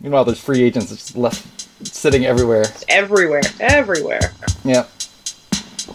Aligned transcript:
Meanwhile, 0.00 0.24
there's 0.24 0.40
free 0.40 0.62
agents 0.62 0.90
just 0.90 1.16
left 1.16 1.68
sitting 1.86 2.24
everywhere. 2.24 2.64
Everywhere, 2.88 3.42
everywhere. 3.60 4.20
Yeah. 4.64 4.86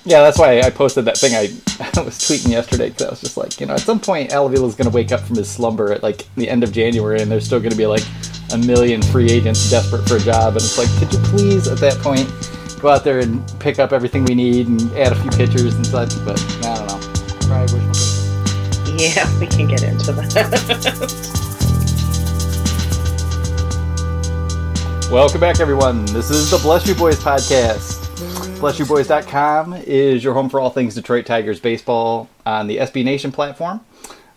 Yeah, 0.05 0.21
that's 0.21 0.37
why 0.37 0.59
I 0.59 0.69
posted 0.69 1.05
that 1.05 1.17
thing 1.17 1.33
I, 1.35 1.43
I 1.99 2.03
was 2.03 2.19
tweeting 2.19 2.51
yesterday 2.51 2.89
because 2.89 3.07
I 3.07 3.09
was 3.11 3.21
just 3.21 3.37
like, 3.37 3.59
you 3.59 3.65
know, 3.65 3.73
at 3.73 3.81
some 3.81 3.99
point 3.99 4.31
Al 4.33 4.49
Avila's 4.49 4.75
going 4.75 4.89
to 4.89 4.95
wake 4.95 5.11
up 5.11 5.21
from 5.21 5.37
his 5.37 5.49
slumber 5.49 5.93
at 5.93 6.03
like 6.03 6.27
the 6.35 6.49
end 6.49 6.63
of 6.63 6.71
January 6.71 7.21
and 7.21 7.31
there's 7.31 7.45
still 7.45 7.59
going 7.59 7.71
to 7.71 7.77
be 7.77 7.85
like 7.85 8.03
a 8.51 8.57
million 8.57 9.01
free 9.01 9.29
agents 9.29 9.69
desperate 9.69 10.07
for 10.07 10.17
a 10.17 10.19
job. 10.19 10.55
And 10.55 10.57
it's 10.57 10.77
like, 10.77 10.89
could 10.99 11.13
you 11.13 11.19
please 11.19 11.67
at 11.67 11.77
that 11.77 11.97
point 11.99 12.29
go 12.81 12.89
out 12.89 13.03
there 13.03 13.19
and 13.19 13.41
pick 13.59 13.79
up 13.79 13.93
everything 13.93 14.25
we 14.25 14.35
need 14.35 14.67
and 14.67 14.81
add 14.97 15.13
a 15.13 15.15
few 15.15 15.31
pitchers 15.31 15.75
and 15.75 15.85
such? 15.85 16.13
But 16.25 16.41
I 16.65 16.75
don't 16.75 16.87
know. 16.87 16.99
Yeah, 18.97 19.39
we 19.39 19.47
can 19.47 19.67
get 19.67 19.83
into 19.83 20.11
that. 20.11 21.39
Welcome 25.13 25.41
back, 25.41 25.59
everyone. 25.59 26.05
This 26.05 26.31
is 26.31 26.49
the 26.49 26.57
Bless 26.57 26.87
You 26.87 26.95
Boys 26.95 27.19
podcast. 27.19 28.03
BlessYouBoys.com 28.57 29.75
is 29.85 30.23
your 30.23 30.33
home 30.33 30.49
for 30.49 30.59
all 30.59 30.71
things 30.71 30.95
Detroit 30.95 31.27
Tigers 31.27 31.59
baseball 31.59 32.27
on 32.47 32.65
the 32.65 32.77
SB 32.77 33.03
Nation 33.03 33.31
platform. 33.31 33.79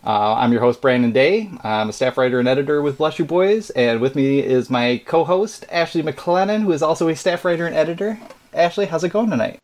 Uh, 0.05 0.35
I'm 0.35 0.51
your 0.51 0.61
host, 0.61 0.79
Brandon 0.79 1.11
Day. 1.11 1.49
I'm 1.63 1.89
a 1.89 1.93
staff 1.93 2.15
writer 2.15 2.37
and 2.37 2.47
editor 2.47 2.83
with 2.83 2.99
Bless 2.99 3.17
You 3.17 3.25
Boys, 3.25 3.71
and 3.71 3.99
with 3.99 4.15
me 4.15 4.37
is 4.37 4.69
my 4.69 5.01
co 5.03 5.23
host, 5.23 5.65
Ashley 5.71 6.03
MacLennan, 6.03 6.61
who 6.61 6.71
is 6.71 6.83
also 6.83 7.07
a 7.07 7.15
staff 7.15 7.43
writer 7.43 7.65
and 7.65 7.75
editor. 7.75 8.19
Ashley, 8.53 8.85
how's 8.85 9.03
it 9.03 9.09
going 9.09 9.31
tonight? 9.31 9.57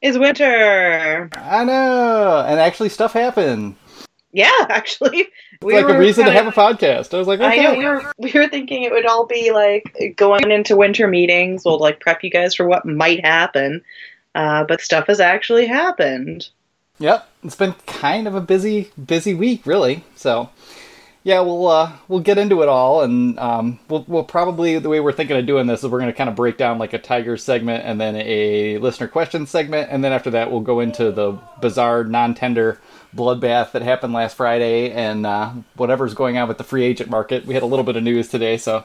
it's 0.00 0.18
winter. 0.18 1.30
I 1.32 1.64
know, 1.64 2.44
and 2.46 2.60
actually, 2.60 2.90
stuff 2.90 3.12
happened. 3.12 3.74
Yeah, 4.32 4.52
actually. 4.68 5.30
It's 5.62 5.86
like 5.86 5.94
a 5.94 5.98
reason 5.98 6.24
to 6.24 6.32
have 6.32 6.46
a 6.46 6.52
podcast. 6.52 7.12
I 7.12 7.18
was 7.18 7.28
like, 7.28 7.40
I 7.40 7.56
know 7.56 7.74
we 7.74 7.84
were 7.84 8.12
we 8.16 8.32
were 8.32 8.48
thinking 8.48 8.84
it 8.84 8.92
would 8.92 9.04
all 9.04 9.26
be 9.26 9.50
like 9.50 10.14
going 10.16 10.50
into 10.50 10.74
winter 10.74 11.06
meetings. 11.06 11.66
We'll 11.66 11.78
like 11.78 12.00
prep 12.00 12.24
you 12.24 12.30
guys 12.30 12.54
for 12.54 12.66
what 12.66 12.86
might 12.86 13.22
happen, 13.22 13.82
uh, 14.34 14.64
but 14.64 14.80
stuff 14.80 15.08
has 15.08 15.20
actually 15.20 15.66
happened. 15.66 16.48
Yep, 16.98 17.28
it's 17.44 17.56
been 17.56 17.74
kind 17.86 18.26
of 18.26 18.34
a 18.34 18.40
busy, 18.40 18.90
busy 19.04 19.34
week, 19.34 19.66
really. 19.66 20.02
So, 20.14 20.48
yeah, 21.24 21.40
we'll 21.40 21.66
uh, 21.66 21.92
we'll 22.08 22.20
get 22.20 22.38
into 22.38 22.62
it 22.62 22.68
all, 22.70 23.02
and 23.02 23.38
um, 23.38 23.80
we'll 23.90 24.06
we'll 24.08 24.24
probably 24.24 24.78
the 24.78 24.88
way 24.88 25.00
we're 25.00 25.12
thinking 25.12 25.36
of 25.36 25.44
doing 25.44 25.66
this 25.66 25.84
is 25.84 25.90
we're 25.90 26.00
going 26.00 26.10
to 26.10 26.16
kind 26.16 26.30
of 26.30 26.36
break 26.36 26.56
down 26.56 26.78
like 26.78 26.94
a 26.94 26.98
tiger 26.98 27.36
segment, 27.36 27.84
and 27.84 28.00
then 28.00 28.16
a 28.16 28.78
listener 28.78 29.08
question 29.08 29.46
segment, 29.46 29.90
and 29.90 30.02
then 30.02 30.12
after 30.12 30.30
that 30.30 30.50
we'll 30.50 30.60
go 30.60 30.80
into 30.80 31.12
the 31.12 31.38
bizarre 31.60 32.04
non-tender 32.04 32.78
bloodbath 33.14 33.72
that 33.72 33.82
happened 33.82 34.12
last 34.12 34.36
Friday, 34.36 34.90
and 34.90 35.26
uh, 35.26 35.52
whatever's 35.76 36.14
going 36.14 36.36
on 36.38 36.48
with 36.48 36.58
the 36.58 36.64
free 36.64 36.84
agent 36.84 37.10
market. 37.10 37.46
We 37.46 37.54
had 37.54 37.62
a 37.62 37.66
little 37.66 37.84
bit 37.84 37.96
of 37.96 38.02
news 38.02 38.28
today, 38.28 38.56
so 38.56 38.84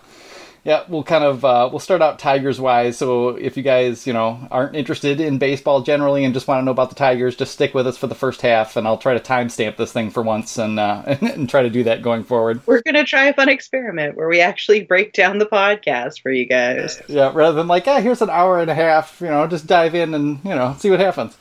yeah, 0.65 0.83
we'll 0.87 1.03
kind 1.03 1.23
of 1.23 1.45
uh, 1.45 1.69
we'll 1.71 1.79
start 1.79 2.01
out 2.01 2.17
Tigers 2.17 2.59
wise. 2.59 2.97
So 2.97 3.29
if 3.29 3.55
you 3.55 3.61
guys 3.61 4.07
you 4.07 4.13
know 4.13 4.47
aren't 4.49 4.75
interested 4.75 5.21
in 5.21 5.37
baseball 5.37 5.81
generally 5.81 6.25
and 6.25 6.33
just 6.33 6.47
want 6.47 6.59
to 6.59 6.65
know 6.65 6.71
about 6.71 6.89
the 6.89 6.95
Tigers, 6.95 7.35
just 7.35 7.53
stick 7.53 7.75
with 7.75 7.85
us 7.85 7.97
for 7.97 8.07
the 8.07 8.15
first 8.15 8.41
half, 8.41 8.75
and 8.75 8.87
I'll 8.87 8.97
try 8.97 9.13
to 9.13 9.19
timestamp 9.19 9.77
this 9.77 9.93
thing 9.93 10.09
for 10.09 10.23
once 10.23 10.57
and 10.57 10.79
uh, 10.79 11.03
and 11.21 11.47
try 11.47 11.61
to 11.61 11.69
do 11.69 11.83
that 11.83 12.01
going 12.01 12.23
forward. 12.23 12.61
We're 12.65 12.81
gonna 12.81 13.05
try 13.05 13.25
a 13.25 13.33
fun 13.33 13.47
experiment 13.47 14.17
where 14.17 14.27
we 14.27 14.41
actually 14.41 14.83
break 14.83 15.13
down 15.13 15.37
the 15.37 15.45
podcast 15.45 16.21
for 16.21 16.31
you 16.31 16.47
guys. 16.47 16.99
Yeah, 17.07 17.31
rather 17.33 17.55
than 17.55 17.67
like, 17.67 17.87
ah, 17.87 18.01
here's 18.01 18.23
an 18.23 18.31
hour 18.31 18.59
and 18.59 18.71
a 18.71 18.75
half. 18.75 19.21
You 19.21 19.27
know, 19.27 19.45
just 19.45 19.67
dive 19.67 19.93
in 19.93 20.15
and 20.15 20.39
you 20.43 20.55
know 20.55 20.75
see 20.79 20.89
what 20.89 20.99
happens. 20.99 21.37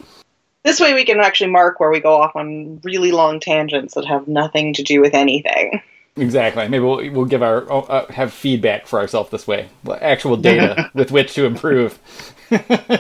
This 0.64 0.80
way, 0.80 0.94
we 0.94 1.04
can 1.04 1.20
actually 1.20 1.50
mark 1.50 1.78
where 1.78 1.90
we 1.90 2.00
go 2.00 2.14
off 2.14 2.34
on 2.34 2.80
really 2.82 3.12
long 3.12 3.38
tangents 3.38 3.94
that 3.94 4.06
have 4.06 4.26
nothing 4.26 4.72
to 4.74 4.82
do 4.82 5.00
with 5.00 5.14
anything. 5.14 5.82
Exactly. 6.16 6.68
Maybe 6.68 6.84
we'll 6.84 7.10
we'll 7.12 7.24
give 7.26 7.42
our 7.42 7.70
uh, 7.70 8.10
have 8.12 8.32
feedback 8.32 8.86
for 8.86 8.98
ourselves 8.98 9.30
this 9.30 9.46
way, 9.46 9.68
actual 10.00 10.36
data 10.36 10.90
with 10.94 11.10
which 11.10 11.34
to 11.34 11.44
improve 11.44 11.98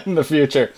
in 0.04 0.14
the 0.14 0.24
future. 0.24 0.72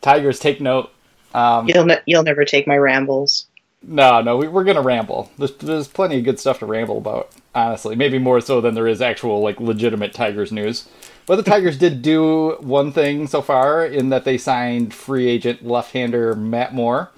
Tigers, 0.00 0.38
take 0.38 0.60
note. 0.60 0.90
Um, 1.34 1.68
You'll 1.68 1.86
ne- 1.86 2.00
you'll 2.06 2.22
never 2.22 2.44
take 2.44 2.66
my 2.66 2.76
rambles. 2.76 3.46
No, 3.82 4.22
no, 4.22 4.36
we, 4.38 4.48
we're 4.48 4.64
gonna 4.64 4.82
ramble. 4.82 5.30
There's 5.36 5.54
there's 5.56 5.88
plenty 5.88 6.18
of 6.18 6.24
good 6.24 6.40
stuff 6.40 6.60
to 6.60 6.66
ramble 6.66 6.98
about. 6.98 7.30
Honestly, 7.54 7.96
maybe 7.96 8.18
more 8.18 8.40
so 8.40 8.60
than 8.60 8.74
there 8.74 8.86
is 8.88 9.02
actual 9.02 9.40
like 9.40 9.60
legitimate 9.60 10.14
Tigers 10.14 10.50
news. 10.52 10.88
But 11.26 11.36
the 11.36 11.42
Tigers 11.42 11.78
did 11.78 12.02
do 12.02 12.56
one 12.60 12.92
thing 12.92 13.26
so 13.26 13.40
far 13.40 13.84
in 13.84 14.10
that 14.10 14.24
they 14.24 14.36
signed 14.36 14.92
free 14.92 15.26
agent 15.26 15.66
left-hander 15.66 16.34
Matt 16.34 16.74
Moore. 16.74 17.10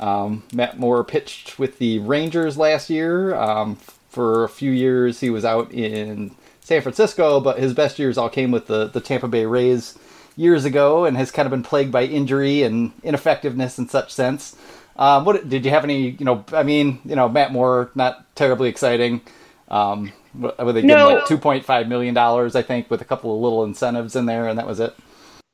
Um, 0.00 0.42
Matt 0.54 0.78
Moore 0.78 1.04
pitched 1.04 1.58
with 1.58 1.78
the 1.78 1.98
Rangers 1.98 2.56
last 2.56 2.88
year. 2.88 3.34
Um, 3.34 3.76
for 4.08 4.44
a 4.44 4.48
few 4.48 4.70
years, 4.70 5.20
he 5.20 5.30
was 5.30 5.44
out 5.44 5.70
in 5.70 6.34
San 6.60 6.80
Francisco, 6.80 7.40
but 7.40 7.58
his 7.58 7.74
best 7.74 7.98
years 7.98 8.16
all 8.16 8.30
came 8.30 8.50
with 8.50 8.68
the, 8.68 8.86
the 8.86 9.00
Tampa 9.00 9.28
Bay 9.28 9.44
Rays 9.44 9.98
years 10.34 10.64
ago, 10.64 11.04
and 11.04 11.16
has 11.18 11.30
kind 11.30 11.46
of 11.46 11.50
been 11.50 11.62
plagued 11.62 11.92
by 11.92 12.04
injury 12.04 12.62
and 12.62 12.92
ineffectiveness 13.02 13.78
in 13.78 13.88
such 13.88 14.12
sense. 14.12 14.56
Um, 14.96 15.24
what 15.24 15.48
did 15.48 15.64
you 15.64 15.70
have 15.70 15.84
any? 15.84 16.10
You 16.10 16.24
know, 16.24 16.44
I 16.52 16.62
mean, 16.62 17.00
you 17.04 17.16
know, 17.16 17.28
Matt 17.28 17.52
Moore, 17.52 17.90
not 17.94 18.34
terribly 18.34 18.68
exciting. 18.68 19.20
Um, 19.72 20.12
what 20.34 20.56
they 20.72 20.82
No. 20.82 21.06
like 21.08 21.26
two 21.26 21.38
point 21.38 21.64
five 21.64 21.88
million 21.88 22.14
dollars, 22.14 22.54
I 22.54 22.62
think, 22.62 22.90
with 22.90 23.00
a 23.00 23.04
couple 23.04 23.34
of 23.34 23.40
little 23.40 23.64
incentives 23.64 24.14
in 24.14 24.26
there, 24.26 24.46
and 24.46 24.58
that 24.58 24.66
was 24.66 24.78
it. 24.78 24.94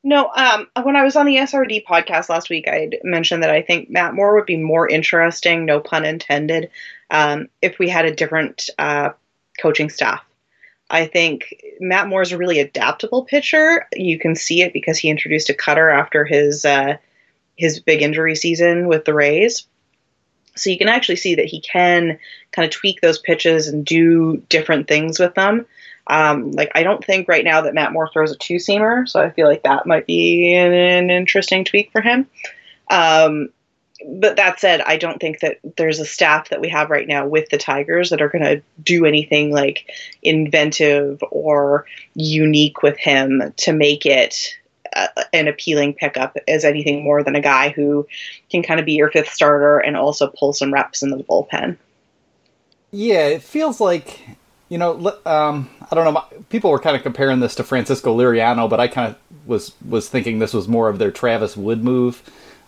No, 0.05 0.31
um, 0.37 0.69
when 0.83 0.97
I 0.97 1.03
was 1.03 1.17
on 1.17 1.27
the 1.27 1.37
SRD 1.37 1.85
podcast 1.85 2.29
last 2.29 2.51
week, 2.51 2.67
I 2.69 2.91
mentioned 3.03 3.43
that 3.43 3.51
I 3.51 3.63
think 3.63 3.91
Matt 3.91 4.15
Moore 4.15 4.35
would 4.35 4.47
be 4.47 4.57
more 4.57 4.89
interesting, 4.89 5.65
no 5.65 5.81
pun 5.81 6.05
intended, 6.05 6.71
um, 7.11 7.49
if 7.63 7.79
we 7.79 7.89
had 7.89 8.05
a 8.05 8.15
different 8.15 8.71
uh, 8.79 9.11
coaching 9.61 9.91
staff. 9.91 10.21
I 10.91 11.07
think 11.07 11.55
Matt 11.81 12.09
Moore 12.09 12.23
is 12.23 12.33
a 12.33 12.39
really 12.39 12.61
adaptable 12.61 13.25
pitcher. 13.25 13.87
You 13.93 14.19
can 14.19 14.35
see 14.35 14.63
it 14.63 14.73
because 14.73 14.99
he 14.99 15.11
introduced 15.11 15.51
a 15.51 15.55
cutter 15.55 15.91
after 15.91 16.25
his 16.25 16.65
uh, 16.65 16.97
his 17.57 17.81
big 17.81 18.03
injury 18.03 18.35
season 18.35 18.89
with 18.89 19.05
the 19.05 19.15
Rays. 19.15 19.67
So 20.57 20.71
you 20.71 20.79
can 20.79 20.89
actually 20.89 21.17
see 21.17 21.35
that 21.37 21.47
he 21.47 21.61
can 21.61 22.19
kind 22.53 22.67
of 22.67 22.71
tweak 22.71 23.01
those 23.01 23.19
pitches 23.19 23.69
and 23.69 23.85
do 23.85 24.43
different 24.49 24.89
things 24.89 25.19
with 25.19 25.35
them. 25.35 25.67
Um, 26.09 26.53
like 26.53 26.73
I 26.75 26.83
don't 26.83 27.05
think 27.05 27.29
right 27.29 27.45
now 27.45 27.61
that 27.61 27.75
Matt 27.75 27.93
Moore 27.93 28.09
throws 28.11 28.33
a 28.33 28.37
two 28.37 28.57
seamer, 28.57 29.09
so 29.09 29.21
I 29.21 29.31
feel 29.31 29.47
like 29.47 29.63
that 29.65 29.87
might 29.87 30.07
be 30.07 30.55
an, 30.55 30.73
an 30.73 31.11
interesting 31.11 31.65
tweak 31.65 31.93
for 31.93 32.01
him. 32.01 32.27
Um, 32.91 33.51
but 34.07 34.37
that 34.37 34.61
said, 34.61 34.81
I 34.81 34.97
don't 34.97 35.21
think 35.21 35.41
that 35.41 35.59
there's 35.77 35.99
a 35.99 36.05
staff 36.05 36.51
that 36.51 36.61
we 36.61 36.69
have 36.69 36.89
right 36.89 37.07
now 37.07 37.27
with 37.27 37.49
the 37.49 37.59
Tigers 37.59 38.11
that 38.11 38.23
are 38.23 38.29
going 38.29 38.45
to 38.45 38.63
do 38.83 39.05
anything 39.05 39.53
like 39.53 39.91
inventive 40.23 41.23
or 41.31 41.85
unique 42.15 42.83
with 42.83 42.97
him 42.97 43.53
to 43.57 43.73
make 43.73 44.07
it 44.07 44.57
uh, 44.99 45.23
an 45.33 45.49
appealing 45.49 45.95
pickup 45.95 46.37
as 46.49 46.65
anything 46.65 47.03
more 47.03 47.23
than 47.23 47.37
a 47.37 47.41
guy 47.41 47.71
who 47.71 48.07
can 48.51 48.63
kind 48.63 48.81
of 48.81 48.87
be 48.87 48.93
your 48.95 49.11
fifth 49.11 49.31
starter 49.33 49.79
and 49.79 49.97
also 49.97 50.29
pull 50.39 50.53
some 50.53 50.73
reps 50.73 51.03
in 51.03 51.11
the 51.11 51.17
bullpen. 51.25 51.77
Yeah, 52.91 53.27
it 53.27 53.43
feels 53.43 53.81
like 53.81 54.21
you 54.69 54.79
know. 54.79 55.15
Um, 55.27 55.69
I 55.91 55.95
don't 55.95 56.05
know. 56.05 56.13
my- 56.13 56.25
People 56.49 56.71
were 56.71 56.79
kind 56.79 56.97
of 56.97 57.03
comparing 57.03 57.41
this 57.41 57.55
to 57.57 57.65
Francisco 57.65 58.17
Liriano, 58.17 58.69
but 58.69 58.81
I 58.81 58.89
kind 58.89 59.09
of 59.15 59.47
was 59.47 59.73
was 59.87 60.09
thinking 60.09 60.39
this 60.39 60.55
was 60.55 60.69
more 60.69 60.89
of 60.89 60.99
their 60.99 61.11
Travis 61.11 61.57
Wood 61.57 61.85
move. 61.85 62.23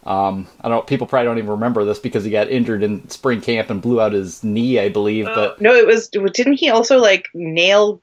Um, 0.04 0.46
I 0.62 0.68
don't. 0.68 0.86
People 0.86 1.06
probably 1.06 1.26
don't 1.26 1.38
even 1.38 1.50
remember 1.50 1.84
this 1.84 1.98
because 1.98 2.24
he 2.24 2.30
got 2.30 2.48
injured 2.48 2.82
in 2.82 3.08
spring 3.10 3.40
camp 3.40 3.68
and 3.70 3.82
blew 3.82 4.00
out 4.00 4.12
his 4.12 4.42
knee, 4.42 4.78
I 4.78 4.88
believe. 4.88 5.26
But 5.26 5.60
no, 5.60 5.74
it 5.74 5.86
was 5.86 6.08
didn't 6.08 6.54
he 6.54 6.70
also 6.70 6.98
like 6.98 7.28
nail 7.34 8.00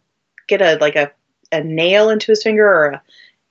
get 0.47 0.61
a 0.61 0.75
like 0.79 0.95
a, 0.95 1.11
a 1.51 1.63
nail 1.63 2.09
into 2.09 2.31
his 2.31 2.43
finger 2.43 2.67
or 2.67 2.85
a 2.87 3.01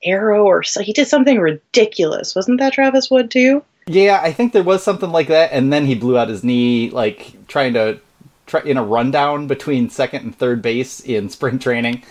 arrow 0.04 0.44
or 0.44 0.62
so 0.62 0.82
he 0.82 0.92
did 0.92 1.08
something 1.08 1.38
ridiculous. 1.38 2.34
Wasn't 2.34 2.60
that 2.60 2.72
Travis 2.72 3.10
Wood 3.10 3.30
too? 3.30 3.62
yeah, 3.88 4.20
I 4.22 4.32
think 4.32 4.52
there 4.52 4.64
was 4.64 4.82
something 4.82 5.10
like 5.12 5.28
that, 5.28 5.52
and 5.52 5.72
then 5.72 5.86
he 5.86 5.94
blew 5.94 6.18
out 6.18 6.28
his 6.28 6.42
knee, 6.42 6.90
like 6.90 7.46
trying 7.46 7.74
to 7.74 8.00
try 8.46 8.60
in 8.62 8.76
a 8.76 8.84
rundown 8.84 9.46
between 9.46 9.90
second 9.90 10.24
and 10.24 10.36
third 10.36 10.60
base 10.60 11.00
in 11.00 11.28
spring 11.30 11.58
training. 11.58 12.02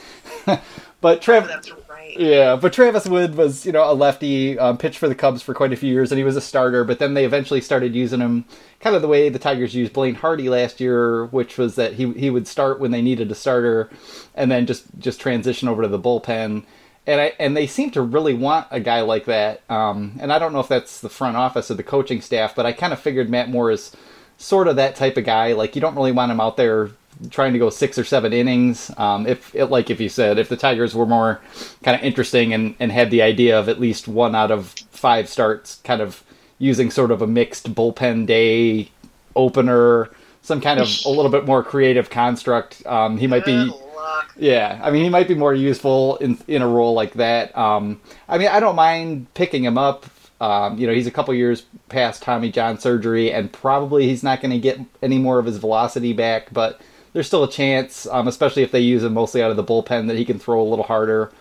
but 1.01 1.21
travis 1.21 1.49
That's 1.49 1.71
right. 1.89 2.17
Yeah, 2.17 2.55
but 2.55 2.71
Travis 2.71 3.07
Wood 3.07 3.35
was, 3.35 3.65
you 3.65 3.73
know, 3.73 3.91
a 3.91 3.93
lefty, 3.93 4.57
um, 4.57 4.77
pitched 4.77 4.97
for 4.97 5.09
the 5.09 5.15
Cubs 5.15 5.41
for 5.41 5.53
quite 5.53 5.73
a 5.73 5.75
few 5.75 5.91
years, 5.91 6.11
and 6.11 6.17
he 6.17 6.23
was 6.23 6.37
a 6.37 6.41
starter. 6.41 6.85
But 6.85 6.99
then 6.99 7.13
they 7.13 7.25
eventually 7.25 7.59
started 7.59 7.93
using 7.93 8.21
him 8.21 8.45
kind 8.79 8.95
of 8.95 9.01
the 9.01 9.09
way 9.09 9.27
the 9.27 9.39
Tigers 9.39 9.75
used 9.75 9.91
Blaine 9.91 10.15
Hardy 10.15 10.47
last 10.47 10.79
year, 10.79 11.25
which 11.25 11.57
was 11.57 11.75
that 11.75 11.93
he 11.93 12.13
he 12.13 12.29
would 12.29 12.47
start 12.47 12.79
when 12.79 12.91
they 12.91 13.01
needed 13.01 13.31
a 13.31 13.35
starter, 13.35 13.89
and 14.33 14.49
then 14.49 14.65
just 14.65 14.85
just 14.97 15.19
transition 15.19 15.67
over 15.67 15.81
to 15.81 15.89
the 15.89 15.99
bullpen. 15.99 16.63
And 17.07 17.21
I 17.21 17.33
and 17.39 17.55
they 17.55 17.67
seem 17.67 17.91
to 17.91 18.01
really 18.01 18.33
want 18.33 18.67
a 18.71 18.79
guy 18.79 19.01
like 19.01 19.25
that. 19.25 19.61
Um, 19.69 20.17
and 20.19 20.33
I 20.33 20.39
don't 20.39 20.53
know 20.53 20.59
if 20.59 20.67
that's 20.67 21.01
the 21.01 21.09
front 21.09 21.37
office 21.37 21.69
or 21.69 21.75
the 21.75 21.83
coaching 21.83 22.21
staff, 22.21 22.55
but 22.55 22.65
I 22.65 22.71
kind 22.71 22.93
of 22.93 22.99
figured 22.99 23.29
Matt 23.29 23.49
Moore 23.49 23.71
is 23.71 23.95
sort 24.37 24.67
of 24.67 24.75
that 24.77 24.95
type 24.95 25.17
of 25.17 25.23
guy. 25.23 25.53
Like 25.53 25.75
you 25.75 25.81
don't 25.81 25.95
really 25.95 26.11
want 26.11 26.31
him 26.31 26.39
out 26.39 26.57
there 26.57 26.89
trying 27.29 27.53
to 27.53 27.59
go 27.59 27.69
six 27.69 27.97
or 27.97 28.03
seven 28.03 28.33
innings. 28.33 28.91
Um, 28.97 29.27
if 29.27 29.53
it, 29.55 29.67
like 29.67 29.89
if 29.89 29.99
you 29.99 30.09
said 30.09 30.37
if 30.37 30.49
the 30.49 30.57
Tigers 30.57 30.95
were 30.95 31.05
more 31.05 31.41
kind 31.83 31.97
of 31.97 32.03
interesting 32.03 32.53
and, 32.53 32.75
and 32.79 32.91
had 32.91 33.11
the 33.11 33.21
idea 33.21 33.57
of 33.57 33.69
at 33.69 33.79
least 33.79 34.07
one 34.07 34.35
out 34.35 34.51
of 34.51 34.73
five 34.91 35.29
starts, 35.29 35.79
kind 35.83 36.01
of 36.01 36.23
using 36.57 36.89
sort 36.89 37.11
of 37.11 37.21
a 37.21 37.27
mixed 37.27 37.73
bullpen 37.73 38.25
day 38.25 38.89
opener, 39.35 40.09
some 40.41 40.61
kind 40.61 40.79
of 40.79 40.87
a 41.05 41.09
little 41.09 41.31
bit 41.31 41.45
more 41.45 41.63
creative 41.63 42.09
construct, 42.09 42.85
um, 42.85 43.17
he 43.17 43.27
might 43.27 43.45
be 43.45 43.71
look. 43.95 44.33
Yeah, 44.37 44.79
I 44.83 44.91
mean, 44.91 45.03
he 45.03 45.09
might 45.09 45.27
be 45.27 45.35
more 45.35 45.53
useful 45.53 46.17
in 46.17 46.37
in 46.47 46.61
a 46.61 46.67
role 46.67 46.93
like 46.93 47.13
that. 47.13 47.55
Um, 47.57 48.01
I 48.27 48.37
mean, 48.37 48.47
I 48.49 48.59
don't 48.59 48.75
mind 48.75 49.33
picking 49.33 49.63
him 49.63 49.77
up. 49.77 50.05
Um, 50.41 50.77
you 50.77 50.85
know, 50.85 50.93
he's 50.93 51.07
a 51.07 51.11
couple 51.11 51.33
years 51.33 51.63
past 51.89 52.21
Tommy 52.21 52.51
John 52.51 52.77
surgery, 52.79 53.31
and 53.31 53.51
probably 53.51 54.07
he's 54.07 54.21
not 54.23 54.41
going 54.41 54.51
to 54.51 54.59
get 54.59 54.79
any 55.01 55.17
more 55.17 55.39
of 55.39 55.45
his 55.45 55.57
velocity 55.57 56.11
back. 56.13 56.51
But 56.53 56.81
there's 57.13 57.27
still 57.27 57.43
a 57.45 57.51
chance, 57.51 58.05
um, 58.07 58.27
especially 58.27 58.61
if 58.63 58.71
they 58.71 58.81
use 58.81 59.03
him 59.03 59.13
mostly 59.13 59.41
out 59.41 59.49
of 59.51 59.55
the 59.57 59.63
bullpen, 59.63 60.07
that 60.07 60.17
he 60.17 60.25
can 60.25 60.37
throw 60.37 60.61
a 60.61 60.67
little 60.67 60.83
harder. 60.85 61.31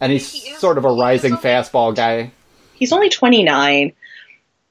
And 0.00 0.12
he's 0.12 0.30
He 0.32 0.50
is- 0.50 0.58
sort 0.58 0.78
of 0.78 0.84
a 0.84 0.90
rising 0.92 1.32
only- 1.32 1.42
fastball 1.44 1.94
guy. 1.94 2.30
He's 2.74 2.92
only 2.92 3.08
29. 3.08 3.92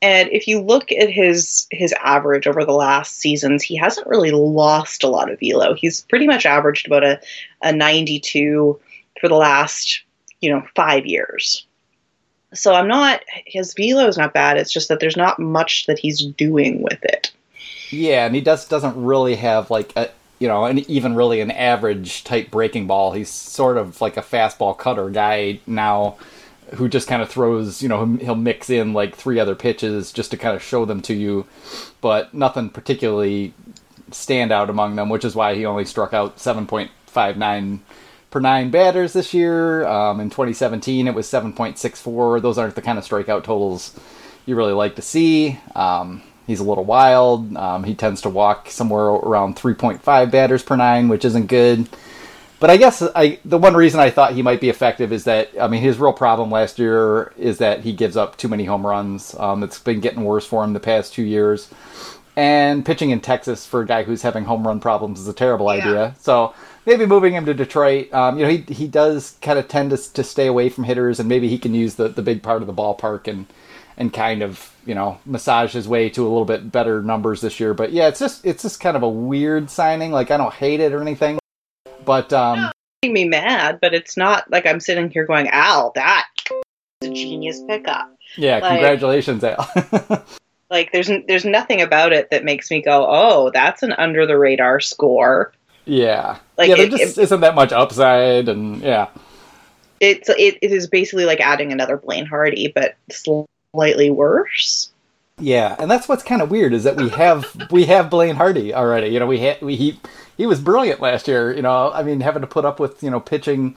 And 0.03 0.29
if 0.33 0.49
you 0.49 0.59
look 0.59 0.91
at 0.91 1.09
his 1.09 1.65
his 1.71 1.93
average 2.03 2.45
over 2.45 2.65
the 2.65 2.73
last 2.73 3.19
seasons, 3.19 3.63
he 3.63 3.77
hasn't 3.77 4.05
really 4.05 4.31
lost 4.31 5.01
a 5.01 5.07
lot 5.07 5.31
of 5.31 5.39
velo. 5.39 5.73
He's 5.73 6.01
pretty 6.01 6.27
much 6.27 6.45
averaged 6.45 6.85
about 6.85 7.05
a, 7.05 7.21
a 7.61 7.71
92 7.71 8.77
for 9.21 9.29
the 9.29 9.35
last, 9.35 10.03
you 10.41 10.49
know, 10.49 10.61
five 10.75 11.05
years. 11.05 11.65
So 12.53 12.75
I'm 12.75 12.89
not 12.89 13.21
his 13.45 13.73
velo 13.73 14.05
is 14.05 14.17
not 14.17 14.33
bad. 14.33 14.57
It's 14.57 14.73
just 14.73 14.89
that 14.89 14.99
there's 14.99 15.15
not 15.15 15.39
much 15.39 15.85
that 15.85 15.99
he's 15.99 16.25
doing 16.25 16.81
with 16.81 17.01
it. 17.05 17.31
Yeah, 17.89 18.25
and 18.25 18.35
he 18.35 18.41
does 18.41 18.67
doesn't 18.67 19.01
really 19.01 19.35
have 19.35 19.71
like 19.71 19.93
a 19.95 20.09
you 20.37 20.49
know, 20.49 20.65
and 20.65 20.79
even 20.89 21.15
really 21.15 21.39
an 21.39 21.51
average 21.51 22.25
type 22.25 22.51
breaking 22.51 22.87
ball. 22.87 23.13
He's 23.13 23.29
sort 23.29 23.77
of 23.77 24.01
like 24.01 24.17
a 24.17 24.21
fastball 24.21 24.77
cutter 24.77 25.09
guy 25.09 25.61
now, 25.65 26.17
who 26.75 26.89
just 26.89 27.07
kind 27.07 27.21
of 27.21 27.29
throws. 27.29 27.81
You 27.81 27.89
know, 27.89 28.05
he'll 28.05 28.35
mix 28.35 28.69
in 28.69 28.93
like 28.93 29.15
three 29.15 29.39
other 29.39 29.55
pitches 29.55 30.11
just 30.11 30.31
to 30.31 30.37
kind 30.37 30.55
of 30.55 30.63
show 30.63 30.85
them 30.85 31.01
to 31.03 31.13
you, 31.13 31.45
but 32.01 32.33
nothing 32.33 32.69
particularly 32.69 33.53
stand 34.11 34.51
out 34.51 34.69
among 34.69 34.95
them. 34.95 35.09
Which 35.09 35.25
is 35.25 35.35
why 35.35 35.55
he 35.55 35.65
only 35.65 35.85
struck 35.85 36.13
out 36.13 36.39
seven 36.39 36.67
point 36.67 36.91
five 37.05 37.37
nine 37.37 37.81
per 38.33 38.39
nine 38.39 38.71
batters 38.71 39.13
this 39.13 39.33
year. 39.33 39.85
Um, 39.87 40.19
in 40.19 40.29
2017, 40.29 41.07
it 41.07 41.13
was 41.13 41.27
7.64. 41.27 42.41
Those 42.41 42.57
aren't 42.57 42.73
the 42.73 42.81
kind 42.81 42.97
of 42.97 43.05
strikeout 43.05 43.43
totals 43.43 43.97
you 44.47 44.55
really 44.55 44.73
like 44.73 44.95
to 44.95 45.03
see. 45.03 45.59
Um, 45.75 46.23
he's 46.47 46.59
a 46.59 46.63
little 46.63 46.83
wild. 46.83 47.55
Um, 47.55 47.83
he 47.83 47.93
tends 47.93 48.21
to 48.21 48.29
walk 48.29 48.69
somewhere 48.71 49.05
around 49.05 49.55
3.5 49.55 50.31
batters 50.31 50.63
per 50.63 50.75
nine, 50.75 51.09
which 51.09 51.23
isn't 51.23 51.45
good. 51.45 51.87
But 52.63 52.69
I 52.69 52.77
guess 52.77 53.03
I 53.13 53.39
the 53.43 53.57
one 53.57 53.73
reason 53.73 53.99
I 53.99 54.09
thought 54.09 54.35
he 54.35 54.41
might 54.41 54.61
be 54.61 54.69
effective 54.69 55.11
is 55.11 55.25
that 55.25 55.49
I 55.59 55.67
mean 55.67 55.81
his 55.81 55.97
real 55.97 56.13
problem 56.13 56.49
last 56.49 56.79
year 56.79 57.33
is 57.37 57.57
that 57.57 57.81
he 57.81 57.91
gives 57.91 58.15
up 58.15 58.37
too 58.37 58.47
many 58.47 58.63
home 58.63 58.87
runs. 58.87 59.35
Um, 59.37 59.63
it's 59.63 59.79
been 59.79 59.99
getting 59.99 60.23
worse 60.23 60.45
for 60.45 60.63
him 60.63 60.71
the 60.71 60.79
past 60.79 61.13
two 61.13 61.23
years. 61.23 61.67
And 62.37 62.85
pitching 62.85 63.09
in 63.09 63.19
Texas 63.19 63.65
for 63.65 63.81
a 63.81 63.85
guy 63.85 64.03
who's 64.03 64.21
having 64.21 64.45
home 64.45 64.65
run 64.65 64.79
problems 64.79 65.19
is 65.19 65.27
a 65.27 65.33
terrible 65.33 65.65
Yeah. 65.65 65.81
idea. 65.81 66.15
So 66.21 66.53
maybe 66.85 67.05
moving 67.05 67.33
him 67.33 67.45
to 67.47 67.53
Detroit. 67.53 68.07
Um, 68.13 68.39
you 68.39 68.45
know, 68.45 68.49
he 68.51 68.73
he 68.73 68.87
does 68.87 69.35
kind 69.41 69.59
of 69.59 69.67
tend 69.67 69.89
to 69.89 69.97
to 70.13 70.23
stay 70.23 70.47
away 70.47 70.69
from 70.69 70.85
hitters, 70.85 71.19
and 71.19 71.27
maybe 71.27 71.49
he 71.49 71.57
can 71.57 71.73
use 71.73 71.95
the 71.95 72.07
the 72.07 72.21
big 72.21 72.43
part 72.43 72.61
of 72.61 72.67
the 72.67 72.73
ballpark 72.73 73.27
and 73.27 73.45
and 73.97 74.13
kind 74.13 74.41
of 74.41 74.71
you 74.85 74.95
know 74.95 75.17
massage 75.25 75.73
his 75.73 75.89
way 75.89 76.09
to 76.11 76.21
a 76.21 76.29
little 76.29 76.45
bit 76.45 76.71
better 76.71 77.01
numbers 77.01 77.41
this 77.41 77.59
year. 77.59 77.73
But 77.73 77.91
yeah, 77.91 78.07
it's 78.07 78.19
just 78.21 78.45
it's 78.45 78.63
just 78.63 78.79
kind 78.79 78.95
of 78.95 79.03
a 79.03 79.09
weird 79.09 79.69
signing. 79.69 80.13
Like 80.13 80.31
I 80.31 80.37
don't 80.37 80.53
hate 80.53 80.79
it 80.79 80.93
or 80.93 81.01
anything, 81.01 81.39
but 82.05 82.31
um, 82.33 82.71
Making 83.01 83.13
me 83.13 83.25
mad, 83.25 83.79
but 83.81 83.93
it's 83.93 84.15
not 84.15 84.49
like 84.49 84.65
I'm 84.65 84.79
sitting 84.79 85.09
here 85.09 85.25
going, 85.25 85.47
"Al, 85.49 85.91
that 85.95 86.27
is 87.01 87.09
a 87.09 87.13
genius 87.13 87.61
pickup." 87.67 88.15
yeah, 88.37 88.59
like- 88.59 88.71
congratulations, 88.71 89.43
Al. 89.43 90.23
Like 90.69 90.91
there's 90.91 91.11
there's 91.27 91.45
nothing 91.45 91.81
about 91.83 92.13
it 92.13 92.31
that 92.31 92.43
makes 92.43 92.71
me 92.71 92.81
go, 92.81 93.05
"Oh, 93.07 93.51
that's 93.53 93.83
an 93.83 93.93
under 93.93 94.25
the 94.25 94.37
radar 94.39 94.79
score." 94.79 95.53
yeah, 95.85 96.39
Like, 96.57 96.69
yeah, 96.69 96.75
there 96.75 96.85
it- 96.87 96.91
just 96.91 97.17
isn't 97.19 97.41
that 97.41 97.53
much 97.53 97.71
upside, 97.71 98.49
and 98.49 98.81
yeah. 98.81 99.09
It's 99.99 100.29
it, 100.29 100.57
it 100.61 100.71
is 100.71 100.87
basically 100.87 101.25
like 101.25 101.39
adding 101.41 101.71
another 101.71 101.95
Blaine 101.97 102.25
Hardy, 102.25 102.71
but 102.73 102.95
slightly 103.11 104.09
worse. 104.09 104.91
Yeah, 105.39 105.75
and 105.79 105.89
that's 105.89 106.07
what's 106.07 106.23
kind 106.23 106.41
of 106.41 106.51
weird 106.51 106.73
is 106.73 106.83
that 106.83 106.95
we 106.95 107.09
have 107.09 107.71
we 107.71 107.85
have 107.85 108.09
Blaine 108.09 108.35
Hardy 108.35 108.73
already. 108.73 109.07
You 109.07 109.19
know, 109.19 109.25
we 109.25 109.39
had 109.39 109.61
we 109.61 109.75
he 109.75 109.99
he 110.37 110.45
was 110.45 110.61
brilliant 110.61 111.01
last 111.01 111.27
year. 111.27 111.53
You 111.53 111.61
know, 111.61 111.91
I 111.91 112.03
mean, 112.03 112.19
having 112.21 112.41
to 112.41 112.47
put 112.47 112.65
up 112.65 112.79
with 112.79 113.01
you 113.01 113.09
know 113.09 113.19
pitching, 113.19 113.75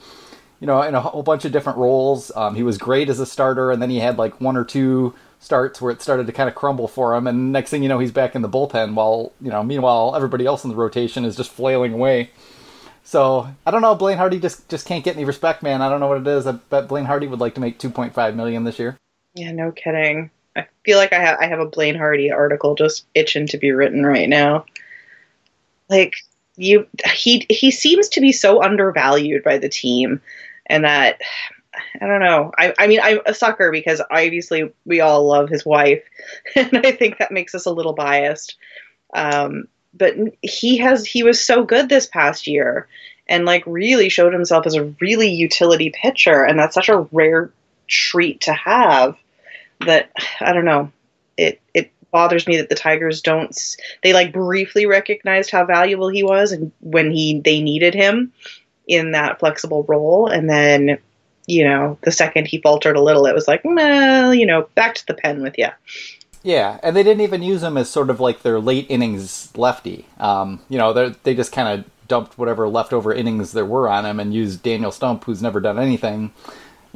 you 0.59 0.67
know, 0.67 0.81
in 0.83 0.93
a 0.93 1.01
whole 1.01 1.23
bunch 1.23 1.45
of 1.45 1.51
different 1.51 1.79
roles. 1.79 2.31
Um, 2.35 2.55
he 2.55 2.63
was 2.63 2.77
great 2.77 3.09
as 3.09 3.19
a 3.19 3.25
starter, 3.25 3.71
and 3.71 3.81
then 3.81 3.89
he 3.89 3.99
had 3.99 4.17
like 4.17 4.39
one 4.39 4.55
or 4.55 4.63
two 4.63 5.15
starts 5.39 5.81
where 5.81 5.91
it 5.91 6.01
started 6.01 6.27
to 6.27 6.33
kind 6.33 6.47
of 6.47 6.55
crumble 6.55 6.87
for 6.87 7.15
him. 7.15 7.27
And 7.27 7.51
next 7.51 7.69
thing 7.71 7.83
you 7.83 7.89
know, 7.89 7.99
he's 7.99 8.11
back 8.11 8.35
in 8.35 8.43
the 8.43 8.49
bullpen. 8.49 8.93
While 8.93 9.33
you 9.41 9.49
know, 9.49 9.63
meanwhile, 9.63 10.15
everybody 10.15 10.45
else 10.45 10.63
in 10.63 10.69
the 10.69 10.75
rotation 10.75 11.25
is 11.25 11.35
just 11.35 11.51
flailing 11.51 11.93
away. 11.93 12.29
So 13.03 13.47
I 13.65 13.71
don't 13.71 13.81
know. 13.81 13.95
Blaine 13.95 14.17
Hardy 14.19 14.39
just 14.39 14.69
just 14.69 14.85
can't 14.85 15.03
get 15.03 15.15
any 15.15 15.25
respect, 15.25 15.63
man. 15.63 15.81
I 15.81 15.89
don't 15.89 15.99
know 15.99 16.07
what 16.07 16.21
it 16.21 16.27
is. 16.27 16.45
I 16.45 16.51
bet 16.51 16.87
Blaine 16.87 17.05
Hardy 17.05 17.25
would 17.25 17.39
like 17.39 17.55
to 17.55 17.61
make 17.61 17.79
two 17.79 17.89
point 17.89 18.13
five 18.13 18.35
million 18.35 18.63
this 18.63 18.77
year. 18.77 18.97
Yeah, 19.33 19.51
no 19.51 19.71
kidding. 19.71 20.29
I 20.57 20.67
feel 20.83 20.97
like 20.97 21.13
I 21.13 21.19
have 21.19 21.37
I 21.39 21.45
have 21.45 21.59
a 21.59 21.65
Blaine 21.65 21.95
Hardy 21.95 22.31
article 22.31 22.75
just 22.75 23.05
itching 23.13 23.47
to 23.47 23.57
be 23.57 23.71
written 23.71 24.05
right 24.05 24.27
now. 24.27 24.65
Like 25.89 26.15
you 26.55 26.87
he 27.13 27.45
he 27.49 27.71
seems 27.71 28.09
to 28.09 28.21
be 28.21 28.31
so 28.31 28.63
undervalued 28.63 29.43
by 29.43 29.59
the 29.59 29.69
team 29.69 30.19
and 30.65 30.83
that 30.83 31.21
I 32.01 32.07
don't 32.07 32.21
know. 32.21 32.51
I 32.57 32.73
I 32.79 32.87
mean 32.87 32.99
I'm 33.01 33.19
a 33.25 33.33
sucker 33.33 33.71
because 33.71 34.01
obviously 34.09 34.73
we 34.85 34.99
all 34.99 35.27
love 35.27 35.49
his 35.49 35.65
wife 35.65 36.03
and 36.55 36.77
I 36.85 36.91
think 36.91 37.19
that 37.19 37.31
makes 37.31 37.53
us 37.53 37.65
a 37.65 37.71
little 37.71 37.93
biased. 37.93 38.57
Um 39.13 39.67
but 39.93 40.15
he 40.41 40.77
has 40.77 41.05
he 41.05 41.23
was 41.23 41.43
so 41.43 41.63
good 41.63 41.87
this 41.87 42.07
past 42.07 42.47
year 42.47 42.87
and 43.29 43.45
like 43.45 43.63
really 43.67 44.09
showed 44.09 44.33
himself 44.33 44.65
as 44.65 44.75
a 44.75 44.85
really 44.99 45.29
utility 45.29 45.91
pitcher 45.91 46.43
and 46.43 46.57
that's 46.57 46.73
such 46.73 46.89
a 46.89 47.07
rare 47.11 47.51
treat 47.87 48.41
to 48.41 48.53
have 48.53 49.15
that 49.85 50.11
I 50.39 50.53
don't 50.53 50.65
know. 50.65 50.91
It 51.37 51.61
it 51.73 51.91
bothers 52.11 52.47
me 52.47 52.57
that 52.57 52.69
the 52.69 52.75
Tigers 52.75 53.21
don't 53.21 53.55
they 54.03 54.13
like 54.13 54.33
briefly 54.33 54.85
recognized 54.85 55.51
how 55.51 55.65
valuable 55.65 56.09
he 56.09 56.23
was 56.23 56.51
and 56.51 56.71
when 56.79 57.11
he 57.11 57.41
they 57.41 57.61
needed 57.61 57.93
him 57.93 58.31
in 58.87 59.11
that 59.11 59.39
flexible 59.39 59.83
role 59.83 60.27
and 60.27 60.49
then 60.49 60.97
you 61.47 61.65
know 61.65 61.97
the 62.03 62.11
second 62.11 62.47
he 62.47 62.61
faltered 62.61 62.95
a 62.95 63.01
little 63.01 63.25
it 63.25 63.35
was 63.35 63.47
like 63.47 63.61
well 63.65 64.33
you 64.33 64.45
know 64.45 64.67
back 64.73 64.95
to 64.95 65.05
the 65.05 65.13
pen 65.13 65.41
with 65.41 65.57
you 65.57 65.67
Yeah, 66.43 66.79
and 66.81 66.95
they 66.95 67.03
didn't 67.03 67.23
even 67.23 67.43
use 67.43 67.61
him 67.61 67.75
as 67.75 67.89
sort 67.89 68.09
of 68.09 68.21
like 68.21 68.41
their 68.41 68.59
late 68.59 68.85
innings 68.89 69.51
lefty. 69.57 70.05
Um, 70.17 70.61
you 70.69 70.77
know, 70.77 70.93
they 70.93 71.09
they 71.23 71.35
just 71.35 71.51
kind 71.51 71.67
of 71.79 71.85
dumped 72.07 72.37
whatever 72.37 72.69
leftover 72.69 73.13
innings 73.13 73.51
there 73.51 73.65
were 73.65 73.89
on 73.89 74.05
him 74.05 74.19
and 74.19 74.33
used 74.33 74.63
Daniel 74.63 74.91
Stumpf, 74.91 75.25
who's 75.25 75.41
never 75.41 75.59
done 75.59 75.77
anything, 75.77 76.31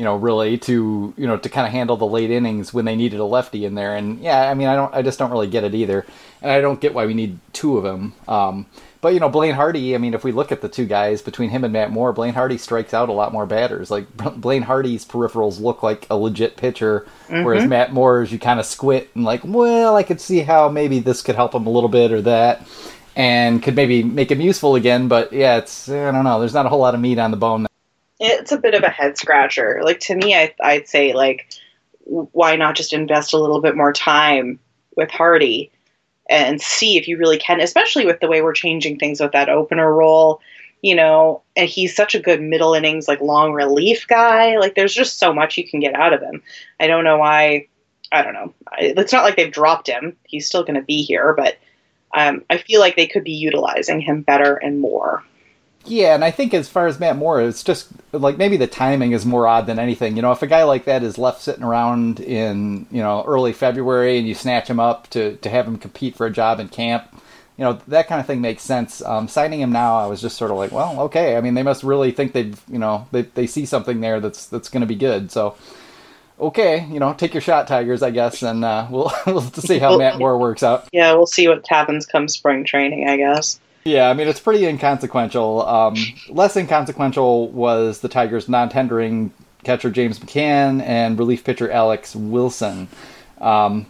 you 0.01 0.05
know, 0.05 0.15
really 0.15 0.57
to 0.57 1.13
you 1.15 1.27
know 1.27 1.37
to 1.37 1.47
kind 1.47 1.67
of 1.67 1.71
handle 1.71 1.95
the 1.95 2.07
late 2.07 2.31
innings 2.31 2.73
when 2.73 2.85
they 2.85 2.95
needed 2.95 3.19
a 3.19 3.23
lefty 3.23 3.65
in 3.65 3.75
there. 3.75 3.95
And 3.95 4.19
yeah, 4.19 4.49
I 4.49 4.55
mean, 4.55 4.67
I 4.67 4.75
don't, 4.75 4.91
I 4.95 5.03
just 5.03 5.19
don't 5.19 5.29
really 5.29 5.47
get 5.47 5.63
it 5.63 5.75
either, 5.75 6.07
and 6.41 6.49
I 6.49 6.59
don't 6.59 6.81
get 6.81 6.95
why 6.95 7.05
we 7.05 7.13
need 7.13 7.37
two 7.53 7.77
of 7.77 7.83
them. 7.83 8.15
Um, 8.27 8.65
but 9.01 9.13
you 9.13 9.19
know, 9.19 9.29
Blaine 9.29 9.53
Hardy. 9.53 9.93
I 9.93 9.99
mean, 9.99 10.15
if 10.15 10.23
we 10.23 10.31
look 10.31 10.51
at 10.51 10.61
the 10.61 10.69
two 10.69 10.87
guys 10.87 11.21
between 11.21 11.51
him 11.51 11.63
and 11.63 11.71
Matt 11.71 11.91
Moore, 11.91 12.13
Blaine 12.13 12.33
Hardy 12.33 12.57
strikes 12.57 12.95
out 12.95 13.09
a 13.09 13.11
lot 13.11 13.31
more 13.31 13.45
batters. 13.45 13.91
Like 13.91 14.07
Blaine 14.17 14.63
Hardy's 14.63 15.05
peripherals 15.05 15.61
look 15.61 15.83
like 15.83 16.07
a 16.09 16.17
legit 16.17 16.57
pitcher, 16.57 17.05
whereas 17.43 17.67
Matt 17.67 17.93
Moore's 17.93 18.31
you 18.31 18.39
kind 18.39 18.59
of 18.59 18.65
squint 18.65 19.07
and 19.13 19.23
like, 19.23 19.41
well, 19.43 19.95
I 19.95 20.01
could 20.01 20.19
see 20.19 20.39
how 20.39 20.67
maybe 20.67 20.97
this 20.97 21.21
could 21.21 21.35
help 21.35 21.53
him 21.53 21.67
a 21.67 21.69
little 21.69 21.89
bit 21.89 22.11
or 22.11 22.23
that, 22.23 22.67
and 23.15 23.61
could 23.61 23.75
maybe 23.75 24.01
make 24.01 24.31
him 24.31 24.41
useful 24.41 24.73
again. 24.73 25.07
But 25.07 25.31
yeah, 25.31 25.57
it's 25.57 25.89
I 25.89 26.11
don't 26.11 26.23
know. 26.23 26.39
There's 26.39 26.55
not 26.55 26.65
a 26.65 26.69
whole 26.69 26.79
lot 26.79 26.95
of 26.95 27.01
meat 27.01 27.19
on 27.19 27.29
the 27.29 27.37
bone. 27.37 27.67
It's 28.21 28.51
a 28.51 28.57
bit 28.57 28.75
of 28.75 28.83
a 28.83 28.89
head 28.89 29.17
scratcher. 29.17 29.81
Like 29.83 29.99
to 30.01 30.15
me 30.15 30.35
I, 30.35 30.53
i'd 30.61 30.87
say 30.87 31.13
like 31.13 31.47
why 32.03 32.55
not 32.55 32.75
just 32.75 32.93
invest 32.93 33.33
a 33.33 33.37
little 33.37 33.61
bit 33.61 33.75
more 33.75 33.93
time 33.93 34.59
with 34.95 35.09
hardy 35.09 35.71
and 36.29 36.61
see 36.61 36.97
if 36.97 37.07
you 37.07 37.17
really 37.17 37.37
can 37.37 37.59
especially 37.59 38.05
with 38.05 38.19
the 38.19 38.27
way 38.27 38.41
we're 38.41 38.53
changing 38.53 38.97
things 38.97 39.19
with 39.19 39.31
that 39.31 39.49
opener 39.49 39.93
role 39.93 40.41
you 40.81 40.95
know 40.95 41.41
and 41.55 41.69
he's 41.69 41.95
such 41.95 42.15
a 42.15 42.19
good 42.19 42.41
middle 42.41 42.73
innings 42.73 43.07
like 43.07 43.21
long 43.21 43.53
relief 43.53 44.07
guy. 44.07 44.57
Like 44.57 44.75
there's 44.75 44.93
just 44.93 45.19
so 45.19 45.33
much 45.33 45.57
you 45.57 45.67
can 45.67 45.79
get 45.79 45.95
out 45.95 46.13
of 46.13 46.21
him. 46.21 46.41
I 46.79 46.87
don't 46.87 47.03
know 47.03 47.17
why 47.17 47.67
i 48.11 48.21
don't 48.21 48.33
know. 48.33 48.53
It's 48.79 49.13
not 49.13 49.23
like 49.23 49.35
they've 49.35 49.51
dropped 49.51 49.87
him. 49.87 50.15
He's 50.23 50.47
still 50.47 50.63
going 50.63 50.79
to 50.79 50.85
be 50.85 51.01
here 51.03 51.33
but 51.33 51.57
um, 52.13 52.43
i 52.49 52.57
feel 52.57 52.81
like 52.81 52.97
they 52.97 53.07
could 53.07 53.23
be 53.23 53.31
utilizing 53.31 54.01
him 54.01 54.21
better 54.21 54.55
and 54.55 54.81
more 54.81 55.23
Yeah, 55.85 56.13
and 56.13 56.23
I 56.23 56.29
think 56.31 56.53
as 56.53 56.69
far 56.69 56.85
as 56.87 56.99
Matt 56.99 57.17
Moore, 57.17 57.41
it's 57.41 57.63
just 57.63 57.87
like 58.11 58.37
maybe 58.37 58.55
the 58.57 58.67
timing 58.67 59.13
is 59.13 59.25
more 59.25 59.47
odd 59.47 59.65
than 59.65 59.79
anything. 59.79 60.15
You 60.15 60.21
know, 60.21 60.31
if 60.31 60.41
a 60.43 60.47
guy 60.47 60.63
like 60.63 60.85
that 60.85 61.01
is 61.01 61.17
left 61.17 61.41
sitting 61.41 61.63
around 61.63 62.19
in 62.19 62.85
you 62.91 63.01
know 63.01 63.23
early 63.25 63.51
February 63.53 64.17
and 64.17 64.27
you 64.27 64.35
snatch 64.35 64.69
him 64.69 64.79
up 64.79 65.09
to 65.11 65.37
to 65.37 65.49
have 65.49 65.67
him 65.67 65.77
compete 65.77 66.15
for 66.15 66.27
a 66.27 66.31
job 66.31 66.59
in 66.59 66.67
camp, 66.67 67.05
you 67.57 67.63
know 67.63 67.79
that 67.87 68.07
kind 68.07 68.21
of 68.21 68.27
thing 68.27 68.41
makes 68.41 68.61
sense. 68.61 69.01
Um, 69.01 69.27
signing 69.27 69.59
him 69.59 69.71
now, 69.71 69.97
I 69.97 70.05
was 70.05 70.21
just 70.21 70.37
sort 70.37 70.51
of 70.51 70.57
like, 70.57 70.71
well, 70.71 70.99
okay. 71.01 71.35
I 71.35 71.41
mean, 71.41 71.55
they 71.55 71.63
must 71.63 71.83
really 71.83 72.11
think 72.11 72.33
they've 72.33 72.61
you 72.67 72.79
know 72.79 73.07
they 73.11 73.23
they 73.23 73.47
see 73.47 73.65
something 73.65 74.01
there 74.01 74.19
that's 74.19 74.45
that's 74.47 74.69
going 74.69 74.81
to 74.81 74.87
be 74.87 74.95
good. 74.95 75.31
So. 75.31 75.55
Okay, 76.39 76.87
you 76.89 76.99
know, 76.99 77.13
take 77.13 77.35
your 77.35 77.41
shot, 77.41 77.67
Tigers. 77.67 78.01
I 78.01 78.09
guess, 78.09 78.41
and 78.41 78.65
uh, 78.65 78.87
we'll 78.91 79.11
we'll 79.27 79.41
see 79.51 79.77
how 79.77 79.95
Matt 79.99 80.17
Moore 80.17 80.39
works 80.39 80.63
out. 80.63 80.87
yeah 80.91 81.13
we'll 81.13 81.27
see 81.27 81.47
what 81.47 81.63
happens 81.69 82.07
come 82.07 82.27
spring 82.27 82.63
training 82.63 83.07
i 83.07 83.15
guess 83.15 83.59
Yeah, 83.83 84.09
I 84.09 84.13
mean 84.13 84.27
it's 84.27 84.39
pretty 84.39 84.65
inconsequential. 84.65 85.67
Um, 85.67 85.95
less 86.29 86.55
inconsequential 86.55 87.49
was 87.49 87.99
the 87.99 88.09
Tigers 88.09 88.47
non-tendering 88.47 89.31
catcher 89.63 89.89
James 89.89 90.19
McCann 90.19 90.81
and 90.83 91.17
relief 91.17 91.43
pitcher 91.43 91.69
Alex 91.69 92.15
Wilson. 92.15 92.87
Um, 93.39 93.85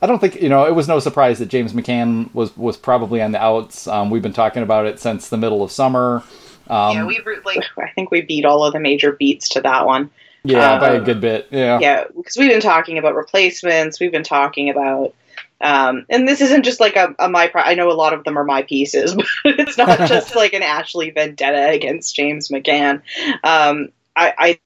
I 0.00 0.06
don't 0.06 0.18
think 0.18 0.40
you 0.42 0.48
know 0.48 0.66
it 0.66 0.74
was 0.74 0.88
no 0.88 0.98
surprise 0.98 1.38
that 1.38 1.46
James 1.46 1.72
McCann 1.72 2.34
was 2.34 2.56
was 2.56 2.76
probably 2.76 3.22
on 3.22 3.32
the 3.32 3.42
outs. 3.42 3.86
Um, 3.86 4.10
we've 4.10 4.22
been 4.22 4.32
talking 4.32 4.62
about 4.62 4.86
it 4.86 4.98
since 4.98 5.28
the 5.28 5.36
middle 5.36 5.62
of 5.62 5.70
summer. 5.70 6.24
Um, 6.68 6.96
yeah, 6.96 7.04
we 7.04 7.20
like 7.44 7.64
I 7.78 7.90
think 7.94 8.10
we 8.10 8.22
beat 8.22 8.44
all 8.44 8.64
of 8.64 8.72
the 8.72 8.80
major 8.80 9.12
beats 9.12 9.48
to 9.50 9.60
that 9.60 9.86
one. 9.86 10.10
Yeah, 10.44 10.80
by 10.80 10.94
a 10.94 10.98
um, 10.98 11.04
good 11.04 11.20
bit. 11.20 11.46
Yeah, 11.50 11.78
yeah, 11.78 12.04
because 12.16 12.36
we've 12.36 12.50
been 12.50 12.60
talking 12.60 12.98
about 12.98 13.14
replacements. 13.14 14.00
We've 14.00 14.10
been 14.10 14.24
talking 14.24 14.70
about, 14.70 15.14
um, 15.62 16.06
and 16.10 16.26
this 16.26 16.40
isn't 16.40 16.64
just 16.64 16.80
like 16.80 16.96
a, 16.96 17.14
a 17.20 17.28
my. 17.28 17.50
I 17.54 17.74
know 17.74 17.90
a 17.90 17.94
lot 17.94 18.12
of 18.12 18.24
them 18.24 18.36
are 18.36 18.44
my 18.44 18.62
pieces, 18.62 19.14
but 19.44 19.60
it's 19.60 19.78
not 19.78 19.98
just 20.08 20.34
like 20.34 20.52
an 20.52 20.62
Ashley 20.62 21.10
vendetta 21.10 21.70
against 21.70 22.16
James 22.16 22.48
McCann. 22.48 23.02
Um, 23.44 23.90
I, 24.16 24.58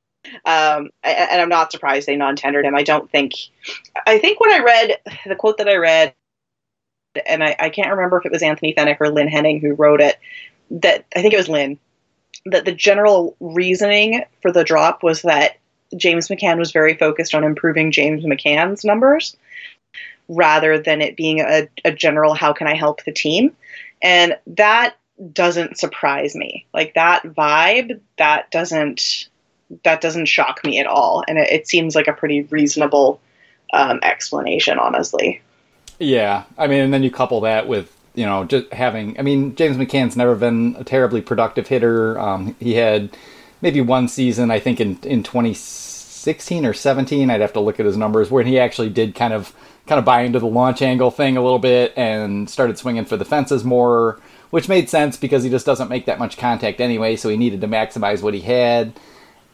I 0.45 0.75
um, 0.75 0.91
and 1.05 1.41
I'm 1.41 1.51
not 1.51 1.71
surprised 1.71 2.09
they 2.09 2.17
non-tendered 2.17 2.65
him. 2.65 2.75
I 2.75 2.83
don't 2.83 3.11
think. 3.11 3.35
I 4.07 4.19
think 4.19 4.41
when 4.41 4.53
I 4.53 4.65
read 4.65 4.99
the 5.27 5.37
quote 5.37 5.59
that 5.59 5.69
I 5.69 5.77
read, 5.77 6.15
and 7.27 7.45
I, 7.45 7.55
I 7.59 7.69
can't 7.69 7.91
remember 7.91 8.17
if 8.17 8.27
it 8.27 8.33
was 8.33 8.43
Anthony 8.43 8.75
Fenech 8.75 8.97
or 8.99 9.11
Lynn 9.11 9.29
Henning 9.29 9.61
who 9.61 9.75
wrote 9.75 10.01
it. 10.01 10.19
That 10.71 11.05
I 11.15 11.21
think 11.21 11.35
it 11.35 11.39
was 11.39 11.49
Lynn. 11.49 11.79
That 12.47 12.65
the 12.65 12.73
general 12.73 13.37
reasoning 13.39 14.25
for 14.41 14.51
the 14.51 14.65
drop 14.65 15.03
was 15.03 15.23
that 15.23 15.59
James 15.97 16.29
McCann 16.29 16.59
was 16.59 16.73
very 16.73 16.95
focused 16.95 17.35
on 17.35 17.45
improving 17.45 17.93
James 17.93 18.25
McCann's 18.25 18.85
numbers, 18.85 19.37
rather 20.29 20.79
than 20.79 21.01
it 21.01 21.17
being 21.17 21.41
a, 21.41 21.69
a 21.85 21.93
general 21.93 22.35
"how 22.35 22.53
can 22.53 22.67
I 22.67 22.75
help 22.75 23.05
the 23.05 23.13
team," 23.13 23.55
and 24.03 24.37
that 24.47 24.97
doesn't 25.33 25.79
surprise 25.79 26.35
me. 26.35 26.67
Like 26.75 26.95
that 26.95 27.23
vibe, 27.23 28.01
that 28.19 28.51
doesn't 28.51 29.29
that 29.85 30.01
doesn't 30.01 30.27
shock 30.27 30.61
me 30.65 30.79
at 30.79 30.87
all, 30.87 31.25
and 31.27 31.39
it, 31.39 31.51
it 31.51 31.69
seems 31.69 31.95
like 31.95 32.09
a 32.09 32.13
pretty 32.13 32.43
reasonable 32.43 33.21
um, 33.73 33.99
explanation, 34.03 34.79
honestly. 34.79 35.41
Yeah, 35.99 36.45
I 36.59 36.67
mean, 36.67 36.81
and 36.81 36.93
then 36.93 37.03
you 37.03 37.11
couple 37.11 37.41
that 37.43 37.67
with 37.69 37.93
you 38.15 38.27
know 38.27 38.45
just 38.45 38.73
having. 38.73 39.19
I 39.19 39.23
mean, 39.23 39.55
James 39.55 39.77
McCann's 39.77 40.17
never 40.17 40.35
been 40.35 40.77
a 40.79 40.85
terribly 40.85 41.21
productive 41.21 41.69
hitter. 41.69 42.19
Um, 42.19 42.55
he 42.61 42.75
had 42.75 43.17
maybe 43.63 43.81
one 43.81 44.09
season, 44.09 44.51
I 44.51 44.61
think, 44.61 44.81
in 44.81 44.99
in 45.03 45.23
2016 45.23 46.67
or 46.67 46.75
17. 46.75 47.31
I'd 47.31 47.41
have 47.41 47.53
to 47.55 47.61
look 47.61 47.81
at 47.81 47.87
his 47.87 47.97
numbers 47.97 48.31
where 48.31 48.45
he 48.45 48.59
actually 48.59 48.91
did 48.91 49.15
kind 49.15 49.33
of 49.33 49.55
kind 49.87 49.99
of 49.99 50.05
buy 50.05 50.23
into 50.23 50.39
the 50.39 50.47
launch 50.47 50.83
angle 50.83 51.11
thing 51.11 51.37
a 51.37 51.43
little 51.43 51.59
bit 51.59 51.93
and 51.97 52.49
started 52.51 52.79
swinging 52.79 53.05
for 53.05 53.17
the 53.17 53.25
fences 53.25 53.65
more, 53.65 54.21
which 54.51 54.69
made 54.69 54.89
sense 54.91 55.17
because 55.17 55.43
he 55.43 55.51
just 55.51 55.67
doesn't 55.67 55.89
make 55.89 56.07
that 56.07 56.19
much 56.19 56.37
contact 56.37 56.81
anyway. 56.81 57.17
So 57.17 57.29
he 57.29 57.37
needed 57.37 57.61
to 57.61 57.69
maximize 57.69 58.23
what 58.23 58.35
he 58.35 58.41
had 58.41 58.93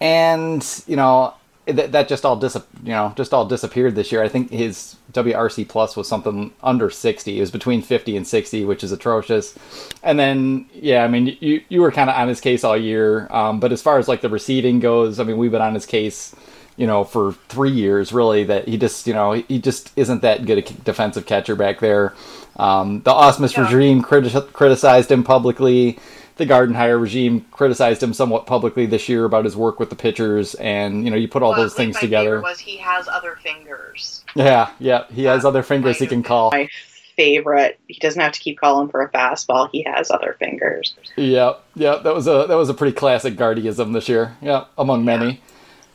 and 0.02 0.82
you 0.88 0.96
know 0.96 1.32
that, 1.66 1.92
that 1.92 2.08
just 2.08 2.24
all 2.24 2.34
dis 2.34 2.56
you 2.82 2.90
know 2.90 3.12
just 3.16 3.32
all 3.32 3.46
disappeared 3.46 3.94
this 3.94 4.10
year. 4.10 4.20
I 4.20 4.28
think 4.28 4.50
his 4.50 4.96
WRC 5.12 5.68
plus 5.68 5.96
was 5.96 6.08
something 6.08 6.52
under 6.60 6.90
60. 6.90 7.36
It 7.36 7.40
was 7.40 7.52
between 7.52 7.82
50 7.82 8.16
and 8.16 8.26
60, 8.26 8.64
which 8.64 8.82
is 8.82 8.90
atrocious. 8.90 9.56
And 10.02 10.18
then 10.18 10.66
yeah, 10.74 11.04
I 11.04 11.08
mean 11.08 11.36
you 11.40 11.62
you 11.68 11.80
were 11.80 11.92
kind 11.92 12.10
of 12.10 12.16
on 12.16 12.26
his 12.26 12.40
case 12.40 12.64
all 12.64 12.76
year. 12.76 13.28
Um, 13.30 13.60
but 13.60 13.70
as 13.70 13.80
far 13.80 13.98
as 13.98 14.08
like 14.08 14.22
the 14.22 14.28
receiving 14.28 14.80
goes, 14.80 15.20
I 15.20 15.24
mean 15.24 15.38
we've 15.38 15.52
been 15.52 15.62
on 15.62 15.74
his 15.74 15.86
case 15.86 16.34
you 16.76 16.86
know 16.86 17.04
for 17.04 17.32
three 17.48 17.70
years 17.70 18.12
really 18.12 18.44
that 18.44 18.68
he 18.68 18.76
just 18.76 19.06
you 19.06 19.12
know 19.12 19.32
he 19.32 19.58
just 19.58 19.90
isn't 19.96 20.22
that 20.22 20.46
good 20.46 20.58
a 20.58 20.62
defensive 20.62 21.26
catcher 21.26 21.56
back 21.56 21.80
there. 21.80 22.14
Um, 22.56 23.02
the 23.02 23.10
Ausmus 23.10 23.56
yeah. 23.56 23.64
regime 23.64 24.02
criti- 24.02 24.52
criticized 24.52 25.10
him 25.10 25.24
publicly 25.24 25.98
the 26.36 26.46
Gardenhire 26.46 27.00
regime 27.00 27.44
criticized 27.50 28.02
him 28.02 28.12
somewhat 28.12 28.46
publicly 28.46 28.86
this 28.86 29.08
year 29.08 29.24
about 29.24 29.44
his 29.44 29.56
work 29.56 29.78
with 29.78 29.90
the 29.90 29.96
pitchers, 29.96 30.54
and 30.54 31.04
you 31.04 31.10
know 31.10 31.16
you 31.16 31.28
put 31.28 31.42
all 31.42 31.50
well, 31.50 31.60
those 31.60 31.74
things 31.74 31.98
together. 31.98 32.40
Was 32.40 32.58
he 32.58 32.78
has 32.78 33.08
other 33.08 33.36
fingers? 33.42 34.24
Yeah, 34.34 34.70
yeah, 34.78 35.04
he 35.12 35.24
has 35.24 35.44
other 35.44 35.62
fingers 35.62 35.98
he 35.98 36.06
can 36.06 36.22
call. 36.22 36.50
My 36.50 36.68
favorite. 37.16 37.78
He 37.88 37.98
doesn't 38.00 38.20
have 38.20 38.32
to 38.32 38.40
keep 38.40 38.58
calling 38.58 38.88
for 38.88 39.02
a 39.02 39.10
fastball. 39.10 39.68
He 39.70 39.82
has 39.82 40.10
other 40.10 40.36
fingers. 40.38 40.94
Yeah, 41.16 41.54
yeah, 41.74 41.96
that 41.96 42.14
was 42.14 42.26
a 42.26 42.46
that 42.48 42.56
was 42.56 42.68
a 42.68 42.74
pretty 42.74 42.96
classic 42.96 43.34
Gardyism 43.34 43.92
this 43.92 44.08
year. 44.08 44.36
Yeah, 44.40 44.64
among 44.78 45.04
many. 45.04 45.40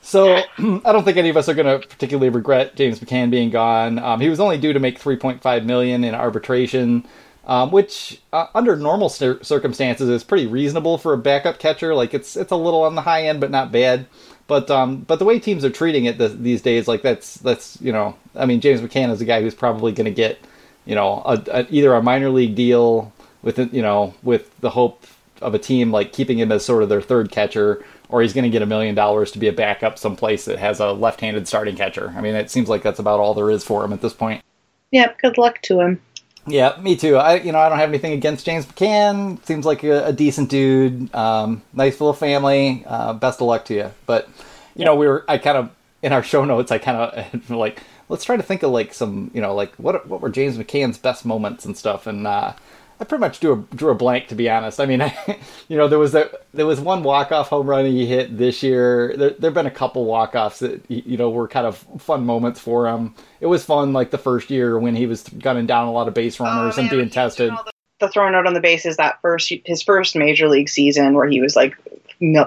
So 0.08 0.36
I 0.58 0.92
don't 0.92 1.04
think 1.04 1.18
any 1.18 1.30
of 1.30 1.38
us 1.38 1.50
are 1.50 1.54
going 1.54 1.82
to 1.82 1.86
particularly 1.88 2.30
regret 2.30 2.76
James 2.76 3.00
McCann 3.00 3.30
being 3.30 3.50
gone. 3.50 4.00
Um, 4.00 4.22
he 4.22 4.30
was 4.30 4.40
only 4.40 4.58
due 4.58 4.74
to 4.74 4.80
make 4.80 5.00
3.5 5.00 5.66
million 5.66 6.04
in 6.04 6.16
arbitration 6.16 7.06
um, 7.48 7.72
which 7.72 8.22
uh, 8.34 8.48
under 8.54 8.76
normal 8.76 9.08
cir- 9.08 9.42
circumstances 9.42 10.10
is 10.10 10.24
pretty 10.24 10.46
reasonable 10.46 10.98
for 10.98 11.14
a 11.14 11.18
backup 11.18 11.60
catcher. 11.60 11.96
Like 11.96 12.14
it's 12.14 12.36
it's 12.36 12.52
a 12.52 12.58
little 12.58 12.84
on 12.84 12.96
the 12.96 13.02
high 13.02 13.24
end, 13.24 13.40
but 13.40 13.50
not 13.50 13.72
bad. 13.72 14.06
But 14.48 14.70
um, 14.70 14.98
but 15.00 15.18
the 15.18 15.26
way 15.26 15.40
teams 15.40 15.64
are 15.64 15.70
treating 15.70 16.06
it 16.06 16.18
th- 16.18 16.34
these 16.34 16.62
days, 16.62 16.90
like 16.90 17.02
that's 17.02 17.36
that's 17.36 17.82
you 17.82 17.94
know, 17.94 18.18
I 18.36 18.46
mean, 18.46 18.60
James 18.60 18.82
McCann 18.82 19.12
is 19.12 19.22
a 19.22 19.26
guy 19.26 19.42
who's 19.42 19.56
probably 19.56 19.94
going 19.94 20.06
to 20.06 20.12
get 20.12 20.40
you 20.86 20.94
know 20.94 21.22
a, 21.26 21.42
a, 21.52 21.68
either 21.70 21.94
a 21.94 22.04
minor 22.04 22.30
league 22.30 22.56
deal 22.56 23.14
with 23.44 23.58
you 23.74 23.82
know 23.82 24.14
with 24.24 24.54
the 24.60 24.70
hope 24.70 25.06
of 25.42 25.54
a 25.56 25.60
team 25.60 25.92
like 25.92 26.12
keeping 26.12 26.40
him 26.40 26.52
as 26.52 26.66
sort 26.66 26.84
of 26.84 26.90
their 26.90 27.02
third 27.02 27.32
catcher, 27.32 27.86
or 28.10 28.22
he's 28.22 28.34
going 28.34 28.44
to 28.44 28.50
get 28.50 28.62
a 28.62 28.66
million 28.66 28.96
dollars 28.96 29.32
to 29.32 29.40
be 29.40 29.48
a 29.48 29.54
backup 29.54 30.00
someplace 30.00 30.46
that 30.46 30.60
has 30.60 30.80
a 30.80 30.92
left-handed 30.92 31.48
starting 31.48 31.76
catcher. 31.76 32.14
I 32.16 32.22
mean, 32.22 32.36
it 32.36 32.50
seems 32.50 32.70
like 32.70 32.84
that's 32.84 33.00
about 33.00 33.20
all 33.20 33.34
there 33.34 33.52
is 33.52 33.64
for 33.64 33.84
him 33.84 33.94
at 33.94 34.02
this 34.02 34.14
point. 34.14 34.44
Yep, 34.92 35.22
good 35.22 35.38
luck 35.38 35.62
to 35.64 35.82
him. 35.82 36.02
Yeah, 36.48 36.78
me 36.80 36.96
too. 36.96 37.18
I 37.18 37.36
you 37.36 37.52
know 37.52 37.60
I 37.60 37.68
don't 37.68 37.78
have 37.78 37.90
anything 37.90 38.14
against 38.14 38.46
James 38.46 38.66
McCann. 38.66 39.46
Seems 39.46 39.66
like 39.66 39.84
a, 39.84 40.06
a 40.06 40.14
decent 40.14 40.50
dude. 40.50 41.14
Um, 41.14 41.62
nice 41.74 42.00
little 42.00 42.14
family. 42.14 42.86
Uh, 42.88 43.14
best 43.14 43.42
of 43.42 43.48
luck 43.48 43.66
to 43.66 43.74
you. 43.74 43.92
But 44.06 44.30
you 44.74 44.86
know 44.86 44.96
we 44.96 45.08
were 45.08 45.26
I 45.28 45.40
kind 45.40 45.58
of 45.58 45.70
in 46.02 46.14
our 46.14 46.24
show 46.24 46.46
notes 46.46 46.72
I 46.72 46.78
kind 46.78 46.98
of 46.98 47.50
like 47.50 47.84
let's 48.08 48.24
try 48.24 48.38
to 48.38 48.44
think 48.44 48.64
of 48.64 48.72
like 48.72 48.94
some 48.94 49.30
you 49.34 49.42
know 49.42 49.54
like 49.54 49.76
what 49.76 50.08
what 50.08 50.22
were 50.22 50.30
James 50.30 50.58
McCann's 50.58 50.98
best 50.98 51.26
moments 51.26 51.66
and 51.66 51.76
stuff 51.76 52.08
and 52.08 52.26
uh, 52.26 52.54
I 53.00 53.04
pretty 53.04 53.20
much 53.20 53.40
drew 53.40 53.54
a, 53.54 53.76
drew 53.76 53.92
a 53.92 53.96
blank 53.96 54.28
to 54.30 54.36
be 54.36 54.50
honest. 54.50 54.80
I 54.80 54.86
mean, 54.86 55.02
I, 55.04 55.40
you 55.68 55.78
know, 55.78 55.88
there 55.88 56.00
was 56.00 56.16
a, 56.16 56.30
there 56.54 56.66
was 56.66 56.80
one 56.80 57.04
walk 57.04 57.32
off 57.32 57.50
home 57.50 57.68
run 57.68 57.86
he 57.86 58.06
hit 58.06 58.38
this 58.38 58.64
year. 58.64 59.16
There 59.16 59.32
there've 59.32 59.54
been 59.54 59.66
a 59.66 59.72
couple 59.72 60.06
walk 60.06 60.36
offs 60.36 60.60
that 60.60 60.84
you 60.90 61.18
know 61.18 61.30
were 61.30 61.48
kind 61.48 61.68
of 61.68 61.78
fun 62.00 62.26
moments 62.26 62.60
for 62.60 62.88
him. 62.88 63.14
It 63.40 63.48
was 63.48 63.64
fun 63.64 63.94
like 63.94 64.12
the 64.12 64.18
first 64.18 64.50
year 64.50 64.80
when 64.80 64.96
he 64.96 65.06
was 65.06 65.24
gunning 65.24 65.68
down 65.68 65.88
a 65.88 65.92
lot 65.92 66.08
of 66.08 66.14
base 66.14 66.40
oh, 66.40 66.46
runners 66.46 66.78
oh, 66.78 66.82
man, 66.82 66.90
and 66.90 66.98
being 66.98 67.10
tested. 67.10 67.52
The, 67.52 67.72
the 68.00 68.10
throwing 68.10 68.36
out 68.36 68.48
on 68.48 68.54
the 68.54 68.60
bases 68.60 68.98
that 68.98 69.22
first 69.22 69.52
his 69.66 69.82
first 69.82 70.16
major 70.16 70.48
league 70.48 70.70
season 70.70 71.14
where 71.14 71.28
he 71.28 71.42
was 71.42 71.56
like 71.56 71.76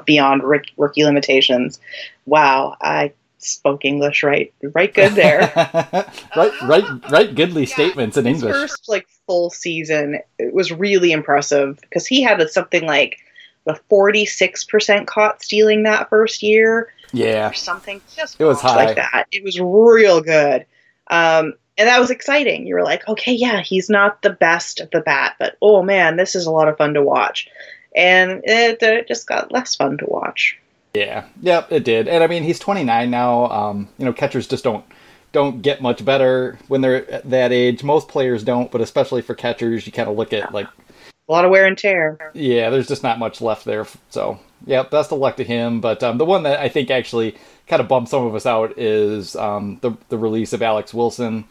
beyond 0.04 0.42
rookie 0.42 1.04
limitations. 1.04 1.80
Wow, 2.26 2.76
I 2.80 3.12
spoke 3.42 3.84
English 3.84 4.22
right, 4.22 4.52
right 4.74 4.92
good 4.92 5.12
there. 5.12 5.52
right, 6.36 6.62
right, 6.62 7.10
right. 7.10 7.34
Goodly 7.34 7.64
yeah. 7.64 7.74
statements 7.74 8.16
in 8.16 8.26
English. 8.26 8.52
First 8.52 8.88
like 8.88 9.06
full 9.26 9.50
season, 9.50 10.20
it 10.38 10.52
was 10.52 10.72
really 10.72 11.12
impressive 11.12 11.78
because 11.80 12.06
he 12.06 12.22
had 12.22 12.40
something 12.50 12.86
like 12.86 13.18
the 13.64 13.78
forty 13.88 14.26
six 14.26 14.64
percent 14.64 15.06
caught 15.06 15.42
stealing 15.42 15.84
that 15.84 16.08
first 16.08 16.42
year. 16.42 16.92
Yeah, 17.12 17.50
or 17.50 17.54
something 17.54 18.00
just 18.14 18.40
it 18.40 18.44
was 18.44 18.60
high 18.60 18.86
like 18.86 18.96
that. 18.96 19.26
It 19.32 19.42
was 19.42 19.58
real 19.60 20.20
good. 20.20 20.66
Um, 21.08 21.54
and 21.76 21.88
that 21.88 21.98
was 21.98 22.10
exciting. 22.10 22.66
You 22.66 22.74
were 22.74 22.82
like, 22.82 23.08
okay, 23.08 23.32
yeah, 23.32 23.62
he's 23.62 23.88
not 23.88 24.20
the 24.22 24.30
best 24.30 24.80
at 24.80 24.90
the 24.90 25.00
bat, 25.00 25.36
but 25.38 25.56
oh 25.62 25.82
man, 25.82 26.16
this 26.16 26.34
is 26.34 26.46
a 26.46 26.50
lot 26.50 26.68
of 26.68 26.76
fun 26.76 26.94
to 26.94 27.02
watch. 27.02 27.48
And 27.96 28.42
it, 28.44 28.82
it 28.82 29.08
just 29.08 29.26
got 29.26 29.50
less 29.50 29.74
fun 29.74 29.96
to 29.98 30.06
watch. 30.06 30.58
Yeah, 30.94 31.26
yep, 31.40 31.70
it 31.70 31.84
did. 31.84 32.08
And 32.08 32.24
I 32.24 32.26
mean, 32.26 32.42
he's 32.42 32.58
29 32.58 33.10
now. 33.10 33.48
Um, 33.50 33.88
you 33.98 34.04
know, 34.04 34.12
catchers 34.12 34.48
just 34.48 34.64
don't 34.64 34.84
don't 35.32 35.62
get 35.62 35.80
much 35.80 36.04
better 36.04 36.58
when 36.66 36.80
they're 36.80 37.08
at 37.10 37.30
that 37.30 37.52
age. 37.52 37.84
Most 37.84 38.08
players 38.08 38.42
don't, 38.42 38.70
but 38.70 38.80
especially 38.80 39.22
for 39.22 39.34
catchers, 39.34 39.86
you 39.86 39.92
kind 39.92 40.08
of 40.08 40.16
look 40.16 40.32
at 40.32 40.52
like 40.52 40.66
a 40.66 41.32
lot 41.32 41.44
of 41.44 41.52
wear 41.52 41.66
and 41.66 41.78
tear. 41.78 42.18
Yeah, 42.34 42.70
there's 42.70 42.88
just 42.88 43.04
not 43.04 43.20
much 43.20 43.40
left 43.40 43.64
there. 43.64 43.86
So, 44.08 44.40
yeah, 44.66 44.82
best 44.82 45.12
of 45.12 45.20
luck 45.20 45.36
to 45.36 45.44
him. 45.44 45.80
But 45.80 46.02
um, 46.02 46.18
the 46.18 46.24
one 46.24 46.42
that 46.42 46.58
I 46.58 46.68
think 46.68 46.90
actually 46.90 47.36
kind 47.68 47.80
of 47.80 47.86
bumped 47.86 48.10
some 48.10 48.26
of 48.26 48.34
us 48.34 48.46
out 48.46 48.76
is 48.76 49.36
um, 49.36 49.78
the 49.82 49.92
the 50.08 50.18
release 50.18 50.52
of 50.52 50.62
Alex 50.62 50.92
Wilson, 50.92 51.44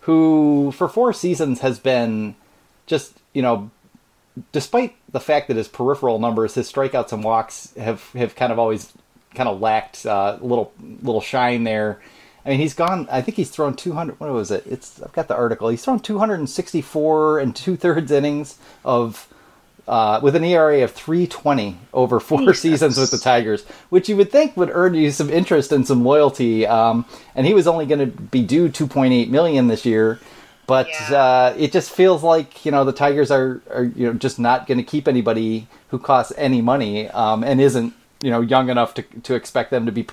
who 0.00 0.72
for 0.72 0.88
four 0.88 1.12
seasons 1.12 1.60
has 1.60 1.78
been 1.78 2.34
just 2.86 3.16
you 3.32 3.42
know 3.42 3.70
despite 4.52 4.96
the 5.10 5.20
fact 5.20 5.48
that 5.48 5.56
his 5.56 5.68
peripheral 5.68 6.18
numbers, 6.18 6.54
his 6.54 6.70
strikeouts 6.70 7.12
and 7.12 7.24
walks 7.24 7.72
have 7.74 8.10
have 8.12 8.34
kind 8.34 8.52
of 8.52 8.58
always 8.58 8.92
kind 9.34 9.48
of 9.48 9.60
lacked 9.60 10.04
a 10.04 10.12
uh, 10.12 10.38
little 10.40 10.72
little 10.78 11.20
shine 11.20 11.64
there. 11.64 12.00
I 12.44 12.50
mean, 12.50 12.58
he's 12.58 12.74
gone. 12.74 13.06
I 13.10 13.20
think 13.20 13.36
he's 13.36 13.50
thrown 13.50 13.74
200. 13.74 14.18
What 14.18 14.30
was 14.30 14.50
it? 14.50 14.66
It's 14.66 15.02
I've 15.02 15.12
got 15.12 15.28
the 15.28 15.36
article. 15.36 15.68
He's 15.68 15.84
thrown 15.84 16.00
264 16.00 17.38
and 17.38 17.54
two 17.54 17.76
thirds 17.76 18.10
innings 18.10 18.58
of 18.84 19.28
uh, 19.86 20.20
with 20.22 20.36
an 20.36 20.44
ERA 20.44 20.84
of 20.84 20.92
320 20.92 21.76
over 21.92 22.20
four 22.20 22.54
seasons 22.54 22.96
with 22.96 23.10
the 23.10 23.18
Tigers, 23.18 23.64
which 23.88 24.08
you 24.08 24.16
would 24.16 24.30
think 24.30 24.56
would 24.56 24.70
earn 24.72 24.94
you 24.94 25.10
some 25.10 25.28
interest 25.28 25.72
and 25.72 25.86
some 25.86 26.04
loyalty. 26.04 26.66
Um, 26.66 27.04
and 27.34 27.46
he 27.46 27.54
was 27.54 27.66
only 27.66 27.86
going 27.86 28.00
to 28.00 28.06
be 28.06 28.42
due 28.42 28.68
2.8 28.68 29.28
million 29.28 29.66
this 29.66 29.84
year. 29.84 30.20
But 30.70 30.86
Yeah. 30.88 31.22
uh, 31.22 31.54
it 31.58 31.72
just 31.72 31.90
feels 31.90 32.22
like 32.22 32.64
you 32.64 32.70
know 32.72 32.84
the 32.84 32.92
Tigers 33.04 33.30
are, 33.30 33.60
are 33.74 33.84
you 33.84 34.06
know 34.06 34.14
just 34.14 34.38
not 34.38 34.66
going 34.68 34.78
to 34.78 34.84
keep 34.84 35.06
anybody 35.08 35.66
who 35.88 35.98
costs 35.98 36.32
any 36.36 36.60
money 36.62 37.08
um, 37.10 37.42
and 37.44 37.60
isn't 37.60 37.92
you 38.22 38.30
know 38.30 38.40
young 38.40 38.70
enough 38.70 38.94
to 38.94 39.02
to 39.26 39.34
expect 39.34 39.70
them 39.70 39.84
to 39.86 39.92
be 39.92 40.06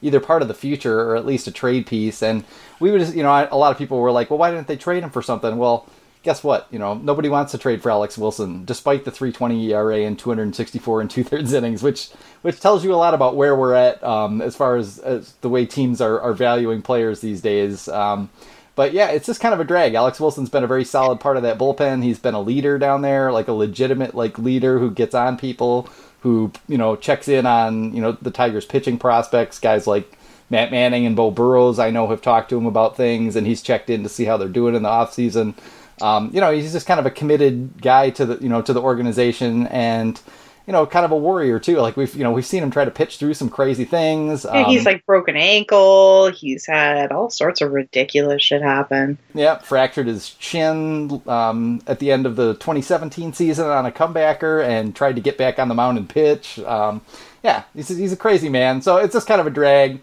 either 0.00 0.20
part 0.20 0.42
of 0.42 0.48
the 0.48 0.54
future 0.54 0.98
or 1.02 1.16
at 1.16 1.26
least 1.26 1.46
a 1.46 1.50
trade 1.52 1.84
piece. 1.86 2.22
And 2.22 2.44
we 2.80 2.90
would 2.90 3.00
just 3.00 3.14
you 3.14 3.22
know 3.22 3.30
I- 3.30 3.48
a 3.50 3.56
lot 3.56 3.70
of 3.72 3.78
people 3.78 4.00
were 4.00 4.10
like, 4.18 4.30
well, 4.30 4.38
why 4.38 4.50
didn't 4.50 4.66
they 4.66 4.76
trade 4.76 5.02
him 5.04 5.10
for 5.10 5.22
something? 5.22 5.56
Well. 5.58 5.86
Guess 6.24 6.42
what? 6.42 6.66
You 6.72 6.80
know 6.80 6.94
nobody 6.94 7.28
wants 7.28 7.52
to 7.52 7.58
trade 7.58 7.80
for 7.80 7.90
Alex 7.92 8.18
Wilson, 8.18 8.64
despite 8.64 9.04
the 9.04 9.12
3.20 9.12 9.70
ERA 9.70 9.98
and 10.00 10.18
264 10.18 11.00
and 11.00 11.08
two 11.08 11.22
thirds 11.22 11.52
innings, 11.52 11.80
which 11.80 12.10
which 12.42 12.58
tells 12.60 12.84
you 12.84 12.92
a 12.92 12.98
lot 13.04 13.14
about 13.14 13.36
where 13.36 13.54
we're 13.54 13.72
at 13.72 14.02
um, 14.02 14.42
as 14.42 14.56
far 14.56 14.76
as, 14.76 14.98
as 14.98 15.34
the 15.42 15.48
way 15.48 15.64
teams 15.64 16.00
are, 16.00 16.20
are 16.20 16.32
valuing 16.34 16.82
players 16.82 17.20
these 17.20 17.40
days. 17.40 17.86
Um, 17.88 18.30
but 18.78 18.92
yeah, 18.92 19.08
it's 19.08 19.26
just 19.26 19.40
kind 19.40 19.52
of 19.52 19.58
a 19.58 19.64
drag. 19.64 19.94
Alex 19.94 20.20
Wilson's 20.20 20.50
been 20.50 20.62
a 20.62 20.68
very 20.68 20.84
solid 20.84 21.18
part 21.18 21.36
of 21.36 21.42
that 21.42 21.58
bullpen. 21.58 22.04
He's 22.04 22.20
been 22.20 22.34
a 22.34 22.40
leader 22.40 22.78
down 22.78 23.02
there, 23.02 23.32
like 23.32 23.48
a 23.48 23.52
legitimate 23.52 24.14
like 24.14 24.38
leader 24.38 24.78
who 24.78 24.92
gets 24.92 25.16
on 25.16 25.36
people, 25.36 25.88
who 26.20 26.52
you 26.68 26.78
know 26.78 26.94
checks 26.94 27.26
in 27.26 27.44
on 27.44 27.92
you 27.92 28.00
know 28.00 28.12
the 28.12 28.30
Tigers' 28.30 28.64
pitching 28.64 28.96
prospects. 28.96 29.58
Guys 29.58 29.88
like 29.88 30.16
Matt 30.48 30.70
Manning 30.70 31.06
and 31.06 31.16
Beau 31.16 31.32
Burrows, 31.32 31.80
I 31.80 31.90
know, 31.90 32.06
have 32.06 32.22
talked 32.22 32.50
to 32.50 32.56
him 32.56 32.66
about 32.66 32.96
things, 32.96 33.34
and 33.34 33.48
he's 33.48 33.62
checked 33.62 33.90
in 33.90 34.04
to 34.04 34.08
see 34.08 34.26
how 34.26 34.36
they're 34.36 34.48
doing 34.48 34.76
in 34.76 34.84
the 34.84 34.88
off 34.88 35.12
season. 35.12 35.56
Um, 36.00 36.30
you 36.32 36.40
know, 36.40 36.52
he's 36.52 36.70
just 36.70 36.86
kind 36.86 37.00
of 37.00 37.06
a 37.06 37.10
committed 37.10 37.82
guy 37.82 38.10
to 38.10 38.26
the 38.26 38.40
you 38.40 38.48
know 38.48 38.62
to 38.62 38.72
the 38.72 38.80
organization 38.80 39.66
and. 39.66 40.20
You 40.68 40.72
know, 40.72 40.84
kind 40.84 41.06
of 41.06 41.12
a 41.12 41.16
warrior 41.16 41.58
too. 41.58 41.78
Like 41.78 41.96
we've, 41.96 42.14
you 42.14 42.22
know, 42.22 42.30
we've 42.30 42.44
seen 42.44 42.62
him 42.62 42.70
try 42.70 42.84
to 42.84 42.90
pitch 42.90 43.16
through 43.16 43.32
some 43.32 43.48
crazy 43.48 43.86
things. 43.86 44.44
Yeah, 44.44 44.66
he's 44.66 44.86
Um, 44.86 44.92
like 44.92 45.06
broken 45.06 45.34
ankle. 45.34 46.30
He's 46.30 46.66
had 46.66 47.10
all 47.10 47.30
sorts 47.30 47.62
of 47.62 47.72
ridiculous 47.72 48.42
shit 48.42 48.60
happen. 48.60 49.16
Yeah, 49.32 49.56
fractured 49.56 50.08
his 50.08 50.28
chin 50.28 51.22
um, 51.26 51.80
at 51.86 52.00
the 52.00 52.12
end 52.12 52.26
of 52.26 52.36
the 52.36 52.52
2017 52.52 53.32
season 53.32 53.66
on 53.66 53.86
a 53.86 53.90
comebacker 53.90 54.62
and 54.62 54.94
tried 54.94 55.16
to 55.16 55.22
get 55.22 55.38
back 55.38 55.58
on 55.58 55.68
the 55.68 55.74
mound 55.74 55.96
and 55.96 56.06
pitch. 56.06 56.58
Um, 56.58 57.00
yeah, 57.42 57.62
he's, 57.74 57.88
he's 57.88 58.12
a 58.12 58.16
crazy 58.16 58.50
man. 58.50 58.82
So 58.82 58.98
it's 58.98 59.14
just 59.14 59.26
kind 59.26 59.40
of 59.40 59.46
a 59.46 59.50
drag. 59.50 60.02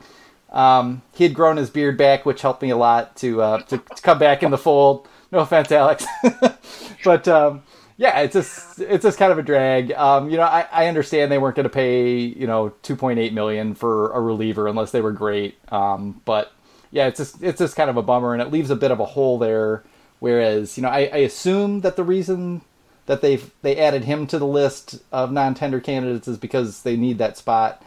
Um, 0.51 1.03
he 1.13 1.25
had 1.25 1.36
grown 1.36 1.57
his 1.57 1.69
beard 1.69 1.95
back, 1.95 2.25
which 2.25 2.41
helped 2.41 2.63
me 2.63 2.72
a 2.72 2.77
lot 2.77 3.15
to, 3.17 3.39
uh, 3.39 3.62
to, 3.63 3.77
to 3.77 4.01
come 4.01 4.17
back 4.17 4.41
in 4.41 4.50
the 4.50 4.57
fold. 4.57 5.07
No 5.31 5.39
offense, 5.39 5.72
Alex. 5.72 6.07
but 7.03 7.27
um, 7.27 7.62
yeah, 7.98 8.20
it's 8.22 8.34
just 8.34 8.80
it's 8.82 9.04
just 9.04 9.18
kind 9.18 9.32
of 9.32 9.38
a 9.38 9.44
drag. 9.44 9.92
Um, 9.94 10.30
you 10.30 10.38
know, 10.38 10.44
I, 10.44 10.68
I 10.72 10.88
understand 10.88 11.32
they 11.32 11.38
weren't 11.38 11.56
going 11.56 11.64
to 11.66 11.70
pay 11.70 12.18
you 12.18 12.48
know 12.48 12.74
2.8 12.84 13.32
million 13.32 13.75
for 13.75 14.12
a 14.12 14.22
reliever 14.22 14.68
unless 14.68 14.92
they 14.92 15.02
were 15.02 15.14
great. 15.14 15.58
Um, 15.72 16.22
but 16.25 16.52
yeah, 16.92 17.08
it's 17.08 17.18
just 17.18 17.42
it's 17.42 17.60
just 17.60 17.75
kind 17.75 17.90
of 17.90 17.98
a 17.98 18.02
bummer, 18.02 18.34
and 18.34 18.42
it 18.42 18.52
leaves 18.52 18.70
a 18.70 18.75
bit 18.75 18.92
of 18.92 19.00
a 19.00 19.06
hole 19.06 19.38
there. 19.38 19.84
Whereas 20.20 20.78
you 20.78 20.84
know, 20.84 20.90
I, 20.90 21.10
I 21.14 21.18
assume 21.18 21.82
that 21.82 21.96
the 21.96 22.04
reason 22.04 22.62
that 23.06 23.22
they 23.22 23.40
they 23.62 23.78
added 23.78 24.04
him 24.04 24.28
to 24.28 24.40
the 24.40 24.48
list 24.48 25.02
of 25.12 25.32
non-tender 25.32 25.80
candidates 25.80 26.28
is 26.28 26.38
because 26.38 26.84
they 26.84 26.98
need 26.98 27.18
that 27.20 27.38
spot 27.38 27.82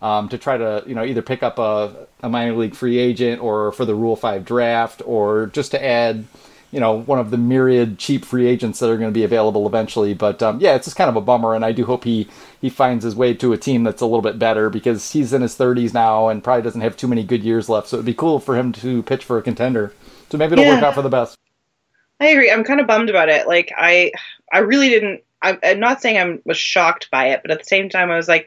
um, 0.00 0.28
to 0.28 0.38
try 0.38 0.56
to 0.56 0.82
you 0.86 0.94
know 0.94 1.04
either 1.04 1.22
pick 1.22 1.42
up 1.42 1.58
a, 1.58 2.08
a 2.22 2.28
minor 2.28 2.56
league 2.56 2.74
free 2.74 2.98
agent 2.98 3.40
or 3.40 3.70
for 3.70 3.84
the 3.84 3.94
Rule 3.94 4.16
Five 4.16 4.44
draft 4.44 5.02
or 5.06 5.46
just 5.46 5.70
to 5.70 5.84
add 5.84 6.24
you 6.72 6.80
know 6.80 6.94
one 7.02 7.20
of 7.20 7.30
the 7.30 7.36
myriad 7.36 7.98
cheap 7.98 8.24
free 8.24 8.48
agents 8.48 8.80
that 8.80 8.90
are 8.90 8.96
going 8.96 9.10
to 9.10 9.14
be 9.14 9.22
available 9.22 9.66
eventually. 9.66 10.14
But 10.14 10.42
um, 10.42 10.58
yeah, 10.58 10.74
it's 10.74 10.86
just 10.86 10.96
kind 10.96 11.10
of 11.10 11.16
a 11.16 11.20
bummer, 11.20 11.54
and 11.54 11.64
I 11.64 11.70
do 11.70 11.84
hope 11.84 12.02
he 12.02 12.26
he 12.60 12.70
finds 12.70 13.04
his 13.04 13.14
way 13.14 13.34
to 13.34 13.52
a 13.52 13.58
team 13.58 13.84
that's 13.84 14.00
a 14.00 14.06
little 14.06 14.22
bit 14.22 14.38
better 14.38 14.70
because 14.70 15.12
he's 15.12 15.32
in 15.32 15.42
his 15.42 15.56
30s 15.56 15.94
now 15.94 16.28
and 16.28 16.42
probably 16.42 16.62
doesn't 16.62 16.80
have 16.80 16.96
too 16.96 17.06
many 17.08 17.22
good 17.22 17.44
years 17.44 17.68
left. 17.68 17.88
So 17.88 17.96
it'd 17.96 18.06
be 18.06 18.14
cool 18.14 18.40
for 18.40 18.56
him 18.56 18.72
to 18.72 19.02
pitch 19.02 19.24
for 19.24 19.38
a 19.38 19.42
contender. 19.42 19.92
So 20.30 20.38
maybe 20.38 20.54
it'll 20.54 20.64
work 20.64 20.82
out 20.82 20.94
for 20.94 21.02
the 21.02 21.10
best. 21.10 21.36
I 22.20 22.28
agree. 22.28 22.50
I'm 22.50 22.64
kind 22.64 22.80
of 22.80 22.86
bummed 22.86 23.10
about 23.10 23.28
it. 23.28 23.46
Like 23.46 23.72
I, 23.76 24.12
I 24.52 24.60
really 24.60 24.88
didn't. 24.88 25.22
I'm, 25.42 25.58
I'm 25.62 25.80
not 25.80 26.00
saying 26.00 26.18
I 26.18 26.38
was 26.44 26.56
shocked 26.56 27.10
by 27.10 27.26
it, 27.30 27.40
but 27.42 27.50
at 27.50 27.58
the 27.58 27.64
same 27.64 27.88
time, 27.88 28.10
I 28.10 28.16
was 28.16 28.28
like, 28.28 28.46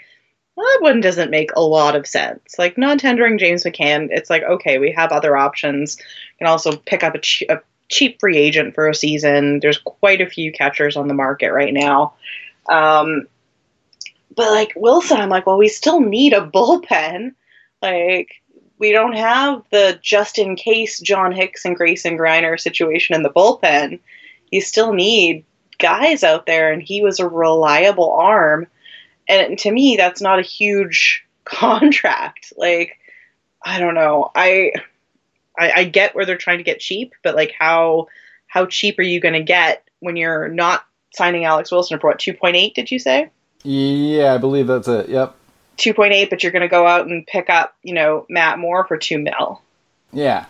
well, 0.56 0.66
that 0.66 0.82
one 0.82 1.02
doesn't 1.02 1.30
make 1.30 1.52
a 1.56 1.62
lot 1.62 1.96
of 1.96 2.08
sense. 2.08 2.58
Like 2.58 2.78
non-tendering 2.78 3.38
James 3.38 3.66
McCann, 3.66 4.08
it's 4.12 4.30
like 4.30 4.44
okay, 4.44 4.80
we 4.80 4.92
have 4.94 5.12
other 5.12 5.36
options. 5.36 5.98
You 6.00 6.38
can 6.40 6.48
also 6.48 6.78
pick 6.78 7.04
up 7.04 7.16
a, 7.16 7.20
che- 7.20 7.48
a 7.50 7.60
cheap 7.90 8.20
free 8.20 8.38
agent 8.38 8.76
for 8.76 8.88
a 8.88 8.96
season. 8.96 9.60
There's 9.60 9.78
quite 9.78 10.22
a 10.22 10.30
few 10.30 10.52
catchers 10.52 10.96
on 10.96 11.08
the 11.08 11.14
market 11.14 11.52
right 11.52 11.74
now. 11.74 12.14
Um, 12.70 13.28
but 14.36 14.52
like 14.52 14.74
Wilson, 14.76 15.18
I'm 15.18 15.30
like, 15.30 15.46
well, 15.46 15.58
we 15.58 15.68
still 15.68 16.00
need 16.00 16.34
a 16.34 16.46
bullpen. 16.46 17.34
Like 17.82 18.30
we 18.78 18.92
don't 18.92 19.16
have 19.16 19.64
the 19.72 20.00
just 20.02 20.38
in 20.38 20.56
case 20.56 21.00
John 21.00 21.32
Hicks 21.32 21.66
and 21.66 21.76
Grayson 21.76 22.18
Greiner 22.18 22.60
situation 22.60 23.16
in 23.16 23.24
the 23.24 23.30
bullpen. 23.30 24.00
You 24.52 24.62
still 24.62 24.94
need 24.94 25.46
guys 25.80 26.24
out 26.24 26.46
there, 26.46 26.72
and 26.72 26.82
he 26.82 27.02
was 27.02 27.20
a 27.20 27.28
reliable 27.28 28.12
arm. 28.12 28.68
And 29.28 29.58
to 29.60 29.72
me, 29.72 29.96
that's 29.98 30.22
not 30.22 30.40
a 30.40 30.44
huge 30.44 31.26
contract. 31.46 32.54
Like, 32.58 33.00
I 33.64 33.80
don't 33.80 33.96
know. 33.96 34.32
I, 34.36 34.72
I, 35.58 35.72
I 35.72 35.84
get 35.86 36.16
where 36.16 36.26
they're 36.26 36.38
trying 36.38 36.58
to 36.58 36.64
get 36.64 36.80
cheap, 36.80 37.14
but 37.24 37.36
like, 37.36 37.54
how 37.58 38.08
how 38.48 38.66
cheap 38.66 39.00
are 39.00 39.04
you 39.04 39.20
going 39.20 39.34
to 39.34 39.44
get 39.44 39.88
when 40.00 40.16
you're 40.16 40.48
not 40.48 40.86
signing 41.14 41.46
Alex 41.46 41.72
Wilson 41.72 42.00
for 42.00 42.10
what 42.10 42.20
two 42.20 42.34
point 42.34 42.56
eight? 42.56 42.76
Did 42.76 42.92
you 42.92 43.00
say? 43.00 43.30
Yeah, 43.64 44.34
I 44.34 44.38
believe 44.38 44.68
that's 44.68 44.88
it. 44.88 45.10
Yep. 45.10 45.36
2.8, 45.78 46.30
but 46.30 46.44
you're 46.44 46.52
going 46.52 46.62
to 46.62 46.68
go 46.68 46.88
out 46.88 47.08
and 47.08 47.26
pick 47.28 47.50
up, 47.50 47.76
you 47.84 47.94
know, 47.94 48.26
Matt 48.30 48.60
Moore 48.60 48.86
for 48.88 48.98
2 48.98 49.18
mil. 49.20 49.62
Yeah. 50.14 50.46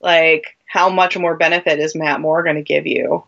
Like, 0.00 0.56
how 0.66 0.88
much 0.88 1.18
more 1.18 1.36
benefit 1.36 1.78
is 1.78 1.94
Matt 1.94 2.20
Moore 2.20 2.42
going 2.42 2.56
to 2.56 2.62
give 2.62 2.86
you? 2.86 3.24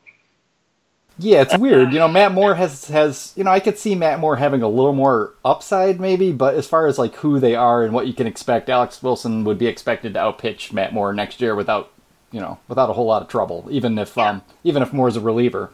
Yeah, 1.18 1.42
it's 1.42 1.56
weird. 1.56 1.92
You 1.92 1.98
know, 1.98 2.08
Matt 2.08 2.32
Moore 2.32 2.54
has 2.56 2.86
has 2.88 3.32
you 3.36 3.44
know 3.44 3.50
I 3.50 3.60
could 3.60 3.78
see 3.78 3.94
Matt 3.94 4.20
Moore 4.20 4.36
having 4.36 4.62
a 4.62 4.68
little 4.68 4.92
more 4.92 5.34
upside 5.44 6.00
maybe, 6.00 6.32
but 6.32 6.54
as 6.54 6.66
far 6.66 6.86
as 6.86 6.98
like 6.98 7.14
who 7.16 7.38
they 7.40 7.54
are 7.54 7.82
and 7.84 7.92
what 7.92 8.06
you 8.06 8.12
can 8.12 8.26
expect, 8.26 8.68
Alex 8.68 9.02
Wilson 9.02 9.44
would 9.44 9.58
be 9.58 9.66
expected 9.66 10.14
to 10.14 10.20
outpitch 10.20 10.72
Matt 10.72 10.92
Moore 10.92 11.12
next 11.12 11.40
year 11.40 11.54
without 11.54 11.90
you 12.32 12.40
know 12.40 12.58
without 12.68 12.90
a 12.90 12.92
whole 12.92 13.06
lot 13.06 13.22
of 13.22 13.28
trouble, 13.28 13.66
even 13.70 13.98
if 13.98 14.16
um 14.18 14.42
even 14.64 14.82
if 14.82 14.92
Moore's 14.92 15.16
a 15.16 15.20
reliever. 15.20 15.70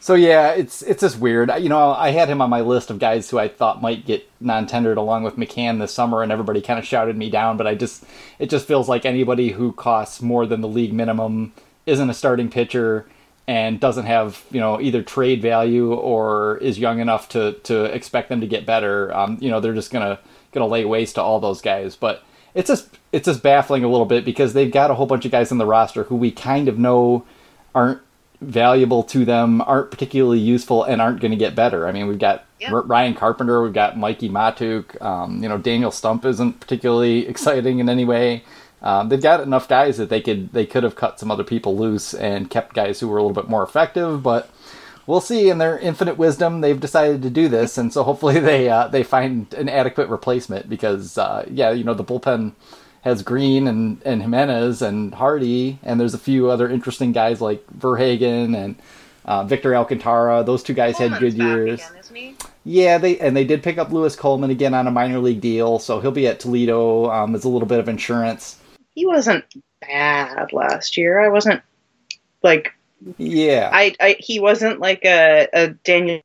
So 0.00 0.14
yeah, 0.14 0.50
it's 0.50 0.82
it's 0.82 1.02
just 1.02 1.20
weird. 1.20 1.52
You 1.60 1.68
know, 1.68 1.92
I 1.92 2.10
had 2.10 2.28
him 2.28 2.42
on 2.42 2.50
my 2.50 2.60
list 2.60 2.90
of 2.90 2.98
guys 2.98 3.30
who 3.30 3.38
I 3.38 3.46
thought 3.46 3.80
might 3.80 4.04
get 4.04 4.28
non-tendered 4.40 4.98
along 4.98 5.22
with 5.22 5.36
McCann 5.36 5.78
this 5.78 5.94
summer, 5.94 6.24
and 6.24 6.32
everybody 6.32 6.60
kind 6.60 6.80
of 6.80 6.84
shouted 6.84 7.16
me 7.16 7.30
down. 7.30 7.56
But 7.56 7.68
I 7.68 7.76
just 7.76 8.04
it 8.40 8.50
just 8.50 8.66
feels 8.66 8.88
like 8.88 9.06
anybody 9.06 9.50
who 9.50 9.70
costs 9.70 10.20
more 10.20 10.44
than 10.44 10.60
the 10.60 10.66
league 10.66 10.92
minimum 10.92 11.52
isn't 11.86 12.10
a 12.10 12.14
starting 12.14 12.50
pitcher 12.50 13.06
and 13.46 13.80
doesn't 13.80 14.06
have 14.06 14.42
you 14.50 14.60
know 14.60 14.80
either 14.80 15.02
trade 15.02 15.42
value 15.42 15.92
or 15.92 16.58
is 16.58 16.78
young 16.78 17.00
enough 17.00 17.28
to 17.30 17.52
to 17.64 17.84
expect 17.84 18.28
them 18.28 18.40
to 18.40 18.46
get 18.46 18.66
better. 18.66 19.14
Um, 19.14 19.38
you 19.40 19.50
know, 19.50 19.60
they're 19.60 19.74
just 19.74 19.92
gonna 19.92 20.18
gonna 20.52 20.66
lay 20.66 20.84
waste 20.84 21.16
to 21.16 21.22
all 21.22 21.40
those 21.40 21.60
guys. 21.60 21.96
But 21.96 22.22
it's 22.54 22.68
just 22.68 22.88
it's 23.12 23.26
just 23.26 23.42
baffling 23.42 23.84
a 23.84 23.88
little 23.88 24.06
bit 24.06 24.24
because 24.24 24.52
they've 24.52 24.72
got 24.72 24.90
a 24.90 24.94
whole 24.94 25.06
bunch 25.06 25.24
of 25.24 25.32
guys 25.32 25.50
in 25.50 25.58
the 25.58 25.66
roster 25.66 26.04
who 26.04 26.16
we 26.16 26.30
kind 26.30 26.68
of 26.68 26.78
know 26.78 27.24
aren't 27.74 28.00
valuable 28.40 29.02
to 29.04 29.24
them, 29.24 29.60
aren't 29.62 29.90
particularly 29.90 30.38
useful, 30.38 30.82
and 30.84 31.00
aren't 31.00 31.20
going 31.20 31.30
to 31.30 31.36
get 31.36 31.54
better. 31.54 31.86
I 31.86 31.92
mean, 31.92 32.06
we've 32.06 32.18
got. 32.18 32.44
R- 32.72 32.82
Ryan 32.82 33.14
Carpenter, 33.14 33.60
we've 33.60 33.72
got 33.72 33.98
Mikey 33.98 34.28
Matuk. 34.28 35.00
Um, 35.02 35.42
you 35.42 35.48
know, 35.48 35.58
Daniel 35.58 35.90
Stumpf 35.90 36.24
isn't 36.24 36.60
particularly 36.60 37.26
exciting 37.32 37.80
in 37.80 37.88
any 37.88 38.04
way. 38.04 38.44
Um, 38.82 39.08
they've 39.08 39.22
got 39.22 39.40
enough 39.40 39.68
guys 39.68 39.96
that 39.98 40.08
they 40.08 40.20
could 40.20 40.52
they 40.52 40.66
could 40.66 40.82
have 40.82 40.96
cut 40.96 41.20
some 41.20 41.30
other 41.30 41.44
people 41.44 41.76
loose 41.76 42.14
and 42.14 42.50
kept 42.50 42.74
guys 42.74 43.00
who 43.00 43.08
were 43.08 43.18
a 43.18 43.22
little 43.22 43.40
bit 43.40 43.50
more 43.50 43.62
effective, 43.62 44.22
but. 44.22 44.50
We'll 45.04 45.20
see. 45.20 45.50
In 45.50 45.58
their 45.58 45.76
infinite 45.80 46.16
wisdom, 46.16 46.60
they've 46.60 46.78
decided 46.78 47.22
to 47.22 47.30
do 47.30 47.48
this, 47.48 47.76
and 47.76 47.92
so 47.92 48.04
hopefully 48.04 48.38
they 48.38 48.68
uh, 48.68 48.86
they 48.86 49.02
find 49.02 49.52
an 49.54 49.68
adequate 49.68 50.08
replacement. 50.08 50.68
Because 50.68 51.18
uh, 51.18 51.44
yeah, 51.50 51.72
you 51.72 51.82
know 51.82 51.92
the 51.92 52.04
bullpen 52.04 52.52
has 53.02 53.22
Green 53.22 53.66
and, 53.66 54.00
and 54.04 54.22
Jimenez 54.22 54.80
and 54.80 55.14
Hardy, 55.14 55.78
and 55.82 56.00
there's 56.00 56.14
a 56.14 56.18
few 56.18 56.50
other 56.50 56.68
interesting 56.68 57.12
guys 57.12 57.40
like 57.40 57.64
Verhagen 57.70 58.54
and 58.54 58.76
uh, 59.24 59.44
Victor 59.44 59.74
Alcantara. 59.74 60.44
Those 60.44 60.62
two 60.62 60.74
guys 60.74 60.98
had 60.98 61.18
good 61.18 61.34
years. 61.34 61.80
Yeah, 62.64 62.98
they 62.98 63.18
and 63.18 63.36
they 63.36 63.44
did 63.44 63.62
pick 63.62 63.78
up 63.78 63.90
Louis 63.90 64.14
Coleman 64.14 64.50
again 64.50 64.72
on 64.72 64.86
a 64.86 64.92
minor 64.92 65.18
league 65.18 65.40
deal, 65.40 65.80
so 65.80 66.00
he'll 66.00 66.12
be 66.12 66.28
at 66.28 66.38
Toledo 66.38 67.10
um, 67.10 67.34
as 67.34 67.44
a 67.44 67.48
little 67.48 67.66
bit 67.66 67.80
of 67.80 67.88
insurance. 67.88 68.58
He 68.94 69.06
wasn't 69.06 69.44
bad 69.80 70.52
last 70.52 70.96
year. 70.96 71.20
I 71.20 71.28
wasn't 71.28 71.62
like 72.42 72.72
Yeah, 73.18 73.70
I, 73.72 73.94
I 74.00 74.16
he 74.18 74.38
wasn't 74.40 74.80
like 74.80 75.04
a, 75.04 75.48
a 75.52 75.68
Daniel 75.68 76.22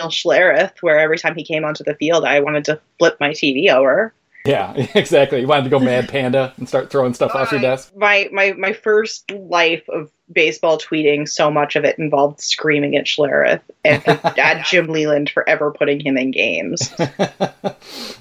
Schlereth 0.00 0.74
where 0.80 0.98
every 0.98 1.18
time 1.18 1.34
he 1.34 1.44
came 1.44 1.64
onto 1.64 1.84
the 1.84 1.94
field 1.94 2.24
I 2.24 2.40
wanted 2.40 2.64
to 2.66 2.80
flip 2.98 3.16
my 3.20 3.30
TV 3.30 3.70
over. 3.70 4.12
yeah, 4.46 4.72
exactly. 4.94 5.40
You 5.40 5.46
wanted 5.46 5.64
to 5.64 5.70
go 5.70 5.78
Mad 5.78 6.08
Panda 6.08 6.52
and 6.58 6.68
start 6.68 6.90
throwing 6.90 7.14
stuff 7.14 7.34
off 7.34 7.50
your 7.50 7.60
desk. 7.60 7.92
My 7.96 8.28
my 8.32 8.52
my 8.52 8.72
first 8.72 9.30
life 9.30 9.88
of 9.88 10.10
baseball 10.32 10.78
tweeting, 10.78 11.28
so 11.28 11.50
much 11.50 11.76
of 11.76 11.84
it 11.84 11.98
involved 11.98 12.40
screaming 12.40 12.96
at 12.96 13.04
Schlereth 13.06 13.62
and 13.84 14.02
at 14.08 14.66
Jim 14.66 14.86
Leyland 14.86 15.30
for 15.30 15.48
ever 15.48 15.70
putting 15.70 16.00
him 16.00 16.16
in 16.18 16.30
games. 16.30 16.92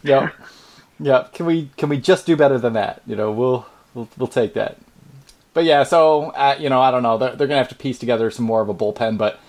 Yep, 0.03 0.34
yep. 0.99 1.34
Can 1.34 1.45
we 1.45 1.69
can 1.77 1.89
we 1.89 1.97
just 1.97 2.25
do 2.25 2.36
better 2.36 2.58
than 2.58 2.73
that? 2.73 3.01
You 3.06 3.15
know, 3.15 3.32
we'll 3.32 3.65
we'll, 3.93 4.10
we'll 4.17 4.27
take 4.27 4.53
that. 4.53 4.77
but 5.53 5.63
yeah, 5.63 5.84
so 5.84 6.25
uh, 6.32 6.56
you 6.60 6.69
know, 6.69 6.82
I 6.82 6.91
don't 6.91 7.03
know. 7.03 7.17
They're, 7.17 7.36
they're 7.36 7.47
gonna 7.47 7.60
have 7.60 7.69
to 7.69 7.75
piece 7.75 7.99
together 7.99 8.29
some 8.32 8.45
more 8.45 8.62
of 8.62 8.69
a 8.69 8.73
bullpen, 8.73 9.17
but 9.17 9.39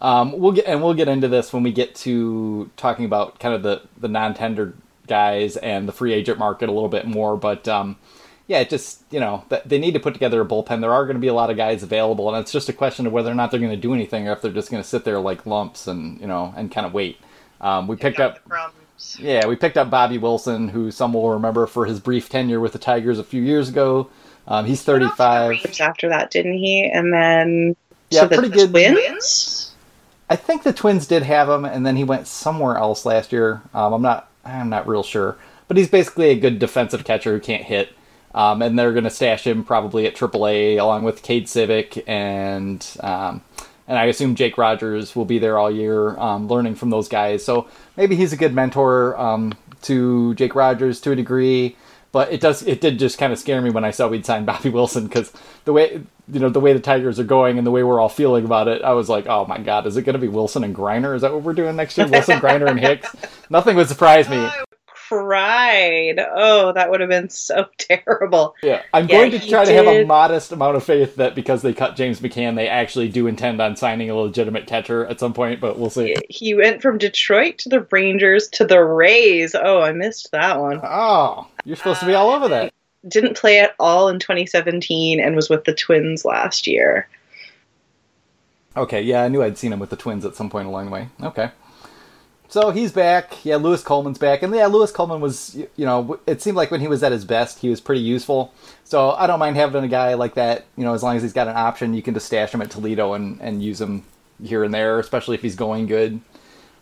um, 0.00 0.38
we'll 0.38 0.52
get 0.52 0.66
and 0.66 0.82
we'll 0.82 0.94
get 0.94 1.08
into 1.08 1.28
this 1.28 1.52
when 1.52 1.62
we 1.62 1.72
get 1.72 1.94
to 1.96 2.70
talking 2.76 3.04
about 3.04 3.38
kind 3.38 3.54
of 3.54 3.62
the 3.62 3.82
the 3.98 4.08
non-tender 4.08 4.74
guys 5.06 5.56
and 5.58 5.86
the 5.88 5.92
free 5.92 6.12
agent 6.12 6.38
market 6.38 6.68
a 6.68 6.72
little 6.72 6.88
bit 6.88 7.06
more. 7.06 7.36
But 7.36 7.68
um, 7.68 7.96
yeah, 8.46 8.58
it 8.60 8.68
just 8.68 9.02
you 9.10 9.20
know 9.20 9.44
they 9.64 9.78
need 9.78 9.94
to 9.94 10.00
put 10.00 10.12
together 10.12 10.40
a 10.40 10.44
bullpen. 10.44 10.80
There 10.80 10.92
are 10.92 11.04
going 11.04 11.16
to 11.16 11.20
be 11.20 11.28
a 11.28 11.34
lot 11.34 11.50
of 11.50 11.56
guys 11.56 11.82
available, 11.82 12.28
and 12.28 12.40
it's 12.40 12.52
just 12.52 12.68
a 12.68 12.72
question 12.72 13.06
of 13.06 13.12
whether 13.12 13.30
or 13.30 13.34
not 13.34 13.50
they're 13.50 13.60
going 13.60 13.72
to 13.72 13.76
do 13.76 13.94
anything, 13.94 14.28
or 14.28 14.32
if 14.32 14.42
they're 14.42 14.52
just 14.52 14.70
going 14.70 14.82
to 14.82 14.88
sit 14.88 15.04
there 15.04 15.20
like 15.20 15.46
lumps 15.46 15.86
and 15.86 16.20
you 16.20 16.26
know 16.26 16.52
and 16.56 16.70
kind 16.70 16.86
of 16.86 16.92
wait. 16.92 17.18
Um, 17.60 17.86
we 17.86 17.96
picked 17.96 18.20
up. 18.20 18.40
Yeah, 19.18 19.46
we 19.46 19.56
picked 19.56 19.76
up 19.76 19.90
Bobby 19.90 20.18
Wilson, 20.18 20.68
who 20.68 20.90
some 20.90 21.12
will 21.12 21.30
remember 21.30 21.66
for 21.66 21.86
his 21.86 22.00
brief 22.00 22.28
tenure 22.28 22.60
with 22.60 22.72
the 22.72 22.78
Tigers 22.78 23.18
a 23.18 23.24
few 23.24 23.42
years 23.42 23.68
ago. 23.68 24.10
Um, 24.46 24.66
he's 24.66 24.82
35. 24.82 25.80
After 25.80 26.08
that, 26.08 26.30
didn't 26.30 26.58
he? 26.58 26.84
And 26.84 27.12
then 27.12 27.76
yeah, 28.10 28.26
pretty 28.26 28.48
good. 28.48 28.70
Twins. 28.70 29.72
I 30.28 30.36
think 30.36 30.62
the 30.62 30.72
Twins 30.72 31.06
did 31.06 31.22
have 31.22 31.48
him, 31.48 31.64
and 31.64 31.84
then 31.84 31.96
he 31.96 32.04
went 32.04 32.26
somewhere 32.26 32.76
else 32.76 33.04
last 33.04 33.32
year. 33.32 33.62
Um, 33.72 33.92
I'm 33.92 34.02
not. 34.02 34.30
I'm 34.44 34.68
not 34.68 34.86
real 34.86 35.02
sure, 35.02 35.36
but 35.68 35.76
he's 35.76 35.88
basically 35.88 36.30
a 36.30 36.38
good 36.38 36.58
defensive 36.58 37.04
catcher 37.04 37.32
who 37.32 37.40
can't 37.40 37.64
hit. 37.64 37.90
Um, 38.34 38.62
and 38.62 38.76
they're 38.78 38.92
going 38.92 39.04
to 39.04 39.10
stash 39.10 39.46
him 39.46 39.64
probably 39.64 40.06
at 40.06 40.16
AAA 40.16 40.78
along 40.78 41.04
with 41.04 41.22
Kade 41.22 41.44
Scivicque 41.44 42.02
and 42.08 42.84
um, 43.00 43.42
and 43.86 43.98
I 43.98 44.04
assume 44.06 44.34
Jake 44.34 44.56
Rogers 44.56 45.14
will 45.14 45.24
be 45.24 45.38
there 45.38 45.58
all 45.58 45.70
year, 45.70 46.18
um, 46.18 46.48
learning 46.48 46.74
from 46.74 46.90
those 46.90 47.08
guys. 47.08 47.44
So 47.44 47.68
maybe 47.96 48.16
he's 48.16 48.32
a 48.32 48.36
good 48.36 48.54
mentor 48.54 49.18
um, 49.18 49.54
to 49.82 50.34
Jake 50.34 50.54
Rogers 50.54 51.00
to 51.02 51.12
a 51.12 51.16
degree. 51.16 51.76
But 52.12 52.32
it 52.32 52.40
does 52.40 52.62
it 52.62 52.80
did 52.80 53.00
just 53.00 53.18
kind 53.18 53.32
of 53.32 53.40
scare 53.40 53.60
me 53.60 53.70
when 53.70 53.84
I 53.84 53.90
saw 53.90 54.06
we'd 54.06 54.24
signed 54.24 54.46
Bobby 54.46 54.68
Wilson 54.70 55.08
because 55.08 55.32
the 55.64 55.72
way 55.72 56.00
you 56.30 56.38
know 56.40 56.48
the 56.48 56.60
way 56.60 56.72
the 56.72 56.78
Tigers 56.78 57.18
are 57.18 57.24
going 57.24 57.58
and 57.58 57.66
the 57.66 57.72
way 57.72 57.82
we're 57.82 57.98
all 57.98 58.08
feeling 58.08 58.44
about 58.44 58.68
it, 58.68 58.82
I 58.82 58.92
was 58.92 59.08
like, 59.08 59.26
oh 59.26 59.46
my 59.46 59.58
god, 59.58 59.84
is 59.86 59.96
it 59.96 60.02
going 60.02 60.14
to 60.14 60.20
be 60.20 60.28
Wilson 60.28 60.62
and 60.62 60.74
Greiner? 60.76 61.16
Is 61.16 61.22
that 61.22 61.32
what 61.32 61.42
we're 61.42 61.54
doing 61.54 61.74
next 61.74 61.98
year? 61.98 62.06
Wilson, 62.06 62.38
Greiner, 62.38 62.70
and 62.70 62.78
Hicks? 62.78 63.14
Nothing 63.50 63.74
would 63.76 63.88
surprise 63.88 64.28
me 64.28 64.48
cried. 65.14 66.18
Oh, 66.34 66.72
that 66.72 66.90
would 66.90 67.00
have 67.00 67.10
been 67.10 67.30
so 67.30 67.66
terrible. 67.78 68.54
Yeah, 68.62 68.82
I'm 68.92 69.08
yeah, 69.08 69.16
going 69.16 69.30
to 69.32 69.38
try 69.38 69.64
did. 69.64 69.72
to 69.72 69.76
have 69.76 69.86
a 69.86 70.04
modest 70.04 70.52
amount 70.52 70.76
of 70.76 70.84
faith 70.84 71.16
that 71.16 71.34
because 71.34 71.62
they 71.62 71.72
cut 71.72 71.96
James 71.96 72.20
McCann, 72.20 72.56
they 72.56 72.68
actually 72.68 73.08
do 73.08 73.26
intend 73.26 73.60
on 73.60 73.76
signing 73.76 74.10
a 74.10 74.14
legitimate 74.14 74.66
catcher 74.66 75.06
at 75.06 75.20
some 75.20 75.32
point, 75.32 75.60
but 75.60 75.78
we'll 75.78 75.90
see. 75.90 76.16
He 76.28 76.54
went 76.54 76.82
from 76.82 76.98
Detroit 76.98 77.58
to 77.58 77.68
the 77.68 77.86
Rangers 77.90 78.48
to 78.48 78.64
the 78.64 78.80
Rays. 78.80 79.54
Oh, 79.54 79.80
I 79.80 79.92
missed 79.92 80.30
that 80.32 80.60
one. 80.60 80.80
Oh, 80.82 81.46
you're 81.64 81.76
supposed 81.76 82.00
to 82.00 82.06
be 82.06 82.14
all 82.14 82.30
over 82.30 82.48
that. 82.48 82.66
Uh, 82.66 82.70
didn't 83.08 83.36
play 83.36 83.60
at 83.60 83.74
all 83.78 84.08
in 84.08 84.18
2017 84.18 85.20
and 85.20 85.36
was 85.36 85.50
with 85.50 85.64
the 85.64 85.74
Twins 85.74 86.24
last 86.24 86.66
year. 86.66 87.08
Okay, 88.76 89.02
yeah, 89.02 89.22
I 89.22 89.28
knew 89.28 89.42
I'd 89.42 89.58
seen 89.58 89.72
him 89.72 89.78
with 89.78 89.90
the 89.90 89.96
Twins 89.96 90.24
at 90.24 90.34
some 90.34 90.50
point 90.50 90.66
along 90.66 90.86
the 90.86 90.90
way. 90.90 91.08
Okay. 91.22 91.50
So 92.54 92.70
he's 92.70 92.92
back. 92.92 93.44
Yeah, 93.44 93.56
Louis 93.56 93.82
Coleman's 93.82 94.16
back, 94.16 94.44
and 94.44 94.54
yeah, 94.54 94.66
Louis 94.66 94.92
Coleman 94.92 95.20
was, 95.20 95.56
you 95.56 95.84
know, 95.84 96.20
it 96.24 96.40
seemed 96.40 96.56
like 96.56 96.70
when 96.70 96.80
he 96.80 96.86
was 96.86 97.02
at 97.02 97.10
his 97.10 97.24
best, 97.24 97.58
he 97.58 97.68
was 97.68 97.80
pretty 97.80 98.00
useful. 98.00 98.54
So 98.84 99.10
I 99.10 99.26
don't 99.26 99.40
mind 99.40 99.56
having 99.56 99.82
a 99.82 99.88
guy 99.88 100.14
like 100.14 100.34
that. 100.34 100.64
You 100.76 100.84
know, 100.84 100.94
as 100.94 101.02
long 101.02 101.16
as 101.16 101.22
he's 101.22 101.32
got 101.32 101.48
an 101.48 101.56
option, 101.56 101.94
you 101.94 102.00
can 102.00 102.14
just 102.14 102.26
stash 102.26 102.54
him 102.54 102.62
at 102.62 102.70
Toledo 102.70 103.14
and 103.14 103.40
and 103.40 103.60
use 103.60 103.80
him 103.80 104.04
here 104.40 104.62
and 104.62 104.72
there, 104.72 105.00
especially 105.00 105.34
if 105.34 105.42
he's 105.42 105.56
going 105.56 105.86
good. 105.86 106.20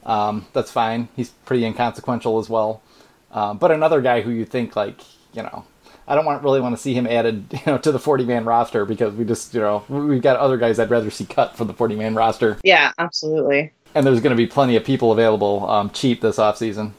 Um, 0.04 0.44
that's 0.52 0.70
fine. 0.70 1.08
He's 1.16 1.30
pretty 1.46 1.64
inconsequential 1.64 2.38
as 2.38 2.50
well. 2.50 2.82
Um, 3.30 3.56
but 3.56 3.70
another 3.70 4.02
guy 4.02 4.20
who 4.20 4.30
you 4.30 4.44
think 4.44 4.76
like, 4.76 5.00
you 5.32 5.42
know, 5.42 5.64
I 6.06 6.14
don't 6.14 6.26
want 6.26 6.42
really 6.42 6.60
want 6.60 6.76
to 6.76 6.82
see 6.82 6.92
him 6.92 7.06
added, 7.06 7.46
you 7.50 7.60
know, 7.64 7.78
to 7.78 7.90
the 7.90 7.98
40 7.98 8.26
man 8.26 8.44
roster 8.44 8.84
because 8.84 9.14
we 9.14 9.24
just, 9.24 9.54
you 9.54 9.60
know, 9.60 9.84
we've 9.88 10.20
got 10.20 10.36
other 10.36 10.58
guys 10.58 10.78
I'd 10.78 10.90
rather 10.90 11.10
see 11.10 11.24
cut 11.24 11.56
from 11.56 11.66
the 11.66 11.72
40 11.72 11.96
man 11.96 12.14
roster. 12.14 12.58
Yeah, 12.62 12.92
absolutely 12.98 13.72
and 13.94 14.06
there's 14.06 14.20
going 14.20 14.34
to 14.34 14.36
be 14.36 14.46
plenty 14.46 14.76
of 14.76 14.84
people 14.84 15.12
available 15.12 15.68
um, 15.68 15.90
cheap 15.90 16.20
this 16.20 16.36
offseason. 16.36 16.92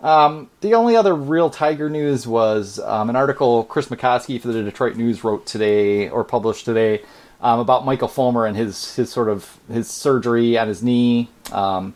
Um, 0.00 0.50
the 0.60 0.74
only 0.74 0.94
other 0.94 1.14
real 1.14 1.50
Tiger 1.50 1.88
news 1.88 2.26
was 2.26 2.78
um, 2.80 3.10
an 3.10 3.16
article 3.16 3.64
Chris 3.64 3.86
McCosky 3.86 4.40
for 4.40 4.48
the 4.48 4.62
Detroit 4.62 4.96
News 4.96 5.24
wrote 5.24 5.46
today 5.46 6.08
or 6.08 6.22
published 6.22 6.64
today 6.64 7.02
um, 7.40 7.60
about 7.60 7.84
Michael 7.84 8.08
Fulmer 8.08 8.46
and 8.46 8.56
his 8.56 8.94
his 8.94 9.10
sort 9.10 9.28
of 9.28 9.58
his 9.70 9.88
surgery 9.88 10.58
on 10.58 10.68
his 10.68 10.82
knee, 10.82 11.28
um, 11.50 11.94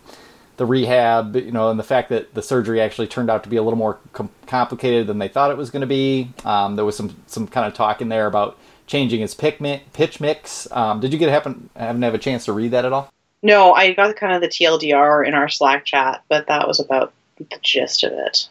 the 0.57 0.66
rehab, 0.66 1.37
you 1.37 1.53
know, 1.53 1.70
and 1.70 1.79
the 1.79 1.85
fact 1.85 2.09
that 2.09 2.35
the 2.35 2.42
surgery 2.42 2.81
actually 2.81 3.07
turned 3.07 3.31
out 3.31 3.42
to 3.44 3.48
be 3.48 3.57
a 3.57 3.62
little 3.62 3.79
more 3.79 3.98
com- 4.12 4.31
complicated 4.46 5.07
than 5.07 5.18
they 5.18 5.29
thought 5.29 5.50
it 5.50 5.57
was 5.57 5.70
going 5.70 5.81
to 5.83 5.87
be. 5.87 6.33
Um, 6.44 6.76
there 6.76 6.85
was 6.85 6.96
some 6.96 7.16
some 7.26 7.46
kind 7.46 7.66
of 7.66 7.74
talk 7.74 8.00
in 8.00 8.09
there 8.09 8.26
about 8.26 8.59
changing 8.87 9.20
his 9.20 9.35
pick 9.35 9.61
mi- 9.61 9.83
pitch 9.92 10.20
mix. 10.20 10.66
did 11.00 11.12
you 11.12 11.18
get 11.18 11.29
happen 11.29 11.68
haven't 11.76 12.03
have 12.03 12.14
a 12.14 12.18
chance 12.18 12.46
to 12.46 12.53
read 12.53 12.70
that 12.72 12.85
at 12.85 12.92
all? 12.92 13.12
No, 13.42 13.72
I 13.72 13.92
got 13.92 14.16
kind 14.16 14.35
of 14.35 14.40
the 14.40 14.48
TLDR 14.48 15.26
in 15.26 15.35
our 15.35 15.48
Slack 15.48 15.85
chat, 15.85 16.22
but 16.29 16.46
that 16.48 16.68
was 16.68 16.79
about 16.79 17.12
the 17.37 17.46
gist 17.62 18.05
of 18.05 18.12
it. 18.12 18.48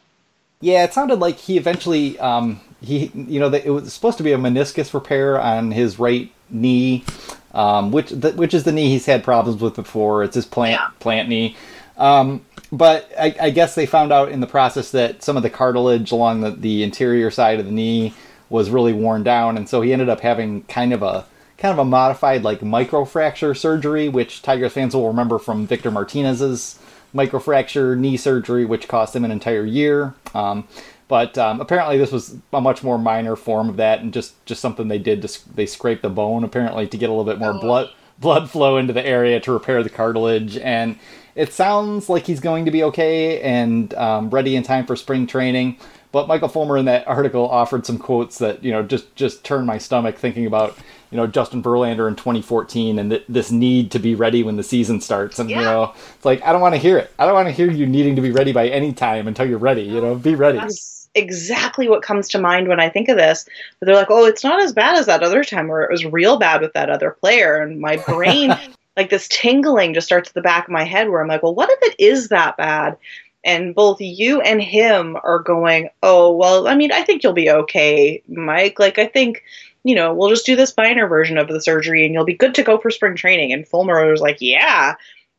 Yeah, 0.61 0.83
it 0.83 0.93
sounded 0.93 1.19
like 1.19 1.37
he 1.37 1.57
eventually, 1.57 2.19
um, 2.19 2.59
he, 2.81 3.11
you 3.13 3.39
know, 3.39 3.53
it 3.53 3.69
was 3.69 3.93
supposed 3.93 4.17
to 4.17 4.23
be 4.23 4.33
a 4.33 4.37
meniscus 4.37 4.93
repair 4.93 5.39
on 5.39 5.71
his 5.71 5.99
right 5.99 6.31
knee, 6.49 7.05
um, 7.53 7.91
which, 7.91 8.11
which 8.11 8.53
is 8.53 8.63
the 8.63 8.71
knee 8.71 8.89
he's 8.89 9.05
had 9.05 9.23
problems 9.23 9.61
with 9.61 9.75
before. 9.75 10.23
It's 10.23 10.35
his 10.35 10.45
plant, 10.45 10.81
yeah. 10.81 10.89
plant 10.99 11.29
knee. 11.29 11.55
Um, 11.97 12.43
but 12.71 13.11
I, 13.17 13.35
I, 13.41 13.49
guess 13.49 13.75
they 13.75 13.85
found 13.85 14.13
out 14.13 14.29
in 14.29 14.39
the 14.39 14.47
process 14.47 14.91
that 14.91 15.21
some 15.21 15.35
of 15.35 15.43
the 15.43 15.49
cartilage 15.49 16.11
along 16.11 16.41
the, 16.41 16.51
the 16.51 16.83
interior 16.83 17.29
side 17.29 17.59
of 17.59 17.65
the 17.65 17.71
knee 17.71 18.13
was 18.49 18.69
really 18.69 18.93
worn 18.93 19.23
down, 19.23 19.57
and 19.57 19.67
so 19.67 19.81
he 19.81 19.91
ended 19.91 20.07
up 20.07 20.21
having 20.21 20.63
kind 20.63 20.93
of 20.93 21.03
a 21.03 21.25
kind 21.59 21.73
of 21.73 21.79
a 21.79 21.85
modified 21.85 22.43
like 22.43 22.61
microfracture 22.61 23.55
surgery, 23.55 24.09
which 24.09 24.41
Tigers 24.41 24.73
fans 24.73 24.95
will 24.95 25.07
remember 25.07 25.37
from 25.37 25.67
Victor 25.67 25.91
Martinez's 25.91 26.79
microfracture 27.13 27.97
knee 27.97 28.17
surgery, 28.17 28.65
which 28.65 28.87
cost 28.87 29.15
him 29.15 29.25
an 29.25 29.31
entire 29.31 29.65
year. 29.65 30.13
Um, 30.33 30.67
but 31.07 31.37
um, 31.37 31.59
apparently, 31.59 31.97
this 31.97 32.11
was 32.11 32.37
a 32.53 32.61
much 32.61 32.83
more 32.83 32.97
minor 32.97 33.35
form 33.35 33.67
of 33.67 33.77
that, 33.77 33.99
and 33.99 34.13
just 34.13 34.43
just 34.45 34.61
something 34.61 34.87
they 34.87 34.99
did. 34.99 35.21
To, 35.23 35.55
they 35.55 35.65
scraped 35.65 36.01
the 36.01 36.09
bone 36.09 36.43
apparently 36.43 36.87
to 36.87 36.97
get 36.97 37.09
a 37.09 37.11
little 37.11 37.25
bit 37.25 37.39
more 37.39 37.53
oh. 37.53 37.59
blood 37.59 37.89
blood 38.19 38.49
flow 38.49 38.77
into 38.77 38.93
the 38.93 39.05
area 39.05 39.39
to 39.39 39.51
repair 39.51 39.83
the 39.83 39.89
cartilage, 39.89 40.57
and 40.57 40.97
it 41.35 41.51
sounds 41.51 42.09
like 42.09 42.27
he's 42.27 42.39
going 42.39 42.65
to 42.65 42.71
be 42.71 42.83
okay 42.83 43.41
and 43.41 43.93
um, 43.95 44.29
ready 44.29 44.55
in 44.55 44.63
time 44.63 44.85
for 44.85 44.95
spring 44.95 45.25
training. 45.25 45.77
But 46.11 46.27
Michael 46.27 46.47
Fulmer 46.47 46.77
in 46.77 46.85
that 46.85 47.07
article 47.07 47.47
offered 47.49 47.85
some 47.85 47.97
quotes 47.97 48.37
that 48.37 48.63
you 48.63 48.71
know 48.71 48.83
just 48.83 49.15
just 49.15 49.43
turned 49.43 49.65
my 49.65 49.77
stomach 49.77 50.17
thinking 50.17 50.45
about 50.45 50.77
you 51.11 51.17
know 51.17 51.27
Justin 51.27 51.63
Verlander 51.63 52.07
in 52.07 52.15
2014 52.15 52.99
and 52.99 53.11
th- 53.11 53.25
this 53.27 53.51
need 53.51 53.91
to 53.91 53.99
be 53.99 54.15
ready 54.15 54.43
when 54.43 54.57
the 54.57 54.63
season 54.63 55.01
starts 55.01 55.39
and 55.39 55.49
yeah. 55.49 55.59
you 55.59 55.65
know 55.65 55.93
it's 56.15 56.25
like 56.25 56.41
I 56.43 56.51
don't 56.51 56.61
want 56.61 56.75
to 56.75 56.81
hear 56.81 56.97
it. 56.97 57.11
I 57.19 57.25
don't 57.25 57.33
want 57.33 57.47
to 57.47 57.51
hear 57.53 57.69
you 57.69 57.85
needing 57.85 58.15
to 58.15 58.21
be 58.21 58.31
ready 58.31 58.51
by 58.51 58.67
any 58.69 58.93
time 58.93 59.27
until 59.27 59.47
you're 59.47 59.57
ready. 59.57 59.83
You 59.83 60.01
know, 60.01 60.15
be 60.15 60.35
ready. 60.35 60.57
That's 60.57 61.09
exactly 61.15 61.89
what 61.89 62.03
comes 62.03 62.27
to 62.29 62.39
mind 62.39 62.67
when 62.67 62.79
I 62.79 62.89
think 62.89 63.09
of 63.09 63.17
this. 63.17 63.45
But 63.79 63.87
they're 63.87 63.95
like, 63.95 64.11
oh, 64.11 64.25
it's 64.25 64.43
not 64.43 64.61
as 64.61 64.73
bad 64.73 64.97
as 64.97 65.07
that 65.07 65.23
other 65.23 65.43
time 65.43 65.67
where 65.67 65.81
it 65.81 65.91
was 65.91 66.05
real 66.05 66.37
bad 66.37 66.61
with 66.61 66.73
that 66.73 66.89
other 66.89 67.11
player, 67.11 67.57
and 67.57 67.79
my 67.79 67.97
brain. 68.07 68.53
like 68.97 69.09
this 69.09 69.29
tingling 69.29 69.93
just 69.93 70.07
starts 70.07 70.29
at 70.29 70.35
the 70.35 70.41
back 70.41 70.65
of 70.65 70.71
my 70.71 70.83
head 70.83 71.09
where 71.09 71.21
I'm 71.21 71.27
like, 71.27 71.41
well, 71.41 71.55
what 71.55 71.69
if 71.69 71.79
it 71.83 71.95
is 71.99 72.29
that 72.29 72.57
bad? 72.57 72.97
and 73.43 73.73
both 73.73 74.01
you 74.01 74.41
and 74.41 74.61
him 74.61 75.17
are 75.23 75.39
going, 75.39 75.89
"Oh, 76.03 76.35
well, 76.35 76.67
I 76.67 76.75
mean, 76.75 76.91
I 76.91 77.03
think 77.03 77.23
you'll 77.23 77.33
be 77.33 77.49
okay, 77.49 78.21
Mike. 78.27 78.79
Like 78.79 78.99
I 78.99 79.05
think 79.05 79.43
you 79.83 79.95
know, 79.95 80.13
we'll 80.13 80.29
just 80.29 80.45
do 80.45 80.55
this 80.55 80.75
minor 80.75 81.07
version 81.07 81.37
of 81.37 81.47
the 81.47 81.61
surgery 81.61 82.05
and 82.05 82.13
you'll 82.13 82.25
be 82.25 82.33
good 82.33 82.55
to 82.55 82.63
go 82.63 82.77
for 82.77 82.91
spring 82.91 83.15
training. 83.15 83.53
And 83.53 83.67
Fulmer 83.67 84.09
was 84.09 84.21
like, 84.21 84.37
yeah. 84.39 84.95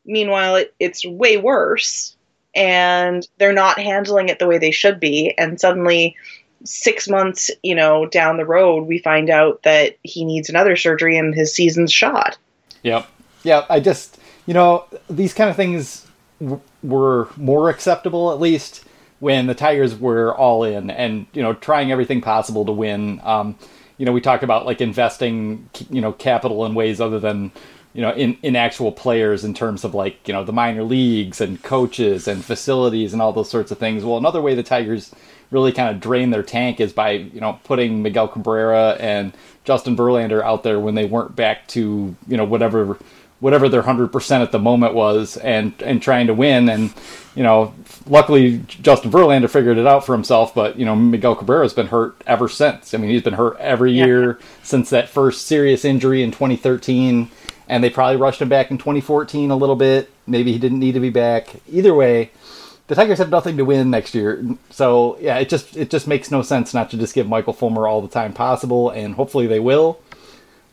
Meanwhile, 0.07 0.57
it, 0.57 0.74
it's 0.81 1.05
way 1.05 1.37
worse 1.37 2.16
and 2.55 3.26
they're 3.38 3.53
not 3.53 3.79
handling 3.79 4.29
it 4.29 4.38
the 4.38 4.46
way 4.46 4.59
they 4.59 4.70
should 4.70 4.98
be. 4.98 5.35
And 5.38 5.61
suddenly, 5.61 6.16
six 6.64 7.09
months, 7.09 7.50
you 7.62 7.74
know, 7.74 8.07
down 8.07 8.37
the 8.37 8.46
road, 8.46 8.87
we 8.87 8.98
find 8.98 9.31
out 9.31 9.62
that 9.62 9.96
he 10.03 10.24
needs 10.24 10.48
another 10.48 10.76
surgery 10.76 11.16
and 11.16 11.35
his 11.35 11.55
season's 11.55 11.92
shot. 11.92 12.38
Yep. 12.83 13.07
Yeah. 13.42 13.66
I 13.68 13.81
just, 13.81 14.18
you 14.46 14.55
know, 14.55 14.87
these 15.09 15.35
kind 15.35 15.50
of 15.50 15.57
things 15.57 16.07
w- 16.40 16.61
were 16.83 17.29
more 17.37 17.70
acceptable, 17.70 18.33
at 18.33 18.40
least, 18.40 18.85
when 19.20 19.46
the 19.46 19.55
Tigers 19.55 19.94
were 19.98 20.35
all 20.35 20.64
in 20.64 20.90
and, 20.90 21.26
you 21.35 21.42
know, 21.42 21.53
trying 21.53 21.92
everything 21.92 22.20
possible 22.20 22.64
to 22.64 22.72
win. 22.72 23.20
Um, 23.22 23.57
you 24.01 24.07
know, 24.07 24.13
we 24.13 24.23
talk 24.23 24.43
about 24.43 24.65
like 24.65 24.81
investing, 24.81 25.69
you 25.91 26.01
know, 26.01 26.11
capital 26.11 26.65
in 26.65 26.75
ways 26.75 27.03
other 27.03 27.21
than, 27.21 27.53
you 27.93 28.01
know, 28.01 28.11
in, 28.13 28.39
in 28.43 28.57
actual 28.57 28.93
players 28.93 29.45
in 29.45 29.53
terms 29.53 29.85
of 29.85 29.95
like, 29.95 30.27
you 30.27 30.33
know, 30.33 30.43
the 30.43 30.55
minor 30.55 30.83
leagues 30.83 31.39
and 31.39 31.63
coaches 31.63 32.27
and 32.27 32.43
facilities 32.43 33.13
and 33.13 33.21
all 33.21 33.35
those 33.35 33.51
sorts 33.51 33.71
of 33.71 33.77
things. 33.77 34.03
Well, 34.03 34.17
another 34.17 34.41
way 34.41 34.55
the 34.55 34.63
Tigers 34.63 35.15
really 35.51 35.71
kind 35.71 35.95
of 35.95 36.01
drain 36.01 36.31
their 36.31 36.43
tank 36.43 36.81
is 36.81 36.95
by, 36.95 37.11
you 37.11 37.43
know, 37.43 37.61
putting 37.65 38.01
Miguel 38.01 38.27
Cabrera 38.27 38.97
and 38.99 39.35
Justin 39.65 39.99
Verlander 39.99 40.43
out 40.43 40.63
there 40.63 40.81
when 40.81 40.95
they 40.95 41.05
weren't 41.05 41.37
back 41.37 41.69
to, 41.69 42.17
you 42.27 42.37
know, 42.39 42.45
whatever 42.45 42.97
whatever 43.40 43.68
their 43.68 43.83
100% 43.83 44.42
at 44.42 44.53
the 44.53 44.59
moment 44.59 44.94
was 44.94 45.37
and 45.38 45.72
and 45.83 46.00
trying 46.00 46.26
to 46.29 46.35
win. 46.35 46.68
And 46.68 46.92
you 47.35 47.42
know 47.42 47.74
luckily 48.07 48.59
Justin 48.68 49.11
Verlander 49.11 49.50
figured 49.50 49.79
it 49.79 49.87
out 49.87 50.05
for 50.05 50.14
himself 50.14 50.55
but 50.55 50.79
you 50.79 50.85
know 50.85 50.94
Miguel 50.94 51.37
Cabrera's 51.37 51.74
been 51.74 51.88
hurt 51.88 52.20
ever 52.26 52.48
since. 52.48 52.94
I 52.94 52.98
mean 52.98 53.11
he's 53.11 53.22
been 53.22 53.35
hurt 53.35 53.57
every 53.59 53.92
year 53.92 54.38
yeah. 54.38 54.46
since 54.62 54.90
that 54.90 55.09
first 55.09 55.46
serious 55.46 55.85
injury 55.85 56.22
in 56.22 56.31
2013 56.31 57.31
and 57.68 57.85
they 57.85 57.90
probably 57.90 58.16
rushed 58.16 58.42
him 58.42 58.48
back 58.48 58.70
in 58.70 58.79
2014 58.79 59.50
a 59.50 59.57
little 59.57 59.76
bit. 59.76 60.11
Maybe 60.26 60.53
he 60.53 60.59
didn't 60.59 60.81
need 60.81 60.92
to 60.92 61.00
be 61.00 61.11
back. 61.11 61.57
Either 61.68 61.94
way 61.94 62.31
the 62.88 62.96
Tigers 62.96 63.18
have 63.18 63.31
nothing 63.31 63.57
to 63.57 63.64
win 63.64 63.90
next 63.90 64.14
year. 64.14 64.44
So 64.70 65.16
yeah 65.20 65.38
it 65.38 65.48
just 65.48 65.76
it 65.76 65.88
just 65.88 66.07
makes 66.07 66.31
no 66.31 66.42
sense 66.42 66.74
not 66.74 66.90
to 66.90 66.98
just 66.98 67.14
give 67.14 67.29
Michael 67.29 67.55
Fulmer 67.55 67.87
all 67.87 68.03
the 68.03 68.09
time 68.09 68.33
possible 68.33 68.90
and 68.90 69.14
hopefully 69.14 69.46
they 69.46 69.61
will. 69.61 70.00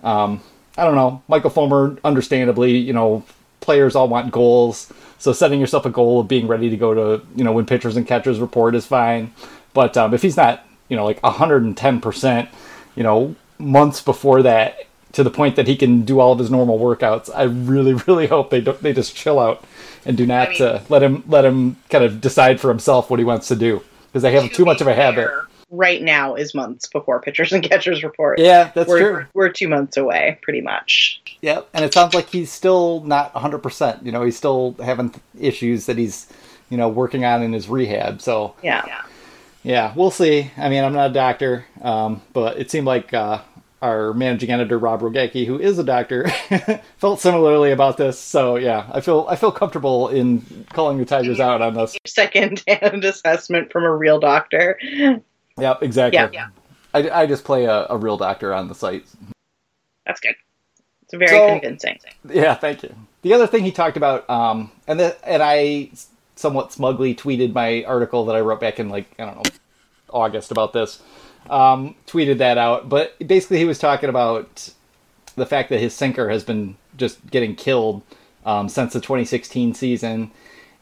Um, 0.04 0.42
I 0.78 0.86
don't 0.86 0.96
know. 0.96 1.24
Michael 1.28 1.50
Fulmer, 1.50 1.98
understandably, 2.04 2.78
you 2.78 2.94
know, 2.94 3.24
players 3.62 3.96
all 3.96 4.08
want 4.08 4.32
goals. 4.32 4.92
So 5.18 5.34
setting 5.34 5.60
yourself 5.60 5.86
a 5.86 5.90
goal 5.90 6.20
of 6.20 6.28
being 6.28 6.48
ready 6.48 6.70
to 6.70 6.78
go 6.78 6.94
to, 6.94 7.26
you 7.36 7.44
know, 7.44 7.52
when 7.52 7.66
pitchers 7.66 7.98
and 7.98 8.08
catchers 8.08 8.40
report 8.40 8.76
is 8.76 8.86
fine. 8.86 9.34
But 9.74 9.98
um, 9.98 10.14
if 10.14 10.22
he's 10.22 10.38
not, 10.38 10.66
you 10.90 10.96
know, 10.96 11.06
like 11.06 11.20
110%, 11.22 12.50
you 12.96 13.04
know, 13.04 13.36
months 13.58 14.02
before 14.02 14.44
that 14.44 14.86
to 15.14 15.24
the 15.24 15.32
point 15.32 15.56
that 15.56 15.68
he 15.68 15.76
can 15.76 16.04
do 16.04 16.20
all 16.20 16.34
of 16.34 16.40
his 16.40 16.52
normal 16.52 16.78
workouts, 16.78 17.30
I 17.34 17.44
really, 17.44 17.94
really 18.08 18.28
hope 18.28 18.52
they 18.52 18.62
don't, 18.62 18.82
they 18.82 18.94
just 18.94 19.16
chill 19.16 19.40
out 19.40 19.64
and 20.06 20.16
do 20.16 20.26
not 20.26 20.50
I 20.50 20.52
mean, 20.52 20.62
uh, 20.62 20.84
let 20.90 21.04
him 21.04 21.24
let 21.28 21.44
him 21.44 21.76
kind 21.90 22.04
of 22.04 22.22
decide 22.22 22.62
for 22.62 22.70
himself 22.70 23.10
what 23.10 23.20
he 23.20 23.26
wants 23.26 23.48
to 23.50 23.56
do 23.56 23.84
because 24.08 24.24
they 24.24 24.32
have 24.32 24.52
too 24.54 24.64
much 24.64 24.80
of 24.80 24.88
a 24.88 24.94
habit 24.94 25.30
right 25.70 26.02
now 26.02 26.36
is 26.36 26.56
months 26.56 26.88
before 26.88 27.22
pitchers 27.22 27.52
and 27.54 27.64
catchers 27.64 28.04
report. 28.04 28.40
Yeah, 28.40 28.72
that's 28.74 28.88
we're, 28.88 29.00
true. 29.00 29.26
We're 29.34 29.50
two 29.50 29.68
months 29.68 29.98
away, 29.98 30.40
pretty 30.42 30.62
much. 30.62 31.22
Yep, 31.42 31.70
and 31.74 31.86
it 31.86 31.94
sounds 31.94 32.14
like 32.14 32.30
he's 32.30 32.52
still 32.52 33.02
not 33.02 33.34
100%. 33.34 34.06
You 34.06 34.12
know, 34.12 34.24
he's 34.24 34.38
still 34.38 34.76
having 34.84 35.14
issues 35.40 35.86
that 35.88 35.98
he's, 35.98 36.28
you 36.70 36.78
know, 36.78 36.90
working 36.90 37.26
on 37.26 37.44
in 37.44 37.54
his 37.54 37.70
rehab. 37.70 38.22
So, 38.22 38.56
yeah. 38.64 38.84
Yeah, 38.88 39.02
yeah 39.64 39.94
we'll 39.96 40.12
see. 40.12 40.52
I 40.58 40.70
mean, 40.70 40.84
I'm 40.84 40.94
not 40.94 41.12
a 41.12 41.14
doctor, 41.14 41.66
um, 41.82 42.22
but 42.34 42.58
it 42.58 42.72
seemed 42.72 42.88
like 42.88 43.14
uh, 43.14 43.42
our 43.82 44.14
managing 44.14 44.52
editor 44.52 44.78
Rob 44.78 45.02
Rogacki, 45.02 45.46
who 45.46 45.60
is 45.60 45.78
a 45.78 45.84
doctor, 45.84 46.28
felt 46.98 47.20
similarly 47.20 47.72
about 47.72 47.98
this. 47.98 48.18
So 48.18 48.56
yeah, 48.56 48.90
I 48.92 49.02
feel 49.02 49.26
I 49.30 49.36
feel 49.36 49.52
comfortable 49.52 50.10
in 50.10 50.66
calling 50.74 50.98
the 50.98 51.06
Tigers 51.06 51.40
out 51.40 51.62
on 51.62 51.76
this. 51.76 51.98
Second 52.08 52.64
hand 52.68 53.04
assessment 53.04 53.72
from 53.72 53.84
a 53.84 53.96
real 53.96 54.20
doctor. 54.20 54.80
Yep, 55.58 55.84
exactly. 55.84 56.18
Yeah, 56.18 56.30
yeah. 56.32 56.48
I, 56.94 57.22
I 57.24 57.26
just 57.26 57.44
play 57.44 57.66
a, 57.66 57.88
a 57.90 57.98
real 57.98 58.18
doctor 58.18 58.54
on 58.54 58.68
the 58.68 58.76
site. 58.76 59.06
That's 60.06 60.20
good. 60.20 60.36
It's 61.04 61.14
very 61.14 61.30
so, 61.30 61.60
convincing. 61.60 62.00
Yeah, 62.30 62.56
thank 62.56 62.84
you. 62.84 62.94
The 63.22 63.34
other 63.34 63.48
thing 63.48 63.64
he 63.64 63.72
talked 63.72 63.98
about, 63.98 64.30
um, 64.30 64.72
and 64.88 65.00
the, 65.00 65.18
and 65.28 65.42
I 65.42 65.92
somewhat 66.36 66.72
smugly 66.72 67.16
tweeted 67.16 67.54
my 67.54 67.84
article 67.86 68.26
that 68.26 68.36
I 68.36 68.42
wrote 68.42 68.60
back 68.60 68.80
in 68.80 68.90
like 68.90 69.08
I 69.20 69.26
don't 69.26 69.36
know 69.38 69.52
August 70.10 70.52
about 70.52 70.74
this. 70.74 71.02
Um, 71.50 71.96
tweeted 72.06 72.40
that 72.40 72.58
out, 72.58 72.90
but 72.90 73.18
basically 73.26 73.58
he 73.58 73.66
was 73.66 73.80
talking 73.80 74.10
about 74.10 74.74
the 75.36 75.46
fact 75.46 75.70
that 75.70 75.80
his 75.80 75.94
sinker 75.94 76.30
has 76.30 76.44
been 76.44 76.76
just 76.98 77.26
getting 77.30 77.56
killed 77.56 78.02
um, 78.46 78.68
since 78.68 78.94
the 78.94 79.00
2016 79.00 79.74
season, 79.74 80.32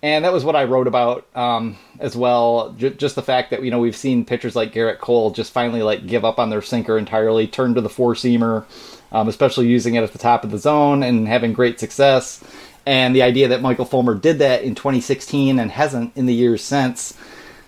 and 0.01 0.25
that 0.25 0.33
was 0.33 0.43
what 0.43 0.55
I 0.55 0.65
wrote 0.65 0.87
about 0.87 1.25
um, 1.35 1.77
as 1.99 2.15
well. 2.15 2.73
J- 2.77 2.91
just 2.91 3.15
the 3.15 3.21
fact 3.23 3.51
that 3.51 3.63
you 3.63 3.71
know 3.71 3.79
we've 3.79 3.95
seen 3.95 4.25
pitchers 4.25 4.55
like 4.55 4.73
Gerrit 4.73 4.99
Cole 4.99 5.31
just 5.31 5.51
finally 5.51 5.81
like 5.81 6.07
give 6.07 6.25
up 6.25 6.39
on 6.39 6.49
their 6.49 6.61
sinker 6.61 6.97
entirely, 6.97 7.47
turn 7.47 7.73
to 7.75 7.81
the 7.81 7.89
four 7.89 8.13
seamer, 8.13 8.65
um, 9.11 9.27
especially 9.27 9.67
using 9.67 9.95
it 9.95 10.03
at 10.03 10.11
the 10.11 10.19
top 10.19 10.43
of 10.43 10.51
the 10.51 10.57
zone 10.57 11.03
and 11.03 11.27
having 11.27 11.53
great 11.53 11.79
success. 11.79 12.43
And 12.85 13.15
the 13.15 13.23
idea 13.23 13.47
that 13.47 13.61
Michael 13.61 13.85
Fulmer 13.85 14.13
did 14.13 14.39
that 14.39 14.61
in 14.61 14.75
2016 14.75 15.57
and 15.57 15.71
hasn't 15.71 16.15
in 16.15 16.27
the 16.27 16.35
years 16.35 16.63
since. 16.63 17.17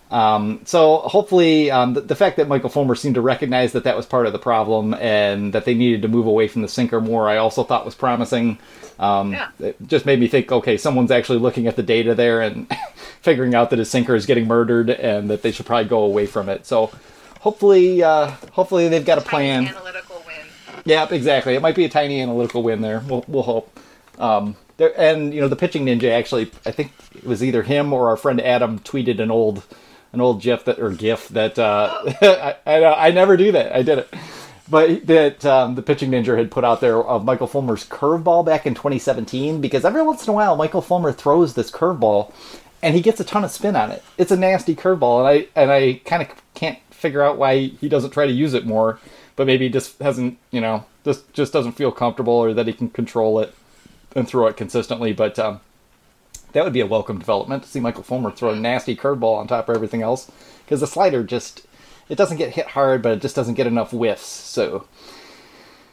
Um, 0.09 0.61
so 0.63 0.99
hopefully, 0.99 1.69
um, 1.69 1.93
the, 1.93 2.01
the, 2.01 2.15
fact 2.15 2.37
that 2.37 2.47
Michael 2.47 2.69
Fulmer 2.69 2.95
seemed 2.95 3.15
to 3.15 3.21
recognize 3.21 3.73
that 3.73 3.83
that 3.83 3.97
was 3.97 4.05
part 4.05 4.25
of 4.25 4.31
the 4.31 4.39
problem 4.39 4.93
and 4.93 5.51
that 5.51 5.65
they 5.65 5.73
needed 5.73 6.01
to 6.03 6.07
move 6.07 6.25
away 6.25 6.47
from 6.47 6.61
the 6.61 6.69
sinker 6.69 7.01
more, 7.01 7.27
I 7.27 7.37
also 7.37 7.63
thought 7.65 7.83
was 7.83 7.95
promising. 7.95 8.57
Um, 8.99 9.33
yeah. 9.33 9.49
It 9.59 9.75
just 9.85 10.05
made 10.05 10.19
me 10.19 10.27
think, 10.27 10.51
okay, 10.51 10.77
someone's 10.77 11.11
actually 11.11 11.39
looking 11.39 11.67
at 11.67 11.75
the 11.75 11.83
data 11.83 12.15
there 12.15 12.41
and 12.41 12.71
figuring 13.21 13.53
out 13.53 13.69
that 13.71 13.79
his 13.79 13.89
sinker 13.89 14.15
is 14.15 14.25
getting 14.25 14.47
murdered 14.47 14.89
and 14.89 15.29
that 15.29 15.41
they 15.41 15.51
should 15.51 15.65
probably 15.65 15.89
go 15.89 15.99
away 16.03 16.25
from 16.25 16.47
it. 16.47 16.65
So 16.65 16.91
hopefully, 17.41 18.01
uh, 18.01 18.27
hopefully 18.51 18.87
they've 18.87 19.05
got 19.05 19.17
a 19.17 19.21
plan. 19.21 19.67
Analytical 19.67 20.23
win. 20.25 20.45
Yeah, 20.85 21.07
exactly. 21.11 21.55
It 21.55 21.61
might 21.61 21.75
be 21.75 21.85
a 21.85 21.89
tiny 21.89 22.21
analytical 22.21 22.63
win 22.63 22.81
there. 22.81 23.03
We'll, 23.07 23.25
we'll 23.27 23.43
hope. 23.43 23.77
Um, 24.17 24.55
there, 24.77 24.99
and 24.99 25.33
you 25.33 25.41
know, 25.41 25.47
the 25.47 25.55
pitching 25.55 25.85
ninja 25.85 26.11
actually, 26.11 26.51
I 26.65 26.71
think 26.71 26.91
it 27.15 27.25
was 27.25 27.43
either 27.43 27.63
him 27.63 27.93
or 27.93 28.09
our 28.09 28.17
friend 28.17 28.41
Adam 28.41 28.79
tweeted 28.79 29.19
an 29.19 29.31
old, 29.31 29.63
an 30.17 30.21
old 30.21 30.41
GIF 30.41 30.65
that 30.65 30.79
or 30.79 30.89
GIF 30.91 31.29
that 31.29 31.57
uh, 31.59 32.03
I, 32.21 32.55
I, 32.65 33.07
I 33.07 33.11
never 33.11 33.37
do 33.37 33.51
that. 33.51 33.75
I 33.75 33.83
did 33.83 33.99
it 33.99 34.13
but 34.69 35.07
that 35.07 35.45
um, 35.45 35.75
the 35.75 35.81
pitching 35.81 36.11
ninja 36.11 36.37
had 36.37 36.51
put 36.51 36.63
out 36.63 36.81
there 36.81 37.01
of 37.01 37.23
Michael 37.23 37.47
Fulmer's 37.47 37.87
curveball 37.87 38.45
back 38.45 38.65
in 38.65 38.73
2017 38.73 39.61
because 39.61 39.85
every 39.85 40.01
once 40.01 40.23
in 40.23 40.29
a 40.29 40.33
while 40.33 40.55
Michael 40.55 40.81
Fulmer 40.81 41.13
throws 41.13 41.53
this 41.53 41.71
curveball 41.71 42.33
and 42.81 42.95
he 42.95 43.01
gets 43.01 43.19
a 43.19 43.23
ton 43.23 43.43
of 43.43 43.51
spin 43.51 43.75
on 43.75 43.91
it. 43.91 44.03
It's 44.17 44.31
a 44.31 44.37
nasty 44.37 44.75
curveball 44.75 45.19
and 45.19 45.27
I 45.27 45.47
and 45.59 45.71
I 45.71 46.01
kind 46.05 46.21
of 46.21 46.29
can't 46.53 46.79
figure 46.91 47.21
out 47.21 47.37
why 47.37 47.67
he 47.67 47.87
doesn't 47.87 48.11
try 48.11 48.25
to 48.25 48.31
use 48.31 48.53
it 48.53 48.65
more, 48.65 48.99
but 49.35 49.47
maybe 49.47 49.65
he 49.65 49.71
just 49.71 49.99
hasn't, 49.99 50.37
you 50.51 50.61
know, 50.61 50.85
just 51.05 51.31
just 51.33 51.53
doesn't 51.53 51.73
feel 51.73 51.91
comfortable 51.91 52.33
or 52.33 52.53
that 52.53 52.67
he 52.67 52.73
can 52.73 52.89
control 52.89 53.39
it 53.39 53.53
and 54.15 54.27
throw 54.27 54.47
it 54.47 54.57
consistently, 54.57 55.13
but 55.13 55.37
um, 55.39 55.61
that 56.57 56.63
would 56.63 56.73
be 56.73 56.81
a 56.81 56.87
welcome 56.87 57.19
development 57.19 57.61
to 57.61 57.69
see 57.69 57.79
Michael 57.79 58.01
Fulmer 58.01 58.31
throw 58.31 58.49
a 58.49 58.55
nasty 58.55 58.95
curveball 58.95 59.37
on 59.37 59.47
top 59.47 59.69
of 59.69 59.75
everything 59.75 60.01
else. 60.01 60.31
Because 60.65 60.79
the 60.79 60.87
slider 60.87 61.23
just 61.23 61.67
it 62.09 62.15
doesn't 62.15 62.37
get 62.37 62.55
hit 62.55 62.69
hard, 62.69 63.03
but 63.03 63.13
it 63.13 63.21
just 63.21 63.35
doesn't 63.35 63.53
get 63.53 63.67
enough 63.67 63.91
whiffs. 63.91 64.25
So, 64.25 64.87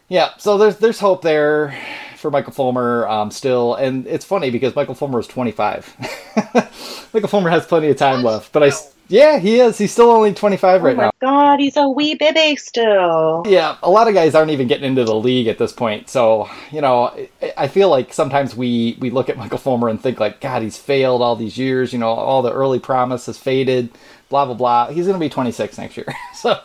yeah, 0.09 0.31
so 0.38 0.57
there's 0.57 0.79
there's 0.79 1.00
hope 1.00 1.20
there 1.20 1.79
for 2.24 2.30
Michael 2.30 2.54
Fulmer 2.54 3.06
um, 3.06 3.30
still, 3.30 3.74
and 3.74 4.06
it's 4.06 4.24
funny 4.24 4.48
because 4.48 4.74
Michael 4.74 4.94
Fulmer 4.94 5.20
is 5.20 5.26
25. 5.26 5.94
Michael 7.12 7.28
Fulmer 7.28 7.50
has 7.50 7.66
plenty 7.66 7.90
of 7.90 7.98
time 7.98 8.22
left, 8.22 8.50
but 8.50 8.62
I 8.62 8.72
yeah 9.08 9.38
he 9.38 9.60
is. 9.60 9.76
He's 9.76 9.92
still 9.92 10.10
only 10.10 10.32
25 10.32 10.82
right 10.82 10.96
now. 10.96 11.10
God, 11.20 11.60
he's 11.60 11.76
a 11.76 11.87
wee 11.87 12.14
baby 12.14 12.56
still. 12.56 13.42
Yeah, 13.46 13.76
a 13.82 13.90
lot 13.90 14.08
of 14.08 14.14
guys 14.14 14.34
aren't 14.34 14.52
even 14.52 14.68
getting 14.68 14.87
into 14.87 15.04
the 15.04 15.14
league 15.14 15.48
at 15.48 15.58
this 15.58 15.70
point. 15.70 16.08
So 16.08 16.48
you 16.72 16.80
know, 16.80 17.14
I 17.58 17.68
feel 17.68 17.90
like 17.90 18.14
sometimes 18.14 18.56
we 18.56 18.96
we 19.00 19.10
look 19.10 19.28
at 19.28 19.37
Michael 19.37 19.58
Fulmer 19.58 19.90
and 19.90 20.00
think 20.00 20.18
like, 20.18 20.40
God, 20.40 20.62
he's 20.62 20.78
failed 20.78 21.20
all 21.20 21.37
these 21.37 21.58
years. 21.58 21.92
You 21.92 21.98
know, 21.98 22.08
all 22.08 22.40
the 22.40 22.54
early 22.54 22.78
promise 22.78 23.26
has 23.26 23.37
faded 23.37 23.90
blah 24.30 24.46
blah 24.46 24.54
blah. 24.54 24.87
He's 24.88 25.04
going 25.04 25.18
to 25.18 25.22
be 25.22 25.28
26 25.28 25.76
next 25.76 25.98
year, 25.98 26.06
so 26.34 26.58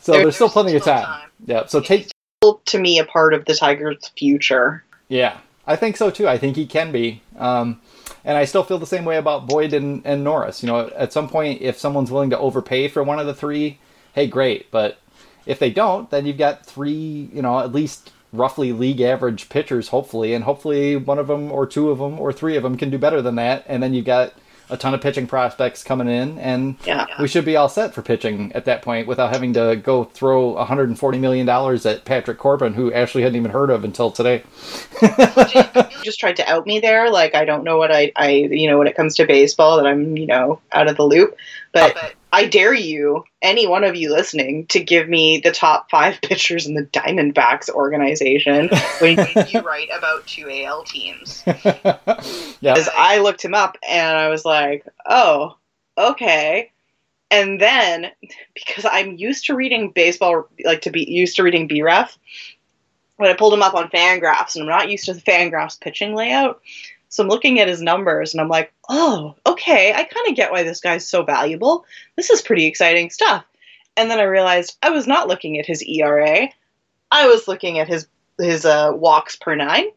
so 0.00 0.12
there's, 0.12 0.22
there's 0.22 0.34
still 0.36 0.48
plenty 0.48 0.74
of 0.74 0.82
time. 0.84 1.04
time. 1.04 1.28
Yeah, 1.44 1.66
so 1.66 1.82
take 1.82 2.08
to 2.64 2.78
me 2.78 2.98
a 2.98 3.04
part 3.04 3.34
of 3.34 3.44
the 3.44 3.54
Tigers' 3.54 4.10
future. 4.16 4.84
Yeah, 5.12 5.40
I 5.66 5.76
think 5.76 5.98
so 5.98 6.10
too. 6.10 6.26
I 6.26 6.38
think 6.38 6.56
he 6.56 6.64
can 6.64 6.90
be. 6.90 7.20
Um, 7.38 7.82
and 8.24 8.38
I 8.38 8.46
still 8.46 8.62
feel 8.62 8.78
the 8.78 8.86
same 8.86 9.04
way 9.04 9.18
about 9.18 9.46
Boyd 9.46 9.74
and, 9.74 10.00
and 10.06 10.24
Norris. 10.24 10.62
You 10.62 10.68
know, 10.68 10.90
at 10.96 11.12
some 11.12 11.28
point, 11.28 11.60
if 11.60 11.76
someone's 11.76 12.10
willing 12.10 12.30
to 12.30 12.38
overpay 12.38 12.88
for 12.88 13.02
one 13.02 13.18
of 13.18 13.26
the 13.26 13.34
three, 13.34 13.78
hey, 14.14 14.26
great. 14.26 14.70
But 14.70 14.96
if 15.44 15.58
they 15.58 15.68
don't, 15.68 16.08
then 16.08 16.24
you've 16.24 16.38
got 16.38 16.64
three, 16.64 17.28
you 17.30 17.42
know, 17.42 17.60
at 17.60 17.74
least 17.74 18.10
roughly 18.32 18.72
league 18.72 19.02
average 19.02 19.50
pitchers, 19.50 19.88
hopefully, 19.88 20.32
and 20.32 20.44
hopefully 20.44 20.96
one 20.96 21.18
of 21.18 21.26
them 21.26 21.52
or 21.52 21.66
two 21.66 21.90
of 21.90 21.98
them 21.98 22.18
or 22.18 22.32
three 22.32 22.56
of 22.56 22.62
them 22.62 22.78
can 22.78 22.88
do 22.88 22.96
better 22.96 23.20
than 23.20 23.34
that. 23.34 23.66
And 23.68 23.82
then 23.82 23.92
you've 23.92 24.06
got 24.06 24.32
a 24.72 24.76
ton 24.78 24.94
of 24.94 25.02
pitching 25.02 25.26
prospects 25.26 25.84
coming 25.84 26.08
in, 26.08 26.38
and 26.38 26.76
yeah. 26.86 27.06
we 27.20 27.28
should 27.28 27.44
be 27.44 27.56
all 27.56 27.68
set 27.68 27.92
for 27.92 28.00
pitching 28.00 28.50
at 28.54 28.64
that 28.64 28.80
point 28.80 29.06
without 29.06 29.32
having 29.32 29.52
to 29.52 29.76
go 29.76 30.04
throw 30.04 30.52
140 30.52 31.18
million 31.18 31.46
dollars 31.46 31.84
at 31.84 32.06
Patrick 32.06 32.38
Corbin, 32.38 32.72
who 32.72 32.92
Ashley 32.92 33.22
hadn't 33.22 33.36
even 33.36 33.50
heard 33.50 33.68
of 33.68 33.84
until 33.84 34.10
today. 34.10 34.42
just 36.02 36.18
tried 36.18 36.36
to 36.36 36.50
out 36.50 36.66
me 36.66 36.80
there, 36.80 37.10
like 37.10 37.34
I 37.34 37.44
don't 37.44 37.64
know 37.64 37.76
what 37.76 37.92
I, 37.92 38.12
I, 38.16 38.30
you 38.30 38.68
know, 38.68 38.78
when 38.78 38.86
it 38.86 38.96
comes 38.96 39.14
to 39.16 39.26
baseball, 39.26 39.76
that 39.76 39.86
I'm, 39.86 40.16
you 40.16 40.26
know, 40.26 40.60
out 40.72 40.88
of 40.88 40.96
the 40.96 41.04
loop, 41.04 41.36
but. 41.72 41.94
Oh, 41.96 42.00
but 42.00 42.14
I 42.32 42.46
dare 42.46 42.72
you, 42.72 43.24
any 43.42 43.66
one 43.66 43.84
of 43.84 43.94
you 43.94 44.10
listening, 44.10 44.66
to 44.68 44.82
give 44.82 45.06
me 45.06 45.38
the 45.38 45.52
top 45.52 45.90
five 45.90 46.18
pitchers 46.22 46.66
in 46.66 46.74
the 46.74 46.84
Diamondbacks 46.84 47.68
organization 47.68 48.70
when 49.00 49.18
you 49.48 49.60
write 49.64 49.90
about 49.96 50.26
two 50.26 50.48
AL 50.50 50.84
teams. 50.84 51.42
yeah. 51.46 52.74
As 52.74 52.88
I 52.96 53.18
looked 53.18 53.44
him 53.44 53.54
up 53.54 53.76
and 53.86 54.16
I 54.16 54.28
was 54.28 54.46
like, 54.46 54.86
oh, 55.06 55.56
okay. 55.98 56.70
And 57.30 57.60
then 57.60 58.10
because 58.54 58.86
I'm 58.90 59.16
used 59.16 59.46
to 59.46 59.54
reading 59.54 59.90
baseball, 59.90 60.48
like 60.64 60.82
to 60.82 60.90
be 60.90 61.10
used 61.10 61.36
to 61.36 61.42
reading 61.42 61.68
BREF, 61.68 62.16
when 63.16 63.30
I 63.30 63.34
pulled 63.34 63.54
him 63.54 63.62
up 63.62 63.74
on 63.74 63.88
Fangraphs, 63.88 64.54
and 64.54 64.62
I'm 64.62 64.68
not 64.68 64.90
used 64.90 65.04
to 65.04 65.14
the 65.14 65.20
Fangraphs 65.20 65.80
pitching 65.80 66.14
layout. 66.14 66.60
So 67.12 67.22
I'm 67.22 67.28
looking 67.28 67.60
at 67.60 67.68
his 67.68 67.82
numbers 67.82 68.32
and 68.32 68.40
I'm 68.40 68.48
like, 68.48 68.72
oh, 68.88 69.34
okay, 69.44 69.92
I 69.92 70.04
kind 70.04 70.28
of 70.28 70.34
get 70.34 70.50
why 70.50 70.62
this 70.62 70.80
guy's 70.80 71.06
so 71.06 71.22
valuable. 71.22 71.84
This 72.16 72.30
is 72.30 72.40
pretty 72.40 72.64
exciting 72.64 73.10
stuff. 73.10 73.44
And 73.98 74.10
then 74.10 74.18
I 74.18 74.22
realized 74.22 74.78
I 74.82 74.88
was 74.88 75.06
not 75.06 75.28
looking 75.28 75.58
at 75.58 75.66
his 75.66 75.82
ERA. 75.82 76.48
I 77.10 77.28
was 77.28 77.46
looking 77.46 77.78
at 77.78 77.86
his 77.86 78.06
his 78.38 78.64
uh, 78.64 78.92
walks 78.94 79.36
per 79.36 79.54
nine. 79.54 79.88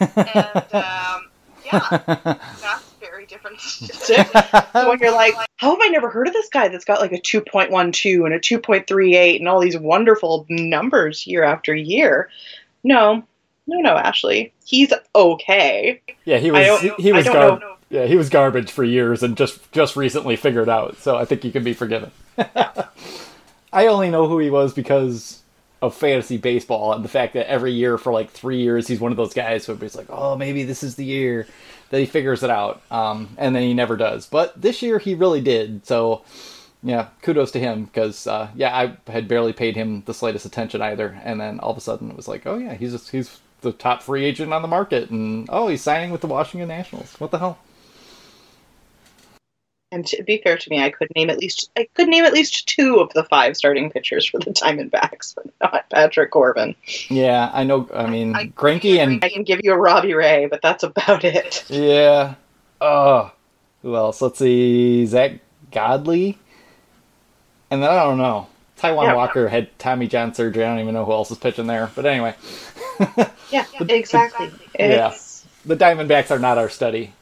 and 0.00 0.08
um, 0.72 1.28
yeah, 1.64 1.88
that's 1.90 2.92
very 3.00 3.26
different 3.26 3.60
statistic. 3.60 4.28
so 4.72 4.88
when 4.88 5.00
you're 5.00 5.10
like, 5.10 5.34
how 5.56 5.70
have 5.70 5.80
I 5.82 5.88
never 5.88 6.08
heard 6.08 6.28
of 6.28 6.34
this 6.34 6.50
guy 6.50 6.68
that's 6.68 6.84
got 6.84 7.00
like 7.00 7.12
a 7.12 7.20
2.12 7.20 8.24
and 8.24 8.32
a 8.32 8.38
2.38 8.38 9.40
and 9.40 9.48
all 9.48 9.58
these 9.58 9.76
wonderful 9.76 10.46
numbers 10.48 11.26
year 11.26 11.42
after 11.42 11.74
year? 11.74 12.30
No, 12.84 13.24
no, 13.66 13.80
no, 13.80 13.96
Ashley, 13.96 14.52
he's 14.64 14.92
okay. 15.14 16.00
Yeah, 16.24 16.38
he 16.38 16.50
was 16.50 16.80
he, 16.80 16.90
he 16.98 17.12
was 17.12 17.26
gar- 17.26 17.60
yeah 17.90 18.06
he 18.06 18.16
was 18.16 18.28
garbage 18.28 18.70
for 18.70 18.84
years 18.84 19.22
and 19.22 19.36
just 19.36 19.70
just 19.72 19.96
recently 19.96 20.36
figured 20.36 20.68
out. 20.68 20.96
So 20.98 21.16
I 21.16 21.24
think 21.24 21.44
you 21.44 21.52
can 21.52 21.64
be 21.64 21.74
forgiven. 21.74 22.10
I 23.72 23.86
only 23.88 24.10
know 24.10 24.28
who 24.28 24.38
he 24.38 24.50
was 24.50 24.72
because 24.72 25.42
of 25.82 25.94
fantasy 25.94 26.38
baseball 26.38 26.92
and 26.94 27.04
the 27.04 27.08
fact 27.08 27.34
that 27.34 27.48
every 27.50 27.72
year 27.72 27.98
for 27.98 28.12
like 28.12 28.30
three 28.30 28.62
years 28.62 28.88
he's 28.88 29.00
one 29.00 29.10
of 29.10 29.18
those 29.18 29.34
guys 29.34 29.66
who 29.66 29.72
everybody's 29.72 29.96
like, 29.96 30.08
oh, 30.08 30.36
maybe 30.36 30.62
this 30.64 30.82
is 30.82 30.94
the 30.94 31.04
year 31.04 31.46
that 31.90 32.00
he 32.00 32.06
figures 32.06 32.42
it 32.42 32.50
out, 32.50 32.82
um, 32.90 33.28
and 33.36 33.54
then 33.54 33.62
he 33.62 33.72
never 33.74 33.96
does. 33.96 34.26
But 34.26 34.60
this 34.60 34.82
year 34.82 34.98
he 34.98 35.14
really 35.14 35.40
did. 35.40 35.86
So 35.86 36.24
yeah, 36.82 37.08
kudos 37.22 37.50
to 37.52 37.60
him 37.60 37.84
because 37.84 38.26
uh, 38.26 38.48
yeah, 38.54 38.74
I 38.76 39.10
had 39.10 39.28
barely 39.28 39.52
paid 39.52 39.76
him 39.76 40.02
the 40.06 40.14
slightest 40.14 40.46
attention 40.46 40.82
either, 40.82 41.20
and 41.24 41.40
then 41.40 41.60
all 41.60 41.70
of 41.72 41.76
a 41.76 41.80
sudden 41.80 42.10
it 42.10 42.16
was 42.16 42.28
like, 42.28 42.46
oh 42.46 42.58
yeah, 42.58 42.74
he's 42.74 42.92
just, 42.92 43.10
he's 43.10 43.40
the 43.60 43.72
top 43.72 44.02
free 44.02 44.24
agent 44.24 44.52
on 44.52 44.62
the 44.62 44.68
market, 44.68 45.10
and 45.10 45.48
oh, 45.50 45.68
he's 45.68 45.82
signing 45.82 46.10
with 46.10 46.20
the 46.20 46.26
Washington 46.26 46.68
Nationals. 46.68 47.14
What 47.18 47.30
the 47.30 47.38
hell? 47.38 47.58
And 49.92 50.04
to 50.08 50.22
be 50.24 50.40
fair 50.42 50.58
to 50.58 50.70
me, 50.70 50.82
I 50.82 50.90
could 50.90 51.08
name 51.14 51.30
at 51.30 51.38
least 51.38 51.70
I 51.76 51.88
could 51.94 52.08
name 52.08 52.24
at 52.24 52.32
least 52.32 52.68
two 52.68 52.98
of 52.98 53.12
the 53.12 53.24
five 53.24 53.56
starting 53.56 53.90
pitchers 53.90 54.26
for 54.26 54.38
the 54.38 54.50
Diamondbacks, 54.50 55.34
but 55.34 55.46
not 55.62 55.88
Patrick 55.90 56.32
Corbin. 56.32 56.74
Yeah, 57.08 57.50
I 57.52 57.62
know. 57.62 57.88
I 57.94 58.10
mean, 58.10 58.34
I, 58.34 58.52
and 58.52 59.24
I 59.24 59.28
can 59.28 59.44
give 59.44 59.60
you 59.62 59.72
a 59.72 59.78
Robbie 59.78 60.14
Ray, 60.14 60.46
but 60.46 60.60
that's 60.60 60.82
about 60.82 61.24
it. 61.24 61.64
Yeah. 61.68 62.34
Oh, 62.80 63.32
who 63.82 63.94
else? 63.94 64.20
Let's 64.20 64.40
see, 64.40 65.06
Zack 65.06 65.38
Godley, 65.70 66.36
and 67.70 67.82
then 67.82 67.88
I 67.88 68.02
don't 68.02 68.18
know. 68.18 68.48
Taijuan 68.78 69.04
yeah, 69.04 69.14
Walker 69.14 69.48
had 69.48 69.76
Tommy 69.78 70.06
John 70.06 70.34
surgery. 70.34 70.64
I 70.64 70.68
don't 70.68 70.80
even 70.80 70.94
know 70.94 71.04
who 71.04 71.12
else 71.12 71.30
is 71.30 71.38
pitching 71.38 71.66
there, 71.66 71.90
but 71.94 72.04
anyway. 72.04 72.34
yeah, 73.50 73.66
exactly. 73.88 74.50
yeah, 74.78 75.16
the 75.64 75.76
Diamondbacks 75.76 76.30
are 76.30 76.38
not 76.38 76.58
our 76.58 76.68
study. 76.68 77.12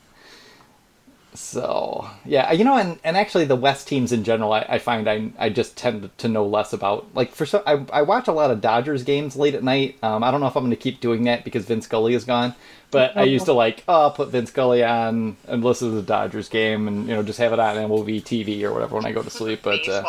So 1.34 2.08
yeah, 2.24 2.52
you 2.52 2.64
know, 2.64 2.78
and, 2.78 3.00
and 3.02 3.16
actually 3.16 3.44
the 3.44 3.56
West 3.56 3.88
teams 3.88 4.12
in 4.12 4.22
general, 4.22 4.52
I, 4.52 4.64
I 4.68 4.78
find 4.78 5.08
I 5.08 5.30
I 5.36 5.48
just 5.48 5.76
tend 5.76 6.08
to 6.18 6.28
know 6.28 6.46
less 6.46 6.72
about. 6.72 7.12
Like 7.12 7.32
for 7.32 7.44
so, 7.44 7.60
I 7.66 7.84
I 7.92 8.02
watch 8.02 8.28
a 8.28 8.32
lot 8.32 8.52
of 8.52 8.60
Dodgers 8.60 9.02
games 9.02 9.34
late 9.34 9.54
at 9.54 9.64
night. 9.64 9.98
Um, 10.00 10.22
I 10.22 10.30
don't 10.30 10.40
know 10.40 10.46
if 10.46 10.56
I'm 10.56 10.62
going 10.62 10.70
to 10.70 10.76
keep 10.76 11.00
doing 11.00 11.24
that 11.24 11.42
because 11.42 11.64
Vince 11.64 11.86
Scully 11.86 12.14
is 12.14 12.24
gone, 12.24 12.54
but 12.92 13.16
I 13.16 13.24
used 13.24 13.46
to 13.46 13.52
like 13.52 13.82
oh 13.88 14.02
I'll 14.02 14.10
put 14.12 14.28
Vince 14.28 14.50
Scully 14.50 14.84
on 14.84 15.36
and 15.48 15.64
listen 15.64 15.90
to 15.90 15.96
the 15.96 16.02
Dodgers 16.02 16.48
game 16.48 16.86
and 16.86 17.08
you 17.08 17.14
know 17.16 17.24
just 17.24 17.40
have 17.40 17.52
it 17.52 17.58
on 17.58 17.76
MLB 17.76 18.22
TV 18.22 18.62
or 18.62 18.72
whatever 18.72 18.94
when 18.94 19.04
I 19.04 19.10
go 19.10 19.22
to 19.22 19.30
sleep. 19.30 19.60
But 19.64 19.80
uh, 19.88 20.02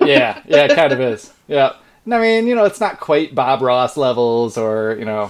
yeah, 0.00 0.40
yeah, 0.46 0.64
it 0.64 0.76
kind 0.76 0.92
of 0.92 1.00
is. 1.00 1.32
Yeah. 1.48 1.72
I 2.12 2.20
mean, 2.20 2.46
you 2.46 2.54
know, 2.54 2.64
it's 2.64 2.80
not 2.80 3.00
quite 3.00 3.34
Bob 3.34 3.60
Ross 3.60 3.96
levels 3.96 4.56
or, 4.56 4.96
you 4.98 5.04
know, 5.04 5.26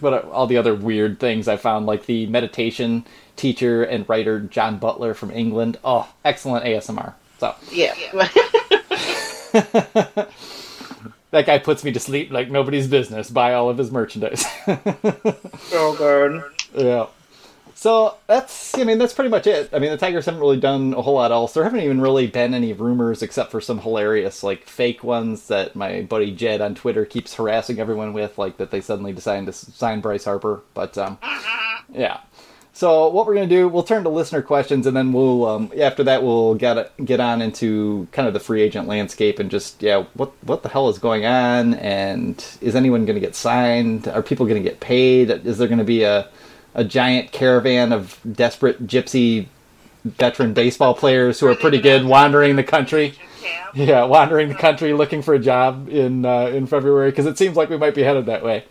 what 0.00 0.24
all 0.26 0.46
the 0.46 0.56
other 0.56 0.74
weird 0.74 1.18
things 1.18 1.48
I 1.48 1.56
found, 1.56 1.86
like 1.86 2.06
the 2.06 2.26
meditation 2.26 3.04
teacher 3.36 3.82
and 3.82 4.08
writer 4.08 4.40
John 4.40 4.78
Butler 4.78 5.14
from 5.14 5.30
England. 5.30 5.78
Oh, 5.82 6.08
excellent 6.24 6.64
ASMR. 6.64 7.14
So 7.38 7.54
yeah. 7.72 7.94
that 11.30 11.46
guy 11.46 11.58
puts 11.58 11.82
me 11.84 11.92
to 11.92 12.00
sleep 12.00 12.30
like 12.30 12.50
nobody's 12.50 12.86
business. 12.86 13.30
Buy 13.30 13.54
all 13.54 13.70
of 13.70 13.78
his 13.78 13.90
merchandise. 13.90 14.44
oh 14.66 15.96
god. 15.98 16.42
Yeah. 16.74 17.06
So 17.80 18.18
that's, 18.26 18.76
I 18.76 18.84
mean, 18.84 18.98
that's 18.98 19.14
pretty 19.14 19.30
much 19.30 19.46
it. 19.46 19.70
I 19.72 19.78
mean, 19.78 19.90
the 19.90 19.96
Tigers 19.96 20.26
haven't 20.26 20.42
really 20.42 20.60
done 20.60 20.92
a 20.92 21.00
whole 21.00 21.14
lot 21.14 21.32
else. 21.32 21.54
There 21.54 21.64
haven't 21.64 21.80
even 21.80 21.98
really 21.98 22.26
been 22.26 22.52
any 22.52 22.74
rumors 22.74 23.22
except 23.22 23.50
for 23.50 23.62
some 23.62 23.78
hilarious, 23.78 24.42
like, 24.42 24.66
fake 24.66 25.02
ones 25.02 25.48
that 25.48 25.74
my 25.74 26.02
buddy 26.02 26.30
Jed 26.30 26.60
on 26.60 26.74
Twitter 26.74 27.06
keeps 27.06 27.32
harassing 27.32 27.78
everyone 27.78 28.12
with, 28.12 28.36
like 28.36 28.58
that 28.58 28.70
they 28.70 28.82
suddenly 28.82 29.14
decided 29.14 29.46
to 29.46 29.52
sign 29.54 30.02
Bryce 30.02 30.26
Harper. 30.26 30.60
But, 30.74 30.98
um, 30.98 31.16
yeah. 31.90 32.20
So 32.74 33.08
what 33.08 33.26
we're 33.26 33.34
going 33.34 33.48
to 33.48 33.54
do, 33.54 33.66
we'll 33.66 33.82
turn 33.82 34.02
to 34.02 34.10
listener 34.10 34.42
questions, 34.42 34.86
and 34.86 34.94
then 34.94 35.14
we'll 35.14 35.46
um, 35.46 35.72
after 35.78 36.04
that 36.04 36.22
we'll 36.22 36.56
get 36.56 36.92
get 37.04 37.18
on 37.18 37.42
into 37.42 38.08
kind 38.12 38.28
of 38.28 38.34
the 38.34 38.40
free 38.40 38.62
agent 38.62 38.88
landscape 38.88 39.38
and 39.38 39.50
just 39.50 39.82
yeah, 39.82 40.04
what 40.14 40.32
what 40.44 40.62
the 40.62 40.68
hell 40.68 40.88
is 40.88 40.98
going 40.98 41.26
on, 41.26 41.74
and 41.74 42.42
is 42.60 42.76
anyone 42.76 43.06
going 43.06 43.16
to 43.16 43.20
get 43.20 43.34
signed? 43.34 44.06
Are 44.06 44.22
people 44.22 44.46
going 44.46 44.62
to 44.62 44.66
get 44.66 44.80
paid? 44.80 45.30
Is 45.30 45.58
there 45.58 45.66
going 45.66 45.78
to 45.78 45.84
be 45.84 46.04
a 46.04 46.28
a 46.74 46.84
giant 46.84 47.32
caravan 47.32 47.92
of 47.92 48.20
desperate 48.30 48.86
gypsy 48.86 49.46
veteran 50.04 50.54
baseball 50.54 50.94
players 50.94 51.40
who 51.40 51.46
are 51.46 51.54
pretty 51.54 51.80
good 51.80 52.04
wandering 52.04 52.56
the 52.56 52.64
country? 52.64 53.14
Yeah, 53.74 54.04
wandering 54.04 54.48
the 54.48 54.54
country 54.54 54.92
looking 54.92 55.22
for 55.22 55.34
a 55.34 55.38
job 55.38 55.88
in 55.88 56.24
uh, 56.24 56.46
in 56.46 56.66
February 56.66 57.10
because 57.10 57.26
it 57.26 57.38
seems 57.38 57.56
like 57.56 57.70
we 57.70 57.76
might 57.76 57.94
be 57.94 58.02
headed 58.02 58.26
that 58.26 58.44
way. 58.44 58.64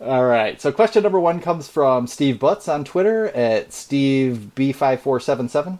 All 0.00 0.24
right. 0.24 0.60
So 0.60 0.72
question 0.72 1.04
number 1.04 1.20
one 1.20 1.40
comes 1.40 1.68
from 1.68 2.08
Steve 2.08 2.40
Butts 2.40 2.66
on 2.66 2.84
Twitter 2.84 3.28
at 3.28 3.70
SteveB5477. 3.70 5.78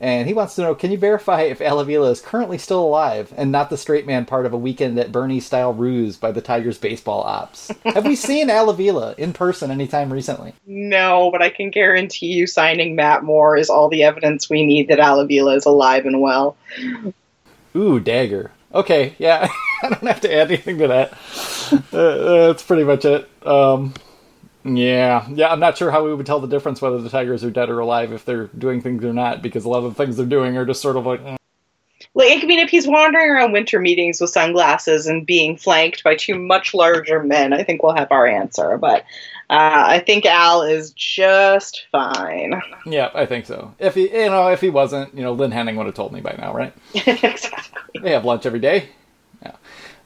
And 0.00 0.26
he 0.26 0.32
wants 0.32 0.54
to 0.54 0.62
know 0.62 0.74
can 0.74 0.90
you 0.90 0.96
verify 0.96 1.42
if 1.42 1.60
Al 1.60 1.78
Avila 1.78 2.10
is 2.10 2.22
currently 2.22 2.56
still 2.56 2.80
alive 2.80 3.34
and 3.36 3.52
not 3.52 3.68
the 3.68 3.76
straight 3.76 4.06
man 4.06 4.24
part 4.24 4.46
of 4.46 4.54
a 4.54 4.58
weekend 4.58 4.98
at 4.98 5.12
Bernie 5.12 5.40
style 5.40 5.74
ruse 5.74 6.16
by 6.16 6.32
the 6.32 6.40
Tigers 6.40 6.78
baseball 6.78 7.22
ops? 7.22 7.70
Have 7.84 8.06
we 8.06 8.16
seen 8.16 8.48
Al 8.48 8.70
Avila 8.70 9.14
in 9.18 9.34
person 9.34 9.70
anytime 9.70 10.10
recently? 10.10 10.54
No, 10.66 11.30
but 11.30 11.42
I 11.42 11.50
can 11.50 11.70
guarantee 11.70 12.32
you 12.32 12.46
signing 12.46 12.96
Matt 12.96 13.24
Moore 13.24 13.58
is 13.58 13.68
all 13.68 13.90
the 13.90 14.02
evidence 14.02 14.48
we 14.48 14.64
need 14.64 14.88
that 14.88 15.00
Al 15.00 15.20
Avila 15.20 15.54
is 15.54 15.66
alive 15.66 16.06
and 16.06 16.22
well. 16.22 16.56
Ooh, 17.76 18.00
dagger. 18.00 18.52
Okay, 18.74 19.14
yeah. 19.18 19.48
I 19.82 19.88
don't 19.90 20.06
have 20.06 20.20
to 20.22 20.34
add 20.34 20.48
anything 20.48 20.78
to 20.78 20.88
that. 20.88 21.12
Uh, 21.92 22.46
that's 22.48 22.62
pretty 22.62 22.84
much 22.84 23.04
it. 23.04 23.28
Um, 23.46 23.94
yeah, 24.64 25.26
yeah. 25.30 25.50
I'm 25.50 25.60
not 25.60 25.78
sure 25.78 25.90
how 25.90 26.04
we 26.04 26.14
would 26.14 26.26
tell 26.26 26.40
the 26.40 26.48
difference 26.48 26.80
whether 26.82 27.00
the 27.00 27.08
tigers 27.08 27.44
are 27.44 27.50
dead 27.50 27.70
or 27.70 27.78
alive 27.78 28.12
if 28.12 28.24
they're 28.24 28.46
doing 28.48 28.80
things 28.80 29.04
or 29.04 29.12
not, 29.12 29.42
because 29.42 29.64
a 29.64 29.68
lot 29.68 29.84
of 29.84 29.94
the 29.96 30.04
things 30.04 30.16
they're 30.16 30.26
doing 30.26 30.56
are 30.56 30.66
just 30.66 30.82
sort 30.82 30.96
of 30.96 31.06
like. 31.06 31.20
Eh. 31.24 31.36
Like, 32.14 32.42
I 32.42 32.46
mean, 32.46 32.58
if 32.58 32.70
he's 32.70 32.88
wandering 32.88 33.30
around 33.30 33.52
winter 33.52 33.78
meetings 33.78 34.20
with 34.20 34.30
sunglasses 34.30 35.06
and 35.06 35.24
being 35.24 35.56
flanked 35.56 36.02
by 36.02 36.16
two 36.16 36.36
much 36.36 36.74
larger 36.74 37.22
men, 37.22 37.52
I 37.52 37.62
think 37.62 37.82
we'll 37.82 37.94
have 37.94 38.10
our 38.10 38.26
answer. 38.26 38.76
But 38.78 39.04
uh, 39.48 39.84
I 39.86 39.98
think 40.00 40.26
Al 40.26 40.62
is 40.62 40.92
just 40.92 41.86
fine. 41.92 42.60
Yeah, 42.84 43.10
I 43.14 43.26
think 43.26 43.46
so. 43.46 43.74
If 43.78 43.94
he, 43.94 44.10
you 44.10 44.28
know, 44.28 44.48
if 44.48 44.60
he 44.60 44.70
wasn't, 44.70 45.14
you 45.14 45.22
know, 45.22 45.32
Lynn 45.32 45.52
Henning 45.52 45.76
would 45.76 45.86
have 45.86 45.94
told 45.94 46.12
me 46.12 46.20
by 46.20 46.34
now, 46.36 46.52
right? 46.52 46.72
exactly. 46.94 48.00
They 48.02 48.10
have 48.10 48.24
lunch 48.24 48.44
every 48.44 48.60
day. 48.60 48.88
Yeah. 49.42 49.56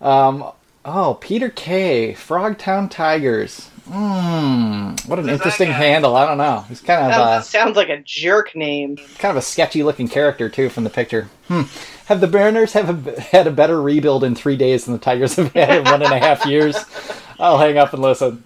Um, 0.01 0.51
oh, 0.85 1.19
Peter 1.21 1.49
K. 1.49 2.13
Frogtown 2.13 2.91
Tigers. 2.91 3.71
Hmm. 3.87 4.95
What 5.07 5.19
an 5.19 5.29
interesting 5.29 5.71
handle. 5.71 6.17
I 6.17 6.27
don't 6.27 6.39
know. 6.39 6.65
He's 6.69 6.81
kind 6.81 7.13
of 7.13 7.13
uh, 7.13 7.41
sounds 7.43 7.77
like 7.77 7.91
a 7.91 8.01
jerk 8.01 8.57
name. 8.57 8.97
Kind 9.19 9.31
of 9.31 9.37
a 9.37 9.43
sketchy 9.43 9.83
looking 9.83 10.09
character 10.09 10.49
too 10.49 10.71
from 10.71 10.85
the 10.85 10.91
picture. 10.91 11.29
Hmm. 11.49 11.63
Have 12.07 12.21
the 12.21 12.27
Mariners 12.27 12.73
have 12.73 13.07
a, 13.07 13.21
had 13.21 13.47
a 13.47 13.51
better 13.51 13.81
rebuild 13.81 14.25
in 14.25 14.35
three 14.35 14.57
days 14.57 14.87
than 14.87 14.95
the 14.95 15.01
Tigers 15.01 15.37
have 15.37 15.53
had 15.53 15.79
in 15.79 15.85
one 15.85 16.03
and 16.03 16.13
a 16.13 16.19
half 16.19 16.47
years? 16.47 16.77
I'll 17.39 17.59
hang 17.59 17.77
up 17.77 17.93
and 17.93 18.03
listen. 18.03 18.43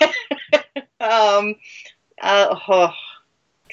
um. 1.00 1.56
Uh, 2.20 2.56
oh. 2.68 2.92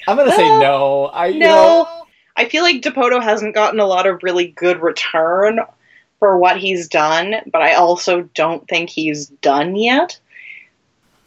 I'm 0.08 0.16
gonna 0.16 0.32
say 0.32 0.58
no. 0.58 1.10
I 1.12 1.32
no. 1.32 1.38
Know, 1.38 2.06
I 2.36 2.48
feel 2.48 2.62
like 2.62 2.80
Dipoto 2.80 3.22
hasn't 3.22 3.54
gotten 3.54 3.80
a 3.80 3.86
lot 3.86 4.06
of 4.06 4.22
really 4.22 4.48
good 4.48 4.80
return 4.80 5.60
for 6.18 6.38
what 6.38 6.56
he's 6.56 6.88
done, 6.88 7.34
but 7.52 7.60
I 7.60 7.74
also 7.74 8.22
don't 8.34 8.66
think 8.68 8.88
he's 8.88 9.26
done 9.26 9.76
yet. 9.76 10.18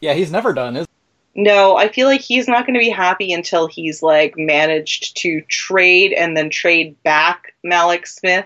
Yeah, 0.03 0.15
he's 0.15 0.33
never 0.33 0.51
done, 0.51 0.75
is 0.75 0.85
no, 1.33 1.77
I 1.77 1.87
feel 1.87 2.07
like 2.07 2.19
he's 2.19 2.45
not 2.45 2.65
going 2.65 2.73
to 2.73 2.79
be 2.79 2.89
happy 2.89 3.31
until 3.31 3.67
he's 3.67 4.03
like 4.03 4.37
managed 4.37 5.15
to 5.17 5.39
trade 5.43 6.11
and 6.11 6.35
then 6.35 6.49
trade 6.49 7.01
back 7.03 7.53
Mallex 7.65 8.07
Smith 8.07 8.45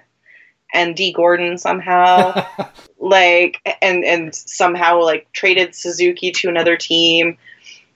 and 0.72 0.96
Dee 0.96 1.12
Gordon 1.12 1.58
somehow. 1.58 2.46
like 3.00 3.58
and 3.82 4.06
and 4.06 4.36
somehow 4.36 5.02
like 5.02 5.32
traded 5.34 5.74
Suzuki 5.74 6.32
to 6.34 6.48
another 6.48 6.78
team. 6.78 7.40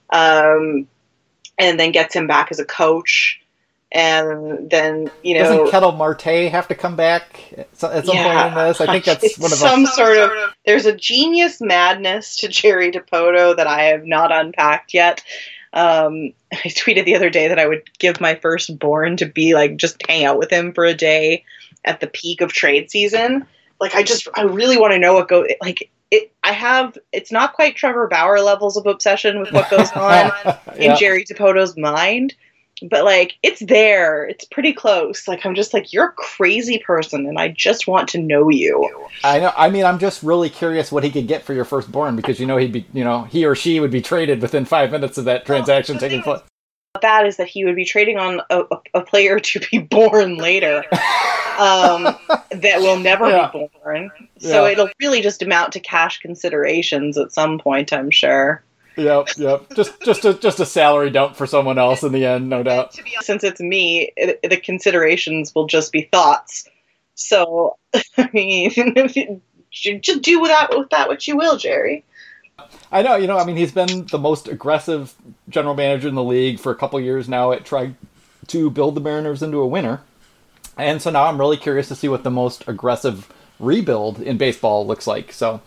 Um 0.10 0.88
and 1.60 1.80
then 1.80 1.92
gets 1.92 2.16
him 2.16 2.26
back 2.26 2.48
as 2.50 2.60
a 2.60 2.66
coach 2.66 3.40
and 3.92 4.70
then 4.70 5.12
you 5.24 5.36
know 5.36 5.44
doesn't 5.44 5.72
Ketel 5.72 5.92
Marte 5.92 6.50
have 6.50 6.68
to 6.70 6.76
come 6.76 6.96
back 6.96 7.54
at 7.58 7.76
some 7.76 7.92
yeah, 8.06 8.44
point 8.44 8.58
in 8.58 8.68
this? 8.68 8.82
I 8.82 8.86
think 8.86 9.06
that's 9.06 9.38
one 9.38 9.52
of 9.52 9.58
some 9.58 9.86
sort 9.86 10.18
of. 10.18 10.32
There's 10.66 10.86
a 10.86 10.96
genius 10.96 11.60
madness 11.60 12.38
to 12.38 12.48
Jerry 12.48 12.92
Dipoto 12.92 13.56
that 13.56 13.68
I 13.68 13.84
have 13.86 14.06
not 14.06 14.32
unpacked 14.32 14.94
yet. 14.94 15.24
Um, 15.74 16.34
I 16.54 16.68
tweeted 16.68 17.06
the 17.06 17.16
other 17.16 17.30
day 17.30 17.48
that 17.48 17.60
I 17.60 17.68
would 17.68 17.84
give 18.00 18.22
my 18.22 18.36
firstborn 18.36 19.18
to 19.18 19.26
be 19.26 19.54
like 19.54 19.78
just 19.78 20.02
hang 20.08 20.24
out 20.24 20.38
with 20.38 20.50
him 20.50 20.74
for 20.74 20.86
a 20.86 20.94
day 20.94 21.44
at 21.84 22.00
the 22.00 22.08
peak 22.08 22.42
of 22.42 22.54
trade 22.54 22.90
season. 22.92 23.46
Like 23.80 23.96
I 23.96 24.04
just 24.04 24.28
I 24.36 24.44
really 24.44 24.78
want 24.78 24.94
to 24.94 25.00
know 25.00 25.16
what 25.16 25.28
go 25.28 25.46
like 25.62 25.90
it, 26.12 26.32
I 26.44 26.52
have 26.52 26.98
it's 27.12 27.32
not 27.32 27.54
quite 27.54 27.76
Trevor 27.76 28.08
Bauer 28.08 28.40
levels 28.42 28.78
of 28.78 28.86
obsession 28.86 29.40
with 29.40 29.52
what 29.52 29.70
goes 29.70 29.92
on 29.96 30.32
in 30.76 30.84
Yeah. 30.84 30.96
Jerry 30.96 31.26
Dipoto's 31.26 31.76
mind, 31.78 32.36
but 32.90 33.04
like 33.04 33.38
it's 33.44 33.60
there. 33.66 34.26
It's 34.26 34.46
pretty 34.46 34.74
close. 34.74 35.28
Like 35.28 35.46
I'm 35.46 35.56
just 35.56 35.74
like 35.74 35.94
you're 35.94 36.08
a 36.08 36.12
crazy 36.14 36.80
person, 36.80 37.26
and 37.28 37.38
I 37.40 37.50
just 37.50 37.88
want 37.88 38.08
to 38.10 38.18
know 38.20 38.50
you. 38.50 38.90
I 39.24 39.40
know. 39.40 39.52
I 39.56 39.70
mean, 39.70 39.86
I'm 39.86 40.00
just 40.00 40.24
really 40.24 40.50
curious 40.50 40.92
what 40.92 41.04
he 41.04 41.12
could 41.12 41.28
get 41.28 41.44
for 41.44 41.54
your 41.54 41.66
firstborn 41.66 42.16
because 42.16 42.40
you 42.40 42.46
know 42.46 42.58
he'd 42.58 42.72
be, 42.72 42.86
you 42.94 43.04
know, 43.04 43.24
he 43.24 43.46
or 43.46 43.56
she 43.56 43.80
would 43.80 43.92
be 43.92 44.02
traded 44.02 44.42
within 44.42 44.66
five 44.66 44.92
minutes 44.92 45.18
of 45.18 45.26
that 45.26 45.46
transaction 45.46 45.96
the 45.96 46.00
taking 46.02 46.22
place. 46.22 46.42
Bad 47.02 47.26
is 47.26 47.38
that 47.38 47.48
he 47.48 47.64
would 47.66 47.76
be 47.76 47.86
trading 47.86 48.18
on 48.18 48.42
a, 48.50 48.62
a, 48.72 48.78
a 48.96 49.02
player 49.02 49.40
to 49.40 49.60
be 49.72 49.80
born 49.80 50.38
later. 50.38 50.84
um, 51.58 52.04
that 52.52 52.80
will 52.80 53.00
never 53.00 53.30
Yeah. 53.30 53.50
be 53.52 53.68
born. 53.84 54.12
So 54.40 54.66
Yeah. 54.66 54.72
it'll 54.72 54.90
really 55.00 55.22
just 55.22 55.42
amount 55.42 55.72
to 55.74 55.80
cash 55.80 56.20
considerations 56.20 57.18
at 57.18 57.32
some 57.32 57.60
point, 57.60 57.94
I'm 57.94 58.12
sure. 58.12 58.64
Yep, 58.98 59.30
yep. 59.38 59.74
Just, 59.76 60.02
just 60.02 60.26
a, 60.26 60.34
just 60.34 60.60
a 60.60 60.66
salary 60.66 61.10
dump 61.10 61.36
for 61.36 61.48
someone 61.48 61.78
else 61.78 62.04
in 62.04 62.12
the 62.12 62.26
end, 62.26 62.50
no 62.50 62.62
doubt. 62.64 62.98
Since 63.22 63.44
it's 63.44 63.62
me, 63.62 64.12
it, 64.18 64.40
the 64.48 64.58
considerations 64.58 65.56
will 65.56 65.66
just 65.66 65.92
be 65.92 66.10
thoughts. 66.12 66.68
So, 67.16 67.78
I 68.18 68.30
mean, 68.34 68.72
just 69.72 70.22
do 70.22 70.42
with 70.42 70.50
that, 70.50 70.70
with 70.72 70.90
that 70.90 71.08
what 71.08 71.28
you 71.28 71.38
will, 71.38 71.58
Jerry. 71.58 72.04
I 72.92 73.02
know, 73.02 73.16
you 73.16 73.28
know, 73.28 73.38
I 73.38 73.46
mean, 73.46 73.56
he's 73.56 73.72
been 73.72 74.06
the 74.08 74.20
most 74.20 74.48
aggressive 74.48 75.16
general 75.50 75.76
manager 75.76 76.08
in 76.08 76.16
the 76.16 76.24
league 76.24 76.60
for 76.60 76.72
a 76.72 76.76
couple 76.76 77.00
years 77.00 77.30
now 77.30 77.52
at 77.52 77.66
trying 77.66 77.98
to 78.48 78.70
build 78.70 78.96
the 78.96 79.02
Mariners 79.02 79.42
into 79.42 79.60
a 79.60 79.68
winner. 79.68 80.02
And 80.78 81.02
so 81.02 81.10
now 81.10 81.26
I'm 81.26 81.40
really 81.40 81.58
curious 81.58 81.88
to 81.90 81.96
see 81.96 82.08
what 82.08 82.24
the 82.24 82.32
most 82.32 82.68
aggressive 82.68 83.32
rebuild 83.60 84.20
in 84.20 84.38
baseball 84.38 84.86
looks 84.86 85.08
like. 85.08 85.32
So 85.32 85.62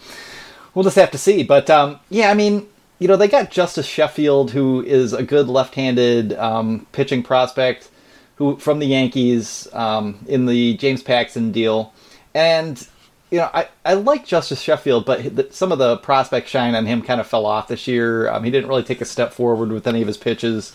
we'll 0.75 0.83
just 0.83 0.97
have 0.97 1.11
to 1.13 1.19
see. 1.19 1.43
But 1.43 1.71
um, 1.71 2.01
yeah, 2.11 2.31
I 2.31 2.35
mean, 2.35 2.67
you 2.99 3.09
know, 3.09 3.17
they 3.17 3.29
got 3.29 3.51
Justus 3.51 3.87
Sheffield, 3.87 4.53
who 4.53 4.83
is 4.83 5.13
a 5.13 5.23
good 5.23 5.49
left-handed 5.49 6.33
um, 6.35 6.87
pitching 6.93 7.23
prospect, 7.23 7.91
who 8.37 8.57
from 8.57 8.79
the 8.79 8.87
Yankees 8.87 9.69
um, 9.73 10.25
in 10.27 10.47
the 10.47 10.75
James 10.77 11.03
Paxton 11.03 11.53
deal, 11.53 11.93
and 12.35 12.87
you 13.31 13.41
know, 13.41 13.51
I, 13.53 13.69
I 13.85 13.95
like 13.95 14.25
Justus 14.25 14.61
Sheffield, 14.61 15.07
but 15.07 15.53
some 15.53 15.73
of 15.73 15.79
the 15.79 15.97
prospect 15.97 16.49
shine 16.49 16.77
on 16.77 16.87
him 16.87 17.03
kind 17.03 17.21
of 17.21 17.27
fell 17.27 17.47
off 17.47 17.67
this 17.67 17.89
year. 17.89 18.31
Um, 18.31 18.45
he 18.45 18.51
didn't 18.53 18.69
really 18.69 18.85
take 18.85 19.01
a 19.01 19.05
step 19.05 19.33
forward 19.33 19.73
with 19.73 19.89
any 19.89 20.03
of 20.03 20.07
his 20.07 20.17
pitches. 20.17 20.73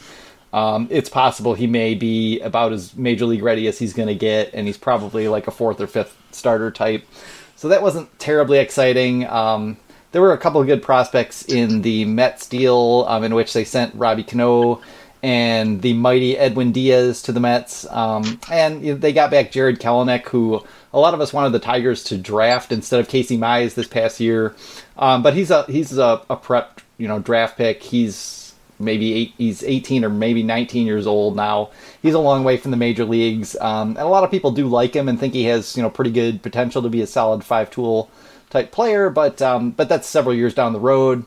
Um, 0.51 0.87
it's 0.89 1.09
possible 1.09 1.53
he 1.53 1.67
may 1.67 1.95
be 1.95 2.39
about 2.41 2.73
as 2.73 2.95
major 2.95 3.25
league 3.25 3.43
ready 3.43 3.67
as 3.67 3.79
he's 3.79 3.93
going 3.93 4.09
to 4.09 4.15
get, 4.15 4.53
and 4.53 4.67
he's 4.67 4.77
probably 4.77 5.29
like 5.29 5.47
a 5.47 5.51
fourth 5.51 5.79
or 5.79 5.87
fifth 5.87 6.17
starter 6.31 6.69
type. 6.69 7.05
So 7.55 7.69
that 7.69 7.81
wasn't 7.81 8.17
terribly 8.19 8.57
exciting. 8.57 9.27
Um, 9.27 9.77
there 10.11 10.21
were 10.21 10.33
a 10.33 10.37
couple 10.37 10.59
of 10.59 10.67
good 10.67 10.81
prospects 10.81 11.43
in 11.45 11.81
the 11.81 12.05
Mets 12.05 12.47
deal, 12.47 13.05
um, 13.07 13.23
in 13.23 13.35
which 13.35 13.53
they 13.53 13.63
sent 13.63 13.93
Robbie 13.95 14.23
Cano 14.23 14.81
and 15.21 15.81
the 15.81 15.93
mighty 15.93 16.37
Edwin 16.37 16.71
Diaz 16.71 17.21
to 17.23 17.31
the 17.31 17.39
Mets, 17.39 17.85
um, 17.89 18.39
and 18.49 19.01
they 19.01 19.11
got 19.11 19.31
back 19.31 19.51
Jarred 19.51 19.79
Kelenic, 19.79 20.27
who 20.29 20.63
a 20.93 20.99
lot 20.99 21.13
of 21.13 21.21
us 21.21 21.33
wanted 21.33 21.51
the 21.51 21.59
Tigers 21.59 22.03
to 22.05 22.17
draft 22.17 22.71
instead 22.71 22.99
of 22.99 23.09
Casey 23.09 23.37
Mize 23.37 23.73
this 23.73 23.87
past 23.87 24.19
year. 24.19 24.55
Um, 24.97 25.21
but 25.21 25.33
he's 25.33 25.51
a 25.51 25.63
he's 25.63 25.97
a, 25.97 26.21
a 26.29 26.35
prep 26.35 26.81
you 26.97 27.07
know 27.07 27.19
draft 27.19 27.57
pick. 27.57 27.83
He's 27.83 28.53
maybe 28.79 29.13
eight, 29.13 29.33
he's 29.37 29.61
18 29.61 30.05
or 30.05 30.09
maybe 30.09 30.41
19 30.41 30.87
years 30.87 31.05
old 31.05 31.35
now. 31.35 31.69
He's 32.01 32.13
a 32.13 32.19
long 32.19 32.45
way 32.45 32.55
from 32.55 32.71
the 32.71 32.77
major 32.77 33.03
leagues, 33.03 33.57
um, 33.59 33.89
and 33.89 33.99
a 33.99 34.07
lot 34.07 34.23
of 34.23 34.31
people 34.31 34.51
do 34.51 34.67
like 34.67 34.95
him 34.95 35.09
and 35.09 35.19
think 35.19 35.33
he 35.33 35.43
has 35.45 35.75
you 35.75 35.83
know 35.83 35.89
pretty 35.89 36.11
good 36.11 36.41
potential 36.41 36.81
to 36.81 36.89
be 36.89 37.01
a 37.01 37.07
solid 37.07 37.43
five 37.43 37.69
tool 37.69 38.09
type 38.49 38.71
player. 38.71 39.09
But 39.09 39.41
um, 39.41 39.71
but 39.71 39.89
that's 39.89 40.07
several 40.07 40.35
years 40.35 40.53
down 40.53 40.73
the 40.73 40.79
road. 40.79 41.25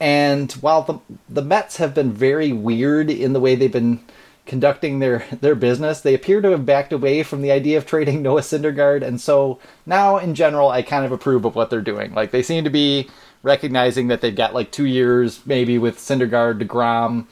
And 0.00 0.50
while 0.52 0.82
the 0.82 1.00
the 1.28 1.42
Mets 1.42 1.76
have 1.78 1.94
been 1.94 2.12
very 2.12 2.52
weird 2.52 3.10
in 3.10 3.32
the 3.32 3.40
way 3.40 3.54
they've 3.54 3.72
been 3.72 4.00
conducting 4.46 4.98
their 4.98 5.24
their 5.40 5.54
business, 5.54 6.00
they 6.00 6.14
appear 6.14 6.40
to 6.40 6.50
have 6.50 6.66
backed 6.66 6.92
away 6.92 7.22
from 7.22 7.42
the 7.42 7.50
idea 7.50 7.78
of 7.78 7.86
trading 7.86 8.22
Noah 8.22 8.40
Syndergaard, 8.40 9.02
and 9.02 9.20
so 9.20 9.58
now 9.86 10.16
in 10.18 10.34
general, 10.34 10.68
I 10.68 10.82
kind 10.82 11.04
of 11.04 11.12
approve 11.12 11.44
of 11.44 11.54
what 11.54 11.70
they're 11.70 11.80
doing. 11.80 12.14
Like 12.14 12.30
they 12.30 12.42
seem 12.42 12.64
to 12.64 12.70
be 12.70 13.08
recognizing 13.42 14.08
that 14.08 14.20
they've 14.20 14.34
got 14.34 14.54
like 14.54 14.72
two 14.72 14.86
years 14.86 15.40
maybe 15.46 15.78
with 15.78 15.98
Syndergaard, 15.98 16.60
deGrom, 16.60 17.26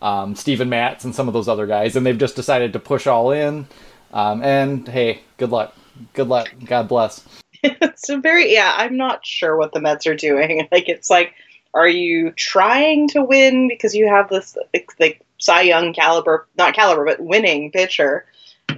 um, 0.00 0.34
Steven 0.34 0.68
Matz, 0.68 1.04
and 1.04 1.14
some 1.14 1.28
of 1.28 1.34
those 1.34 1.48
other 1.48 1.66
guys, 1.66 1.96
and 1.96 2.06
they've 2.06 2.18
just 2.18 2.36
decided 2.36 2.72
to 2.72 2.78
push 2.78 3.06
all 3.06 3.30
in. 3.32 3.66
Um, 4.12 4.42
and 4.42 4.86
hey, 4.86 5.22
good 5.38 5.50
luck, 5.50 5.74
good 6.12 6.28
luck, 6.28 6.48
God 6.64 6.88
bless. 6.88 7.41
it's 7.80 8.08
a 8.08 8.18
very 8.18 8.52
yeah. 8.52 8.74
I'm 8.76 8.96
not 8.96 9.24
sure 9.24 9.56
what 9.56 9.72
the 9.72 9.80
Mets 9.80 10.06
are 10.06 10.14
doing. 10.14 10.68
Like 10.72 10.88
it's 10.88 11.10
like, 11.10 11.34
are 11.74 11.88
you 11.88 12.32
trying 12.32 13.08
to 13.08 13.22
win 13.22 13.68
because 13.68 13.94
you 13.94 14.08
have 14.08 14.28
this 14.28 14.56
like, 14.98 15.22
Cy 15.38 15.62
Young 15.62 15.92
caliber, 15.92 16.46
not 16.56 16.74
caliber, 16.74 17.04
but 17.04 17.20
winning 17.20 17.70
pitcher, 17.70 18.26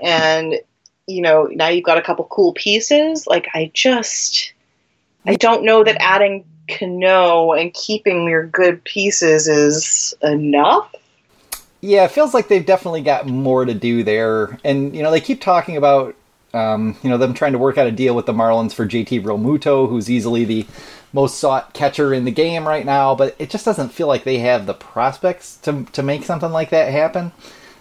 and 0.02 0.54
you 1.06 1.20
know 1.20 1.44
now 1.44 1.68
you've 1.68 1.84
got 1.84 1.98
a 1.98 2.02
couple 2.02 2.24
cool 2.26 2.52
pieces. 2.52 3.26
Like 3.26 3.48
I 3.54 3.70
just, 3.74 4.52
I 5.26 5.36
don't 5.36 5.64
know 5.64 5.84
that 5.84 5.96
adding 6.00 6.44
Cano 6.68 7.52
and 7.52 7.72
keeping 7.74 8.28
your 8.28 8.46
good 8.46 8.82
pieces 8.84 9.48
is 9.48 10.14
enough. 10.22 10.92
Yeah, 11.80 12.04
it 12.04 12.12
feels 12.12 12.32
like 12.32 12.48
they've 12.48 12.64
definitely 12.64 13.02
got 13.02 13.26
more 13.26 13.66
to 13.66 13.74
do 13.74 14.02
there. 14.02 14.58
And, 14.64 14.96
you 14.96 15.02
know, 15.02 15.10
they 15.10 15.20
keep 15.20 15.42
talking 15.42 15.76
about, 15.76 16.16
um, 16.54 16.96
you 17.02 17.10
know, 17.10 17.18
them 17.18 17.34
trying 17.34 17.52
to 17.52 17.58
work 17.58 17.76
out 17.76 17.86
a 17.86 17.92
deal 17.92 18.14
with 18.14 18.26
the 18.26 18.32
Marlins 18.32 18.72
for 18.72 18.86
JT 18.86 19.22
Realmuto, 19.22 19.88
who's 19.88 20.10
easily 20.10 20.44
the 20.44 20.66
most 21.12 21.38
sought 21.38 21.74
catcher 21.74 22.14
in 22.14 22.24
the 22.24 22.30
game 22.30 22.66
right 22.66 22.86
now. 22.86 23.14
But 23.14 23.36
it 23.38 23.50
just 23.50 23.64
doesn't 23.64 23.90
feel 23.90 24.06
like 24.06 24.24
they 24.24 24.38
have 24.38 24.66
the 24.66 24.74
prospects 24.74 25.56
to, 25.58 25.84
to 25.92 26.02
make 26.02 26.24
something 26.24 26.50
like 26.50 26.70
that 26.70 26.92
happen. 26.92 27.32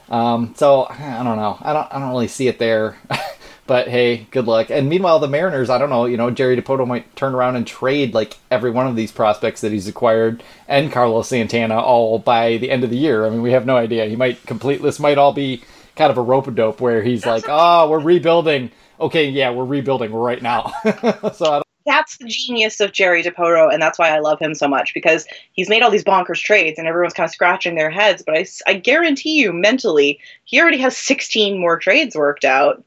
Um, 0.09 0.53
so 0.57 0.88
I 0.89 1.24
don't 1.24 1.38
know. 1.38 1.57
I 1.61 1.74
don't. 1.74 1.88
I 1.91 1.99
don't 1.99 2.09
really 2.09 2.28
see 2.28 2.47
it 2.47 2.59
there. 2.59 2.97
but 3.67 3.88
hey, 3.88 4.28
good 4.32 4.45
luck. 4.45 4.69
And 4.69 4.89
meanwhile, 4.89 5.19
the 5.19 5.28
Mariners. 5.28 5.69
I 5.69 5.78
don't 5.78 5.89
know. 5.89 6.05
You 6.05 6.17
know, 6.17 6.30
Jerry 6.30 6.59
Dipoto 6.59 6.88
might 6.88 7.15
turn 7.15 7.34
around 7.34 7.55
and 7.55 7.65
trade 7.65 8.13
like 8.13 8.38
every 8.51 8.71
one 8.71 8.88
of 8.88 8.95
these 8.95 9.11
prospects 9.11 9.61
that 9.61 9.71
he's 9.71 9.88
acquired 9.88 10.43
and 10.67 10.91
Carlos 10.91 11.30
Santana 11.30 11.80
all 11.80 12.19
by 12.19 12.57
the 12.57 12.69
end 12.69 12.84
of 12.84 12.89
the 12.89 12.97
year. 12.97 13.26
I 13.26 13.30
mean, 13.30 13.41
we 13.41 13.51
have 13.51 13.65
no 13.65 13.78
idea. 13.78 14.05
He 14.05 14.15
might 14.15 14.45
complete. 14.45 14.82
This 14.82 14.99
might 14.99 15.17
all 15.17 15.34
be 15.34 15.63
kind 15.95 16.11
of 16.11 16.17
a 16.17 16.21
rope 16.21 16.47
a 16.47 16.51
dope 16.51 16.81
where 16.81 17.01
he's 17.01 17.25
like, 17.25 17.45
"Oh, 17.47 17.89
we're 17.89 17.99
rebuilding." 17.99 18.71
Okay, 18.99 19.29
yeah, 19.29 19.51
we're 19.51 19.65
rebuilding 19.65 20.13
right 20.13 20.41
now. 20.41 20.71
so 21.33 21.63
that's 21.85 22.17
the 22.17 22.25
genius 22.27 22.79
of 22.79 22.91
Jerry 22.91 23.23
Dipoto, 23.23 23.71
and 23.71 23.81
that's 23.81 23.99
why 23.99 24.09
I 24.09 24.19
love 24.19 24.39
him 24.39 24.55
so 24.55 24.67
much 24.67 24.93
because 24.93 25.27
he's 25.51 25.69
made 25.69 25.81
all 25.81 25.91
these 25.91 26.03
bonkers 26.03 26.41
trades, 26.41 26.79
and 26.79 26.87
everyone's 26.87 27.13
kind 27.13 27.27
of 27.27 27.33
scratching 27.33 27.75
their 27.75 27.89
heads. 27.89 28.23
But 28.25 28.37
I, 28.37 28.45
I 28.67 28.73
guarantee 28.75 29.41
you, 29.41 29.51
mentally, 29.51 30.19
he 30.45 30.61
already 30.61 30.77
has 30.77 30.97
16 30.97 31.59
more 31.59 31.77
trades 31.77 32.15
worked 32.15 32.45
out, 32.45 32.83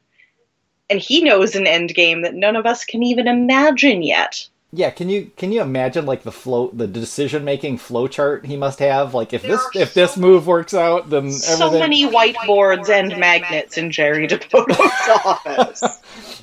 and 0.88 0.98
he 0.98 1.22
knows 1.22 1.54
an 1.54 1.66
end 1.66 1.94
game 1.94 2.22
that 2.22 2.34
none 2.34 2.57
of 2.57 2.66
us 2.66 2.84
can 2.84 3.02
even 3.02 3.28
imagine 3.28 4.02
yet. 4.02 4.48
Yeah. 4.73 4.91
Can 4.91 5.09
you 5.09 5.31
can 5.37 5.53
you 5.53 5.62
imagine 5.62 6.07
like 6.07 6.23
the 6.23 6.33
flow, 6.33 6.71
the 6.73 6.87
decision 6.87 7.45
making 7.45 7.79
flow 7.79 8.09
chart 8.09 8.45
he 8.47 8.57
must 8.57 8.79
have? 8.81 9.14
Like 9.14 9.33
if 9.33 9.43
this 9.43 9.61
if 9.75 9.95
this 9.95 10.17
move 10.17 10.47
works 10.47 10.75
out, 10.75 11.09
then 11.11 11.31
So 11.33 11.67
everything. 11.67 11.81
many 11.81 12.07
whiteboards 12.07 12.89
and 12.91 13.17
magnets 13.19 13.79
in 13.79 13.91
Jerry 13.91 14.27
Dipoto's 14.29 15.21
office. 15.25 15.83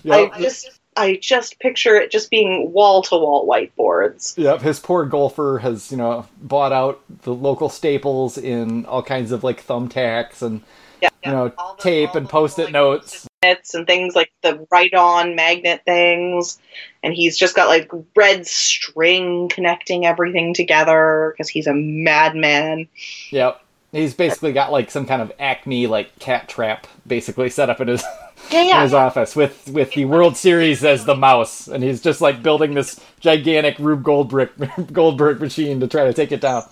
Yep. 0.04 0.32
I 0.34 0.42
just, 0.42 0.70
I 0.96 1.16
just 1.22 1.60
picture 1.60 1.96
it 1.96 2.12
just 2.12 2.30
being 2.30 2.72
wall 2.72 3.02
to 3.04 3.16
wall 3.16 3.48
whiteboards. 3.48 4.38
Yep, 4.38 4.62
his 4.62 4.80
poor 4.80 5.06
golfer 5.06 5.60
has, 5.60 5.92
you 5.92 5.98
know, 5.98 6.26
bought 6.42 6.72
out 6.72 7.02
the 7.24 7.34
local 7.34 7.70
staples 7.70 8.38
in 8.38 8.86
all 8.86 9.02
kinds 9.04 9.32
of 9.32 9.44
like 9.44 9.66
thumbtacks 9.66 10.42
and 10.42 10.62
Yeah, 11.02 11.10
you 11.26 11.32
know, 11.32 11.52
all 11.58 11.76
the- 11.76 11.82
tape 11.84 12.10
all 12.12 12.18
and 12.18 12.30
post-it 12.30 12.66
like, 12.66 12.74
notes. 12.74 13.28
And 13.74 13.86
things 13.86 14.16
like 14.16 14.32
the 14.42 14.66
right-on 14.72 15.36
magnet 15.36 15.82
things, 15.86 16.60
and 17.04 17.14
he's 17.14 17.38
just 17.38 17.56
got 17.56 17.68
like 17.68 17.92
red 18.16 18.48
string 18.48 19.50
connecting 19.50 20.06
everything 20.06 20.54
together 20.54 21.34
because 21.34 21.50
he's 21.50 21.68
a 21.68 21.74
madman. 21.74 22.88
Yep. 23.32 23.60
He's 23.92 24.16
basically 24.16 24.54
got 24.54 24.72
like 24.72 24.90
some 24.90 25.06
kind 25.06 25.22
of 25.22 25.32
acme 25.40 25.86
like 25.86 26.18
cat 26.18 26.50
trap 26.50 26.88
basically 27.06 27.50
set 27.50 27.70
up 27.70 27.80
in 27.80 27.90
his 27.90 28.04
Yeah, 28.52 28.78
in 28.78 28.84
his 28.84 28.94
office 28.94 29.36
with 29.36 29.70
with 29.70 29.94
the 29.94 30.06
World 30.06 30.36
Series 30.36 30.84
as 30.84 31.06
the 31.06 31.16
mouse 31.16 31.68
and 31.68 31.84
he's 31.84 32.02
just 32.02 32.20
like 32.20 32.44
building 32.44 32.74
this 32.74 33.00
gigantic 33.20 33.78
Rube 33.80 34.04
Goldberg 34.04 34.50
Goldberg 34.94 35.40
machine 35.40 35.80
to 35.80 35.88
try 35.88 36.06
to 36.06 36.14
take 36.14 36.32
it 36.32 36.42
down. 36.42 36.64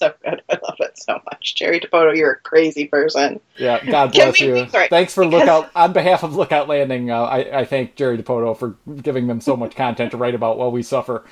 So 0.00 0.14
good. 0.24 0.42
I 0.48 0.58
love 0.62 0.76
it 0.80 0.98
so 0.98 1.20
much. 1.30 1.54
Jerry 1.56 1.78
Dipoto, 1.78 2.16
you're 2.16 2.32
a 2.32 2.40
crazy 2.40 2.86
person. 2.86 3.38
Yeah, 3.58 3.84
God 3.84 4.12
bless 4.12 4.40
you. 4.40 4.66
sorry, 4.70 4.88
Thanks 4.88 5.12
for 5.12 5.26
lookout 5.26 5.70
on 5.76 5.92
behalf 5.92 6.22
of 6.22 6.34
Lookout 6.34 6.68
Landing. 6.68 7.10
Uh, 7.10 7.22
I, 7.22 7.60
I 7.60 7.64
thank 7.66 7.96
Jerry 7.96 8.16
Dipoto 8.16 8.56
for 8.56 8.76
giving 9.02 9.26
them 9.26 9.42
so 9.42 9.56
much 9.56 9.76
content 9.76 10.12
to 10.12 10.16
write 10.16 10.34
about 10.34 10.56
while 10.56 10.72
we 10.72 10.82
suffer. 10.82 11.24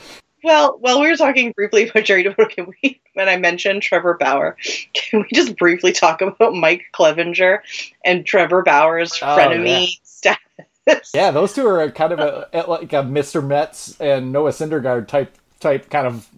Well, 0.45 0.77
while 0.81 1.01
we 1.01 1.09
were 1.09 1.17
talking 1.17 1.53
briefly 1.53 1.89
about 1.89 2.05
Jerry 2.05 2.25
Dipoto, 2.25 2.51
can 2.51 2.71
we, 2.83 3.01
when 3.15 3.29
I 3.29 3.39
mentioned 3.39 3.83
Trevor 3.83 4.19
Bauer, 4.21 4.57
can 4.93 5.21
we 5.21 5.29
just 5.33 5.57
briefly 5.57 5.93
talk 5.93 6.21
about 6.21 6.55
Mike 6.55 6.85
Clevinger 6.95 7.61
and 8.05 8.27
Trevor 8.27 8.63
Bauer's 8.63 9.13
Oh, 9.23 9.27
frenemy 9.37 9.89
status? 10.05 11.11
Yeah, 11.15 11.31
those 11.31 11.55
two 11.55 11.67
are 11.67 11.91
kind 11.91 12.13
of 12.13 12.19
a, 12.21 12.65
like 12.69 12.93
a 12.93 12.97
Mr. 13.03 13.45
Metz 13.45 13.99
and 13.99 14.31
Noah 14.31 14.51
Syndergaard 14.51 15.09
type 15.09 15.37
type 15.61 15.91
kind 15.91 16.07
of 16.07 16.29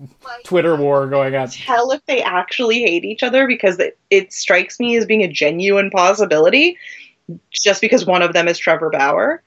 Twitter 0.44 0.76
war 0.76 1.06
going 1.06 1.34
on. 1.34 1.48
Tell 1.48 1.92
if 1.92 2.04
they 2.06 2.22
actually 2.22 2.80
hate 2.80 3.04
each 3.04 3.22
other 3.22 3.46
because 3.46 3.78
it, 3.78 3.98
it 4.10 4.32
strikes 4.32 4.80
me 4.80 4.96
as 4.96 5.06
being 5.06 5.22
a 5.22 5.28
genuine 5.28 5.90
possibility 5.90 6.78
just 7.50 7.80
because 7.80 8.06
one 8.06 8.22
of 8.22 8.32
them 8.32 8.48
is 8.48 8.58
Trevor 8.58 8.90
Bauer. 8.90 9.42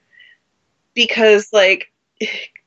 Because, 0.94 1.52
like, 1.52 1.92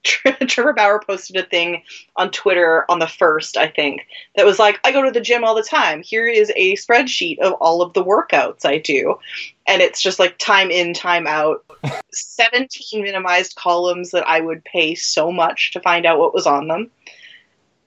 Trevor 0.46 0.72
Bauer 0.72 1.00
posted 1.04 1.36
a 1.36 1.42
thing 1.42 1.82
on 2.16 2.30
Twitter 2.30 2.84
on 2.88 2.98
the 2.98 3.06
first, 3.06 3.56
I 3.56 3.68
think, 3.68 4.06
that 4.36 4.46
was 4.46 4.58
like, 4.58 4.80
I 4.84 4.92
go 4.92 5.02
to 5.02 5.10
the 5.10 5.20
gym 5.20 5.44
all 5.44 5.54
the 5.54 5.62
time. 5.62 6.02
Here 6.02 6.26
is 6.26 6.52
a 6.54 6.76
spreadsheet 6.76 7.38
of 7.38 7.54
all 7.54 7.82
of 7.82 7.92
the 7.92 8.04
workouts 8.04 8.64
I 8.64 8.78
do. 8.78 9.18
And 9.66 9.82
it's 9.82 10.00
just 10.00 10.18
like 10.18 10.38
time 10.38 10.70
in, 10.70 10.94
time 10.94 11.26
out. 11.26 11.64
17 12.12 13.02
minimized 13.02 13.56
columns 13.56 14.10
that 14.10 14.28
I 14.28 14.40
would 14.40 14.64
pay 14.64 14.94
so 14.94 15.30
much 15.30 15.72
to 15.72 15.80
find 15.80 16.06
out 16.06 16.18
what 16.18 16.34
was 16.34 16.46
on 16.46 16.68
them. 16.68 16.90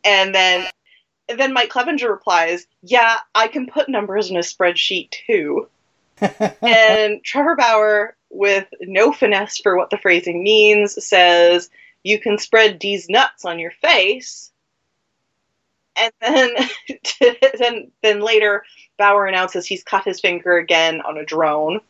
And 0.04 0.34
then 0.34 0.68
and 1.30 1.40
then 1.40 1.54
Mike 1.54 1.70
Clevinger 1.70 2.10
replies, 2.10 2.66
Yeah, 2.82 3.18
I 3.36 3.48
can 3.48 3.68
put 3.68 3.88
numbers 3.88 4.30
in 4.30 4.36
a 4.36 4.40
spreadsheet 4.40 5.12
too. 5.12 5.70
and 6.20 7.24
Trevor 7.24 7.56
Bauer, 7.56 8.16
with 8.32 8.68
no 8.82 9.14
finesse 9.14 9.60
for 9.60 9.78
what 9.78 9.90
the 9.90 9.98
phrasing 9.98 10.44
means, 10.44 11.04
says, 11.04 11.70
you 12.04 12.20
can 12.20 12.38
spread 12.38 12.80
these 12.80 13.10
nuts 13.10 13.46
on 13.46 13.60
your 13.60 13.72
face. 13.72 14.52
And 15.96 16.14
then, 16.22 16.50
then, 17.60 17.92
then 18.02 18.22
later, 18.22 18.64
Bauer 18.98 19.26
announces 19.26 19.66
he's 19.66 19.84
cut 19.84 20.06
his 20.06 20.20
finger 20.20 20.58
again 20.58 21.02
on 21.02 21.18
a 21.18 21.26
drone. 21.26 21.82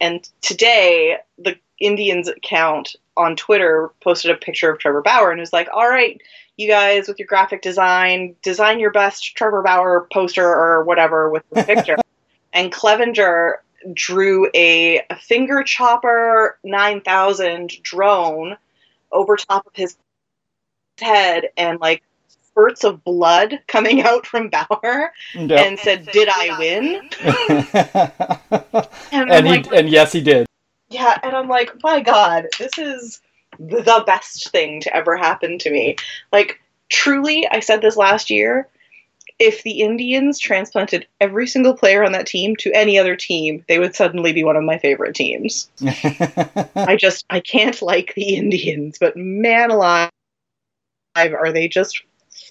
And 0.00 0.28
today, 0.40 1.18
the 1.38 1.56
Indians 1.78 2.28
account 2.28 2.96
on 3.16 3.36
Twitter 3.36 3.92
posted 4.02 4.30
a 4.30 4.36
picture 4.36 4.70
of 4.70 4.78
Trevor 4.78 5.02
Bauer 5.02 5.30
and 5.30 5.40
was 5.40 5.52
like, 5.52 5.68
"All 5.72 5.88
right, 5.88 6.20
you 6.56 6.68
guys 6.68 7.06
with 7.06 7.18
your 7.18 7.26
graphic 7.26 7.62
design, 7.62 8.34
design 8.42 8.80
your 8.80 8.90
best 8.90 9.36
Trevor 9.36 9.62
Bauer 9.62 10.08
poster 10.12 10.46
or 10.46 10.82
whatever 10.84 11.30
with 11.30 11.48
the 11.50 11.62
picture." 11.62 11.96
and 12.52 12.72
Clevinger 12.72 13.56
drew 13.92 14.50
a, 14.54 15.00
a 15.10 15.16
finger 15.16 15.62
chopper 15.62 16.58
9000 16.64 17.70
drone 17.82 18.56
over 19.14 19.36
top 19.36 19.66
of 19.66 19.72
his 19.74 19.96
head 21.00 21.48
and 21.56 21.80
like 21.80 22.02
spurts 22.28 22.84
of 22.84 23.02
blood 23.04 23.60
coming 23.66 24.02
out 24.02 24.26
from 24.26 24.48
Bauer 24.48 25.12
yep. 25.34 25.50
and 25.50 25.78
said, 25.78 26.06
"Did 26.12 26.28
I 26.30 26.58
win?" 26.58 27.10
and, 29.12 29.30
and, 29.30 29.46
he, 29.46 29.52
like, 29.52 29.72
and 29.72 29.88
yes, 29.88 30.12
he 30.12 30.20
did. 30.20 30.46
Yeah, 30.90 31.18
and 31.22 31.34
I'm 31.34 31.48
like, 31.48 31.82
my 31.82 32.00
God, 32.00 32.46
this 32.58 32.78
is 32.78 33.20
the 33.58 34.04
best 34.06 34.50
thing 34.50 34.80
to 34.82 34.94
ever 34.94 35.16
happen 35.16 35.58
to 35.58 35.70
me. 35.70 35.96
Like, 36.32 36.60
truly, 36.88 37.48
I 37.50 37.60
said 37.60 37.80
this 37.80 37.96
last 37.96 38.30
year 38.30 38.68
if 39.38 39.62
the 39.62 39.80
Indians 39.80 40.38
transplanted 40.38 41.06
every 41.20 41.46
single 41.46 41.76
player 41.76 42.04
on 42.04 42.12
that 42.12 42.26
team 42.26 42.54
to 42.56 42.72
any 42.72 42.98
other 42.98 43.16
team, 43.16 43.64
they 43.68 43.78
would 43.78 43.94
suddenly 43.94 44.32
be 44.32 44.44
one 44.44 44.56
of 44.56 44.62
my 44.62 44.78
favorite 44.78 45.14
teams. 45.14 45.68
I 45.82 46.96
just 46.98 47.24
I 47.30 47.40
can't 47.40 47.80
like 47.82 48.14
the 48.14 48.36
Indians, 48.36 48.98
but 48.98 49.16
man 49.16 49.70
alive, 49.70 50.10
are 51.16 51.52
they 51.52 51.68
just 51.68 52.02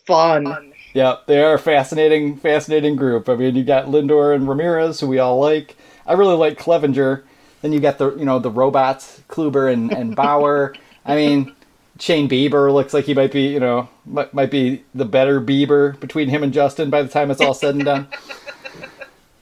fun? 0.05 0.73
Yeah, 0.93 1.17
they 1.25 1.41
are 1.41 1.55
a 1.55 1.59
fascinating, 1.59 2.37
fascinating 2.37 2.95
group. 2.95 3.27
I 3.27 3.35
mean, 3.35 3.55
you 3.55 3.63
got 3.63 3.87
Lindor 3.87 4.35
and 4.35 4.47
Ramirez, 4.47 4.99
who 4.99 5.07
we 5.07 5.19
all 5.19 5.39
like. 5.39 5.75
I 6.05 6.13
really 6.13 6.35
like 6.35 6.59
Clevinger. 6.59 7.23
Then 7.61 7.71
you 7.71 7.79
got 7.79 7.97
the 7.97 8.13
you 8.15 8.25
know 8.25 8.39
the 8.39 8.51
robots, 8.51 9.21
Kluber 9.29 9.71
and, 9.71 9.91
and 9.91 10.15
Bauer. 10.15 10.75
I 11.05 11.15
mean, 11.15 11.55
Shane 11.99 12.27
Bieber 12.27 12.73
looks 12.73 12.93
like 12.93 13.05
he 13.05 13.13
might 13.13 13.31
be, 13.31 13.47
you 13.47 13.59
know, 13.59 13.87
might, 14.05 14.33
might 14.33 14.51
be 14.51 14.83
the 14.95 15.05
better 15.05 15.39
Bieber 15.39 15.99
between 15.99 16.29
him 16.29 16.43
and 16.43 16.53
Justin 16.53 16.89
by 16.89 17.03
the 17.03 17.09
time 17.09 17.29
it's 17.29 17.41
all 17.41 17.53
said 17.53 17.75
and 17.75 17.85
done. 17.85 18.07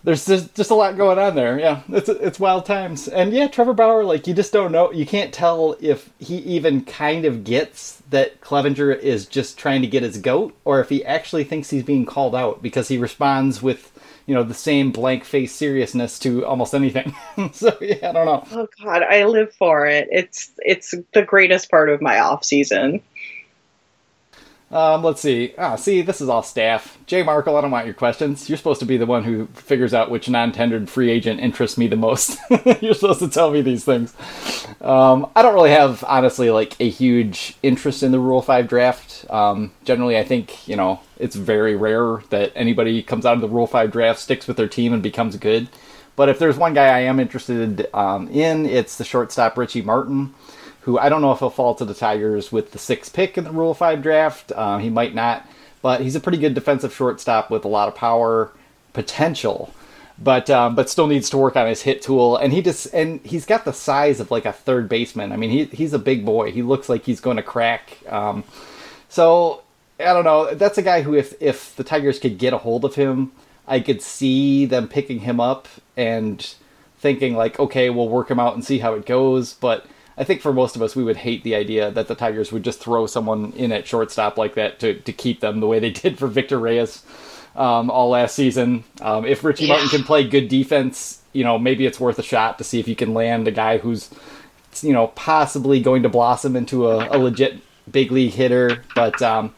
There's 0.03 0.25
just, 0.25 0.55
just 0.55 0.71
a 0.71 0.75
lot 0.75 0.97
going 0.97 1.19
on 1.19 1.35
there. 1.35 1.59
Yeah, 1.59 1.81
it's 1.89 2.09
it's 2.09 2.39
wild 2.39 2.65
times. 2.65 3.07
And 3.07 3.31
yeah, 3.31 3.47
Trevor 3.47 3.73
Bauer, 3.73 4.03
like 4.03 4.25
you 4.25 4.33
just 4.33 4.51
don't 4.51 4.71
know. 4.71 4.91
You 4.91 5.05
can't 5.05 5.31
tell 5.31 5.77
if 5.79 6.09
he 6.17 6.37
even 6.37 6.83
kind 6.83 7.23
of 7.23 7.43
gets 7.43 8.01
that 8.09 8.41
Clevinger 8.41 8.97
is 8.97 9.27
just 9.27 9.59
trying 9.59 9.81
to 9.81 9.87
get 9.87 10.01
his 10.01 10.17
goat, 10.17 10.57
or 10.65 10.79
if 10.79 10.89
he 10.89 11.05
actually 11.05 11.43
thinks 11.43 11.69
he's 11.69 11.83
being 11.83 12.07
called 12.07 12.33
out 12.33 12.63
because 12.63 12.87
he 12.87 12.97
responds 12.97 13.61
with 13.61 13.90
you 14.25 14.35
know 14.35 14.43
the 14.43 14.53
same 14.53 14.91
blank 14.91 15.23
face 15.23 15.53
seriousness 15.53 16.19
to 16.19 16.45
almost 16.45 16.73
anything. 16.73 17.15
so 17.53 17.75
yeah, 17.81 18.09
I 18.09 18.11
don't 18.11 18.25
know. 18.25 18.47
Oh 18.51 18.67
God, 18.83 19.03
I 19.03 19.25
live 19.25 19.53
for 19.53 19.85
it. 19.85 20.07
It's 20.11 20.51
it's 20.59 20.93
the 21.13 21.23
greatest 21.23 21.69
part 21.69 21.89
of 21.89 22.01
my 22.01 22.19
off 22.19 22.43
season. 22.43 23.01
Um, 24.71 25.03
let's 25.03 25.19
see. 25.19 25.53
Ah, 25.57 25.75
see, 25.75 26.01
this 26.01 26.21
is 26.21 26.29
all 26.29 26.43
staff. 26.43 26.97
Jay 27.05 27.23
Markle, 27.23 27.57
I 27.57 27.61
don't 27.61 27.71
want 27.71 27.85
your 27.85 27.93
questions. 27.93 28.47
You're 28.47 28.57
supposed 28.57 28.79
to 28.79 28.85
be 28.85 28.95
the 28.95 29.05
one 29.05 29.25
who 29.25 29.47
figures 29.47 29.93
out 29.93 30.09
which 30.09 30.29
non-tendered 30.29 30.89
free 30.89 31.11
agent 31.11 31.41
interests 31.41 31.77
me 31.77 31.87
the 31.87 31.97
most. 31.97 32.39
You're 32.81 32.93
supposed 32.93 33.19
to 33.19 33.27
tell 33.27 33.51
me 33.51 33.61
these 33.61 33.83
things. 33.83 34.15
Um, 34.79 35.29
I 35.35 35.41
don't 35.41 35.55
really 35.55 35.71
have, 35.71 36.05
honestly, 36.07 36.51
like 36.51 36.79
a 36.79 36.89
huge 36.89 37.57
interest 37.61 38.01
in 38.01 38.13
the 38.13 38.19
Rule 38.19 38.41
Five 38.41 38.69
draft. 38.69 39.25
Um, 39.29 39.73
generally, 39.83 40.17
I 40.17 40.23
think 40.23 40.65
you 40.69 40.77
know 40.77 41.01
it's 41.21 41.35
very 41.35 41.75
rare 41.75 42.21
that 42.29 42.51
anybody 42.55 43.01
comes 43.03 43.25
out 43.25 43.35
of 43.35 43.41
the 43.41 43.47
Rule 43.47 43.67
Five 43.67 43.91
draft, 43.91 44.19
sticks 44.19 44.47
with 44.47 44.57
their 44.57 44.67
team, 44.67 44.93
and 44.93 45.01
becomes 45.01 45.37
good. 45.37 45.69
But 46.15 46.29
if 46.29 46.39
there's 46.39 46.57
one 46.57 46.73
guy 46.73 46.87
I 46.87 46.99
am 47.01 47.19
interested 47.19 47.87
um, 47.93 48.27
in, 48.27 48.65
it's 48.65 48.97
the 48.97 49.05
shortstop 49.05 49.57
Richie 49.57 49.81
Martin 49.81 50.33
who 50.81 50.97
I 50.97 51.09
don't 51.09 51.21
know 51.21 51.31
if 51.31 51.39
he'll 51.39 51.49
fall 51.49 51.75
to 51.75 51.85
the 51.85 51.93
Tigers 51.93 52.51
with 52.51 52.71
the 52.71 52.79
sixth 52.79 53.13
pick 53.13 53.37
in 53.37 53.43
the 53.43 53.51
Rule 53.51 53.73
5 53.73 54.01
draft. 54.01 54.51
Uh, 54.53 54.77
he 54.77 54.89
might 54.89 55.15
not, 55.15 55.47
but 55.81 56.01
he's 56.01 56.15
a 56.15 56.19
pretty 56.19 56.37
good 56.37 56.53
defensive 56.53 56.93
shortstop 56.93 57.49
with 57.49 57.65
a 57.65 57.69
lot 57.69 57.87
of 57.87 57.95
power 57.95 58.51
potential. 58.93 59.73
But 60.19 60.51
um, 60.51 60.75
but 60.75 60.89
still 60.89 61.07
needs 61.07 61.31
to 61.31 61.37
work 61.37 61.55
on 61.55 61.65
his 61.67 61.81
hit 61.81 62.03
tool, 62.03 62.37
and 62.37 62.53
he 62.53 62.61
just 62.61 62.93
and 62.93 63.21
he's 63.25 63.45
got 63.45 63.65
the 63.65 63.73
size 63.73 64.19
of 64.19 64.29
like 64.29 64.45
a 64.45 64.51
third 64.51 64.87
baseman. 64.87 65.31
I 65.31 65.35
mean, 65.35 65.49
he 65.49 65.65
he's 65.65 65.93
a 65.93 65.99
big 65.99 66.25
boy. 66.25 66.51
He 66.51 66.61
looks 66.61 66.89
like 66.89 67.05
he's 67.05 67.19
going 67.19 67.37
to 67.37 67.43
crack. 67.43 67.97
Um, 68.07 68.43
so 69.09 69.63
I 69.99 70.13
don't 70.13 70.23
know. 70.23 70.53
That's 70.53 70.77
a 70.77 70.81
guy 70.81 71.01
who, 71.01 71.13
if 71.13 71.33
if 71.41 71.75
the 71.75 71.83
Tigers 71.83 72.19
could 72.19 72.37
get 72.37 72.53
a 72.53 72.57
hold 72.57 72.85
of 72.85 72.95
him, 72.95 73.31
I 73.67 73.79
could 73.79 74.01
see 74.01 74.65
them 74.65 74.87
picking 74.87 75.19
him 75.19 75.39
up 75.39 75.67
and 75.95 76.53
thinking 76.97 77.35
like, 77.35 77.59
okay, 77.59 77.89
we'll 77.89 78.09
work 78.09 78.29
him 78.29 78.39
out 78.39 78.53
and 78.53 78.63
see 78.63 78.79
how 78.79 78.93
it 78.93 79.05
goes. 79.05 79.53
But 79.53 79.85
I 80.17 80.23
think 80.23 80.41
for 80.41 80.53
most 80.53 80.75
of 80.75 80.81
us, 80.81 80.95
we 80.95 81.03
would 81.03 81.17
hate 81.17 81.43
the 81.43 81.55
idea 81.55 81.89
that 81.91 82.07
the 82.07 82.15
Tigers 82.15 82.51
would 82.51 82.63
just 82.63 82.79
throw 82.79 83.07
someone 83.07 83.53
in 83.53 83.71
at 83.71 83.87
shortstop 83.87 84.37
like 84.37 84.55
that 84.55 84.79
to, 84.79 84.99
to 84.99 85.13
keep 85.13 85.39
them 85.39 85.59
the 85.59 85.67
way 85.67 85.79
they 85.79 85.89
did 85.91 86.17
for 86.17 86.27
Victor 86.27 86.59
Reyes 86.59 87.03
um, 87.55 87.89
all 87.89 88.09
last 88.09 88.35
season. 88.35 88.83
Um, 89.01 89.25
if 89.25 89.43
Richie 89.43 89.65
yeah. 89.65 89.73
Martin 89.73 89.89
can 89.89 90.03
play 90.03 90.27
good 90.27 90.47
defense, 90.47 91.21
you 91.33 91.43
know, 91.43 91.57
maybe 91.57 91.85
it's 91.85 91.99
worth 91.99 92.19
a 92.19 92.23
shot 92.23 92.57
to 92.57 92.63
see 92.63 92.79
if 92.79 92.87
you 92.87 92.95
can 92.95 93.13
land 93.13 93.47
a 93.47 93.51
guy 93.51 93.77
who's, 93.77 94.09
you 94.81 94.93
know, 94.93 95.07
possibly 95.07 95.81
going 95.81 96.03
to 96.03 96.09
blossom 96.09 96.55
into 96.55 96.87
a, 96.87 97.15
a 97.15 97.17
legit 97.17 97.61
big 97.91 98.11
league 98.11 98.33
hitter. 98.33 98.83
But 98.95 99.21
um, 99.21 99.53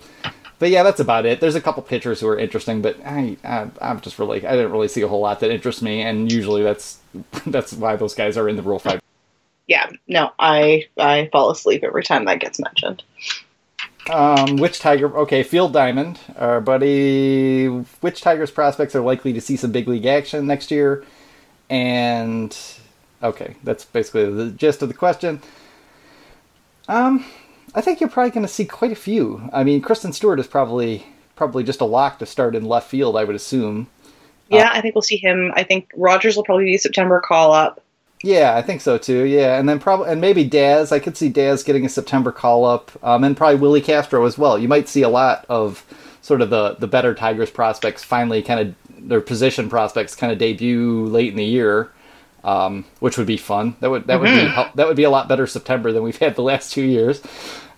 but 0.59 0.69
yeah, 0.69 0.83
that's 0.83 0.99
about 0.99 1.25
it. 1.25 1.39
There's 1.39 1.55
a 1.55 1.61
couple 1.61 1.83
pitchers 1.83 2.19
who 2.19 2.27
are 2.27 2.37
interesting, 2.37 2.81
but 2.81 2.97
I, 3.05 3.37
I 3.43 3.69
am 3.81 4.01
just 4.01 4.19
really 4.19 4.45
I 4.45 4.51
didn't 4.51 4.71
really 4.71 4.87
see 4.87 5.01
a 5.01 5.07
whole 5.07 5.21
lot 5.21 5.39
that 5.41 5.51
interests 5.51 5.81
me, 5.81 6.01
and 6.01 6.31
usually 6.31 6.63
that's 6.63 6.99
that's 7.45 7.73
why 7.73 7.95
those 7.95 8.15
guys 8.15 8.37
are 8.37 8.49
in 8.49 8.55
the 8.55 8.63
Rule 8.63 8.79
Five 8.79 8.99
yeah, 9.67 9.89
no, 10.07 10.31
I 10.39 10.87
I 10.97 11.29
fall 11.31 11.49
asleep 11.49 11.83
every 11.83 12.03
time 12.03 12.25
that 12.25 12.39
gets 12.39 12.59
mentioned. 12.59 13.03
Um, 14.09 14.57
which 14.57 14.79
tiger? 14.79 15.15
Okay, 15.19 15.43
Field 15.43 15.71
Diamond, 15.71 16.19
our 16.37 16.59
buddy. 16.59 17.67
Which 17.67 18.21
Tigers 18.21 18.51
prospects 18.51 18.95
are 18.95 19.01
likely 19.01 19.31
to 19.33 19.41
see 19.41 19.55
some 19.55 19.71
big 19.71 19.87
league 19.87 20.05
action 20.05 20.45
next 20.45 20.71
year? 20.71 21.05
And 21.69 22.55
okay, 23.21 23.55
that's 23.63 23.85
basically 23.85 24.29
the 24.31 24.51
gist 24.51 24.81
of 24.81 24.89
the 24.89 24.93
question. 24.93 25.41
Um, 26.89 27.25
I 27.75 27.81
think 27.81 27.99
you're 27.99 28.09
probably 28.09 28.31
going 28.31 28.45
to 28.45 28.51
see 28.51 28.65
quite 28.65 28.91
a 28.91 28.95
few. 28.95 29.49
I 29.51 29.63
mean, 29.63 29.81
Christin 29.81 30.13
Stewart 30.13 30.39
is 30.39 30.47
probably 30.47 31.05
probably 31.35 31.63
just 31.63 31.81
a 31.81 31.85
lock 31.85 32.19
to 32.19 32.25
start 32.25 32.55
in 32.55 32.65
left 32.65 32.89
field. 32.89 33.17
I 33.17 33.23
would 33.23 33.35
assume. 33.35 33.87
Yeah, 34.49 34.69
uh, 34.69 34.73
I 34.73 34.81
think 34.81 34.95
we'll 34.95 35.01
see 35.01 35.17
him. 35.17 35.51
I 35.55 35.63
think 35.63 35.89
Rogers 35.95 36.35
will 36.35 36.43
probably 36.43 36.65
be 36.65 36.75
a 36.75 36.79
September 36.79 37.19
call 37.19 37.53
up. 37.53 37.83
Yeah, 38.21 38.55
I 38.55 38.61
think 38.61 38.81
so 38.81 38.97
too. 38.97 39.25
Yeah, 39.25 39.59
and 39.59 39.67
then 39.67 39.79
probably 39.79 40.09
and 40.09 40.21
maybe 40.21 40.43
Daz. 40.43 40.91
I 40.91 40.99
could 40.99 41.17
see 41.17 41.29
Daz 41.29 41.63
getting 41.63 41.85
a 41.85 41.89
September 41.89 42.31
call 42.31 42.63
up, 42.65 42.91
um, 43.03 43.23
and 43.23 43.35
probably 43.35 43.59
Willi 43.59 43.81
Castro 43.81 44.25
as 44.25 44.37
well. 44.37 44.57
You 44.57 44.67
might 44.67 44.87
see 44.87 45.01
a 45.01 45.09
lot 45.09 45.45
of 45.49 45.83
sort 46.21 46.41
of 46.41 46.49
the 46.49 46.75
the 46.75 46.87
better 46.87 47.13
Tigers 47.13 47.51
prospects 47.51 48.03
finally 48.03 48.41
kind 48.41 48.59
of 48.59 48.75
their 49.09 49.19
position 49.19 49.69
prospects 49.69 50.15
kind 50.15 50.31
of 50.31 50.37
debut 50.37 51.05
late 51.07 51.31
in 51.31 51.35
the 51.35 51.43
year. 51.43 51.91
Um, 52.43 52.85
which 52.99 53.17
would 53.17 53.27
be 53.27 53.37
fun. 53.37 53.75
That 53.79 53.89
would 53.89 54.07
that 54.07 54.19
would 54.19 54.29
be 54.29 54.45
that 54.75 54.87
would 54.87 54.97
be 54.97 55.03
a 55.03 55.09
lot 55.09 55.27
better 55.27 55.47
September 55.47 55.91
than 55.91 56.03
we've 56.03 56.17
had 56.19 56.35
the 56.35 56.43
last 56.43 56.71
two 56.71 56.83
years. 56.83 57.21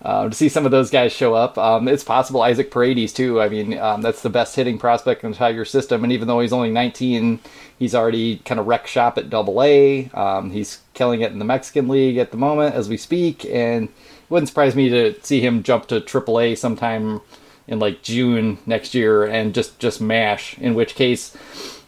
Uh, 0.02 0.28
to 0.28 0.34
see 0.34 0.48
some 0.48 0.64
of 0.64 0.70
those 0.70 0.90
guys 0.90 1.12
show 1.12 1.34
up, 1.34 1.58
um, 1.58 1.88
it's 1.88 2.04
possible 2.04 2.42
Isaac 2.42 2.70
Paredes 2.70 3.12
too. 3.12 3.40
I 3.40 3.48
mean, 3.48 3.76
um, 3.78 4.02
that's 4.02 4.22
the 4.22 4.30
best 4.30 4.54
hitting 4.54 4.78
prospect 4.78 5.24
in 5.24 5.32
the 5.32 5.36
Tiger 5.36 5.64
system, 5.64 6.04
and 6.04 6.12
even 6.12 6.28
though 6.28 6.38
he's 6.38 6.52
only 6.52 6.70
19, 6.70 7.40
he's 7.78 7.94
already 7.94 8.36
kind 8.44 8.60
of 8.60 8.66
wreck 8.66 8.86
shop 8.86 9.18
at 9.18 9.30
Double 9.30 9.60
A. 9.62 10.08
Um, 10.10 10.50
he's 10.50 10.82
killing 10.94 11.22
it 11.22 11.32
in 11.32 11.38
the 11.38 11.44
Mexican 11.44 11.88
League 11.88 12.18
at 12.18 12.30
the 12.30 12.36
moment 12.36 12.74
as 12.74 12.88
we 12.88 12.96
speak, 12.96 13.44
and 13.46 13.88
it 13.88 14.30
wouldn't 14.30 14.48
surprise 14.48 14.76
me 14.76 14.88
to 14.90 15.20
see 15.22 15.40
him 15.40 15.62
jump 15.62 15.86
to 15.88 16.00
Triple 16.00 16.38
A 16.38 16.54
sometime 16.54 17.20
in 17.66 17.78
like 17.80 18.02
June 18.02 18.58
next 18.64 18.94
year 18.94 19.24
and 19.24 19.54
just 19.54 19.78
just 19.80 20.00
mash. 20.00 20.56
In 20.58 20.74
which 20.74 20.94
case, 20.94 21.36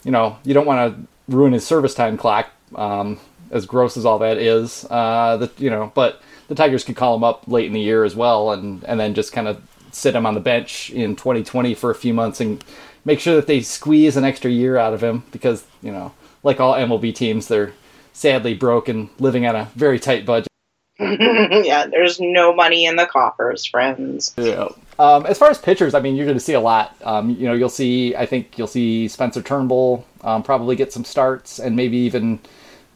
you 0.03 0.11
know, 0.11 0.39
you 0.45 0.55
don't 0.55 0.67
want 0.67 0.97
to 0.97 1.35
ruin 1.35 1.53
his 1.53 1.67
service 1.67 1.95
time 1.95 2.17
clock. 2.17 2.51
Um, 2.75 3.19
as 3.51 3.67
gross 3.67 3.97
as 3.97 4.05
all 4.05 4.19
that 4.19 4.37
is, 4.37 4.87
uh, 4.91 5.37
that 5.39 5.59
you 5.61 5.71
know, 5.71 5.91
but 5.95 6.21
the 6.49 6.55
Tigers 6.55 6.85
could 6.85 6.97
call 6.97 7.15
him 7.15 7.25
up 7.25 7.49
late 7.49 7.67
in 7.67 7.73
the 7.73 7.81
year 7.81 8.05
as 8.05 8.15
well, 8.15 8.53
and 8.53 8.85
and 8.85 8.99
then 8.99 9.15
just 9.15 9.33
kind 9.33 9.49
of 9.49 9.63
sit 9.91 10.15
him 10.15 10.27
on 10.27 10.35
the 10.35 10.41
bench 10.41 10.91
in 10.91 11.17
2020 11.17 11.75
for 11.75 11.91
a 11.91 11.95
few 11.95 12.13
months 12.13 12.41
and 12.41 12.63
make 13.05 13.21
sure 13.21 13.35
that 13.37 13.47
they 13.47 13.61
squeeze 13.61 14.17
an 14.17 14.25
extra 14.25 14.51
year 14.51 14.77
out 14.77 14.93
of 14.93 15.03
him 15.03 15.25
because 15.31 15.65
you 15.83 15.91
know, 15.91 16.13
like 16.43 16.61
all 16.61 16.75
MLB 16.75 17.15
teams, 17.15 17.49
they're 17.49 17.73
sadly 18.13 18.55
broke 18.55 18.89
and 18.89 19.09
living 19.19 19.47
on 19.47 19.57
a 19.57 19.65
very 19.75 19.99
tight 19.99 20.27
budget. 20.27 20.49
yeah, 20.99 21.87
there's 21.87 22.19
no 22.19 22.53
money 22.53 22.85
in 22.85 22.97
the 22.97 23.07
coffers, 23.07 23.65
friends. 23.65 24.35
Yeah. 24.37 24.69
Um, 24.99 25.27
as 25.27 25.39
far 25.39 25.49
as 25.49 25.57
pitchers, 25.57 25.95
I 25.95 26.01
mean, 26.01 26.17
you're 26.17 26.27
going 26.27 26.37
to 26.37 26.45
see 26.45 26.55
a 26.55 26.61
lot. 26.61 26.97
Um, 27.05 27.31
you 27.31 27.47
know, 27.47 27.53
you'll 27.53 27.69
see. 27.69 28.17
I 28.17 28.27
think 28.27 28.59
you'll 28.59 28.67
see 28.67 29.07
Spencer 29.07 29.41
Turnbull 29.41 30.05
um, 30.23 30.43
probably 30.43 30.75
get 30.75 30.93
some 30.93 31.05
starts 31.05 31.61
and 31.61 31.77
maybe 31.77 31.99
even 31.99 32.41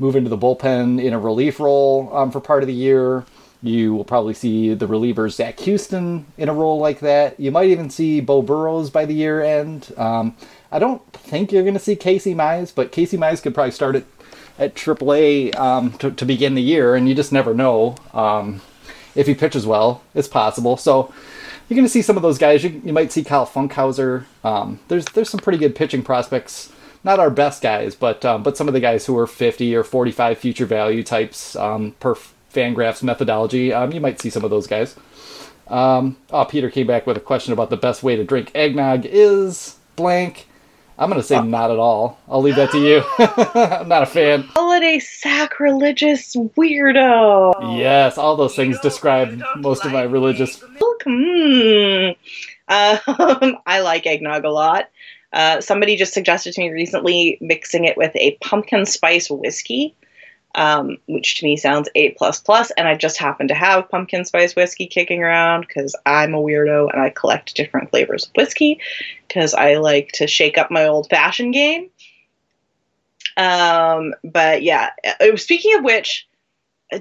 move 0.03 0.16
into 0.16 0.28
the 0.28 0.36
bullpen 0.36 1.03
in 1.03 1.12
a 1.12 1.18
relief 1.18 1.61
role 1.61 2.11
um, 2.12 2.30
for 2.30 2.40
part 2.40 2.62
of 2.62 2.66
the 2.66 2.74
year. 2.74 3.24
You 3.62 3.94
will 3.94 4.05
probably 4.05 4.34
see 4.34 4.74
the 4.74 4.88
reliever 4.88 5.28
Zac 5.28 5.61
Houston 5.61 6.26
in 6.36 6.48
a 6.48 6.55
role 6.55 6.80
like 6.80 6.98
that. 7.00 7.38
You 7.38 7.53
might 7.53 7.68
even 7.68 7.88
see 7.88 8.20
Beau 8.20 8.42
Burrows 8.42 8.90
by 8.90 9.05
the 9.05 9.14
year 9.14 9.40
end. 9.40 9.92
Um, 9.96 10.36
I 10.72 10.80
don't 10.80 11.00
think 11.12 11.53
you're 11.53 11.62
going 11.62 11.74
to 11.74 11.80
see 11.80 11.94
Casey 11.94 12.34
Mize, 12.34 12.74
but 12.74 12.90
Casey 12.90 13.16
Mize 13.16 13.40
could 13.40 13.55
probably 13.55 13.70
start 13.70 13.94
at 13.94 14.05
at 14.59 14.74
AAA 14.74 15.57
um, 15.57 15.92
to, 15.94 16.11
to 16.11 16.24
begin 16.24 16.55
the 16.55 16.62
year, 16.62 16.94
and 16.94 17.09
you 17.09 17.14
just 17.14 17.32
never 17.32 17.55
know 17.55 17.96
um, 18.12 18.61
if 19.14 19.26
he 19.26 19.34
pitches 19.34 19.66
well. 19.66 20.03
It's 20.14 20.28
possible. 20.28 20.76
So 20.76 21.12
you're 21.68 21.76
going 21.76 21.86
to 21.86 21.92
see 21.92 22.03
some 22.03 22.16
of 22.16 22.22
those 22.22 22.38
guys. 22.38 22.64
You, 22.64 22.82
you 22.84 22.92
might 22.92 23.12
see 23.12 23.24
Kyle 23.24 23.46
Funkhouser. 23.46 24.24
Um, 24.44 24.80
there's 24.88 25.05
there's 25.07 25.30
some 25.30 25.40
pretty 25.40 25.59
good 25.59 25.74
pitching 25.74 26.03
prospects. 26.03 26.72
Not 27.05 27.18
our 27.18 27.30
best 27.30 27.62
guys, 27.62 27.94
but 27.94 28.24
um, 28.24 28.42
but 28.42 28.57
some 28.57 28.68
of 28.68 28.74
the 28.74 28.80
guys 28.80 29.07
who 29.07 29.18
are 29.18 29.26
50 29.26 29.74
or 29.74 29.82
45 29.82 30.38
future 30.38 30.66
value 30.66 31.03
types 31.03 31.57
um, 31.57 31.92
per 31.98 32.14
FanGraphs 32.53 33.03
methodology. 33.03 33.72
Um, 33.72 33.92
you 33.92 34.00
might 34.00 34.20
see 34.20 34.30
some 34.30 34.44
of 34.44 34.50
those 34.50 34.66
guys. 34.66 34.94
Um, 35.68 36.16
oh, 36.30 36.44
Peter 36.44 36.70
came 36.70 36.86
back 36.86 37.07
with 37.07 37.16
a 37.16 37.20
question 37.20 37.53
about 37.53 37.70
the 37.70 37.76
best 37.76 38.03
way 38.03 38.16
to 38.16 38.24
drink 38.24 38.50
eggnog 38.55 39.07
is 39.07 39.76
blank. 39.96 40.46
I'm 40.98 41.09
going 41.09 41.20
to 41.20 41.26
say 41.26 41.40
not 41.42 41.70
at 41.70 41.78
all. 41.78 42.20
I'll 42.28 42.42
leave 42.42 42.57
that 42.57 42.70
to 42.72 42.78
you. 42.78 43.03
I'm 43.18 43.88
not 43.88 44.03
a 44.03 44.07
fan. 44.07 44.42
Holiday 44.42 44.98
sacrilegious 44.98 46.36
weirdo. 46.36 47.78
Yes, 47.78 48.18
all 48.18 48.36
those 48.36 48.55
things 48.55 48.78
describe 48.80 49.42
most 49.57 49.84
of 49.84 49.92
my 49.92 50.03
religious. 50.03 50.62
Hmm. 51.05 52.11
Um, 52.68 53.59
I 53.66 53.80
like 53.80 54.07
eggnog 54.07 54.44
a 54.44 54.48
lot. 54.50 54.88
Uh, 55.33 55.61
somebody 55.61 55.97
just 55.97 56.12
suggested 56.12 56.53
to 56.53 56.61
me 56.61 56.70
recently 56.70 57.39
mixing 57.41 57.85
it 57.85 57.97
with 57.97 58.14
a 58.16 58.37
pumpkin 58.43 58.85
spice 58.85 59.30
whiskey, 59.30 59.95
um, 60.55 60.99
which 61.07 61.41
to 61.41 61.47
me 61.47 61.57
sounds 61.57 61.89
A 61.95 62.11
plus 62.11 62.41
plus. 62.41 62.70
And 62.72 62.87
I 62.87 62.97
just 62.97 63.16
happen 63.16 63.49
to 63.49 63.55
have 63.55 63.89
pumpkin 63.89 64.24
spice 64.24 64.55
whiskey 64.55 64.87
kicking 64.87 65.22
around 65.22 65.66
because 65.66 65.97
I'm 66.05 66.35
a 66.35 66.39
weirdo 66.39 66.93
and 66.93 67.01
I 67.01 67.11
collect 67.11 67.55
different 67.55 67.91
flavors 67.91 68.26
of 68.26 68.33
whiskey 68.37 68.80
because 69.26 69.55
I 69.55 69.76
like 69.76 70.12
to 70.14 70.26
shake 70.26 70.59
up 70.59 70.70
my 70.70 70.87
old 70.87 71.09
fashioned 71.09 71.55
game. 71.55 71.89
Um, 73.37 74.14
but 74.22 74.62
yeah, 74.62 74.91
uh, 75.20 75.37
speaking 75.37 75.74
of 75.76 75.85
which, 75.85 76.28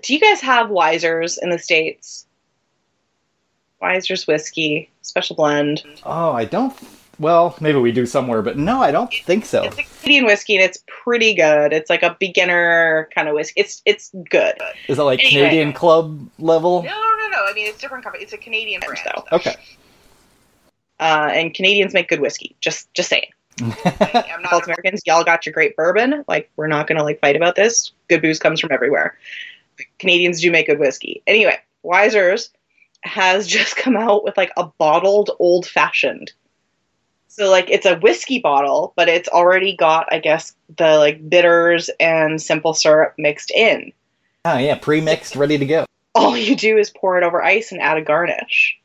do 0.02 0.14
you 0.14 0.20
guys 0.22 0.40
have 0.40 0.68
Wisers 0.68 1.38
in 1.42 1.50
the 1.50 1.60
states? 1.60 2.26
Wisers 3.82 4.26
whiskey 4.26 4.90
special 5.02 5.36
blend. 5.36 5.84
Oh, 6.06 6.32
I 6.32 6.46
don't. 6.46 6.74
Well, 7.20 7.56
maybe 7.62 7.78
we 7.78 7.92
do 7.92 8.06
somewhere, 8.06 8.42
but 8.42 8.58
no, 8.58 8.82
I 8.82 8.92
don't 8.92 9.14
think 9.14 9.46
so. 9.46 9.64
It's 9.64 9.78
a 9.78 9.84
Canadian 9.84 10.26
whiskey 10.26 10.56
and 10.56 10.64
it's 10.64 10.84
pretty 10.88 11.34
good. 11.34 11.72
It's 11.72 11.90
like 11.90 12.04
a 12.04 12.16
beginner 12.20 13.10
kind 13.14 13.28
of 13.28 13.36
whiskey. 13.36 13.62
It's 13.62 13.82
it's 13.86 14.12
good. 14.30 14.56
Is 14.88 14.98
it 14.98 15.04
like 15.04 15.20
Anyway. 15.20 15.42
Canadian 15.42 15.74
club 15.74 16.28
level? 16.40 16.84
No, 16.84 16.90
no, 16.90 17.18
no, 17.20 17.28
no. 17.30 17.46
I 17.48 17.54
mean, 17.54 17.68
it's 17.68 17.78
different 17.78 18.04
company. 18.04 18.24
It's 18.24 18.34
a 18.34 18.38
Canadian 18.38 18.82
brand 18.82 19.00
though. 19.06 19.24
Okay. 19.38 19.56
Uh, 21.00 21.30
and 21.34 21.54
Canadians 21.54 21.94
make 21.94 22.08
good 22.08 22.22
whiskey. 22.22 22.56
Just 22.60 22.92
just 22.94 23.10
saying. 23.10 23.30
I'm 23.62 24.42
not 24.42 24.64
Americans. 24.64 25.02
Y'all 25.06 25.24
got 25.24 25.46
your 25.46 25.54
great 25.54 25.76
bourbon. 25.76 26.24
Like 26.28 26.50
we're 26.56 26.68
not 26.68 26.88
gonna 26.88 27.04
like 27.04 27.20
fight 27.20 27.36
about 27.36 27.56
this. 27.56 27.92
Good 28.08 28.22
booze 28.22 28.40
comes 28.40 28.60
from 28.60 28.72
everywhere. 28.72 29.18
Canadians 30.00 30.42
do 30.42 30.52
make 30.52 30.68
good 30.68 30.80
whiskey. 30.80 31.22
Anyway, 31.28 31.60
Wisers 31.84 32.50
has 33.04 33.48
just 33.58 33.76
come 33.76 33.98
out 33.98 34.24
with 34.24 34.38
like 34.38 34.52
a 34.58 34.66
bottled 34.66 35.32
old 35.40 35.68
fashioned. 35.68 36.32
So 37.32 37.50
like 37.50 37.70
it's 37.70 37.86
a 37.86 37.98
whiskey 37.98 38.40
bottle, 38.40 38.92
but 38.98 39.08
it's 39.08 39.30
already 39.30 39.76
got 39.76 40.12
I 40.12 40.20
guess 40.20 40.54
the 40.78 40.98
like 40.98 41.30
bitters 41.30 41.90
and 42.00 42.42
simple 42.42 42.74
syrup 42.74 43.14
mixed 43.18 43.52
in. 43.52 43.94
Oh 44.44 44.58
yeah, 44.58 44.76
pre-mixed, 44.76 45.38
ready 45.38 45.58
to 45.58 45.66
go. 45.66 45.86
All 46.14 46.36
you 46.36 46.58
do 46.58 46.78
is 46.78 46.90
pour 46.90 47.18
it 47.18 47.24
over 47.24 47.42
ice 47.42 47.72
and 47.72 47.82
add 47.82 47.98
a 47.98 48.02
garnish. 48.02 48.78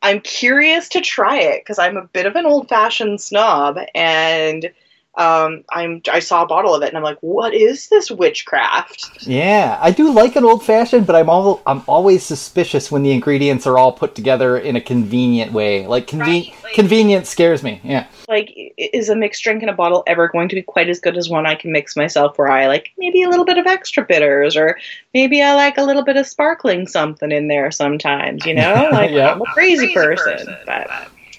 I'm 0.00 0.20
curious 0.20 0.88
to 0.90 1.00
try 1.02 1.40
it 1.40 1.62
because 1.62 1.78
I'm 1.78 1.96
a 1.98 2.06
bit 2.06 2.24
of 2.26 2.36
an 2.36 2.46
old 2.46 2.68
fashioned 2.68 3.20
snob, 3.20 3.78
and 3.94 4.70
um, 5.16 5.62
I'm 5.70 6.02
I 6.10 6.18
saw 6.18 6.42
a 6.42 6.46
bottle 6.46 6.74
of 6.74 6.82
it 6.82 6.88
and 6.88 6.96
I'm 6.96 7.02
like, 7.04 7.18
what 7.20 7.54
is 7.54 7.88
this 7.88 8.10
witchcraft? 8.10 9.26
Yeah, 9.26 9.78
I 9.80 9.90
do 9.92 10.12
like 10.12 10.34
an 10.36 10.44
old 10.44 10.64
fashioned, 10.64 11.06
but 11.06 11.14
I'm 11.14 11.30
all 11.30 11.62
I'm 11.66 11.82
always 11.86 12.24
suspicious 12.24 12.90
when 12.90 13.02
the 13.04 13.12
ingredients 13.12 13.66
are 13.66 13.78
all 13.78 13.92
put 13.92 14.14
together 14.14 14.58
in 14.58 14.74
a 14.76 14.80
convenient 14.80 15.52
way. 15.52 15.86
Like 15.86 16.06
conven- 16.08 16.20
Right, 16.24 16.54
like- 16.64 16.74
convenience 16.74 17.28
scares 17.28 17.62
me. 17.62 17.80
Yeah. 17.84 18.06
Like, 18.28 18.52
is 18.76 19.08
a 19.08 19.14
mixed 19.14 19.42
drink 19.44 19.62
in 19.62 19.68
a 19.68 19.72
bottle 19.74 20.02
ever 20.06 20.28
going 20.28 20.48
to 20.48 20.54
be 20.54 20.62
quite 20.62 20.88
as 20.88 20.98
good 20.98 21.16
as 21.16 21.28
one 21.28 21.46
I 21.46 21.54
can 21.54 21.70
mix 21.70 21.94
myself? 21.94 22.36
Where 22.38 22.48
I 22.48 22.66
like 22.66 22.90
maybe 22.98 23.22
a 23.22 23.28
little 23.28 23.44
bit 23.44 23.58
of 23.58 23.66
extra 23.66 24.02
bitters, 24.04 24.56
or 24.56 24.78
maybe 25.12 25.42
I 25.42 25.54
like 25.54 25.78
a 25.78 25.82
little 25.84 26.02
bit 26.04 26.16
of 26.16 26.26
sparkling 26.26 26.88
something 26.88 27.30
in 27.30 27.48
there 27.48 27.70
sometimes. 27.70 28.44
You 28.46 28.54
know, 28.54 28.88
like 28.92 29.10
Yeah. 29.12 29.32
I'm 29.32 29.42
a 29.42 29.44
crazy, 29.52 29.92
person, 29.94 30.56
but 30.66 30.88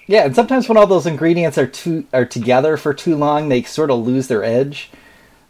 Yeah, 0.06 0.24
and 0.24 0.34
sometimes 0.34 0.68
when 0.68 0.78
all 0.78 0.86
those 0.86 1.06
ingredients 1.06 1.58
are 1.58 1.66
too 1.66 2.06
are 2.12 2.24
together 2.24 2.76
for 2.76 2.94
too 2.94 3.16
long, 3.16 3.48
they 3.48 3.62
sort 3.62 3.90
of 3.90 4.06
lose 4.06 4.28
their 4.28 4.44
edge. 4.44 4.90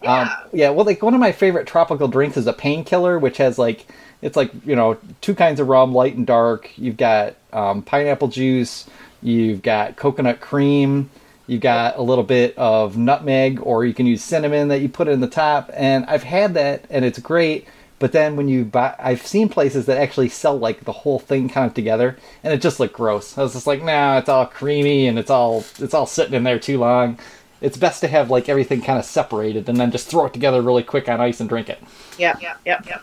Um, 0.03 0.31
yeah, 0.53 0.71
well, 0.71 0.87
like 0.87 1.03
one 1.03 1.15
of 1.15 1.21
my 1.21 1.33
favorite 1.33 1.67
tropical 1.67 2.09
drinks 2.09 2.37
is 2.37 2.47
a 2.47 2.53
painkiller, 2.53 3.19
which 3.19 3.37
has 3.39 3.59
like 3.59 3.87
it's 4.23 4.37
like 4.37 4.51
you 4.65 4.77
know 4.77 4.97
two 5.21 5.35
kinds 5.35 5.61
of 5.61 5.69
rum, 5.69 5.93
light 5.95 6.17
and 6.17 6.27
dark. 6.27 6.71
You've 6.79 6.97
got 6.97 7.35
um, 7.53 7.83
pineapple 7.83 8.29
juice, 8.29 8.89
you've 9.23 9.63
got 9.63 9.97
coconut 9.97 10.41
cream, 10.41 11.11
you've 11.47 11.61
got 11.61 11.99
a 11.99 12.03
little 12.03 12.25
bit 12.25 12.57
of 12.57 12.97
nutmeg, 12.97 13.61
or 13.63 13.85
you 13.85 13.93
can 13.93 14.07
use 14.07 14.23
cinnamon 14.25 14.69
that 14.69 14.81
you 14.81 14.89
put 14.89 15.09
in 15.09 15.21
the 15.21 15.29
top. 15.29 15.71
And 15.75 16.07
I've 16.07 16.23
had 16.23 16.55
that, 16.55 16.85
and 16.89 17.05
it's 17.05 17.19
great. 17.19 17.67
But 17.99 18.13
then 18.13 18.37
when 18.37 18.47
you 18.49 18.65
buy, 18.65 18.95
I've 18.99 19.27
seen 19.27 19.49
places 19.49 19.87
that 19.87 19.97
actually 19.97 20.29
sell 20.29 20.59
like 20.59 20.85
the 20.85 20.93
whole 20.93 21.19
thing 21.19 21.49
kind 21.49 21.67
of 21.67 21.73
together, 21.75 22.19
and 22.45 22.53
it 22.53 22.61
just 22.61 22.79
looked 22.79 22.95
gross. 22.95 23.39
I 23.39 23.43
was 23.43 23.55
just 23.55 23.67
like, 23.67 23.83
nah, 23.83 24.19
it's 24.19 24.29
all 24.29 24.45
creamy 24.47 25.07
and 25.07 25.19
it's 25.19 25.31
all 25.31 25.65
it's 25.79 25.95
all 25.95 26.07
sitting 26.07 26.35
in 26.35 26.45
there 26.45 26.59
too 26.59 26.79
long. 26.79 27.19
It's 27.63 27.79
best 27.79 28.03
to 28.03 28.09
have 28.09 28.31
like 28.31 28.51
everything 28.51 28.83
kind 28.83 28.99
of 28.99 29.07
separated 29.07 29.69
and 29.69 29.81
then 29.81 29.91
just 29.91 30.09
throw 30.09 30.27
it 30.27 30.35
together 30.35 30.61
really 30.61 30.83
quick 30.83 31.09
on 31.09 31.23
ice 31.23 31.41
and 31.41 31.49
drink 31.49 31.71
it. 31.71 31.83
yeah, 32.19 32.37
yeah, 32.41 32.57
yeah, 32.67 32.83
yeah. 32.87 33.01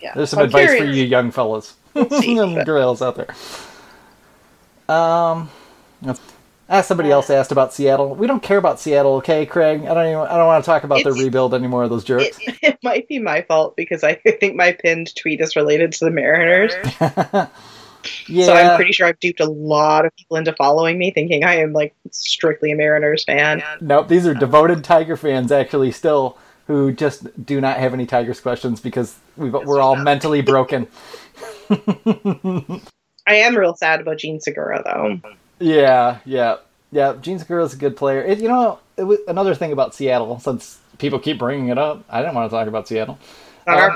yeah. 0.00 0.12
There's 0.14 0.30
some 0.30 0.38
I'm 0.38 0.44
advice 0.44 0.78
for 0.78 0.84
you 0.84 1.04
young 1.04 1.32
fellas, 1.32 1.74
but- 1.94 2.66
girls 2.66 3.02
out 3.02 3.16
there. 3.16 3.34
Um, 4.88 5.50
ah, 6.70 6.80
somebody 6.80 7.10
else 7.10 7.28
asked 7.28 7.52
about 7.52 7.74
Seattle. 7.74 8.14
We 8.14 8.26
don't 8.26 8.42
care 8.42 8.56
about 8.56 8.80
Seattle, 8.80 9.16
okay, 9.16 9.44
Craig? 9.44 9.82
I 9.82 9.94
don't 9.94 10.06
even. 10.06 10.18
I 10.20 10.36
don't 10.36 10.46
want 10.46 10.64
to 10.64 10.66
talk 10.66 10.84
about 10.84 11.02
their 11.04 11.12
rebuild 11.12 11.52
anymore. 11.52 11.82
Of 11.82 11.90
those 11.90 12.04
jerks. 12.04 12.38
It, 12.40 12.58
it 12.62 12.78
might 12.82 13.08
be 13.08 13.18
my 13.18 13.42
fault 13.42 13.76
because 13.76 14.04
I 14.04 14.14
think 14.40 14.54
my 14.54 14.72
pinned 14.72 15.14
tweet 15.16 15.40
is 15.40 15.56
related 15.56 15.92
to 15.92 16.04
the 16.06 16.10
Mariners. 16.10 16.72
yeah, 17.00 18.46
So 18.46 18.54
I'm 18.54 18.76
pretty 18.76 18.92
sure 18.92 19.06
I've 19.06 19.20
duped 19.20 19.40
a 19.40 19.50
lot 19.50 20.06
of 20.06 20.14
people 20.16 20.36
into 20.36 20.54
following 20.54 20.98
me, 20.98 21.10
thinking 21.10 21.44
I 21.44 21.56
am 21.56 21.72
like 21.72 21.94
strictly 22.10 22.72
a 22.72 22.76
Mariners 22.76 23.24
fan. 23.24 23.62
Nope, 23.80 24.08
these 24.08 24.26
are 24.26 24.34
devoted 24.34 24.84
Tiger 24.84 25.16
fans 25.16 25.52
actually 25.52 25.90
still 25.90 26.38
who 26.66 26.92
just 26.92 27.44
do 27.44 27.60
not 27.60 27.78
have 27.78 27.92
any 27.92 28.06
Tigers 28.06 28.40
questions 28.40 28.80
because 28.80 29.16
we've, 29.36 29.52
we're 29.52 29.80
all 29.80 29.96
mentally 29.96 30.40
broken. 30.40 30.86
I 31.68 33.34
am 33.34 33.56
real 33.56 33.74
sad 33.74 34.00
about 34.00 34.18
Jean 34.18 34.40
Segura 34.40 34.80
though. 34.84 35.20
Yeah, 35.60 36.18
yeah, 36.24 36.56
yeah. 36.90 37.14
Jean 37.20 37.38
Segura's 37.38 37.74
a 37.74 37.76
good 37.76 37.96
player. 37.96 38.22
It, 38.22 38.38
you 38.38 38.48
know, 38.48 38.78
it 38.96 39.20
another 39.28 39.54
thing 39.54 39.72
about 39.72 39.94
Seattle, 39.94 40.40
since 40.40 40.78
people 40.98 41.18
keep 41.18 41.38
bringing 41.38 41.68
it 41.68 41.78
up. 41.78 42.02
I 42.08 42.20
didn't 42.20 42.34
want 42.34 42.50
to 42.50 42.56
talk 42.56 42.66
about 42.66 42.88
Seattle. 42.88 43.18
Uh, 43.66 43.90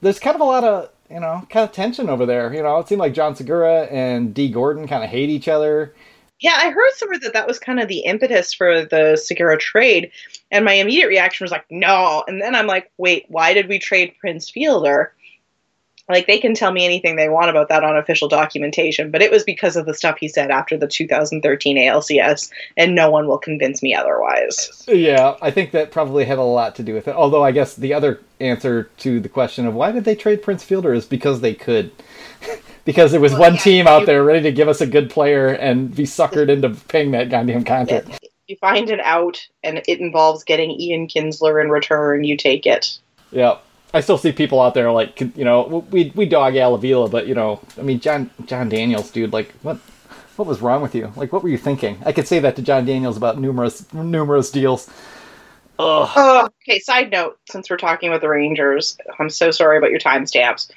there's 0.00 0.18
kind 0.18 0.36
of 0.36 0.40
a 0.40 0.44
lot 0.44 0.64
of 0.64 0.90
you 1.10 1.20
know 1.20 1.46
kind 1.50 1.68
of 1.68 1.72
tension 1.72 2.08
over 2.08 2.24
there. 2.24 2.54
You 2.54 2.62
know, 2.62 2.78
it 2.78 2.88
seemed 2.88 3.00
like 3.00 3.14
John 3.14 3.34
Segura 3.34 3.84
and 3.84 4.32
Dee 4.32 4.48
Gordon 4.48 4.86
kind 4.86 5.02
of 5.02 5.10
hate 5.10 5.28
each 5.28 5.48
other. 5.48 5.92
Yeah, 6.40 6.54
I 6.56 6.70
heard 6.70 6.92
somewhere 6.94 7.18
that 7.18 7.32
that 7.32 7.48
was 7.48 7.58
kind 7.58 7.80
of 7.80 7.88
the 7.88 8.00
impetus 8.00 8.54
for 8.54 8.84
the 8.84 9.16
Segura 9.16 9.58
trade, 9.58 10.12
and 10.52 10.64
my 10.64 10.74
immediate 10.74 11.08
reaction 11.08 11.44
was 11.44 11.50
like, 11.50 11.66
no. 11.68 12.22
And 12.28 12.40
then 12.40 12.54
I'm 12.54 12.68
like, 12.68 12.92
wait, 12.96 13.26
why 13.28 13.54
did 13.54 13.68
we 13.68 13.80
trade 13.80 14.14
Prince 14.20 14.48
Fielder? 14.48 15.12
Like 16.08 16.26
they 16.26 16.38
can 16.38 16.54
tell 16.54 16.72
me 16.72 16.84
anything 16.84 17.16
they 17.16 17.28
want 17.28 17.50
about 17.50 17.68
that 17.68 17.84
on 17.84 17.96
official 17.96 18.28
documentation, 18.28 19.10
but 19.10 19.20
it 19.20 19.30
was 19.30 19.44
because 19.44 19.76
of 19.76 19.84
the 19.84 19.92
stuff 19.92 20.16
he 20.18 20.28
said 20.28 20.50
after 20.50 20.76
the 20.78 20.86
2013 20.88 21.76
ALCS, 21.76 22.50
and 22.76 22.94
no 22.94 23.10
one 23.10 23.26
will 23.28 23.38
convince 23.38 23.82
me 23.82 23.94
otherwise. 23.94 24.84
Yeah, 24.88 25.36
I 25.42 25.50
think 25.50 25.72
that 25.72 25.90
probably 25.90 26.24
had 26.24 26.38
a 26.38 26.42
lot 26.42 26.74
to 26.76 26.82
do 26.82 26.94
with 26.94 27.08
it. 27.08 27.14
Although 27.14 27.44
I 27.44 27.52
guess 27.52 27.74
the 27.74 27.92
other 27.92 28.20
answer 28.40 28.84
to 28.98 29.20
the 29.20 29.28
question 29.28 29.66
of 29.66 29.74
why 29.74 29.92
did 29.92 30.04
they 30.04 30.14
trade 30.14 30.42
Prince 30.42 30.64
Fielder 30.64 30.94
is 30.94 31.04
because 31.04 31.40
they 31.42 31.54
could. 31.54 31.90
because 32.86 33.10
there 33.10 33.20
was 33.20 33.32
Well, 33.32 33.42
one 33.42 33.54
yeah, 33.54 33.60
team 33.60 33.86
out 33.86 34.00
you- 34.00 34.06
there 34.06 34.24
ready 34.24 34.42
to 34.44 34.52
give 34.52 34.68
us 34.68 34.80
a 34.80 34.86
good 34.86 35.10
player 35.10 35.48
and 35.48 35.94
be 35.94 36.04
suckered 36.04 36.48
into 36.48 36.70
paying 36.70 37.10
that 37.10 37.28
goddamn 37.28 37.64
contract. 37.64 38.08
If 38.22 38.30
you 38.46 38.56
find 38.56 38.88
an 38.88 39.00
out 39.00 39.46
and 39.62 39.76
it 39.86 40.00
involves 40.00 40.42
getting 40.44 40.70
Ian 40.70 41.06
Kinsler 41.06 41.62
in 41.62 41.68
return, 41.68 42.24
you 42.24 42.34
take 42.34 42.64
it. 42.64 42.98
Yeah. 43.30 43.58
I 43.94 44.00
still 44.00 44.18
see 44.18 44.32
people 44.32 44.60
out 44.60 44.74
there 44.74 44.90
like 44.92 45.20
you 45.20 45.44
know 45.44 45.84
we 45.90 46.12
we 46.14 46.26
dog 46.26 46.56
Al 46.56 46.74
Avila, 46.74 47.08
but 47.08 47.26
you 47.26 47.34
know 47.34 47.60
I 47.78 47.82
mean 47.82 48.00
John 48.00 48.30
Jon 48.46 48.68
Daniels, 48.68 49.10
dude, 49.10 49.32
like 49.32 49.52
what 49.62 49.78
what 50.36 50.46
was 50.46 50.60
wrong 50.60 50.82
with 50.82 50.94
you? 50.94 51.12
Like 51.16 51.32
what 51.32 51.42
were 51.42 51.48
you 51.48 51.58
thinking? 51.58 51.98
I 52.04 52.12
could 52.12 52.28
say 52.28 52.38
that 52.40 52.56
to 52.56 52.62
Jon 52.62 52.84
Daniels 52.84 53.16
about 53.16 53.38
numerous 53.38 53.90
numerous 53.92 54.50
deals. 54.50 54.88
Ugh. 55.80 56.10
Oh, 56.16 56.48
okay. 56.62 56.80
Side 56.80 57.10
note: 57.10 57.38
since 57.48 57.70
we're 57.70 57.76
talking 57.76 58.08
about 58.08 58.20
the 58.20 58.28
Rangers, 58.28 58.98
I'm 59.18 59.30
so 59.30 59.50
sorry 59.50 59.78
about 59.78 59.90
your 59.90 60.00
timestamps. 60.00 60.70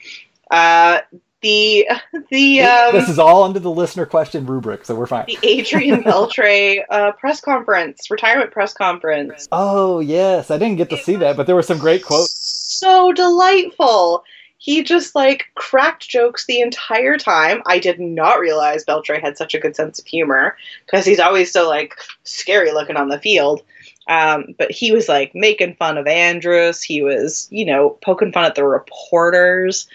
Uh, 0.49 0.99
the 1.41 1.87
the 2.29 2.61
um, 2.61 2.93
this 2.93 3.09
is 3.09 3.19
all 3.19 3.43
under 3.43 3.59
the 3.59 3.71
listener 3.71 4.05
question 4.05 4.45
rubric, 4.45 4.85
so 4.85 4.95
we're 4.95 5.07
fine. 5.07 5.25
the 5.25 5.39
Adrian 5.43 6.03
Beltre 6.03 6.83
uh, 6.89 7.11
press 7.13 7.41
conference, 7.41 8.09
retirement 8.09 8.51
press 8.51 8.73
conference. 8.73 9.47
Oh 9.51 9.99
yes, 9.99 10.51
I 10.51 10.57
didn't 10.57 10.77
get 10.77 10.89
to 10.91 10.97
see 10.97 11.17
that, 11.17 11.35
but 11.35 11.47
there 11.47 11.55
were 11.55 11.63
some 11.63 11.79
great 11.79 12.03
quotes. 12.05 12.40
So 12.81 13.13
delightful. 13.13 14.23
He 14.57 14.81
just 14.81 15.13
like 15.13 15.45
cracked 15.53 16.09
jokes 16.09 16.47
the 16.47 16.61
entire 16.61 17.15
time. 17.15 17.61
I 17.67 17.77
did 17.77 17.99
not 17.99 18.39
realize 18.39 18.83
Beltre 18.83 19.21
had 19.21 19.37
such 19.37 19.53
a 19.53 19.59
good 19.59 19.75
sense 19.75 19.99
of 19.99 20.07
humor 20.07 20.57
because 20.87 21.05
he's 21.05 21.19
always 21.19 21.51
so 21.51 21.69
like 21.69 21.93
scary 22.23 22.71
looking 22.71 22.95
on 22.95 23.09
the 23.09 23.19
field. 23.19 23.61
Um, 24.07 24.55
but 24.57 24.71
he 24.71 24.91
was 24.91 25.07
like 25.07 25.35
making 25.35 25.75
fun 25.75 25.99
of 25.99 26.07
Andrus. 26.07 26.81
He 26.81 27.03
was, 27.03 27.47
you 27.51 27.65
know, 27.65 27.99
poking 28.01 28.31
fun 28.31 28.45
at 28.45 28.55
the 28.55 28.65
reporters. 28.65 29.87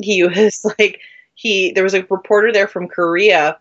He 0.00 0.24
was 0.24 0.64
like, 0.80 0.98
he 1.34 1.70
there 1.70 1.84
was 1.84 1.94
a 1.94 2.04
reporter 2.10 2.52
there 2.52 2.66
from 2.66 2.88
Korea, 2.88 3.56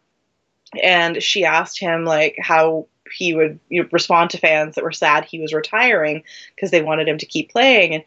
and 0.81 1.21
she 1.21 1.45
asked 1.45 1.79
him 1.79 2.03
like 2.03 2.35
how 2.39 2.87
he 3.11 3.35
would 3.35 3.59
you 3.69 3.83
know, 3.83 3.89
respond 3.91 4.31
to 4.31 4.37
fans 4.39 4.73
that 4.73 4.83
were 4.83 4.91
sad 4.91 5.25
he 5.25 5.39
was 5.39 5.53
retiring 5.53 6.23
because 6.55 6.71
they 6.71 6.81
wanted 6.81 7.07
him 7.07 7.17
to 7.17 7.25
keep 7.25 7.51
playing 7.51 7.93
and 7.93 8.03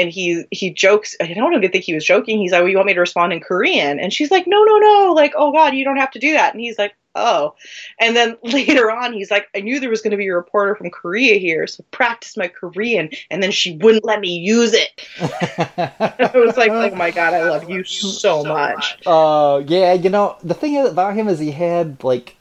and 0.00 0.10
he 0.10 0.44
he 0.50 0.70
jokes 0.70 1.14
i 1.20 1.32
don't 1.32 1.54
even 1.54 1.70
think 1.70 1.84
he 1.84 1.94
was 1.94 2.04
joking. 2.04 2.38
He's 2.38 2.52
like 2.52 2.62
well 2.62 2.68
you 2.68 2.76
want 2.76 2.86
me 2.86 2.94
to 2.94 3.00
respond 3.00 3.32
in 3.32 3.40
korean? 3.40 4.00
And 4.00 4.12
she's 4.12 4.30
like 4.30 4.46
no 4.46 4.62
no 4.64 4.78
no. 4.78 5.12
Like 5.14 5.32
oh 5.36 5.52
god 5.52 5.74
you 5.74 5.84
don't 5.84 5.98
have 5.98 6.10
to 6.12 6.18
do 6.18 6.32
that. 6.32 6.54
And 6.54 6.60
he's 6.60 6.78
like 6.78 6.94
oh. 7.14 7.54
And 8.00 8.16
then 8.16 8.36
later 8.42 8.90
on 8.90 9.12
he's 9.12 9.30
like 9.30 9.48
i 9.54 9.60
knew 9.60 9.80
there 9.80 9.90
was 9.90 10.02
going 10.02 10.12
to 10.12 10.16
be 10.16 10.28
a 10.28 10.34
reporter 10.34 10.74
from 10.74 10.90
korea 10.90 11.38
here 11.38 11.66
so 11.66 11.84
practice 11.90 12.36
my 12.36 12.48
korean. 12.48 13.10
And 13.30 13.42
then 13.42 13.50
she 13.50 13.76
wouldn't 13.76 14.04
let 14.04 14.20
me 14.20 14.36
use 14.36 14.72
it. 14.72 15.06
I 15.20 16.30
was 16.34 16.56
like 16.56 16.70
oh 16.70 16.94
my 16.94 17.10
god 17.10 17.34
i 17.34 17.48
love 17.48 17.68
you 17.68 17.84
so 17.84 18.44
much. 18.44 18.98
Uh, 19.06 19.62
yeah, 19.66 19.92
you 19.92 20.10
know 20.10 20.36
the 20.42 20.54
thing 20.54 20.76
about 20.78 21.14
him 21.14 21.28
is 21.28 21.38
he 21.38 21.50
had 21.50 22.02
like 22.02 22.36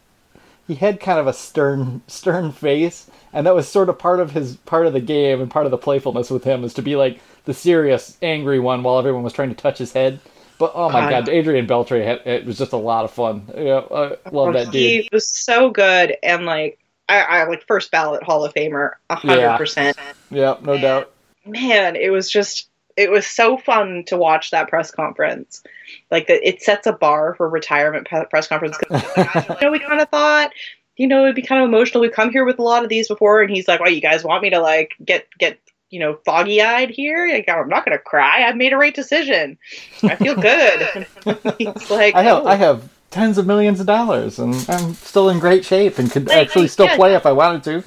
he 0.69 0.75
had 0.75 0.99
kind 0.99 1.19
of 1.19 1.25
a 1.25 1.33
stern 1.33 2.03
stern 2.05 2.51
face, 2.51 3.09
and 3.33 3.47
that 3.47 3.55
was 3.55 3.67
sort 3.67 3.89
of 3.89 3.97
part 3.97 4.19
of 4.19 4.31
his 4.31 4.55
part 4.57 4.85
of 4.85 4.93
the 4.93 4.99
game 4.99 5.41
and 5.41 5.49
part 5.49 5.65
of 5.65 5.71
the 5.71 5.79
playfulness 5.79 6.29
with 6.29 6.43
him 6.43 6.63
is 6.63 6.75
to 6.75 6.83
be 6.83 6.95
like 6.95 7.19
the 7.45 7.53
serious, 7.53 8.17
angry 8.21 8.59
one 8.59 8.83
while 8.83 8.99
everyone 8.99 9.23
was 9.23 9.33
trying 9.33 9.49
to 9.49 9.55
touch 9.55 9.77
his 9.77 9.91
head. 9.93 10.19
But 10.57 10.73
oh 10.75 10.89
my 10.89 11.05
Uh, 11.05 11.09
god, 11.09 11.29
Adrian 11.29 11.67
Beltre 11.67 12.03
had 12.03 12.25
it 12.27 12.45
was 12.45 12.57
just 12.57 12.73
a 12.73 12.77
lot 12.77 13.05
of 13.05 13.11
fun. 13.11 13.43
Yeah, 13.57 13.81
I 13.91 14.15
love 14.31 14.53
that 14.53 14.71
dude. 14.71 14.73
he 14.73 15.09
was 15.13 15.27
so 15.27 15.69
good 15.69 16.17
and 16.21 16.45
like 16.45 16.77
I, 17.07 17.21
I 17.21 17.43
like 17.45 17.65
first 17.65 17.91
ballot 17.91 18.23
hall 18.23 18.43
of 18.45 18.53
famer 18.53 18.91
a 19.09 19.15
hundred 19.15 19.39
Yeah. 19.41 19.57
percent 19.57 19.97
Yeah, 20.29 20.57
no 20.61 20.77
doubt. 20.77 21.11
man, 21.45 21.95
it 21.95 22.11
was 22.11 22.29
just 22.29 22.67
it 22.97 23.09
was 23.09 23.25
so 23.25 23.57
fun 23.57 24.03
to 24.07 24.17
watch 24.17 24.51
that 24.51 24.67
press 24.67 24.91
conference. 24.91 25.63
Like 26.11 26.27
that, 26.27 26.45
it 26.45 26.61
sets 26.61 26.85
a 26.85 26.91
bar 26.91 27.33
for 27.35 27.47
retirement 27.47 28.05
press 28.29 28.47
conference. 28.47 28.77
'Cause, 28.77 29.01
you 29.17 29.55
know, 29.61 29.71
we 29.71 29.79
kind 29.79 30.01
of 30.01 30.09
thought, 30.09 30.51
you 30.97 31.07
know, 31.07 31.23
it'd 31.23 31.35
be 31.35 31.41
kind 31.41 31.63
of 31.63 31.69
emotional. 31.69 32.01
We've 32.01 32.11
come 32.11 32.29
here 32.31 32.43
with 32.43 32.59
a 32.59 32.63
lot 32.63 32.83
of 32.83 32.89
these 32.89 33.07
before, 33.07 33.41
and 33.41 33.49
he's 33.49 33.69
like, 33.69 33.79
"Well, 33.79 33.89
you 33.89 34.01
guys 34.01 34.25
want 34.25 34.43
me 34.43 34.49
to 34.49 34.59
like 34.59 34.95
get 35.05 35.27
get." 35.39 35.57
You 35.89 35.99
know, 35.99 36.19
foggy 36.25 36.61
eyed 36.61 36.89
here. 36.89 37.27
Like, 37.31 37.49
I'm 37.49 37.67
not 37.69 37.85
gonna 37.85 37.97
cry. 37.97 38.43
I've 38.47 38.55
made 38.55 38.73
a 38.73 38.77
right 38.77 38.93
decision. 38.93 39.57
I 40.03 40.15
feel 40.15 40.35
good. 40.35 41.07
he's 41.57 41.89
like, 41.89 42.15
I 42.15 42.21
have 42.23 42.43
"Oh." 42.43 42.47
I 42.47 42.55
have 42.55 42.89
tens 43.11 43.37
of 43.37 43.47
millions 43.47 43.79
of 43.79 43.87
dollars, 43.87 44.37
and 44.39 44.53
I'm 44.69 44.93
still 44.93 45.29
in 45.29 45.39
great 45.39 45.65
shape 45.65 45.97
and 45.97 46.11
could 46.11 46.27
Like, 46.27 46.37
actually 46.47 46.67
still 46.67 46.85
yeah. 46.85 46.95
play 46.95 47.15
if 47.15 47.25
I 47.25 47.31
wanted 47.31 47.63
to. 47.63 47.83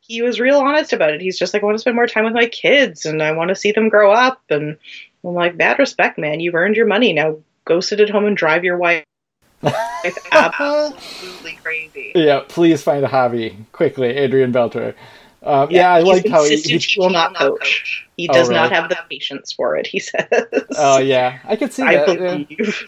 he 0.00 0.20
was 0.22 0.38
real 0.38 0.58
honest 0.58 0.92
about 0.92 1.10
it. 1.14 1.20
He's 1.20 1.38
just 1.38 1.54
like, 1.54 1.62
I 1.62 1.66
want 1.66 1.76
to 1.76 1.80
spend 1.80 1.96
more 1.96 2.06
time 2.06 2.24
with 2.24 2.34
my 2.34 2.46
kids 2.46 3.06
and 3.06 3.22
I 3.22 3.32
want 3.32 3.48
to 3.48 3.54
see 3.56 3.72
them 3.72 3.88
grow 3.88 4.12
up. 4.12 4.40
And 4.50 4.76
I'm 5.24 5.34
like, 5.34 5.56
bad 5.56 5.78
respect, 5.78 6.18
man. 6.18 6.40
You've 6.40 6.54
earned 6.54 6.76
your 6.76 6.86
money. 6.86 7.12
Now 7.12 7.38
go 7.64 7.80
sit 7.80 8.00
at 8.00 8.10
home 8.10 8.26
and 8.26 8.36
drive 8.36 8.62
your 8.64 8.76
wife 8.78 9.02
absolutely 10.32 11.58
crazy. 11.62 12.12
Yeah, 12.14 12.42
please 12.46 12.82
find 12.82 13.04
a 13.04 13.08
hobby 13.08 13.56
quickly, 13.72 14.08
Adrian 14.10 14.52
Beltre. 14.52 14.94
Um, 15.46 15.70
yeah, 15.70 15.92
I 15.94 16.00
he's 16.00 16.02
liked 16.02 16.28
how 16.28 16.44
he, 16.44 16.60
he 16.62 16.78
he 16.78 17.00
will 17.00 17.10
not 17.10 17.34
coach. 17.36 18.08
He 18.16 18.28
Oh, 18.28 18.34
does 18.34 18.50
not 18.50 18.72
have 18.72 18.88
the 18.90 18.98
patience 19.10 19.52
for 19.52 19.76
it, 19.76 19.86
he 19.86 20.00
says. 20.00 20.26
Oh 20.76 20.98
yeah, 20.98 21.40
I 21.44 21.56
could 21.56 21.72
see 21.72 21.90
I 21.94 21.96
that. 21.96 22.18
yeah. 22.20 22.38
believe. 22.48 22.84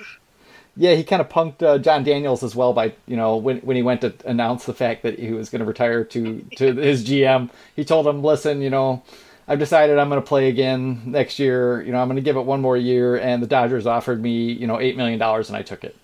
Yeah, 0.77 0.95
he 0.95 1.03
kind 1.03 1.21
of 1.21 1.29
punked 1.29 1.63
uh, 1.63 1.79
Jon 1.79 2.05
Daniels 2.05 2.43
as 2.45 2.55
well 2.55 2.73
by 2.73 2.95
you 3.07 3.17
know 3.17 3.37
when 3.37 3.59
when 3.61 3.77
he 3.77 3.83
went 3.83 4.01
to 4.03 4.15
announce 4.25 4.65
the 4.65 4.75
fact 4.75 5.03
that 5.03 5.19
he 5.19 5.33
was 5.33 5.51
going 5.51 5.61
to 5.61 5.65
retire 5.67 6.05
to 6.05 6.45
to 6.57 6.75
his 6.77 7.05
GM. 7.05 7.51
He 7.75 7.85
told 7.85 8.07
him, 8.07 8.23
"Listen, 8.23 8.63
you 8.63 8.71
know, 8.71 9.03
I've 9.49 9.59
decided 9.59 9.99
I'm 9.99 10.09
going 10.09 10.23
to 10.23 10.27
play 10.27 10.49
again 10.49 11.03
next 11.07 11.39
year. 11.41 11.83
You 11.83 11.93
know, 11.93 12.01
I'm 12.01 12.09
going 12.09 12.17
to 12.17 12.23
give 12.23 12.37
it 12.37 12.43
one 12.47 12.61
more 12.61 12.77
year." 12.77 13.17
And 13.17 13.43
the 13.43 13.47
Dodgers 13.49 13.87
offered 13.87 14.23
me 14.23 14.53
you 14.53 14.67
know 14.69 14.81
eight 14.81 14.97
million 14.97 15.19
dollars, 15.19 15.49
and 15.49 15.57
I 15.57 15.63
took 15.63 15.85
it. 15.85 15.97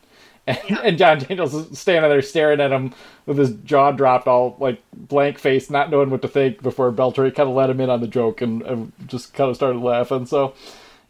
And, 0.46 0.58
and 0.84 0.98
Jon 0.98 1.18
Daniels 1.18 1.54
is 1.54 1.78
standing 1.78 2.08
there 2.08 2.22
staring 2.22 2.60
at 2.60 2.72
him 2.72 2.94
with 3.26 3.38
his 3.38 3.52
jaw 3.64 3.92
dropped, 3.92 4.26
all 4.26 4.56
like 4.58 4.82
blank 4.92 5.38
face, 5.38 5.70
not 5.70 5.90
knowing 5.90 6.10
what 6.10 6.22
to 6.22 6.28
think. 6.28 6.62
Before 6.62 6.92
Beltre 6.92 7.34
kind 7.34 7.48
of 7.48 7.54
let 7.54 7.70
him 7.70 7.80
in 7.80 7.90
on 7.90 8.00
the 8.00 8.06
joke 8.06 8.42
and, 8.42 8.62
and 8.62 8.92
just 9.06 9.34
kind 9.34 9.50
of 9.50 9.56
started 9.56 9.80
laughing. 9.80 10.26
So. 10.26 10.54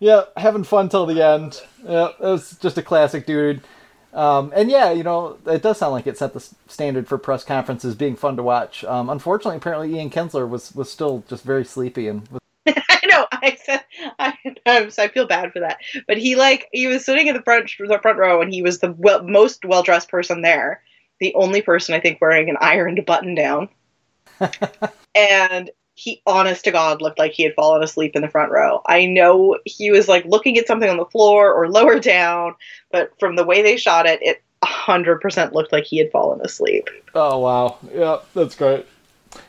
Yeah, 0.01 0.25
having 0.37 0.65
fun 0.65 0.89
till 0.89 1.07
the 1.07 1.23
end. 1.23 1.63
Yeah, 1.83 2.09
it 2.09 2.21
was 2.21 2.59
just 2.59 2.77
a 2.77 2.83
classic 2.83 3.27
dude. 3.27 3.63
Um, 4.15 4.53
and 4.55 4.71
yeah, 4.71 4.93
you 4.93 5.03
know, 5.03 5.39
it 5.47 5.63
does 5.63 5.79
sound 5.79 5.93
like 5.93 6.07
it 6.07 6.17
set 6.17 6.35
the 6.35 6.49
standard 6.69 7.09
for 7.09 7.19
press 7.19 7.43
conferences 7.43 7.95
being 7.95 8.15
fun 8.15 8.37
to 8.37 8.43
watch. 8.43 8.85
Um, 8.85 9.11
unfortunately, 9.11 9.57
apparently 9.57 9.97
Ian 9.97 10.11
Kinsler 10.11 10.49
was, 10.49 10.75
was 10.75 10.91
still 10.91 11.25
just 11.29 11.43
very 11.43 11.65
sleepy 11.65 12.07
and 12.07 12.27
was, 12.29 12.41
I 12.67 13.01
know. 13.07 13.27
I 13.33 13.57
said 13.63 13.85
I, 14.19 14.35
I'm, 14.67 14.91
so 14.91 15.03
I 15.03 15.09
feel 15.09 15.27
bad 15.27 15.53
for 15.53 15.61
that, 15.61 15.79
but 16.07 16.19
he 16.19 16.37
like 16.37 16.69
he 16.73 16.87
was 16.87 17.05
sitting 17.05 17.27
in 17.27 17.35
the 17.35 17.43
front 17.43 17.71
the 17.79 17.99
front 18.01 18.19
row, 18.19 18.41
and 18.41 18.53
he 18.53 18.63
was 18.63 18.79
the 18.79 18.93
well, 18.93 19.23
most 19.23 19.65
well 19.65 19.83
dressed 19.83 20.09
person 20.09 20.43
there. 20.43 20.83
The 21.21 21.35
only 21.35 21.63
person 21.63 21.95
I 21.95 22.01
think 22.01 22.21
wearing 22.21 22.51
an 22.51 22.57
ironed 22.61 23.05
button 23.07 23.35
down, 23.35 23.69
and 25.15 25.71
he, 25.95 26.21
honest 26.27 26.65
to 26.65 26.73
God, 26.73 27.01
looked 27.01 27.19
like 27.19 27.33
he 27.33 27.45
had 27.45 27.55
fallen 27.55 27.83
asleep 27.83 28.17
in 28.17 28.23
the 28.23 28.29
front 28.29 28.51
row. 28.51 28.83
I 28.87 29.07
know 29.07 29.59
he 29.65 29.91
was 29.91 30.09
like 30.09 30.25
looking 30.25 30.59
at 30.59 30.67
something 30.67 30.91
on 30.91 30.97
the 30.97 31.05
floor 31.07 31.53
or 31.53 31.71
lower 31.71 32.01
down, 32.01 32.55
but 32.91 33.13
from 33.21 33.37
the 33.37 33.45
way 33.45 33.63
they 33.63 33.77
shot 33.77 34.07
it, 34.07 34.21
it 34.23 34.43
100% 34.65 35.53
looked 35.53 35.73
like 35.73 35.85
he 35.85 35.99
had 35.99 36.11
fallen 36.11 36.41
asleep. 36.41 36.89
oh 37.15 37.39
wow, 37.39 37.79
yeah, 37.95 38.19
that's 38.35 38.57
great. 38.57 38.87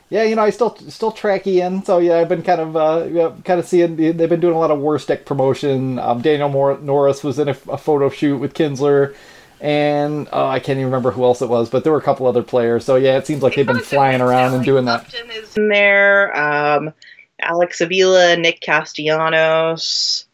Yeah, 0.10 0.24
you 0.24 0.36
know, 0.36 0.44
I 0.44 0.52
still 0.52 0.76
still 0.90 1.12
track 1.12 1.48
Ian, 1.48 1.84
so 1.84 1.98
yeah, 1.98 2.18
I've 2.18 2.30
been 2.30 2.44
kind 2.44 2.62
of 2.62 2.78
uh, 2.78 3.08
yeah, 3.10 3.34
kind 3.44 3.60
of 3.60 3.66
seeing 3.66 3.96
they've 3.96 4.30
been 4.30 4.40
doing 4.40 4.56
a 4.56 4.60
lot 4.60 4.70
of 4.70 4.78
Warstic 4.80 5.26
promotion. 5.26 5.98
Um, 5.98 6.22
Daniel 6.22 6.48
Mor- 6.48 6.78
Norris 6.78 7.24
was 7.24 7.40
in 7.40 7.48
a, 7.50 7.58
a 7.70 7.78
photo 7.78 8.10
shoot 8.10 8.38
with 8.38 8.54
Kinsler, 8.54 9.16
and 9.60 10.30
oh, 10.32 10.46
I 10.46 10.60
can't 10.60 10.78
even 10.78 10.86
remember 10.86 11.10
who 11.10 11.24
else 11.24 11.42
it 11.42 11.50
was, 11.50 11.72
but 11.72 11.84
there 11.84 11.92
were 11.92 11.98
a 11.98 12.04
couple 12.04 12.28
other 12.28 12.44
players. 12.44 12.86
So 12.86 12.98
yeah, 12.98 13.18
it 13.18 13.26
seems 13.26 13.42
like 13.42 13.56
they've 13.56 13.66
been 13.66 13.80
flying 13.80 14.22
around 14.22 14.54
and 14.54 14.64
doing 14.64 14.86
that. 14.86 15.02
Upton 15.06 15.32
is 15.32 15.58
in 15.58 15.70
there. 15.70 16.38
Um, 16.38 16.94
Alex 17.42 17.82
Avila, 17.82 18.38
Nick 18.38 18.62
Castellanos. 18.62 20.28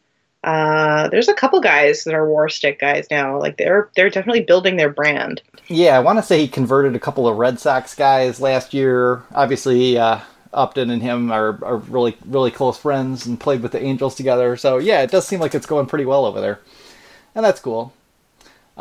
Uh, 0.43 1.07
there's 1.09 1.27
a 1.27 1.33
couple 1.33 1.61
guys 1.61 2.03
that 2.03 2.15
are 2.15 2.25
Warstic 2.25 2.79
guys 2.79 3.07
now. 3.11 3.39
Like 3.39 3.57
they're 3.57 3.89
they're 3.95 4.09
definitely 4.09 4.41
building 4.41 4.77
their 4.77 4.89
brand. 4.89 5.41
Yeah, 5.67 5.95
I 5.95 5.99
want 5.99 6.17
to 6.19 6.23
say 6.23 6.39
he 6.39 6.47
converted 6.47 6.95
a 6.95 6.99
couple 6.99 7.27
of 7.27 7.37
Red 7.37 7.59
Sox 7.59 7.93
guys 7.93 8.41
last 8.41 8.73
year. 8.73 9.23
Obviously, 9.33 9.97
uh, 9.97 10.19
Upton 10.53 10.89
and 10.89 11.01
him 11.01 11.31
are, 11.31 11.63
are 11.63 11.77
really 11.77 12.17
really 12.25 12.51
close 12.51 12.77
friends 12.77 13.25
and 13.25 13.39
played 13.39 13.61
with 13.61 13.71
the 13.71 13.83
Angels 13.83 14.15
together. 14.15 14.57
So 14.57 14.77
yeah, 14.77 15.01
it 15.01 15.11
does 15.11 15.27
seem 15.27 15.39
like 15.39 15.53
it's 15.53 15.67
going 15.67 15.85
pretty 15.85 16.05
well 16.05 16.25
over 16.25 16.41
there, 16.41 16.59
and 17.35 17.45
that's 17.45 17.59
cool. 17.59 17.93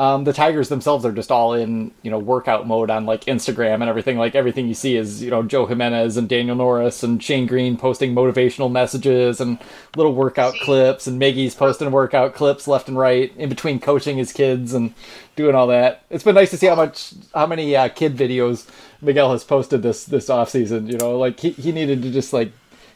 Um, 0.01 0.24
the 0.24 0.32
Tigers 0.32 0.70
themselves 0.70 1.05
are 1.05 1.12
just 1.12 1.30
all 1.30 1.53
in, 1.53 1.90
you 2.01 2.11
know, 2.11 2.18
workout 2.18 2.66
mode 2.66 2.88
on 2.88 3.05
like 3.05 3.26
Instagram 3.26 3.74
and 3.74 3.82
everything. 3.82 4.16
Like 4.16 4.34
everything 4.34 4.66
you 4.66 4.72
see 4.72 4.96
is, 4.96 5.22
you 5.22 5.28
know, 5.28 5.42
Joe 5.42 5.66
Jimenez 5.66 6.16
and 6.16 6.26
Daniel 6.26 6.57
Norris 6.57 7.03
and 7.03 7.22
Shane 7.22 7.46
Greene 7.46 7.76
posting 7.76 8.14
motivational 8.14 8.72
messages 8.72 9.42
and 9.42 9.59
little 9.94 10.14
workout 10.14 10.55
clips, 10.62 11.07
and 11.07 11.20
Miggy's 11.20 11.55
posting 11.55 11.90
workout 11.90 12.34
clips 12.34 12.66
left 12.66 12.88
and 12.88 12.96
right 12.96 13.30
in 13.36 13.51
between 13.51 13.78
coaching 13.78 14.16
his 14.16 14.32
kids 14.32 14.72
and 14.72 14.94
doing 15.36 15.55
all 15.55 15.66
that. 15.66 16.03
It's 16.09 16.24
been 16.24 16.34
nice 16.34 16.48
to 16.53 16.57
see 16.57 16.68
how 16.68 16.76
much, 16.76 17.12
how 17.34 17.46
many 17.46 17.76
uh, 17.76 17.90
kid 17.90 18.16
videos 18.16 18.66
Miguel 19.03 19.32
has 19.32 19.44
posted 19.44 19.82
this 19.82 20.07
this 20.07 20.30
off 20.30 20.48
season. 20.48 20.88
You 20.88 20.96
know, 20.96 21.18
like 21.18 21.38
he 21.40 21.51
he 21.51 21.72
needed 21.72 22.01
to 22.05 22.11
just 22.11 22.32
like 22.32 22.53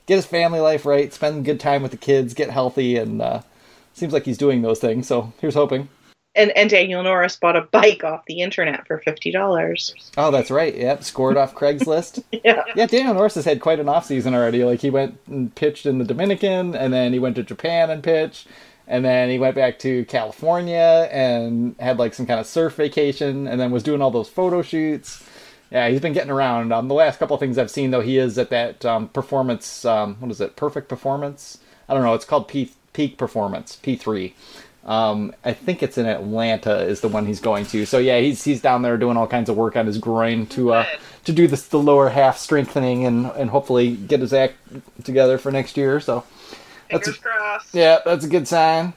get 0.07 0.17
his 0.17 0.25
family 0.25 0.61
life 0.61 0.87
right, 0.87 1.13
spend 1.13 1.45
good 1.45 1.61
time 1.61 1.83
with 1.83 1.91
the 1.91 1.99
kids, 1.99 2.33
get 2.33 2.49
healthy, 2.49 2.97
and 2.97 3.21
uh, 3.21 3.43
seems 3.93 4.15
like 4.15 4.25
he's 4.25 4.39
doing 4.39 4.63
those 4.63 4.81
things. 4.81 5.07
So 5.07 5.35
here's 5.43 5.55
hoping 5.55 5.91
and 6.35 6.51
and 6.53 6.71
Daniel 6.71 7.03
Norris 7.03 7.37
bought 7.37 7.57
a 7.57 7.63
bike 7.63 8.05
off 8.05 8.25
the 8.27 8.41
internet 8.41 8.87
for 8.87 8.99
fifty 8.99 9.31
dollars. 9.31 9.95
Oh, 10.17 10.31
that's 10.31 10.51
right. 10.51 10.75
Yep, 10.77 11.05
scored 11.05 11.37
off 11.37 11.55
Craigslist. 11.55 12.23
yeah, 12.45 12.65
yeah. 12.75 12.87
Daniel 12.87 13.15
Norris 13.15 13.35
has 13.37 13.45
had 13.45 13.61
quite 13.61 13.81
an 13.81 13.89
off 13.89 14.07
season 14.07 14.35
already. 14.35 14.65
Like 14.65 14.81
he 14.81 14.91
went 14.91 15.19
and 15.27 15.55
pitched 15.55 15.87
in 15.87 15.99
the 15.99 16.05
Dominican, 16.05 16.75
and 16.75 16.93
then 16.93 17.13
he 17.13 17.19
went 17.19 17.37
to 17.37 17.43
Japan 17.43 17.91
and 17.91 18.03
pitched, 18.03 18.49
and 18.87 19.05
then 19.05 19.31
he 19.31 19.39
went 19.39 19.55
back 19.55 19.79
to 19.81 20.05
California 20.07 21.09
and 21.11 21.77
had 21.79 21.99
like 21.99 22.15
some 22.15 22.27
kind 22.27 22.41
of 22.41 22.47
surf 22.47 22.75
vacation, 22.75 23.47
and 23.47 23.61
then 23.61 23.71
was 23.71 23.83
doing 23.83 24.03
all 24.03 24.11
those 24.11 24.29
photo 24.29 24.63
shoots. 24.63 25.25
Yeah, 25.71 25.89
he's 25.89 26.01
been 26.01 26.13
getting 26.13 26.31
around. 26.31 26.73
Um, 26.73 26.89
the 26.89 26.95
last 26.95 27.19
couple 27.19 27.35
of 27.35 27.41
things 27.41 27.59
I've 27.59 27.71
seen 27.71 27.91
though, 27.91 28.01
he 28.01 28.19
is 28.19 28.39
at 28.39 28.51
that 28.51 28.85
um, 28.85 29.09
performance. 29.09 29.85
Um, 29.85 30.17
what 30.21 30.31
is 30.31 30.41
it? 30.41 30.57
Perfect 30.57 30.89
performance. 30.89 31.59
I 31.89 31.95
don't 31.95 32.03
know. 32.03 32.15
It's 32.15 32.25
called 32.25 32.49
P- 32.49 32.73
Peak 32.93 33.19
Performance 33.19 33.77
P 33.77 33.97
three 33.97 34.35
um, 34.85 35.35
I 35.45 35.53
think 35.53 35.83
it's 35.83 35.97
in 35.97 36.07
Atlanta 36.07 36.83
is 36.83 37.01
the 37.01 37.09
one 37.09 37.27
he's 37.27 37.41
going 37.41 37.67
to. 37.67 37.87
So 37.87 37.99
yeah, 37.99 38.21
he's 38.21 38.45
he's 38.45 38.61
down 38.61 38.83
there 38.83 38.97
doing 38.97 39.17
all 39.17 39.27
kinds 39.27 39.49
of 39.49 39.57
work 39.57 39.77
on 39.77 39.87
his 39.87 39.99
groin 39.99 40.47
to 40.49 40.75
uh, 40.75 40.87
to 41.25 41.33
do 41.33 41.47
this 41.47 41.67
the 41.69 41.79
lower 41.79 42.11
half 42.11 42.39
strengthening 42.39 43.07
and 43.07 43.27
and 43.27 43.51
hopefully 43.51 43.97
get 43.97 44.21
his 44.21 44.33
act 44.33 44.55
together 45.05 45.39
for 45.39 45.51
next 45.51 45.77
year. 45.77 46.01
So 46.01 46.25
that's 46.91 47.07
Fingers 47.07 47.21
crossed. 47.23 47.75
Yeah, 47.75 48.01
that's 48.05 48.25
a 48.25 48.29
good 48.29 48.47
sign. 48.47 48.93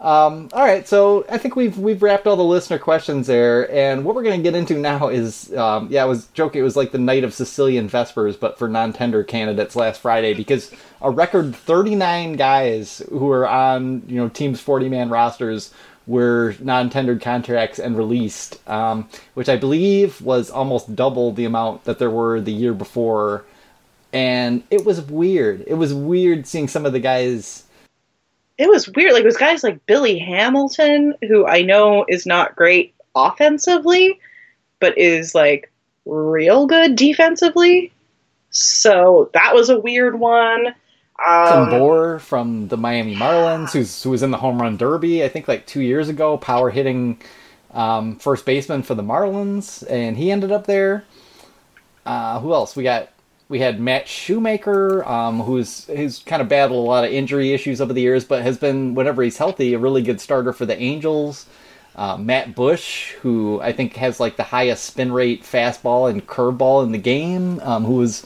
Um, 0.00 0.48
all 0.54 0.64
right, 0.64 0.88
so 0.88 1.26
I 1.28 1.36
think 1.36 1.56
we've 1.56 1.76
we've 1.76 2.02
wrapped 2.02 2.26
all 2.26 2.36
the 2.36 2.42
listener 2.42 2.78
questions 2.78 3.26
there, 3.26 3.70
and 3.70 4.02
what 4.02 4.14
we're 4.14 4.22
going 4.22 4.38
to 4.38 4.42
get 4.42 4.54
into 4.54 4.78
now 4.78 5.08
is, 5.08 5.54
um, 5.54 5.88
yeah, 5.90 6.02
I 6.02 6.06
was 6.06 6.26
joking. 6.28 6.60
It 6.60 6.64
was 6.64 6.76
like 6.76 6.90
the 6.90 6.98
night 6.98 7.22
of 7.22 7.34
Sicilian 7.34 7.86
Vespers, 7.86 8.40
but 8.40 8.58
for 8.58 8.66
non-tender 8.66 9.22
candidates 9.24 9.76
last 9.76 10.00
Friday 10.00 10.32
because 10.32 10.72
a 11.02 11.10
record 11.10 11.54
39 11.54 12.36
guys 12.36 13.02
who 13.10 13.26
were 13.26 13.46
on 13.46 14.02
you 14.06 14.16
know 14.16 14.30
teams 14.30 14.64
40-man 14.64 15.10
rosters 15.10 15.74
were 16.06 16.56
non-tendered 16.60 17.20
contracts 17.20 17.78
and 17.78 17.94
released, 17.94 18.66
um, 18.70 19.06
which 19.34 19.50
I 19.50 19.56
believe 19.56 20.22
was 20.22 20.50
almost 20.50 20.96
double 20.96 21.30
the 21.30 21.44
amount 21.44 21.84
that 21.84 21.98
there 21.98 22.10
were 22.10 22.40
the 22.40 22.52
year 22.52 22.72
before, 22.72 23.44
and 24.14 24.62
it 24.70 24.86
was 24.86 25.02
weird. 25.02 25.62
It 25.66 25.74
was 25.74 25.92
weird 25.92 26.46
seeing 26.46 26.68
some 26.68 26.86
of 26.86 26.94
the 26.94 27.00
guys 27.00 27.64
it 28.60 28.68
was 28.68 28.90
weird. 28.90 29.14
Like 29.14 29.22
it 29.22 29.26
was 29.26 29.38
guys 29.38 29.64
like 29.64 29.86
Billy 29.86 30.18
Hamilton, 30.18 31.14
who 31.26 31.46
I 31.46 31.62
know 31.62 32.04
is 32.08 32.26
not 32.26 32.56
great 32.56 32.94
offensively, 33.14 34.20
but 34.80 34.98
is 34.98 35.34
like 35.34 35.72
real 36.04 36.66
good 36.66 36.94
defensively. 36.94 37.90
So 38.50 39.30
that 39.32 39.54
was 39.54 39.70
a 39.70 39.80
weird 39.80 40.20
one. 40.20 40.74
Um, 41.26 41.70
Bour 41.70 42.18
from 42.18 42.68
the 42.68 42.76
Miami 42.76 43.16
Marlins, 43.16 43.72
who's 43.72 44.02
who 44.02 44.10
was 44.10 44.22
in 44.22 44.30
the 44.30 44.36
home 44.36 44.60
run 44.60 44.76
derby, 44.76 45.24
I 45.24 45.28
think 45.28 45.48
like 45.48 45.66
two 45.66 45.80
years 45.80 46.10
ago, 46.10 46.36
power 46.36 46.68
hitting 46.68 47.18
um, 47.72 48.16
first 48.16 48.44
baseman 48.44 48.82
for 48.82 48.94
the 48.94 49.02
Marlins, 49.02 49.88
and 49.88 50.18
he 50.18 50.30
ended 50.30 50.52
up 50.52 50.66
there. 50.66 51.04
Uh, 52.04 52.40
who 52.40 52.52
else? 52.52 52.76
We 52.76 52.82
got 52.82 53.08
we 53.50 53.58
had 53.58 53.80
Matt 53.80 54.06
Shoemaker, 54.06 55.04
um, 55.06 55.40
who's 55.40 55.84
who's 55.86 56.20
kind 56.20 56.40
of 56.40 56.48
battled 56.48 56.78
a 56.78 56.88
lot 56.88 57.04
of 57.04 57.10
injury 57.10 57.52
issues 57.52 57.80
over 57.80 57.92
the 57.92 58.00
years, 58.00 58.24
but 58.24 58.42
has 58.42 58.56
been, 58.56 58.94
whenever 58.94 59.24
he's 59.24 59.36
healthy, 59.36 59.74
a 59.74 59.78
really 59.78 60.02
good 60.02 60.20
starter 60.20 60.52
for 60.52 60.64
the 60.64 60.80
Angels. 60.80 61.46
Uh, 61.96 62.16
Matt 62.16 62.54
Bush, 62.54 63.10
who 63.14 63.60
I 63.60 63.72
think 63.72 63.96
has 63.96 64.20
like 64.20 64.36
the 64.36 64.44
highest 64.44 64.84
spin 64.84 65.12
rate 65.12 65.42
fastball 65.42 66.08
and 66.08 66.24
curveball 66.24 66.84
in 66.84 66.92
the 66.92 66.98
game, 66.98 67.58
um, 67.60 67.84
who 67.84 67.94
was 67.94 68.24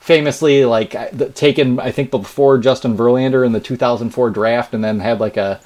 famously 0.00 0.66
like 0.66 0.94
taken, 1.34 1.80
I 1.80 1.90
think, 1.90 2.10
before 2.10 2.58
Justin 2.58 2.94
Verlander 2.94 3.46
in 3.46 3.52
the 3.52 3.60
2004 3.60 4.28
draft, 4.28 4.74
and 4.74 4.84
then 4.84 5.00
had 5.00 5.18
like 5.18 5.38
a 5.38 5.60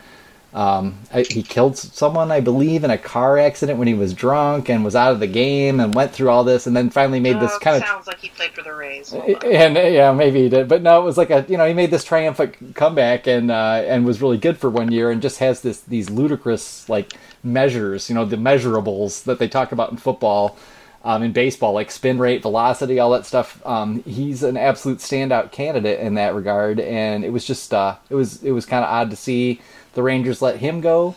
um, 0.55 0.98
I, 1.12 1.22
he 1.22 1.42
killed 1.42 1.78
someone, 1.78 2.30
I 2.30 2.40
believe, 2.40 2.84
in 2.84 2.90
a 2.90 2.98
car 2.98 3.38
accident 3.38 3.78
when 3.78 3.88
he 3.88 3.94
was 3.94 4.12
drunk 4.12 4.68
and 4.68 4.84
was 4.84 4.94
out 4.94 5.12
of 5.12 5.20
the 5.20 5.26
game 5.26 5.80
and 5.80 5.94
went 5.94 6.12
through 6.12 6.28
all 6.28 6.44
this 6.44 6.66
and 6.66 6.76
then 6.76 6.90
finally 6.90 7.20
made 7.20 7.40
this 7.40 7.57
kind 7.59 7.76
of 7.76 7.82
sounds 7.82 8.07
like 8.07 8.20
he 8.20 8.28
played 8.28 8.50
for 8.53 8.62
the 8.62 8.74
Rays. 8.74 9.14
And 9.14 9.76
yeah, 9.76 10.12
maybe 10.12 10.42
he 10.42 10.48
did, 10.50 10.68
but 10.68 10.82
no, 10.82 11.00
it 11.00 11.05
was 11.05 11.16
like 11.16 11.30
a 11.30 11.46
you 11.48 11.57
know 11.57 11.66
he 11.66 11.72
made 11.72 11.90
this 11.90 12.05
triumphant 12.05 12.74
comeback 12.74 13.26
and 13.26 13.50
uh, 13.50 13.82
and 13.86 14.05
was 14.05 14.20
really 14.20 14.36
good 14.36 14.59
for 14.59 14.68
one 14.68 14.92
year 14.92 15.11
and 15.11 15.22
just 15.22 15.38
has 15.38 15.62
this 15.62 15.80
these 15.80 16.11
ludicrous 16.11 16.86
like 16.88 17.14
measures, 17.42 18.11
you 18.11 18.14
know, 18.14 18.24
the 18.26 18.36
measurables 18.36 19.24
that 19.24 19.38
they 19.38 19.48
talk 19.48 19.72
about 19.72 19.90
in 19.90 19.96
football. 19.96 20.59
Um, 21.05 21.24
in 21.24 21.32
baseball, 21.32 21.72
like 21.72 21.90
spin 21.90 22.20
rate, 22.20 22.42
velocity, 22.42 23.00
all 23.00 23.11
that 23.11 23.26
stuff. 23.26 23.61
Um, 23.66 24.05
he's 24.05 24.44
an 24.44 24.57
absolute 24.57 24.98
standout 24.98 25.50
candidate 25.50 25.98
in 25.98 26.14
that 26.14 26.32
regard, 26.32 26.78
and 26.78 27.24
it 27.24 27.30
was 27.30 27.44
just 27.44 27.74
uh, 27.74 27.96
it 28.09 28.14
was 28.14 28.40
it 28.44 28.53
was 28.53 28.66
kind 28.66 28.84
of 28.84 28.90
odd 28.90 29.11
to 29.11 29.16
see 29.16 29.61
the 29.94 30.03
Rangers 30.03 30.40
let 30.40 30.59
him 30.59 30.80
go. 30.80 31.16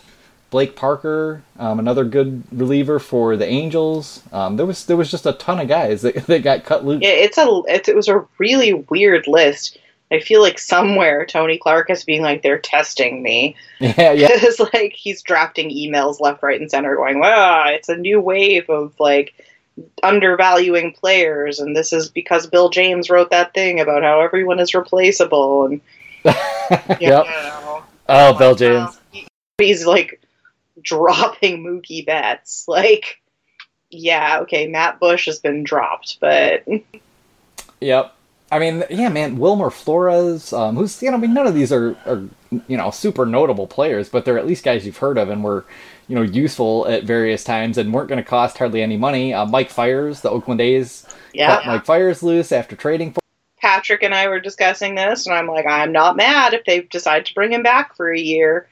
Blake 0.55 0.75
Parker, 0.75 1.43
um, 1.59 1.79
another 1.79 2.05
good 2.05 2.43
reliever 2.51 2.97
for 2.97 3.36
the 3.36 3.45
Angels. 3.45 4.21
Um, 4.31 4.55
there 4.57 4.65
was 4.65 4.86
there 4.86 4.95
was 4.95 5.11
just 5.11 5.25
a 5.25 5.33
ton 5.33 5.59
of 5.59 5.67
guys 5.67 6.01
that, 6.03 6.15
that 6.27 6.43
got 6.43 6.63
cut 6.63 6.86
loose. 6.86 7.01
Yeah, 7.01 7.09
it's 7.09 7.38
a 7.38 7.61
it, 7.67 7.89
it 7.89 7.95
was 7.95 8.07
a 8.07 8.25
really 8.38 8.73
weird 8.73 9.27
list. 9.27 9.77
I 10.11 10.19
feel 10.19 10.41
like 10.41 10.59
somewhere 10.59 11.25
Tony 11.25 11.57
Clark 11.57 11.89
is 11.89 12.05
being 12.05 12.21
like 12.21 12.41
they're 12.41 12.59
testing 12.59 13.21
me. 13.21 13.55
Yeah, 13.81 13.91
yeah. 14.13 14.29
It's 14.31 14.61
like 14.73 14.93
he's 14.93 15.21
drafting 15.21 15.69
emails 15.69 16.21
left, 16.21 16.41
right, 16.41 16.61
and 16.61 16.71
center, 16.71 16.95
going, 16.95 17.19
"Wow, 17.19 17.65
it's 17.67 17.89
a 17.89 17.97
new 17.97 18.21
wave 18.21 18.69
of 18.69 18.97
like 18.97 19.33
undervaluing 20.03 20.93
players, 20.93 21.59
and 21.59 21.76
this 21.76 21.91
is 21.93 22.09
because 22.09 22.47
Bill 22.47 22.69
James 22.69 23.09
wrote 23.09 23.32
that 23.32 23.53
thing 23.53 23.80
about 23.80 24.03
how 24.03 24.21
everyone 24.21 24.59
is 24.59 24.73
replaceable." 24.73 25.65
And 25.65 25.82
yep. 26.99 27.26
Know, 27.26 27.84
Oh, 28.07 28.30
like, 28.30 28.38
Bill 28.38 28.55
James. 28.55 28.99
he's 29.57 29.86
like 29.86 30.21
dropping 30.82 31.63
Mookie 31.63 32.05
Betts. 32.05 32.65
Like, 32.76 33.21
yeah, 33.89 34.39
okay, 34.41 34.67
Matt 34.67 34.99
Bush 34.99 35.28
has 35.28 35.39
been 35.39 35.63
dropped, 35.63 36.19
but. 36.19 36.65
Yep. 37.80 38.13
I 38.51 38.59
mean, 38.59 38.84
yeah, 38.89 39.09
man, 39.09 39.38
Wilmer 39.38 39.69
Flores, 39.69 40.51
um, 40.53 40.76
who's, 40.76 41.01
you 41.01 41.09
know, 41.09 41.17
I 41.17 41.19
mean, 41.19 41.34
none 41.34 41.47
of 41.47 41.53
these 41.55 41.71
are, 41.71 41.95
are, 42.05 42.23
you 42.67 42.78
know, 42.78 42.91
super 42.91 43.26
notable 43.26 43.67
players, 43.67 44.09
but 44.09 44.26
they're 44.26 44.38
at 44.38 44.45
least 44.45 44.63
guys 44.63 44.86
you've 44.86 44.97
heard 44.97 45.17
of 45.17 45.30
and 45.30 45.43
were, 45.43 45.65
you 46.08 46.16
know, 46.16 46.22
useful 46.22 46.88
at 46.88 47.03
various 47.03 47.43
times 47.43 47.78
and 47.78 47.93
weren't 47.93 48.10
going 48.10 48.24
to 48.24 48.30
cost 48.30 48.58
hardly 48.58 48.82
any 48.82 48.97
money. 48.97 49.34
Uh, 49.34 49.45
Mike 49.45 49.70
Fiers, 49.70 50.22
the 50.22 50.30
Oakland 50.30 50.62
A's, 50.62 51.06
yeah. 51.34 51.56
cut 51.56 51.66
Mike 51.66 51.86
Fiers 51.86 52.22
loose 52.24 52.51
after 52.51 52.76
trading 52.76 53.12
for 53.12 53.22
Patrick 53.66 54.03
and 54.03 54.14
I 54.14 54.28
were 54.28 54.39
discussing 54.39 54.93
this, 54.93 55.26
and 55.26 55.36
I'm 55.36 55.47
like, 55.47 55.66
I'm 55.66 55.91
not 55.91 56.16
mad 56.16 56.53
if 56.53 56.66
they 56.66 56.82
decide 56.82 57.26
to 57.26 57.34
bring 57.34 57.51
him 57.51 57.64
back 57.64 57.95
for 57.95 58.14
a 58.14 58.20
year. 58.20 58.68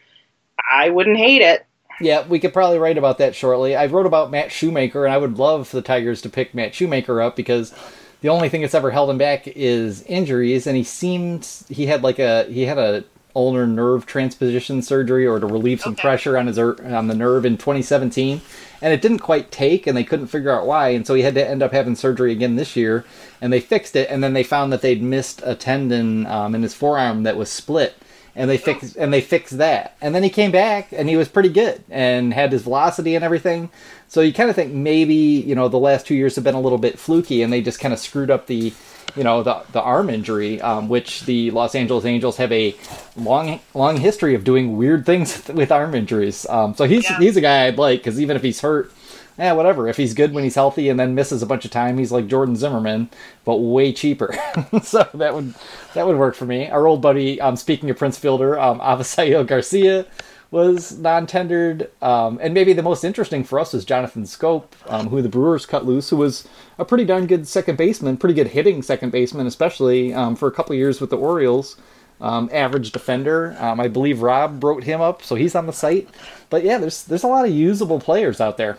I 0.72 0.92
wouldn't 0.92 1.18
hate 1.18 1.42
it. 1.42 1.66
Yeah, 2.00 2.28
we 2.28 2.40
could 2.40 2.54
probably 2.54 2.78
write 2.78 2.98
about 2.98 3.18
that 3.18 3.36
shortly. 3.36 3.76
I 3.76 3.88
wrote 3.88 4.06
about 4.06 4.30
Matt 4.30 4.52
Shoemaker, 4.52 5.06
and 5.06 5.14
I 5.14 5.18
would 5.18 5.40
love 5.40 5.68
for 5.68 5.78
the 5.78 5.82
Tigers 5.82 6.22
to 6.22 6.30
pick 6.30 6.54
Matt 6.54 6.76
Shoemaker 6.76 7.22
up 7.22 7.36
because 7.36 7.74
the 8.22 8.30
only 8.30 8.50
thing 8.50 8.62
that's 8.62 8.76
ever 8.76 8.92
held 8.92 9.10
him 9.10 9.18
back 9.18 9.48
is 9.48 10.04
injuries, 10.04 10.68
and 10.68 10.78
he 10.78 10.84
seemed 10.84 11.46
he 11.70 11.88
had 11.88 12.04
like 12.04 12.20
a 12.20 12.44
he 12.46 12.68
had 12.68 12.78
a 12.78 13.04
ulnar 13.36 13.66
nerve 13.66 14.06
transposition 14.06 14.82
surgery 14.82 15.26
or 15.26 15.40
to 15.40 15.48
relieve 15.48 15.82
some 15.82 15.94
okay. 15.94 16.02
pressure 16.02 16.38
on 16.38 16.48
his 16.48 16.58
on 16.58 17.08
the 17.08 17.16
nerve 17.16 17.46
in 17.46 17.58
2017 17.58 18.42
and 18.84 18.92
it 18.92 19.02
didn't 19.02 19.20
quite 19.20 19.50
take, 19.50 19.88
and 19.88 19.96
they 19.96 20.04
couldn't 20.04 20.28
figure 20.28 20.52
out 20.52 20.68
why, 20.68 20.90
and 20.90 21.08
so 21.08 21.14
he 21.14 21.22
had 21.22 21.36
to 21.36 21.50
end 21.50 21.64
up 21.64 21.72
having 21.72 21.96
surgery 21.96 22.34
again 22.34 22.58
this 22.58 22.76
year, 22.76 23.06
and 23.40 23.52
they 23.52 23.62
fixed 23.62 23.96
it, 23.96 24.10
and 24.10 24.22
then 24.22 24.34
they 24.34 24.44
found 24.44 24.74
that 24.74 24.82
they'd 24.82 25.02
missed 25.02 25.42
a 25.46 25.56
tendon 25.56 26.28
um, 26.28 26.54
in 26.54 26.64
his 26.64 26.74
forearm 26.74 27.24
that 27.24 27.38
was 27.38 27.50
split, 27.50 27.96
and 28.36 28.50
they 28.50 28.58
fixed 28.58 28.98
and 28.98 29.14
they 29.14 29.22
fixed 29.22 29.58
that, 29.58 29.96
and 30.02 30.14
then 30.14 30.22
he 30.22 30.30
came 30.30 30.52
back, 30.52 30.92
and 30.92 31.08
he 31.08 31.16
was 31.16 31.30
pretty 31.30 31.48
good, 31.48 31.82
and 31.90 32.34
had 32.34 32.52
his 32.52 32.64
velocity 32.64 33.16
and 33.16 33.24
everything. 33.24 33.70
So 34.10 34.20
you 34.20 34.34
kind 34.34 34.50
of 34.50 34.56
think 34.58 34.74
maybe 34.74 35.16
you 35.16 35.56
know 35.56 35.70
the 35.70 35.80
last 35.80 36.06
two 36.06 36.16
years 36.16 36.36
have 36.36 36.44
been 36.44 36.54
a 36.54 36.60
little 36.60 36.78
bit 36.78 37.00
fluky, 37.00 37.42
and 37.42 37.54
they 37.54 37.62
just 37.62 37.80
kind 37.80 37.94
of 37.94 38.02
screwed 38.02 38.30
up 38.30 38.48
the 38.48 38.74
you 39.16 39.24
know 39.24 39.44
the 39.44 39.64
the 39.72 39.82
arm 39.82 40.10
injury, 40.10 40.62
um, 40.62 40.90
which 40.90 41.22
the 41.22 41.52
Los 41.52 41.76
Angeles 41.76 42.06
Angels 42.06 42.38
have 42.38 42.52
a 42.52 42.76
long 43.16 43.60
long 43.74 43.98
history 43.98 44.36
of 44.36 44.44
doing 44.44 44.78
weird 44.78 45.06
things 45.06 45.48
with 45.54 45.72
arm 45.72 45.96
injuries. 45.96 46.46
Um, 46.50 46.76
so 46.76 46.86
he's 46.86 47.10
yeah. 47.10 47.20
he's 47.20 47.38
a 47.38 47.42
guy 47.42 47.68
I'd 47.68 47.78
like 47.78 48.00
because 48.00 48.20
even 48.20 48.36
if 48.36 48.44
he's 48.44 48.62
hurt, 48.62 48.92
yeah, 49.38 49.54
whatever. 49.54 49.88
If 49.88 49.98
he's 49.98 50.14
good 50.14 50.34
when 50.34 50.44
he's 50.44 50.56
healthy 50.56 50.90
and 50.90 51.00
then 51.00 51.16
misses 51.16 51.42
a 51.42 51.46
bunch 51.46 51.66
of 51.66 51.72
time, 51.72 51.98
he's 51.98 52.12
like 52.12 52.28
Jordan 52.28 52.56
Zimmermann, 52.56 53.10
but 53.46 53.58
way 53.58 53.92
cheaper. 53.92 54.36
so 54.84 55.08
that 55.14 55.34
would 55.34 55.54
that 55.94 56.06
would 56.06 56.18
work 56.18 56.36
for 56.36 56.46
me. 56.46 56.70
Our 56.70 56.88
old 56.88 57.02
buddy, 57.02 57.42
um, 57.42 57.56
speaking 57.56 57.90
of 57.90 57.98
Prince 57.98 58.18
Fielder, 58.18 58.60
um, 58.60 58.80
Avisail 58.80 59.46
Garcia 59.46 60.06
was 60.54 61.00
non-tendered, 61.00 61.90
um, 62.04 62.38
and 62.40 62.54
maybe 62.54 62.74
the 62.74 62.84
most 62.84 63.04
interesting 63.04 63.44
for 63.44 63.60
us 63.60 63.74
is 63.74 63.84
Jonathan 63.84 64.24
Schoop, 64.24 64.66
um, 64.86 65.08
who 65.08 65.20
the 65.24 65.28
Brewers 65.28 65.66
cut 65.66 65.84
loose, 65.84 66.12
who 66.12 66.18
was 66.18 66.48
a 66.78 66.86
pretty 66.86 67.06
darn 67.06 67.26
good 67.26 67.48
second 67.48 67.76
baseman, 67.76 68.18
pretty 68.18 68.36
good 68.36 68.50
hitting 68.50 68.84
second 68.84 69.12
baseman, 69.12 69.48
especially 69.48 70.14
um, 70.14 70.36
for 70.36 70.48
a 70.48 70.52
couple 70.52 70.76
years 70.76 71.02
with 71.02 71.10
the 71.10 71.18
Orioles. 71.18 71.76
Um, 72.22 72.50
average 72.54 72.92
defender. 72.92 73.58
Um, 73.60 73.80
I 73.80 73.88
believe 73.88 74.22
Rob 74.22 74.64
wrote 74.64 74.84
him 74.84 75.02
up, 75.02 75.24
so 75.24 75.34
he's 75.34 75.56
on 75.56 75.66
the 75.66 75.74
site. 75.74 76.08
But 76.52 76.64
yeah, 76.64 76.78
there's 76.78 77.04
there's 77.04 77.24
a 77.24 77.28
lot 77.28 77.46
of 77.46 77.52
usable 77.52 78.00
players 78.00 78.40
out 78.40 78.56
there. 78.56 78.78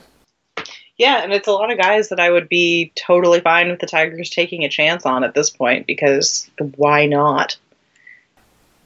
Yeah, 0.96 1.24
and 1.24 1.32
it's 1.32 1.48
a 1.48 1.52
lot 1.52 1.72
of 1.72 1.76
guys 1.76 2.08
that 2.08 2.20
I 2.20 2.30
would 2.30 2.48
be 2.48 2.92
totally 2.94 3.40
fine 3.40 3.68
with 3.68 3.80
the 3.80 3.86
Tigers 3.86 4.30
taking 4.30 4.64
a 4.64 4.68
chance 4.68 5.04
on 5.04 5.24
at 5.24 5.34
this 5.34 5.50
point 5.50 5.86
because 5.86 6.48
why 6.76 7.04
not? 7.04 7.56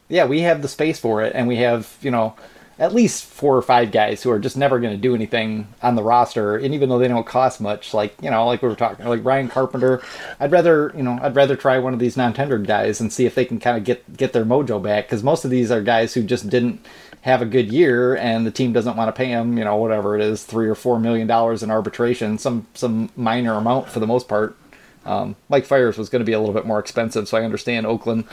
Yeah, 0.09 0.25
we 0.25 0.41
have 0.41 0.63
the 0.63 0.69
space 0.69 0.99
for 0.99 1.23
it, 1.23 1.35
and 1.37 1.47
we 1.47 1.57
have 1.57 1.95
you 2.01 2.11
know 2.11 2.35
at 2.79 2.95
least 2.95 3.25
four 3.25 3.57
or 3.57 3.63
five 3.63 3.91
guys 3.91 4.23
who 4.23 4.31
are 4.31 4.39
just 4.39 4.57
never 4.57 4.79
going 4.79 4.95
to 4.95 5.01
do 5.01 5.15
anything 5.15 5.67
on 5.83 5.97
the 5.97 6.03
roster, 6.03 6.57
and 6.57 6.75
even 6.75 6.89
though 6.89 6.99
they 6.99 7.09
don't 7.09 7.27
cost 7.27 7.61
much, 7.61 7.93
like 7.93 8.15
you 8.23 8.31
know, 8.31 8.47
like 8.47 8.63
we 8.63 8.69
were 8.69 8.77
talking, 8.77 9.07
like 9.07 9.25
Ryan 9.25 9.49
Carpenter, 9.49 10.03
I'd 10.39 10.53
rather 10.53 10.93
you 10.97 11.03
know 11.03 11.19
I'd 11.21 11.35
rather 11.35 11.57
try 11.57 11.79
one 11.79 11.93
of 11.93 11.99
these 11.99 12.17
non-tendered 12.17 12.67
guys 12.67 13.01
and 13.01 13.13
see 13.13 13.27
if 13.27 13.35
they 13.35 13.45
can 13.45 13.59
kind 13.59 13.77
of 13.77 13.85
get 13.85 14.17
get 14.17 14.33
their 14.33 14.45
mojo 14.45 14.83
back 14.83 15.07
because 15.07 15.23
most 15.23 15.45
of 15.45 15.51
these 15.51 15.71
are 15.71 15.83
guys 15.83 16.15
who 16.15 16.23
just 16.23 16.49
didn't 16.49 16.87
have 17.23 17.43
a 17.43 17.47
good 17.47 17.73
year 17.73 18.17
and 18.17 18.47
the 18.47 18.51
team 18.51 18.73
doesn't 18.73 18.97
want 18.97 19.09
to 19.09 19.13
pay 19.13 19.29
them, 19.29 19.59
you 19.59 19.65
know, 19.65 19.77
whatever 19.77 20.15
it 20.17 20.23
is, 20.23 20.45
three 20.45 20.69
or 20.69 20.75
four 20.75 21.01
million 21.01 21.27
dollars 21.27 21.63
in 21.63 21.71
arbitration, 21.71 22.39
some 22.39 22.67
some 22.75 23.11
minor 23.17 23.55
amount 23.55 23.89
for 23.89 23.99
the 24.01 24.07
most 24.07 24.29
part. 24.29 24.57
Um, 25.05 25.37
Mike 25.49 25.65
Fiers 25.65 25.97
was 25.97 26.09
going 26.09 26.21
to 26.21 26.27
be 26.27 26.33
a 26.33 26.39
little 26.39 26.55
bit 26.55 26.67
more 26.67 26.79
expensive, 26.79 27.29
so 27.29 27.39
I 27.39 27.45
understand 27.45 27.87
Oakland 27.87 28.25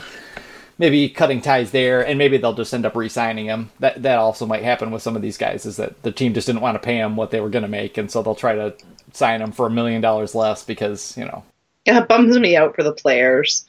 maybe 0.78 1.10
cutting 1.10 1.42
ties 1.42 1.72
there, 1.72 2.06
and 2.06 2.18
maybe 2.18 2.38
they'll 2.38 2.54
just 2.54 2.74
end 2.74 2.86
up 2.86 2.96
re-signing 2.96 3.46
him. 3.46 3.72
That 3.80 4.02
that 4.04 4.18
also 4.18 4.46
might 4.46 4.64
happen 4.64 4.92
with 4.92 5.02
some 5.02 5.16
of 5.16 5.22
these 5.22 5.38
guys, 5.38 5.66
is 5.66 5.78
that 5.78 6.02
the 6.04 6.12
team 6.12 6.34
just 6.34 6.48
didn't 6.48 6.62
want 6.62 6.76
to 6.76 6.86
pay 6.86 6.98
him 6.98 7.16
what 7.16 7.32
they 7.32 7.42
were 7.42 7.50
going 7.50 7.64
to 7.64 7.70
make, 7.70 7.98
and 7.98 8.10
so 8.12 8.22
they'll 8.22 8.36
try 8.36 8.56
to 8.56 8.76
sign 9.14 9.42
him 9.42 9.52
for 9.52 9.68
a 9.68 9.72
million 9.72 10.02
dollars 10.02 10.36
less 10.36 10.64
because 10.64 11.18
you 11.18 11.26
know. 11.26 11.44
Yeah, 11.86 12.02
it 12.02 12.08
bums 12.08 12.38
me 12.40 12.56
out 12.56 12.76
for 12.76 12.84
the 12.84 12.94
players. 12.94 13.66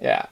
Yeah, 0.00 0.26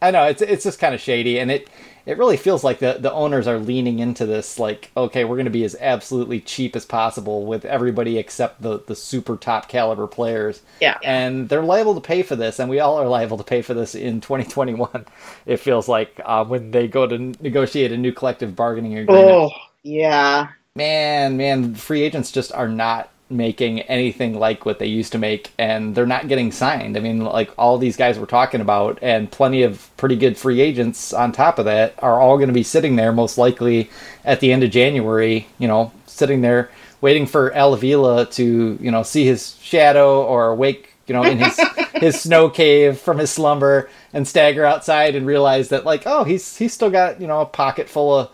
I 0.00 0.10
know 0.10 0.24
it's 0.24 0.42
it's 0.42 0.64
just 0.64 0.78
kind 0.78 0.94
of 0.94 1.00
shady, 1.00 1.38
and 1.38 1.50
it 1.50 1.68
it 2.04 2.18
really 2.18 2.36
feels 2.36 2.64
like 2.64 2.78
the 2.78 2.96
the 2.98 3.12
owners 3.12 3.46
are 3.46 3.58
leaning 3.58 3.98
into 3.98 4.26
this 4.26 4.58
like 4.58 4.90
okay 4.96 5.24
we're 5.24 5.36
going 5.36 5.44
to 5.44 5.50
be 5.50 5.64
as 5.64 5.76
absolutely 5.80 6.40
cheap 6.40 6.74
as 6.74 6.84
possible 6.84 7.46
with 7.46 7.64
everybody 7.64 8.18
except 8.18 8.62
the 8.62 8.80
the 8.86 8.96
super 8.96 9.36
top 9.36 9.68
caliber 9.68 10.06
players. 10.06 10.62
Yeah. 10.80 10.98
And 11.04 11.48
they're 11.48 11.62
liable 11.62 11.94
to 11.94 12.00
pay 12.00 12.22
for 12.22 12.36
this 12.36 12.58
and 12.58 12.68
we 12.68 12.80
all 12.80 12.98
are 12.98 13.08
liable 13.08 13.38
to 13.38 13.44
pay 13.44 13.62
for 13.62 13.74
this 13.74 13.94
in 13.94 14.20
2021 14.20 15.06
it 15.46 15.58
feels 15.58 15.88
like 15.88 16.20
uh, 16.24 16.44
when 16.44 16.70
they 16.70 16.88
go 16.88 17.06
to 17.06 17.18
negotiate 17.40 17.92
a 17.92 17.96
new 17.96 18.12
collective 18.12 18.56
bargaining 18.56 18.98
agreement. 18.98 19.28
Oh 19.28 19.50
yeah. 19.82 20.48
Man 20.74 21.36
man 21.36 21.74
free 21.74 22.02
agents 22.02 22.32
just 22.32 22.52
are 22.52 22.68
not 22.68 23.11
making 23.32 23.80
anything 23.82 24.38
like 24.38 24.64
what 24.64 24.78
they 24.78 24.86
used 24.86 25.12
to 25.12 25.18
make 25.18 25.52
and 25.58 25.94
they're 25.94 26.06
not 26.06 26.28
getting 26.28 26.52
signed. 26.52 26.96
I 26.96 27.00
mean, 27.00 27.24
like 27.24 27.50
all 27.58 27.78
these 27.78 27.96
guys 27.96 28.18
we're 28.18 28.26
talking 28.26 28.60
about 28.60 28.98
and 29.02 29.30
plenty 29.30 29.62
of 29.62 29.90
pretty 29.96 30.16
good 30.16 30.36
free 30.36 30.60
agents 30.60 31.12
on 31.12 31.32
top 31.32 31.58
of 31.58 31.64
that 31.64 31.94
are 31.98 32.20
all 32.20 32.36
going 32.36 32.48
to 32.48 32.54
be 32.54 32.62
sitting 32.62 32.96
there 32.96 33.12
most 33.12 33.38
likely 33.38 33.90
at 34.24 34.40
the 34.40 34.52
end 34.52 34.62
of 34.62 34.70
January, 34.70 35.46
you 35.58 35.68
know, 35.68 35.92
sitting 36.06 36.40
there 36.42 36.70
waiting 37.00 37.26
for 37.26 37.52
Al 37.52 37.74
Avila 37.74 38.26
to, 38.26 38.78
you 38.80 38.90
know, 38.90 39.02
see 39.02 39.24
his 39.24 39.56
shadow 39.60 40.22
or 40.22 40.54
wake, 40.54 40.94
you 41.06 41.14
know, 41.14 41.24
in 41.24 41.38
his 41.38 41.60
his 41.94 42.20
snow 42.20 42.48
cave 42.48 42.98
from 42.98 43.18
his 43.18 43.30
slumber 43.30 43.90
and 44.12 44.26
stagger 44.26 44.64
outside 44.64 45.14
and 45.14 45.26
realize 45.26 45.68
that 45.70 45.84
like, 45.84 46.02
oh, 46.06 46.24
he's 46.24 46.56
he's 46.56 46.72
still 46.72 46.90
got, 46.90 47.20
you 47.20 47.26
know, 47.26 47.40
a 47.40 47.46
pocket 47.46 47.88
full 47.88 48.18
of 48.18 48.30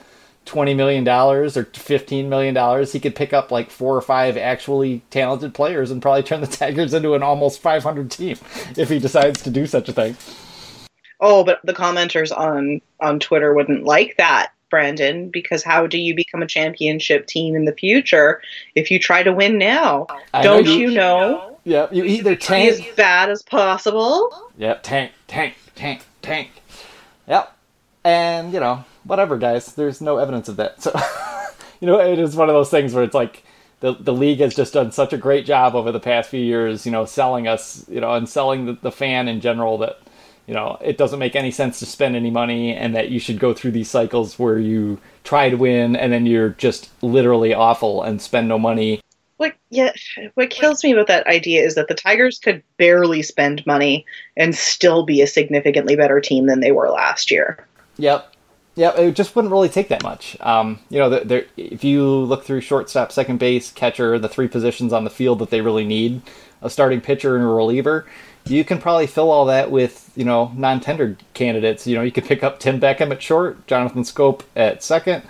twenty 0.49 0.72
million 0.72 1.05
dollars 1.05 1.57
or 1.57 1.64
fifteen 1.66 2.28
million 2.30 2.55
dollars, 2.55 2.92
he 2.92 2.99
could 2.99 3.14
pick 3.14 3.32
up 3.34 3.53
like 3.53 3.70
four 3.70 3.94
or 3.94 4.01
five 4.01 4.36
actually 4.36 5.03
talented 5.11 5.53
players 5.53 5.90
and 5.90 6.01
probably 6.01 6.22
turn 6.22 6.40
the 6.40 6.46
Tigers 6.49 6.94
into 6.94 7.14
an 7.14 7.22
almost 7.22 7.61
five 7.61 7.84
hundred 7.84 8.11
team 8.11 8.36
if 8.76 8.88
he 8.88 8.99
decides 8.99 9.42
to 9.42 9.51
do 9.51 9.66
such 9.66 9.88
a 9.88 9.92
thing. 9.92 10.16
Oh, 11.20 11.44
but 11.44 11.61
the 11.64 11.74
commenters 11.74 12.36
on 12.36 12.80
on 13.01 13.20
Twitter 13.20 13.53
wouldn't 13.53 13.84
like 13.84 14.16
that, 14.16 14.53
Brandon, 14.70 15.28
because 15.28 15.62
how 15.62 15.86
do 15.86 15.99
you 15.99 16.14
become 16.14 16.42
a 16.42 16.46
championship 16.46 17.26
team 17.26 17.55
in 17.55 17.66
the 17.66 17.74
future 17.74 18.40
if 18.74 18.90
you 18.90 18.99
try 18.99 19.22
to 19.22 19.32
win 19.32 19.59
now? 19.59 20.07
I 20.32 20.42
Don't 20.42 20.64
know 20.64 20.72
you, 20.72 20.88
you 20.88 20.96
know? 20.96 21.59
Yeah, 21.64 21.88
you 21.92 22.05
either 22.05 22.36
tank 22.36 22.72
as 22.72 22.80
bad 22.96 23.28
as 23.28 23.42
possible. 23.42 24.51
Yep, 24.57 24.82
tank, 24.82 25.12
tank, 25.26 25.57
tank, 25.74 26.01
tank. 26.22 26.51
Yep, 27.26 27.55
and 28.05 28.55
you 28.55 28.61
know 28.61 28.84
whatever, 29.09 29.36
guys. 29.36 29.74
There's 29.74 30.00
no 30.00 30.18
evidence 30.18 30.48
of 30.48 30.56
that. 30.56 30.80
So, 30.82 30.92
you 31.80 31.86
know, 31.86 32.00
it 32.00 32.18
is 32.18 32.36
one 32.36 32.48
of 32.48 32.54
those 32.54 32.70
things 32.70 32.94
where 32.94 33.04
it's 33.04 33.14
like 33.14 33.44
the 33.80 33.94
the 33.94 34.12
league 34.12 34.40
has 34.40 34.54
just 34.54 34.74
done 34.74 34.92
such 34.92 35.12
a 35.12 35.18
great 35.18 35.46
job 35.46 35.74
over 35.74 35.90
the 35.90 36.00
past 36.00 36.30
few 36.30 36.40
years, 36.40 36.86
you 36.86 36.92
know, 36.92 37.04
selling 37.04 37.48
us, 37.48 37.84
you 37.88 38.00
know, 38.00 38.14
and 38.14 38.28
selling 38.28 38.66
the, 38.66 38.72
the 38.74 38.92
fan 38.92 39.28
in 39.28 39.40
general 39.40 39.78
that 39.78 39.98
you 40.48 40.54
know 40.54 40.78
it 40.80 40.96
doesn't 40.96 41.20
make 41.20 41.36
any 41.36 41.52
sense 41.52 41.78
to 41.78 41.86
spend 41.86 42.16
any 42.16 42.30
money 42.30 42.74
and 42.74 42.96
that 42.96 43.11
you 43.11 43.20
should 43.20 43.38
go 43.38 43.54
through 43.54 43.70
these 43.70 43.90
cycles 43.90 44.38
where 44.38 44.59
you 44.59 44.98
try 45.22 45.48
to 45.50 45.56
win 45.56 45.94
and 45.94 46.12
then 46.12 46.26
you're 46.26 46.50
just 46.50 46.90
literally 47.02 47.54
awful 47.54 48.02
and 48.02 48.20
spend 48.20 48.48
no 48.48 48.59
money 48.59 49.00
what 49.36 49.54
yeah 49.68 49.92
what 50.34 50.50
kills 50.50 50.82
me 50.82 50.90
about 50.90 51.06
that 51.06 51.26
idea 51.26 51.62
is 51.62 51.74
that 51.74 51.86
the 51.86 51.94
tigers 51.94 52.38
could 52.38 52.62
barely 52.78 53.22
spend 53.22 53.64
money 53.66 54.04
and 54.36 54.56
still 54.56 55.04
be 55.04 55.20
a 55.20 55.26
significantly 55.26 55.94
better 55.94 56.18
team 56.18 56.46
than 56.46 56.61
they 56.61 56.72
were 56.72 56.88
last 56.88 57.30
year 57.30 57.64
yep 57.98 58.34
yeah, 58.78 58.96
it 58.96 59.16
just 59.16 59.34
wouldn't 59.34 59.50
really 59.50 59.68
take 59.68 59.88
that 59.88 60.04
much. 60.04 60.36
Um, 60.40 60.78
you 60.88 61.00
know, 61.00 61.10
there, 61.10 61.46
if 61.56 61.82
you 61.82 62.04
look 62.04 62.44
through 62.44 62.60
shortstop, 62.60 63.10
second 63.10 63.40
base, 63.40 63.72
catcher, 63.72 64.20
the 64.20 64.28
three 64.28 64.46
positions 64.46 64.92
on 64.92 65.02
the 65.02 65.10
field 65.10 65.40
that 65.40 65.50
they 65.50 65.60
really 65.60 65.84
need, 65.84 66.22
a 66.62 66.70
starting 66.70 67.00
pitcher 67.00 67.34
and 67.34 67.44
a 67.44 67.48
reliever, 67.48 68.06
you 68.46 68.64
can 68.64 68.78
probably 68.78 69.08
fill 69.08 69.32
all 69.32 69.46
that 69.46 69.72
with 69.72 70.12
you 70.14 70.24
know 70.24 70.52
non-tender 70.54 71.16
candidates. 71.34 71.88
You 71.88 71.96
know, 71.96 72.02
you 72.02 72.12
could 72.12 72.24
pick 72.24 72.44
up 72.44 72.60
Tim 72.60 72.80
Beckham 72.80 73.10
at 73.10 73.20
short, 73.20 73.66
Jonathan 73.66 74.04
Schoop 74.04 74.42
at 74.54 74.84
second. 74.84 75.24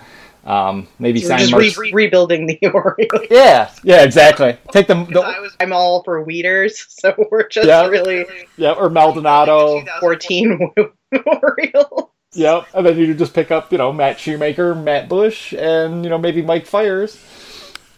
Um, 0.45 0.87
maybe 0.99 1.19
You're 1.19 1.29
sign 1.29 1.39
just 1.49 1.77
re- 1.77 1.91
rebuilding 1.91 2.45
the 2.45 2.59
Orioles. 2.73 3.27
Yeah, 3.31 3.71
yeah, 3.83 4.03
exactly. 4.03 4.57
Take 4.71 4.85
them. 4.85 5.05
The... 5.11 5.21
I 5.21 5.39
was, 5.39 5.55
I'm 5.59 5.73
all 5.73 6.03
for 6.03 6.23
Wieters, 6.23 6.85
so 6.87 7.15
we're 7.31 7.47
just 7.47 7.67
yeah, 7.67 7.87
really 7.87 8.25
yeah, 8.57 8.73
or 8.73 8.91
Maldonado, 8.91 9.83
14 10.01 10.71
Orioles. 11.25 12.11
Yep, 12.33 12.67
and 12.75 12.85
then 12.85 12.97
you 12.99 13.13
just 13.15 13.33
pick 13.33 13.49
up, 13.49 13.71
you 13.71 13.79
know, 13.79 13.91
Matt 13.91 14.19
Shoemaker, 14.19 14.75
Matt 14.75 15.09
Bush, 15.09 15.51
and 15.53 16.03
you 16.03 16.11
know 16.11 16.19
maybe 16.19 16.43
Mike 16.43 16.67
Fiers, 16.67 17.19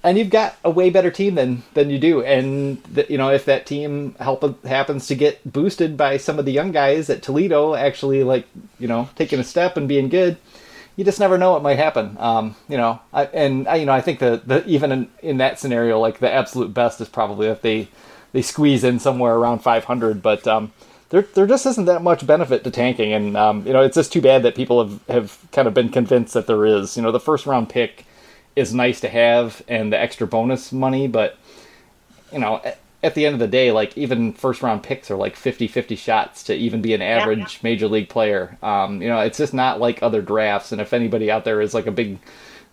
and 0.03 0.17
you've 0.17 0.29
got 0.29 0.55
a 0.63 0.71
way 0.71 0.89
better 0.89 1.11
team 1.11 1.35
than 1.35 1.63
than 1.73 1.89
you 1.89 1.99
do. 1.99 2.23
And 2.23 2.81
you 3.09 3.17
know 3.17 3.29
if 3.29 3.43
that 3.43 3.65
team 3.65 4.15
help 4.21 4.63
happens 4.65 5.07
to 5.07 5.15
get 5.15 5.51
boosted 5.51 5.97
by 5.97 6.15
some 6.15 6.39
of 6.39 6.45
the 6.45 6.53
young 6.53 6.71
guys 6.71 7.09
at 7.09 7.21
Toledo, 7.21 7.75
actually 7.75 8.23
like 8.23 8.47
you 8.79 8.87
know 8.87 9.09
taking 9.17 9.39
a 9.39 9.43
step 9.43 9.75
and 9.75 9.85
being 9.85 10.07
good, 10.07 10.37
you 10.95 11.03
just 11.03 11.19
never 11.19 11.37
know 11.37 11.51
what 11.51 11.61
might 11.63 11.77
happen. 11.77 12.15
Um, 12.17 12.55
you 12.69 12.77
know, 12.77 13.01
I, 13.11 13.25
and 13.25 13.67
I, 13.67 13.75
you 13.75 13.85
know 13.85 13.91
I 13.91 13.99
think 13.99 14.19
the 14.19 14.41
the 14.45 14.65
even 14.65 14.93
in, 14.93 15.09
in 15.21 15.37
that 15.39 15.59
scenario, 15.59 15.99
like 15.99 16.19
the 16.19 16.31
absolute 16.31 16.73
best 16.73 17.01
is 17.01 17.09
probably 17.09 17.47
if 17.47 17.61
they 17.61 17.89
they 18.31 18.41
squeeze 18.41 18.85
in 18.85 18.99
somewhere 18.99 19.35
around 19.35 19.59
500, 19.59 20.21
but 20.21 20.47
um, 20.47 20.71
there 21.11 21.21
there 21.33 21.45
just 21.45 21.65
isn't 21.65 21.85
that 21.85 22.01
much 22.01 22.25
benefit 22.25 22.63
to 22.63 22.71
tanking, 22.71 23.13
and 23.13 23.37
um, 23.37 23.67
you 23.67 23.73
know 23.73 23.81
it's 23.81 23.95
just 23.95 24.11
too 24.11 24.21
bad 24.21 24.43
that 24.43 24.55
people 24.55 24.83
have 24.83 25.07
have 25.07 25.37
kind 25.51 25.67
of 25.67 25.73
been 25.73 25.89
convinced 25.89 26.33
that 26.33 26.47
there 26.47 26.65
is. 26.65 26.95
You 26.97 27.03
know, 27.03 27.11
the 27.11 27.19
first 27.19 27.45
round 27.45 27.69
pick 27.69 28.05
is 28.55 28.73
nice 28.73 29.01
to 29.01 29.09
have, 29.09 29.61
and 29.67 29.93
the 29.93 29.99
extra 29.99 30.25
bonus 30.25 30.71
money, 30.71 31.07
but 31.07 31.37
you 32.31 32.39
know. 32.39 32.61
At, 33.03 33.15
the 33.15 33.25
end 33.25 33.33
of 33.33 33.39
the 33.39 33.47
day, 33.47 33.71
like 33.71 33.97
even 33.97 34.31
first 34.31 34.61
round 34.61 34.83
picks 34.83 35.09
are 35.09 35.15
like 35.15 35.35
50-50 35.35 35.97
shots 35.97 36.43
to 36.43 36.53
even 36.53 36.83
be 36.83 36.93
an 36.93 37.01
average 37.01 37.39
yeah, 37.39 37.45
yeah. 37.45 37.59
major 37.63 37.87
league 37.87 38.09
player. 38.09 38.59
Um, 38.61 39.01
you 39.01 39.07
know, 39.07 39.21
it's 39.21 39.39
just 39.39 39.55
not 39.55 39.79
like 39.79 40.03
other 40.03 40.21
drafts. 40.21 40.71
And 40.71 40.79
if 40.79 40.93
anybody 40.93 41.31
out 41.31 41.43
there 41.43 41.61
is 41.61 41.73
like 41.73 41.87
a 41.87 41.91
big 41.91 42.19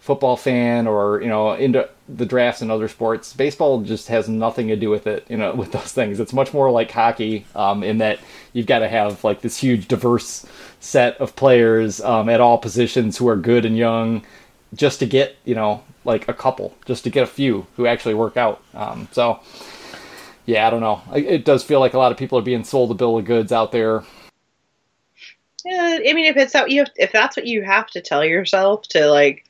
football 0.01 0.37
fan 0.37 0.87
or 0.87 1.21
you 1.21 1.29
know 1.29 1.53
into 1.53 1.89
the 2.09 2.25
drafts 2.25 2.63
and 2.63 2.71
other 2.71 2.89
sports 2.89 3.33
baseball 3.33 3.83
just 3.83 4.09
has 4.09 4.29
nothing 4.29 4.69
to 4.69 4.77
do 4.77 4.89
with 4.89 5.07
it 5.07 5.27
you 5.29 5.37
know 5.37 5.55
with 5.61 5.73
those 5.73 5.93
things. 5.93 6.21
It's 6.21 6.33
much 6.33 6.53
more 6.53 6.71
like 6.71 6.91
hockey 6.91 7.47
um, 7.55 7.83
in 7.83 7.99
that 7.99 8.19
you've 8.53 8.67
got 8.67 8.81
to 8.81 8.89
have 8.89 9.23
like 9.25 9.41
this 9.41 9.59
huge 9.59 9.89
diverse 9.89 10.47
set 10.81 11.17
of 11.19 11.35
players 11.37 12.01
um, 12.01 12.29
at 12.29 12.41
all 12.41 12.59
positions 12.59 13.17
who 13.17 13.29
are 13.29 13.37
good 13.37 13.65
and 13.65 13.77
young 13.77 14.25
just 14.75 15.01
to 15.01 15.07
get 15.07 15.37
you 15.45 15.55
know 15.55 15.83
like 16.05 16.29
a 16.29 16.35
couple 16.35 16.75
just 16.87 17.05
to 17.05 17.11
get 17.11 17.23
a 17.23 17.27
few 17.27 17.67
who 17.77 17.87
actually 17.87 18.15
work 18.15 18.37
out. 18.37 18.63
Um, 18.75 19.09
so 19.13 19.41
yeah 20.47 20.67
i 20.67 20.71
don't 20.71 20.81
know. 20.81 21.03
It 21.13 21.45
does 21.45 21.63
feel 21.63 21.81
like 21.81 21.95
a 21.95 21.99
lot 21.99 22.13
of 22.13 22.19
people 22.19 22.39
are 22.39 22.43
being 22.43 22.65
sold 22.65 22.91
a 22.91 22.95
bill 22.95 23.19
of 23.19 23.25
goods 23.25 23.53
out 23.53 23.73
there. 23.73 24.05
Yeah 25.65 25.99
i 26.09 26.13
mean 26.15 26.27
if 26.27 26.37
it's 26.37 26.53
that 26.53 26.71
you 26.71 26.81
have, 26.81 26.91
if 26.97 27.13
that's 27.13 27.37
what 27.37 27.47
you 27.47 27.63
have 27.63 27.89
to 27.89 28.01
tell 28.01 28.25
yourself 28.25 28.89
to 28.91 29.11
like 29.11 29.45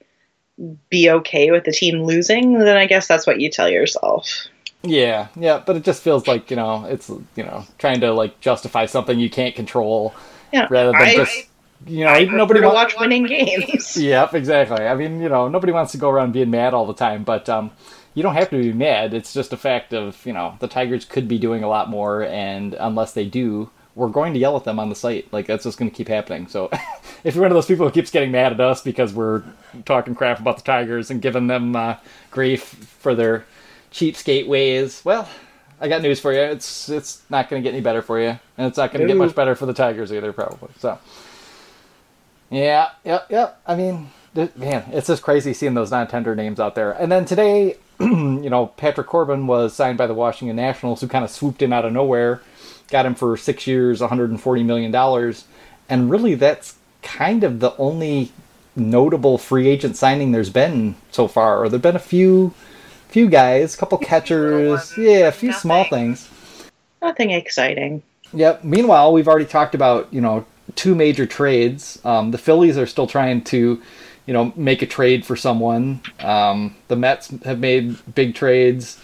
be 0.91 1.11
okay 1.11 1.51
with 1.51 1.65
the 1.65 1.73
team 1.73 2.03
losing, 2.05 2.59
then 2.59 2.77
I 2.77 2.87
guess 2.87 3.07
that's 3.07 3.27
what 3.27 3.41
you 3.41 3.51
tell 3.51 3.69
yourself. 3.69 4.47
Yeah, 4.83 5.29
yeah, 5.37 5.63
but 5.65 5.77
it 5.77 5.85
just 5.85 6.03
feels 6.03 6.27
like 6.29 6.51
you 6.51 6.57
know 6.57 6.85
it's 6.85 7.09
you 7.09 7.45
know 7.45 7.65
trying 7.79 8.01
to 8.01 8.13
like 8.13 8.41
justify 8.41 8.87
something 8.87 9.19
you 9.19 9.31
can't 9.31 9.55
control, 9.55 10.15
Yeah, 10.53 10.69
rather 10.71 10.93
than 10.93 11.01
I- 11.03 11.15
just 11.15 11.47
you 11.87 12.05
know 12.05 12.11
I 12.11 12.25
nobody 12.25 12.61
prefer 12.61 12.71
to 12.73 12.75
watch 12.75 12.95
winning 12.99 13.25
games. 13.25 13.97
Yep, 13.97 14.35
exactly. 14.35 14.87
I 14.87 14.95
mean, 14.95 15.21
you 15.21 15.29
know, 15.29 15.49
nobody 15.49 15.73
wants 15.73 15.93
to 15.93 15.99
go 15.99 16.11
around 16.11 16.33
being 16.33 16.51
mad 16.51 16.75
all 16.75 16.87
the 16.87 16.95
time, 16.95 17.25
but 17.25 17.49
um, 17.49 17.71
you 18.15 18.23
don't 18.23 18.35
have 18.35 18.51
to 18.51 18.61
be 18.61 18.73
mad. 18.73 19.15
It's 19.15 19.33
just 19.33 19.53
a 19.53 19.57
fact 19.57 19.93
of, 19.93 20.25
you 20.27 20.33
know, 20.33 20.57
the 20.61 20.67
Tigers 20.69 21.05
could 21.05 21.29
be 21.29 21.39
doing 21.39 21.63
a 21.65 21.69
lot 21.69 21.89
more, 21.91 22.23
and 22.25 22.75
unless 22.75 23.13
they 23.13 23.25
do, 23.27 23.71
we're 23.99 24.09
going 24.09 24.33
to 24.33 24.39
yell 24.39 24.57
at 24.57 24.65
them 24.65 24.79
on 24.79 24.89
the 24.89 24.95
site. 24.95 25.31
Like, 25.33 25.47
that's 25.47 25.65
just 25.65 25.77
going 25.77 25.91
to 25.91 25.97
keep 25.97 26.09
happening. 26.09 26.47
So, 26.47 26.71
if 27.25 27.35
you're 27.35 27.43
one 27.43 27.51
of 27.51 27.57
those 27.57 27.67
people 27.67 27.85
who 27.85 27.93
keeps 27.93 28.11
getting 28.11 28.31
mad 28.31 28.53
at 28.53 28.61
us 28.61 28.81
because 28.81 29.13
we're 29.13 29.43
talking 29.85 30.15
crap 30.15 30.39
about 30.39 30.57
the 30.57 30.63
Tigers 30.63 31.11
and 31.11 31.21
giving 31.21 31.49
them 31.49 31.75
uh, 31.75 31.97
grief 32.31 32.63
for 32.63 33.15
their 33.15 33.45
cheapskate 33.91 34.47
ways, 34.47 35.03
well, 35.05 35.29
I 35.81 35.89
got 35.89 36.03
news 36.03 36.21
for 36.21 36.33
you. 36.33 36.41
It's 36.41 36.89
it's 36.89 37.23
not 37.29 37.49
going 37.49 37.63
to 37.63 37.69
get 37.69 37.75
any 37.75 37.83
better 37.83 38.03
for 38.03 38.21
you, 38.21 38.39
and 38.57 38.67
it's 38.67 38.79
not 38.79 38.93
going 38.93 39.03
to 39.03 39.09
get 39.09 39.17
much 39.17 39.35
better 39.35 39.55
for 39.55 39.67
the 39.67 39.75
Tigers 39.75 40.13
either, 40.13 40.33
probably. 40.33 40.71
So. 40.79 40.99
Yeah, 42.51 42.91
yep, 43.05 43.27
yep. 43.29 43.61
I 43.67 43.77
mean, 43.77 44.11
man, 44.57 44.85
it's 44.93 45.09
just 45.09 45.23
crazy 45.23 45.53
seeing 45.53 45.75
those 45.75 45.91
non-tender 45.91 46.35
names 46.35 46.59
out 46.59 46.75
there. 46.75 46.93
And 46.93 47.13
then 47.13 47.25
today, 47.25 47.77
you 48.01 48.49
know, 48.49 48.67
Patrick 48.67 49.07
Corbin 49.07 49.47
was 49.47 49.75
signed 49.75 49.99
by 49.99 50.07
the 50.07 50.15
Washington 50.15 50.57
Nationals, 50.57 51.01
who 51.01 51.09
kind 51.09 51.25
of 51.25 51.31
swooped 51.31 51.63
in 51.63 51.73
out 51.73 51.85
of 51.85 51.93
nowhere, 51.93 52.41
got 52.91 53.07
him 53.07 53.15
for 53.15 53.37
six 53.37 53.67
years, 53.67 54.01
140 54.01 54.63
million 54.63 54.91
dollars, 54.91 55.45
and 55.89 56.11
really, 56.11 56.35
that's 56.35 56.77
kind 57.03 57.45
of 57.45 57.61
the 57.61 57.77
only 57.77 58.33
notable 58.77 59.39
free 59.39 59.69
agent 59.69 59.97
signing 59.97 60.33
there's 60.33 60.51
been 60.51 60.95
so 61.11 61.27
far. 61.29 61.63
Or 61.63 61.69
there've 61.69 61.83
been 61.83 61.97
a 61.97 62.01
few, 62.01 62.55
few 63.09 63.29
guys, 63.29 63.75
a 63.75 63.79
couple 63.79 63.99
catchers, 63.99 64.97
yeah, 64.97 65.29
a 65.29 65.33
few 65.33 65.53
small 65.53 65.85
things. 65.85 66.29
Nothing 67.03 67.31
exciting. 67.31 68.03
Yep. 68.33 68.65
Meanwhile, 68.65 69.13
we've 69.13 69.29
already 69.29 69.47
talked 69.47 69.75
about 69.75 70.13
you 70.13 70.21
know 70.21 70.45
two 70.75 70.95
major 70.95 71.27
trades. 71.27 72.01
Um, 72.05 72.31
the 72.31 72.39
Phillies 72.39 72.77
are 72.77 72.87
still 72.87 73.07
trying 73.07 73.43
to, 73.45 73.81
you 74.27 74.35
know, 74.35 74.53
make 74.57 74.83
a 74.83 74.87
trade 74.87 75.25
for 75.25 75.37
someone. 75.37 76.01
Um, 76.21 76.77
the 76.89 76.97
Mets 76.97 77.29
have 77.45 77.59
made 77.59 77.97
big 78.15 78.35
trades, 78.35 79.01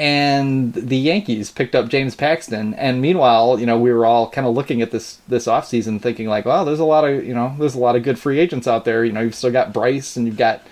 and 0.00 0.72
the 0.72 0.96
Yankees 0.96 1.50
picked 1.50 1.74
up 1.74 1.88
James 1.88 2.16
Paxton. 2.16 2.72
And 2.72 3.02
meanwhile, 3.02 3.60
you 3.60 3.66
know, 3.66 3.78
we 3.78 3.92
were 3.92 4.06
all 4.06 4.30
kind 4.30 4.46
of 4.46 4.54
looking 4.54 4.80
at 4.80 4.92
this 4.92 5.18
this 5.28 5.46
offseason 5.46 6.00
thinking 6.00 6.26
like, 6.26 6.46
well, 6.46 6.64
there's 6.64 6.80
a 6.80 6.86
lot 6.86 7.04
of 7.04 7.22
you 7.22 7.34
know, 7.34 7.54
there's 7.58 7.74
a 7.74 7.78
lot 7.78 7.96
of 7.96 8.02
good 8.02 8.18
free 8.18 8.38
agents 8.38 8.66
out 8.66 8.86
there. 8.86 9.04
You 9.04 9.12
know, 9.12 9.20
you've 9.20 9.34
still 9.34 9.52
got 9.52 9.74
Bryce 9.74 10.16
and 10.16 10.26
you've 10.26 10.38
got. 10.38 10.62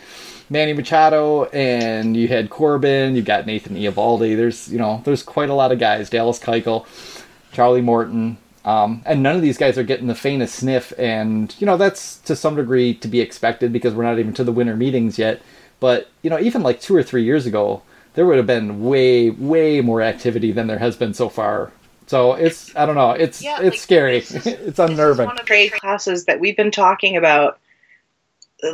Manny 0.50 0.72
Machado 0.72 1.44
and 1.52 2.16
you 2.16 2.26
had 2.26 2.48
Corbin, 2.48 3.14
you've 3.14 3.26
got 3.26 3.44
Nathan 3.44 3.76
Eovaldi. 3.76 4.34
There's 4.34 4.72
you 4.72 4.78
know 4.78 5.02
there's 5.04 5.22
quite 5.22 5.50
a 5.50 5.54
lot 5.54 5.72
of 5.72 5.78
guys. 5.78 6.08
Dallas 6.08 6.38
Keuchel, 6.38 6.86
Charlie 7.52 7.82
Morton, 7.82 8.38
um, 8.64 9.02
and 9.04 9.22
none 9.22 9.36
of 9.36 9.42
these 9.42 9.58
guys 9.58 9.76
are 9.76 9.82
getting 9.82 10.06
the 10.06 10.14
faintest 10.14 10.54
sniff. 10.54 10.94
And 10.98 11.54
you 11.58 11.66
know 11.66 11.76
that's 11.76 12.16
to 12.20 12.34
some 12.34 12.56
degree 12.56 12.94
to 12.94 13.08
be 13.08 13.20
expected 13.20 13.74
because 13.74 13.92
we're 13.92 14.04
not 14.04 14.18
even 14.18 14.32
to 14.32 14.42
the 14.42 14.50
winter 14.50 14.74
meetings 14.74 15.18
yet. 15.18 15.42
But 15.80 16.08
you 16.22 16.30
know 16.30 16.40
even 16.40 16.62
like 16.62 16.80
two 16.80 16.96
or 16.96 17.02
three 17.02 17.24
years 17.24 17.44
ago, 17.44 17.82
there 18.18 18.26
would 18.26 18.36
have 18.36 18.48
been 18.48 18.82
way 18.82 19.30
way 19.30 19.80
more 19.80 20.02
activity 20.02 20.50
than 20.50 20.66
there 20.66 20.80
has 20.80 20.96
been 20.96 21.14
so 21.14 21.28
far. 21.28 21.70
So 22.08 22.32
it's 22.32 22.74
I 22.74 22.84
don't 22.84 22.96
know 22.96 23.12
it's 23.12 23.40
Yeah, 23.40 23.58
it's 23.60 23.74
like, 23.76 23.78
scary. 23.78 24.18
this 24.18 24.32
is- 24.44 24.46
it's 24.68 24.78
unnerving. 24.80 25.26
one 25.26 25.36
of 25.36 25.42
the 25.42 25.46
trade 25.46 25.70
classes 25.70 26.24
that 26.24 26.40
we've 26.40 26.56
been 26.56 26.72
talking 26.72 27.16
about, 27.16 27.60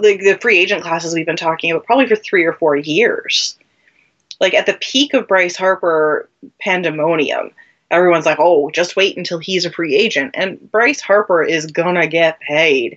like 0.01 0.20
the 0.20 0.38
free 0.40 0.59
agent 0.59 0.82
classes 0.82 1.12
we've 1.12 1.26
been 1.26 1.36
talking 1.36 1.70
about 1.70 1.84
probably 1.84 2.07
for 2.07 2.16
three 2.16 2.45
or 2.45 2.55
four 2.55 2.74
years. 2.74 3.59
Like 4.40 4.55
at 4.55 4.64
the 4.64 4.78
peak 4.80 5.12
of 5.12 5.28
Bryce 5.28 5.57
Harper 5.57 6.26
pandemonium, 6.62 7.51
everyone's 7.90 8.24
like, 8.24 8.38
"Oh, 8.40 8.70
just 8.70 8.97
wait 8.97 9.14
until 9.18 9.38
he's 9.40 9.66
a 9.66 9.70
free 9.70 9.95
agent," 9.95 10.30
and 10.32 10.59
Bryce 10.72 11.03
Harper 11.03 11.42
is 11.42 11.66
gonna 11.66 12.07
get 12.07 12.40
paid. 12.40 12.97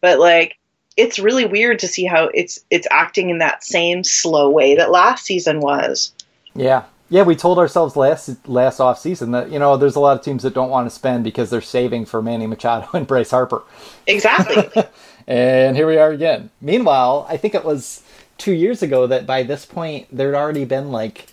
But 0.00 0.18
like, 0.20 0.56
it's 0.96 1.18
really 1.18 1.44
weird 1.44 1.78
to 1.80 1.88
see 1.88 2.04
how 2.04 2.30
it's 2.34 2.58
it's 2.70 2.86
acting 2.90 3.30
in 3.30 3.38
that 3.38 3.64
same 3.64 4.04
slow 4.04 4.50
way 4.50 4.74
that 4.74 4.90
last 4.90 5.24
season 5.24 5.60
was. 5.60 6.12
Yeah. 6.54 6.84
Yeah, 7.08 7.24
we 7.24 7.36
told 7.36 7.58
ourselves 7.58 7.94
last 7.94 8.48
last 8.48 8.80
off 8.80 8.98
season 8.98 9.32
that 9.32 9.50
you 9.52 9.58
know 9.58 9.76
there's 9.76 9.96
a 9.96 10.00
lot 10.00 10.16
of 10.16 10.24
teams 10.24 10.42
that 10.44 10.54
don't 10.54 10.70
want 10.70 10.86
to 10.86 10.94
spend 10.94 11.24
because 11.24 11.50
they're 11.50 11.60
saving 11.60 12.06
for 12.06 12.22
Manny 12.22 12.46
Machado 12.46 12.88
and 12.94 13.06
Bryce 13.06 13.30
Harper, 13.30 13.62
Exactly. 14.06 14.70
and 15.26 15.76
here 15.76 15.86
we 15.86 15.98
are 15.98 16.10
again. 16.10 16.48
Meanwhile, 16.62 17.26
I 17.28 17.36
think 17.36 17.54
it 17.54 17.64
was 17.64 18.02
two 18.38 18.52
years 18.54 18.82
ago 18.82 19.06
that 19.06 19.26
by 19.26 19.42
this 19.42 19.66
point 19.66 20.06
there'd 20.10 20.34
already 20.34 20.64
been 20.64 20.90
like 20.90 21.26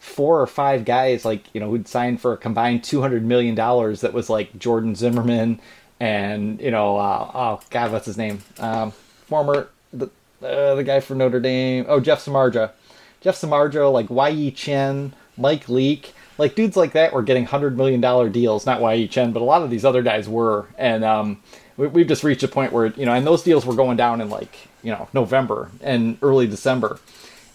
four 0.00 0.40
or 0.40 0.46
five 0.48 0.84
guys 0.84 1.24
like 1.24 1.44
you 1.54 1.60
know 1.60 1.70
who'd 1.70 1.86
signed 1.86 2.20
for 2.20 2.32
a 2.32 2.36
combined 2.36 2.82
two 2.82 3.00
hundred 3.00 3.24
million 3.24 3.54
dollars. 3.54 4.00
That 4.00 4.12
was 4.12 4.28
like 4.28 4.58
Jordan 4.58 4.96
Zimmermann 4.96 5.60
and 6.00 6.60
you 6.60 6.70
know 6.70 6.96
uh, 6.96 7.30
oh 7.34 7.60
god 7.70 7.92
what's 7.92 8.06
his 8.06 8.16
name 8.16 8.40
um, 8.58 8.90
former 9.26 9.68
the 9.92 10.06
uh, 10.42 10.74
the 10.74 10.82
guy 10.82 11.00
from 11.00 11.18
Notre 11.18 11.40
Dame 11.40 11.84
oh 11.88 12.00
Jeff 12.00 12.24
Samardzija. 12.24 12.72
Jeff 13.20 13.38
Samardzija, 13.38 13.92
like 13.92 14.34
Yi 14.34 14.50
Chen, 14.50 15.12
Mike 15.36 15.68
Leake, 15.68 16.14
like 16.38 16.54
dudes 16.54 16.76
like 16.76 16.92
that 16.92 17.12
were 17.12 17.22
getting 17.22 17.44
hundred 17.44 17.76
million 17.76 18.00
dollar 18.00 18.28
deals. 18.30 18.64
Not 18.66 18.80
Yi 18.80 19.08
Chen, 19.08 19.32
but 19.32 19.42
a 19.42 19.44
lot 19.44 19.62
of 19.62 19.70
these 19.70 19.84
other 19.84 20.02
guys 20.02 20.28
were, 20.28 20.66
and 20.78 21.04
um, 21.04 21.42
we, 21.76 21.86
we've 21.86 22.08
just 22.08 22.24
reached 22.24 22.42
a 22.42 22.48
point 22.48 22.72
where 22.72 22.86
you 22.86 23.04
know, 23.04 23.12
and 23.12 23.26
those 23.26 23.42
deals 23.42 23.66
were 23.66 23.74
going 23.74 23.96
down 23.96 24.20
in 24.20 24.30
like 24.30 24.68
you 24.82 24.90
know 24.90 25.08
November 25.12 25.70
and 25.82 26.16
early 26.22 26.46
December, 26.46 26.98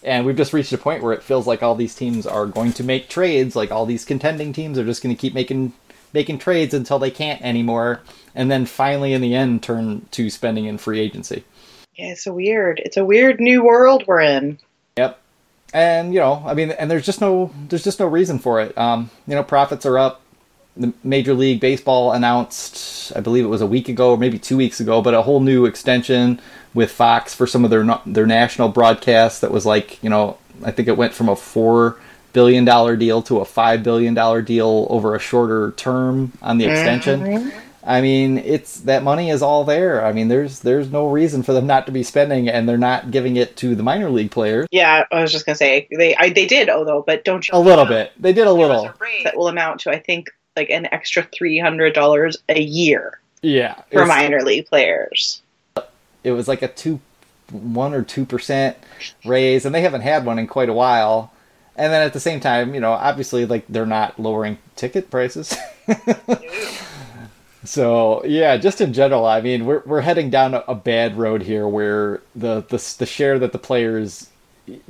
and 0.04 0.24
we've 0.24 0.36
just 0.36 0.52
reached 0.52 0.72
a 0.72 0.78
point 0.78 1.02
where 1.02 1.12
it 1.12 1.22
feels 1.22 1.46
like 1.46 1.62
all 1.62 1.74
these 1.74 1.96
teams 1.96 2.26
are 2.26 2.46
going 2.46 2.72
to 2.74 2.84
make 2.84 3.08
trades. 3.08 3.56
Like 3.56 3.72
all 3.72 3.86
these 3.86 4.04
contending 4.04 4.52
teams 4.52 4.78
are 4.78 4.84
just 4.84 5.02
going 5.02 5.14
to 5.14 5.20
keep 5.20 5.34
making 5.34 5.72
making 6.12 6.38
trades 6.38 6.72
until 6.72 7.00
they 7.00 7.10
can't 7.10 7.42
anymore, 7.42 8.00
and 8.36 8.50
then 8.50 8.66
finally 8.66 9.12
in 9.12 9.20
the 9.20 9.34
end 9.34 9.62
turn 9.64 10.06
to 10.12 10.30
spending 10.30 10.66
in 10.66 10.78
free 10.78 11.00
agency. 11.00 11.42
yeah, 11.96 12.08
it's 12.12 12.26
a 12.26 12.32
weird. 12.32 12.80
It's 12.84 12.96
a 12.96 13.04
weird 13.04 13.40
new 13.40 13.64
world 13.64 14.04
we're 14.06 14.20
in. 14.20 14.58
Yep. 14.96 15.18
And 15.72 16.14
you 16.14 16.20
know, 16.20 16.44
I 16.46 16.54
mean, 16.54 16.70
and 16.70 16.88
there's 16.90 17.04
just 17.04 17.20
no 17.20 17.50
there's 17.68 17.82
just 17.82 17.98
no 17.98 18.06
reason 18.06 18.38
for 18.38 18.60
it. 18.60 18.76
Um, 18.78 19.10
you 19.26 19.34
know, 19.34 19.42
profits 19.42 19.84
are 19.84 19.98
up. 19.98 20.20
The 20.76 20.92
Major 21.02 21.32
League 21.32 21.58
Baseball 21.58 22.12
announced, 22.12 23.10
I 23.16 23.20
believe 23.20 23.44
it 23.44 23.48
was 23.48 23.62
a 23.62 23.66
week 23.66 23.88
ago 23.88 24.10
or 24.10 24.18
maybe 24.18 24.38
two 24.38 24.58
weeks 24.58 24.78
ago, 24.78 25.00
but 25.00 25.14
a 25.14 25.22
whole 25.22 25.40
new 25.40 25.64
extension 25.64 26.38
with 26.74 26.90
Fox 26.92 27.34
for 27.34 27.46
some 27.46 27.64
of 27.64 27.70
their 27.70 27.84
their 28.04 28.26
national 28.26 28.68
broadcasts. 28.68 29.40
That 29.40 29.50
was 29.50 29.64
like, 29.64 30.02
you 30.04 30.10
know, 30.10 30.36
I 30.62 30.72
think 30.72 30.86
it 30.88 30.96
went 30.98 31.14
from 31.14 31.30
a 31.30 31.36
four 31.36 31.96
billion 32.34 32.66
dollar 32.66 32.94
deal 32.96 33.22
to 33.22 33.38
a 33.38 33.46
five 33.46 33.82
billion 33.82 34.12
dollar 34.12 34.42
deal 34.42 34.86
over 34.90 35.14
a 35.14 35.18
shorter 35.18 35.72
term 35.78 36.32
on 36.42 36.58
the 36.58 36.66
extension. 36.66 37.50
I 37.88 38.00
mean, 38.00 38.38
it's 38.38 38.80
that 38.80 39.04
money 39.04 39.30
is 39.30 39.42
all 39.42 39.62
there. 39.62 40.04
I 40.04 40.12
mean, 40.12 40.26
there's 40.26 40.58
there's 40.60 40.90
no 40.90 41.08
reason 41.08 41.44
for 41.44 41.52
them 41.52 41.68
not 41.68 41.86
to 41.86 41.92
be 41.92 42.02
spending, 42.02 42.48
and 42.48 42.68
they're 42.68 42.76
not 42.76 43.12
giving 43.12 43.36
it 43.36 43.56
to 43.58 43.76
the 43.76 43.84
minor 43.84 44.10
league 44.10 44.32
players. 44.32 44.66
Yeah, 44.72 45.04
I 45.12 45.20
was 45.22 45.30
just 45.30 45.46
gonna 45.46 45.54
say 45.56 45.86
they 45.96 46.16
I, 46.16 46.30
they 46.30 46.46
did. 46.46 46.68
Oh, 46.68 46.84
though, 46.84 47.02
but 47.06 47.24
don't 47.24 47.46
you? 47.46 47.56
A 47.56 47.60
little 47.60 47.86
bit. 47.86 48.10
They 48.18 48.32
did 48.32 48.48
a 48.48 48.52
little. 48.52 48.86
a 48.86 48.94
that 49.22 49.36
will 49.36 49.46
amount 49.46 49.80
to 49.82 49.90
I 49.90 50.00
think 50.00 50.30
like 50.56 50.68
an 50.68 50.88
extra 50.92 51.22
three 51.32 51.58
hundred 51.60 51.94
dollars 51.94 52.36
a 52.48 52.60
year 52.60 53.20
Yeah. 53.42 53.80
for 53.92 54.04
minor 54.04 54.42
league 54.42 54.66
players. 54.66 55.42
It 56.24 56.32
was 56.32 56.48
like 56.48 56.62
a 56.62 56.68
two, 56.68 56.98
one 57.52 57.94
or 57.94 58.02
two 58.02 58.24
percent 58.24 58.76
raise, 59.24 59.64
and 59.64 59.72
they 59.72 59.82
haven't 59.82 60.00
had 60.00 60.26
one 60.26 60.40
in 60.40 60.48
quite 60.48 60.68
a 60.68 60.72
while. 60.74 61.32
And 61.76 61.92
then 61.92 62.02
at 62.02 62.14
the 62.14 62.20
same 62.20 62.40
time, 62.40 62.74
you 62.74 62.80
know, 62.80 62.90
obviously, 62.92 63.46
like 63.46 63.64
they're 63.68 63.86
not 63.86 64.18
lowering 64.18 64.58
ticket 64.74 65.08
prices. 65.08 65.54
so 67.66 68.24
yeah, 68.24 68.56
just 68.56 68.80
in 68.80 68.92
general, 68.92 69.26
I 69.26 69.40
mean, 69.40 69.66
we're 69.66 69.82
we're 69.84 70.00
heading 70.00 70.30
down 70.30 70.54
a, 70.54 70.74
bad 70.74 71.16
road 71.16 71.42
here, 71.42 71.66
where 71.66 72.20
the 72.34 72.62
the 72.62 72.94
the 72.98 73.06
share 73.06 73.38
that 73.38 73.52
the 73.52 73.58
players 73.58 74.28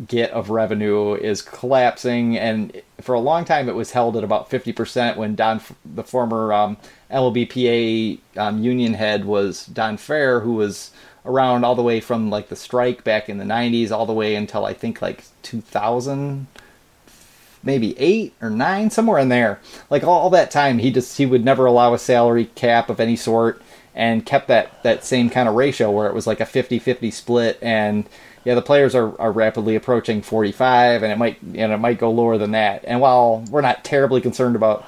get 0.07 0.31
of 0.31 0.51
revenue 0.51 1.15
is 1.15 1.43
collapsing, 1.43 2.39
and 2.39 2.81
for 3.01 3.15
a 3.15 3.21
long 3.21 3.45
time 3.45 3.69
it 3.69 3.75
was 3.75 3.93
held 3.93 4.17
at 4.17 4.25
about 4.25 4.51
fifty 4.51 4.73
percent. 4.73 5.17
When 5.17 5.35
Don, 5.35 5.61
the 5.85 6.05
former 6.05 6.53
um, 6.53 6.77
LBPA 7.11 8.19
um, 8.37 8.63
union 8.63 8.95
head, 8.95 9.25
was 9.25 9.67
Don 9.67 9.97
Fehr, 9.97 10.43
who 10.43 10.55
was 10.55 10.91
around 11.25 11.65
all 11.65 11.75
the 11.75 11.83
way 11.83 12.01
from 12.01 12.31
like 12.31 12.49
the 12.49 12.57
strike 12.57 13.05
back 13.05 13.29
in 13.29 13.39
the 13.39 13.45
'90s, 13.45 13.91
all 13.91 14.07
the 14.07 14.13
way 14.13 14.35
until 14.35 14.65
I 14.65 14.75
think 14.75 15.01
like 15.01 15.25
2000 15.43 16.47
maybe 17.67 17.99
eight 17.99 18.33
or 18.41 18.49
nine, 18.49 18.89
somewhere 18.89 19.19
in 19.19 19.29
there. 19.29 19.61
Like 19.91 20.05
all, 20.05 20.31
that 20.31 20.51
time, 20.51 20.79
he 20.79 20.91
just 20.91 21.19
he 21.19 21.27
would 21.27 21.45
never 21.45 21.67
allow 21.67 21.93
a 21.93 21.99
salary 21.99 22.47
cap 22.55 22.89
of 22.89 23.01
any 23.01 23.17
sort, 23.17 23.61
and 23.95 24.25
kept 24.25 24.49
that 24.49 24.83
that 24.85 25.05
same 25.05 25.29
kind 25.29 25.49
of 25.49 25.55
ratio 25.55 25.91
where 25.91 26.07
it 26.07 26.15
was 26.15 26.27
like 26.27 26.41
a 26.41 26.47
50-50 26.47 27.13
split. 27.13 27.59
And 27.61 28.09
yeah, 28.45 28.55
the 28.55 28.63
players 28.63 28.95
are, 28.95 29.21
are 29.21 29.33
rapidly 29.33 29.75
approaching 29.75 30.23
forty 30.23 30.53
five, 30.53 31.03
and 31.03 31.13
it 31.13 31.19
might 31.19 31.43
and 31.43 31.73
it 31.73 31.79
might 31.79 31.99
go 31.99 32.11
lower 32.11 32.39
than 32.39 32.53
that. 32.53 32.85
And 32.87 33.01
while 33.01 33.45
we're 33.51 33.61
not 33.61 33.85
terribly 33.85 34.21
concerned 34.21 34.55
about 34.55 34.87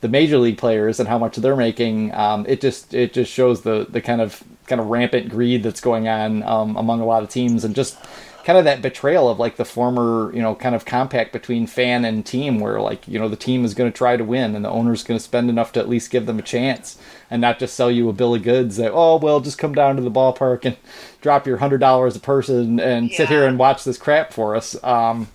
the 0.00 0.08
major 0.08 0.38
league 0.38 0.58
players 0.58 1.00
and 1.00 1.08
how 1.08 1.18
much 1.18 1.36
they're 1.36 1.56
making, 1.56 2.14
um, 2.14 2.46
it 2.48 2.60
just 2.60 2.94
it 2.94 3.12
just 3.12 3.30
shows 3.30 3.60
the 3.60 3.86
the 3.88 4.00
kind 4.00 4.22
of 4.22 4.42
kind 4.66 4.80
of 4.80 4.86
rampant 4.86 5.28
greed 5.28 5.62
that's 5.62 5.82
going 5.82 6.08
on 6.08 6.42
um, 6.44 6.76
among 6.76 7.00
a 7.00 7.04
lot 7.04 7.22
of 7.22 7.28
teams, 7.28 7.64
and 7.64 7.74
just 7.74 7.98
kind 8.44 8.58
of 8.58 8.64
that 8.64 8.82
betrayal 8.82 9.28
of 9.28 9.38
like 9.38 9.56
the 9.56 9.64
former, 9.64 10.30
you 10.34 10.42
know, 10.42 10.54
kind 10.54 10.74
of 10.74 10.84
compact 10.84 11.32
between 11.32 11.66
fan 11.66 12.04
and 12.04 12.24
team, 12.24 12.60
where 12.60 12.80
like 12.80 13.08
you 13.08 13.18
know 13.18 13.28
the 13.28 13.36
team 13.36 13.64
is 13.64 13.74
going 13.74 13.90
to 13.90 13.96
try 13.96 14.16
to 14.16 14.24
win, 14.24 14.54
and 14.54 14.64
the 14.64 14.70
owner's 14.70 15.02
going 15.02 15.18
to 15.18 15.24
spend 15.24 15.48
enough 15.48 15.72
to 15.72 15.80
at 15.80 15.88
least 15.88 16.10
give 16.10 16.26
them 16.26 16.38
a 16.38 16.42
chance, 16.42 16.98
and 17.30 17.40
not 17.40 17.58
just 17.58 17.74
sell 17.74 17.90
you 17.90 18.08
a 18.08 18.12
bill 18.12 18.34
of 18.34 18.42
goods 18.42 18.76
that 18.76 18.92
oh 18.92 19.16
well, 19.16 19.40
just 19.40 19.58
come 19.58 19.74
down 19.74 19.96
to 19.96 20.02
the 20.02 20.10
ballpark 20.10 20.64
and 20.64 20.76
drop 21.20 21.46
your 21.46 21.56
hundred 21.56 21.78
dollars 21.78 22.16
a 22.16 22.20
person 22.20 22.78
and 22.78 23.10
yeah. 23.10 23.16
sit 23.16 23.28
here 23.28 23.46
and 23.46 23.58
watch 23.58 23.84
this 23.84 23.98
crap 23.98 24.32
for 24.32 24.54
us. 24.54 24.82
Um, 24.84 25.28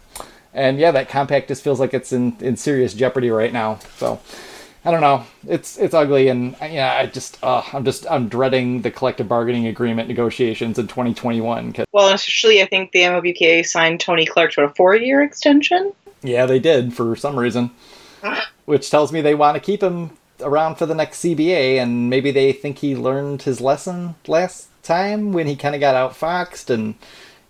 and 0.54 0.80
yeah, 0.80 0.92
that 0.92 1.10
compact 1.10 1.48
just 1.48 1.64
feels 1.64 1.80
like 1.80 1.94
it's 1.94 2.14
in 2.14 2.38
in 2.40 2.56
serious 2.56 2.94
jeopardy 2.94 3.32
right 3.32 3.54
now. 3.54 3.80
So. 3.98 4.20
I 4.86 4.92
don't 4.92 5.02
know. 5.02 5.26
It's 5.48 5.78
it's 5.78 5.94
ugly, 5.94 6.30
and 6.30 6.56
yeah, 6.62 6.96
I 6.98 7.06
just 7.06 7.38
uh, 7.44 7.62
I'm 7.74 7.84
just 7.84 8.10
I'm 8.10 8.30
dreading 8.30 8.82
the 8.82 8.92
collective 8.92 9.28
bargaining 9.28 9.68
agreement 9.68 10.08
negotiations 10.08 10.80
in 10.80 10.88
2021. 10.88 11.76
Well, 11.92 12.14
especially 12.14 12.62
I 12.62 12.66
think 12.66 12.92
the 12.92 13.02
MLBPA 13.02 13.66
signed 13.66 14.00
Tony 14.00 14.26
Clark 14.26 14.54
to 14.54 14.62
a 14.62 14.70
four 14.70 14.96
year 14.96 15.22
extension. 15.22 15.92
Yeah, 16.22 16.46
they 16.46 16.60
did 16.60 16.94
for 16.94 17.16
some 17.18 17.38
reason, 17.38 17.72
which 18.66 18.90
tells 18.90 19.12
me 19.12 19.20
they 19.20 19.36
want 19.36 19.56
to 19.56 19.62
keep 19.62 19.84
him 19.84 20.12
around 20.42 20.76
for 20.76 20.86
the 20.86 20.96
next 20.96 21.24
CBA, 21.24 21.78
and 21.78 22.10
maybe 22.10 22.32
they 22.32 22.54
think 22.54 22.78
he 22.78 22.96
learned 22.96 23.42
his 23.42 23.60
lesson 23.60 24.16
last 24.28 24.70
time 24.82 25.34
when 25.34 25.48
he 25.48 25.58
kind 25.58 25.76
of 25.76 25.82
got 25.82 25.96
outfoxed 25.96 26.70
and 26.70 26.96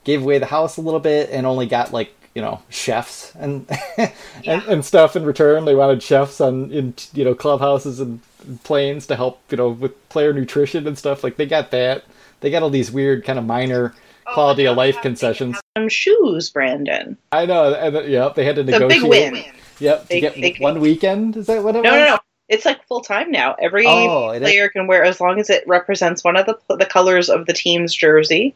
gave 0.03 0.23
away 0.23 0.39
the 0.39 0.47
house 0.47 0.77
a 0.77 0.81
little 0.81 0.99
bit 0.99 1.29
and 1.29 1.45
only 1.45 1.67
got 1.67 1.93
like 1.93 2.13
you 2.35 2.41
know 2.41 2.61
chefs 2.69 3.33
and 3.35 3.65
yeah. 3.97 4.11
and, 4.45 4.63
and 4.63 4.85
stuff 4.85 5.15
in 5.15 5.23
return. 5.23 5.65
They 5.65 5.75
wanted 5.75 6.03
chefs 6.03 6.39
on 6.41 6.71
in 6.71 6.93
you 7.13 7.23
know 7.23 7.35
clubhouses 7.35 7.99
and 7.99 8.21
planes 8.63 9.07
to 9.07 9.15
help 9.15 9.41
you 9.49 9.57
know 9.57 9.69
with 9.69 10.09
player 10.09 10.33
nutrition 10.33 10.87
and 10.87 10.97
stuff. 10.97 11.23
Like 11.23 11.37
they 11.37 11.45
got 11.45 11.71
that. 11.71 12.03
They 12.41 12.51
got 12.51 12.63
all 12.63 12.69
these 12.69 12.91
weird 12.91 13.25
kind 13.25 13.37
of 13.37 13.45
minor 13.45 13.93
oh, 14.27 14.33
quality 14.33 14.65
of 14.65 14.77
life 14.77 15.01
concessions. 15.01 15.57
Some 15.77 15.89
shoes, 15.89 16.49
Brandon. 16.49 17.17
I 17.31 17.45
know. 17.45 17.73
And, 17.73 18.09
yeah, 18.09 18.29
they 18.33 18.45
had 18.45 18.55
to 18.55 18.63
negotiate. 18.63 19.01
The 19.01 19.07
big 19.07 19.33
win. 19.33 19.43
Yep, 19.79 20.07
they, 20.07 20.21
to 20.21 20.41
get 20.41 20.61
one 20.61 20.79
weekend. 20.79 21.37
Is 21.37 21.47
that 21.47 21.63
what 21.63 21.75
it 21.75 21.83
no, 21.83 21.91
was? 21.91 21.99
No, 21.99 22.05
no, 22.05 22.15
no. 22.15 22.19
It's 22.49 22.65
like 22.65 22.85
full 22.87 23.01
time 23.01 23.31
now. 23.31 23.55
Every 23.61 23.85
oh, 23.85 24.35
player 24.39 24.69
can 24.69 24.87
wear 24.87 25.03
as 25.03 25.21
long 25.21 25.39
as 25.39 25.49
it 25.49 25.63
represents 25.67 26.23
one 26.23 26.35
of 26.35 26.47
the 26.47 26.57
the 26.75 26.85
colors 26.85 27.29
of 27.29 27.45
the 27.45 27.53
team's 27.53 27.93
jersey. 27.93 28.55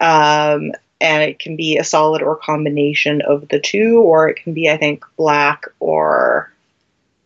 Um, 0.00 0.72
and 1.00 1.22
it 1.22 1.38
can 1.38 1.56
be 1.56 1.76
a 1.76 1.84
solid 1.84 2.22
or 2.22 2.36
combination 2.36 3.22
of 3.22 3.48
the 3.48 3.60
two, 3.60 4.00
or 4.00 4.28
it 4.28 4.36
can 4.36 4.54
be, 4.54 4.70
I 4.70 4.76
think, 4.76 5.04
black 5.16 5.64
or 5.80 6.52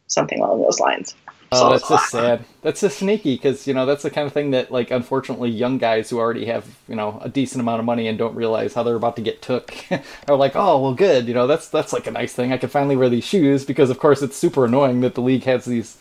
something 0.09 0.41
along 0.41 0.63
those 0.63 0.81
lines. 0.81 1.15
Oh, 1.53 1.71
that's 1.71 1.89
just 1.89 2.11
sad. 2.11 2.45
That's 2.63 2.81
just 2.81 2.99
sneaky 2.99 3.35
because 3.35 3.67
you 3.67 3.75
know 3.75 3.85
that's 3.85 4.05
the 4.05 4.11
kind 4.11 4.25
of 4.27 4.33
thing 4.33 4.53
that, 4.53 4.71
like, 4.71 4.93
unfortunately, 4.93 5.51
young 5.51 5.79
guys 5.79 6.09
who 6.09 6.19
already 6.19 6.47
have 6.47 6.79
you 6.89 6.95
know 6.95 7.21
a 7.23 7.29
decent 7.29 7.61
amount 7.61 7.81
of 7.81 7.87
money 7.87 8.07
and 8.07 8.17
don't 8.17 8.37
realize 8.37 8.75
how 8.75 8.85
they're 8.85 8.95
about 8.95 9.17
to 9.17 9.23
get 9.23 9.43
took 9.43 9.75
are 10.29 10.37
like, 10.37 10.55
oh, 10.55 10.81
well, 10.81 10.95
good. 10.95 11.27
You 11.27 11.35
know, 11.35 11.49
that's 11.49 11.69
that's 11.69 11.93
like 11.93 12.07
a 12.07 12.13
nice 12.13 12.33
thing. 12.33 12.53
I 12.53 12.57
can 12.57 12.69
finally 12.69 12.97
wear 12.97 13.09
these 13.09 13.25
shoes 13.25 13.65
because, 13.65 13.91
of 13.91 13.99
course, 13.99 14.23
it's 14.23 14.37
super 14.37 14.65
annoying 14.65 15.01
that 15.01 15.15
the 15.15 15.23
league 15.23 15.45
has 15.45 15.65
these 15.65 15.97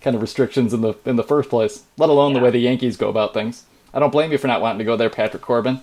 kind 0.00 0.14
of 0.14 0.22
restrictions 0.22 0.72
in 0.72 0.82
the 0.82 0.94
in 1.04 1.16
the 1.16 1.24
first 1.24 1.50
place. 1.50 1.82
Let 1.96 2.10
alone 2.10 2.32
yeah. 2.32 2.38
the 2.38 2.44
way 2.44 2.50
the 2.50 2.58
Yankees 2.58 2.96
go 2.96 3.08
about 3.08 3.34
things. 3.34 3.64
I 3.92 3.98
don't 3.98 4.12
blame 4.12 4.30
you 4.30 4.38
for 4.38 4.46
not 4.46 4.62
wanting 4.62 4.78
to 4.78 4.84
go 4.84 4.96
there, 4.96 5.10
Patrick 5.10 5.42
Corbin 5.42 5.80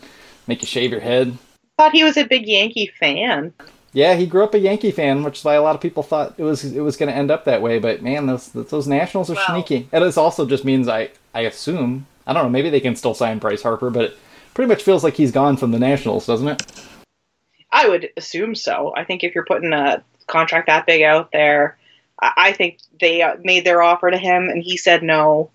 make 0.50 0.62
you 0.62 0.68
shave 0.68 0.92
your 0.92 1.00
head. 1.00 1.38
Thought 1.78 1.94
he 1.94 2.04
was 2.04 2.18
a 2.18 2.26
big 2.26 2.46
Yankee 2.46 2.92
fan. 3.00 3.54
Yeah, 3.94 4.16
he 4.16 4.26
grew 4.26 4.44
up 4.44 4.54
a 4.54 4.60
Yankee 4.60 4.92
fan, 4.92 5.24
which 5.24 5.40
is 5.40 5.46
why 5.46 5.56
a 5.56 5.62
lot 5.62 5.76
of 5.76 5.82
people 5.82 6.04
thought 6.04 6.34
it 6.38 6.44
was 6.44 6.66
it 6.66 6.82
was 6.82 6.98
going 6.98 7.10
to 7.10 7.16
end 7.16 7.32
up 7.32 7.46
that 7.46 7.62
way. 7.62 7.80
But 7.80 8.02
man, 8.02 8.26
those 8.26 8.52
those 8.52 8.88
Nationals 8.88 9.30
are 9.30 9.36
well, 9.36 9.48
sneaky. 9.48 9.88
And 9.92 10.04
this 10.04 10.18
also 10.18 10.46
just 10.46 10.66
means 10.66 10.88
I 10.88 11.10
I 11.34 11.42
assume 11.42 12.06
I 12.28 12.34
don't 12.34 12.44
know 12.44 12.50
maybe 12.50 12.70
they 12.70 12.82
can 12.82 12.96
still 12.96 13.14
sign 13.14 13.40
Bryce 13.40 13.64
Harper, 13.64 13.90
but 13.90 14.04
it 14.04 14.18
pretty 14.54 14.68
much 14.68 14.84
feels 14.84 15.04
like 15.04 15.16
he's 15.16 15.32
gone 15.32 15.56
from 15.56 15.72
the 15.72 15.80
Nationals, 15.80 16.26
doesn't 16.26 16.48
it? 16.48 16.64
I 17.72 17.88
would 17.88 18.10
assume 18.18 18.56
so. 18.56 18.94
I 18.98 19.06
think 19.06 19.24
if 19.24 19.34
you're 19.34 19.46
putting 19.46 19.72
a 19.72 20.04
contract 20.28 20.68
that 20.68 20.86
big 20.86 21.04
out 21.04 21.32
there, 21.32 21.78
I 22.20 22.52
think 22.52 22.80
they 23.00 23.22
uh, 23.22 23.38
made 23.44 23.66
their 23.66 23.82
offer 23.82 24.12
to 24.12 24.18
him 24.18 24.50
and 24.50 24.62
he 24.62 24.76
said 24.76 25.04
no. 25.04 25.52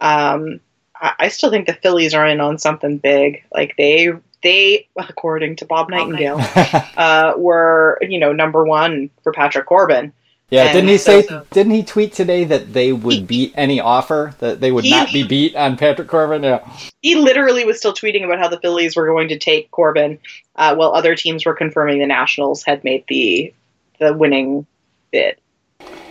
Um, 0.00 0.60
I 1.00 1.28
still 1.28 1.50
think 1.50 1.66
the 1.66 1.72
Phillies 1.72 2.12
are 2.12 2.26
in 2.26 2.40
on 2.40 2.58
something 2.58 2.98
big. 2.98 3.42
Like 3.54 3.74
they 3.78 4.10
they, 4.42 4.88
according 4.96 5.56
to 5.56 5.66
Bob 5.66 5.90
Nightingale, 5.90 6.40
uh, 6.96 7.34
were 7.36 7.98
you 8.02 8.18
know 8.18 8.32
number 8.32 8.64
one 8.64 9.10
for 9.22 9.32
Patrick 9.32 9.66
Corbin. 9.66 10.12
Yeah, 10.50 10.64
and 10.64 10.72
didn't 10.72 10.88
he 10.88 10.98
say? 10.98 11.22
So, 11.22 11.46
didn't 11.52 11.72
he 11.72 11.84
tweet 11.84 12.12
today 12.12 12.44
that 12.44 12.72
they 12.72 12.92
would 12.92 13.14
he, 13.14 13.22
beat 13.22 13.54
any 13.56 13.80
offer 13.80 14.34
that 14.40 14.60
they 14.60 14.72
would 14.72 14.84
he, 14.84 14.90
not 14.90 15.12
be 15.12 15.22
beat 15.22 15.54
on 15.54 15.76
Patrick 15.76 16.08
Corbin? 16.08 16.42
Yeah, 16.42 16.68
he 17.02 17.14
literally 17.14 17.64
was 17.64 17.78
still 17.78 17.92
tweeting 17.92 18.24
about 18.24 18.40
how 18.40 18.48
the 18.48 18.58
Phillies 18.58 18.96
were 18.96 19.06
going 19.06 19.28
to 19.28 19.38
take 19.38 19.70
Corbin, 19.70 20.18
uh, 20.56 20.74
while 20.74 20.92
other 20.92 21.14
teams 21.14 21.46
were 21.46 21.54
confirming 21.54 22.00
the 22.00 22.06
Nationals 22.06 22.64
had 22.64 22.82
made 22.82 23.04
the 23.08 23.54
the 24.00 24.12
winning 24.12 24.66
bid. 25.12 25.36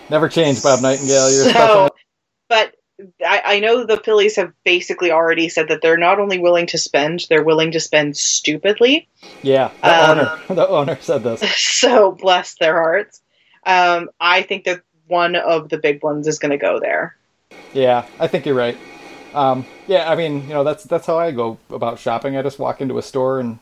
Never 0.10 0.30
change, 0.30 0.64
Bob 0.64 0.82
Nightingale. 0.82 1.32
You're 1.32 1.54
so, 1.54 1.90
but 2.48 2.76
I, 3.26 3.42
I, 3.46 3.60
know 3.60 3.86
the 3.86 3.98
Phillies 3.98 4.36
have 4.36 4.52
basically 4.64 5.12
already 5.12 5.50
said 5.50 5.68
that 5.70 5.82
they're 5.82 5.98
not 5.98 6.20
only 6.20 6.40
willing 6.40 6.68
to 6.68 6.78
spend, 6.78 7.26
they're 7.30 7.44
willing 7.44 7.72
to 7.72 7.80
spend 7.80 8.18
stupidly. 8.18 9.08
Yeah, 9.42 9.72
the 9.82 10.10
um, 10.10 10.20
owner, 10.20 10.40
the 10.56 10.68
owner 10.68 10.98
said 11.02 11.24
this. 11.24 11.42
So 11.80 12.12
bless 12.12 12.56
their 12.56 12.76
hearts. 12.76 13.22
Um, 13.66 14.10
I 14.20 14.42
think 14.42 14.66
that 14.66 14.82
one 15.08 15.36
of 15.36 15.70
the 15.70 15.78
big 15.78 16.04
ones 16.04 16.28
is 16.28 16.40
going 16.40 16.52
to 16.52 16.58
go 16.58 16.80
there. 16.80 17.16
Yeah, 17.74 18.06
I 18.20 18.28
think 18.28 18.46
you're 18.46 18.56
right. 18.56 18.78
Um, 19.34 19.66
yeah, 19.88 20.10
I 20.10 20.16
mean, 20.16 20.44
you 20.44 20.50
know, 20.50 20.64
that's 20.64 20.84
that's 20.84 21.06
how 21.06 21.18
I 21.18 21.32
go 21.32 21.58
about 21.70 22.00
shopping. 22.00 22.36
I 22.36 22.42
just 22.42 22.60
walk 22.60 22.82
into 22.82 22.98
a 22.98 23.02
store 23.02 23.40
and, 23.40 23.60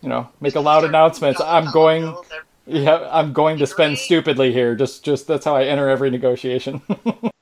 you 0.00 0.08
know, 0.08 0.28
make 0.40 0.54
a 0.54 0.60
loud 0.60 0.84
announcement. 0.84 1.40
I'm 1.40 1.70
going. 1.72 2.14
Yeah, 2.64 3.08
I'm 3.10 3.32
going 3.32 3.58
to 3.58 3.66
spend 3.66 3.98
stupidly 3.98 4.52
here. 4.52 4.76
Just, 4.76 5.04
just 5.04 5.26
that's 5.26 5.44
how 5.44 5.56
I 5.56 5.64
enter 5.64 5.88
every 5.88 6.10
negotiation. 6.10 6.80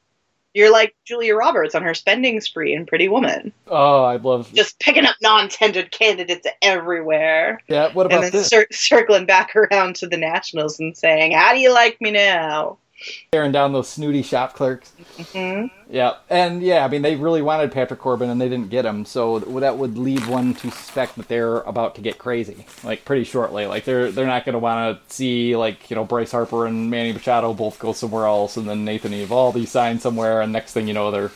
You're 0.52 0.72
like 0.72 0.94
Julia 1.04 1.36
Roberts 1.36 1.74
on 1.74 1.82
her 1.82 1.94
spending 1.94 2.40
spree 2.40 2.74
in 2.74 2.86
Pretty 2.86 3.08
Woman. 3.08 3.52
Oh, 3.68 4.02
I 4.02 4.16
love 4.16 4.52
just 4.52 4.80
picking 4.80 5.04
up 5.04 5.16
non-tendered 5.22 5.92
candidates 5.92 6.46
everywhere. 6.60 7.60
Yeah, 7.68 7.92
what 7.92 8.06
about 8.06 8.16
and 8.16 8.24
then 8.24 8.32
this? 8.32 8.48
Cir- 8.48 8.66
circling 8.72 9.26
back 9.26 9.54
around 9.54 9.96
to 9.96 10.08
the 10.08 10.16
Nationals 10.16 10.80
and 10.80 10.96
saying, 10.96 11.32
"How 11.32 11.52
do 11.52 11.60
you 11.60 11.72
like 11.72 12.00
me 12.00 12.10
now?" 12.10 12.78
Staring 13.28 13.52
down 13.52 13.72
those 13.72 13.88
snooty 13.88 14.22
shop 14.22 14.54
clerks. 14.54 14.92
Mm-hmm. 15.16 15.68
Yeah, 15.90 16.16
and 16.28 16.62
yeah, 16.62 16.84
I 16.84 16.88
mean, 16.88 17.00
they 17.00 17.16
really 17.16 17.40
wanted 17.40 17.72
Patrick 17.72 17.98
Corbin 17.98 18.28
and 18.28 18.40
they 18.40 18.48
didn't 18.48 18.68
get 18.68 18.84
him, 18.84 19.06
so 19.06 19.38
that 19.38 19.78
would 19.78 19.96
lead 19.96 20.26
one 20.26 20.54
to 20.56 20.70
suspect 20.70 21.16
that 21.16 21.28
they're 21.28 21.60
about 21.60 21.94
to 21.94 22.02
get 22.02 22.18
crazy, 22.18 22.66
like 22.84 23.04
pretty 23.04 23.24
shortly. 23.24 23.66
Like 23.66 23.84
they're 23.84 24.12
they're 24.12 24.26
not 24.26 24.44
going 24.44 24.52
to 24.52 24.58
want 24.58 25.08
to 25.08 25.14
see 25.14 25.56
like 25.56 25.90
you 25.90 25.96
know 25.96 26.04
Bryce 26.04 26.32
Harper 26.32 26.66
and 26.66 26.90
Manny 26.90 27.12
Machado 27.12 27.54
both 27.54 27.78
go 27.78 27.92
somewhere 27.92 28.26
else, 28.26 28.56
and 28.56 28.68
then 28.68 28.84
Nathan 28.84 29.12
Eovaldi 29.12 29.66
sign 29.66 29.98
somewhere, 29.98 30.42
and 30.42 30.52
next 30.52 30.72
thing 30.72 30.86
you 30.86 30.94
know, 30.94 31.10
they're. 31.10 31.30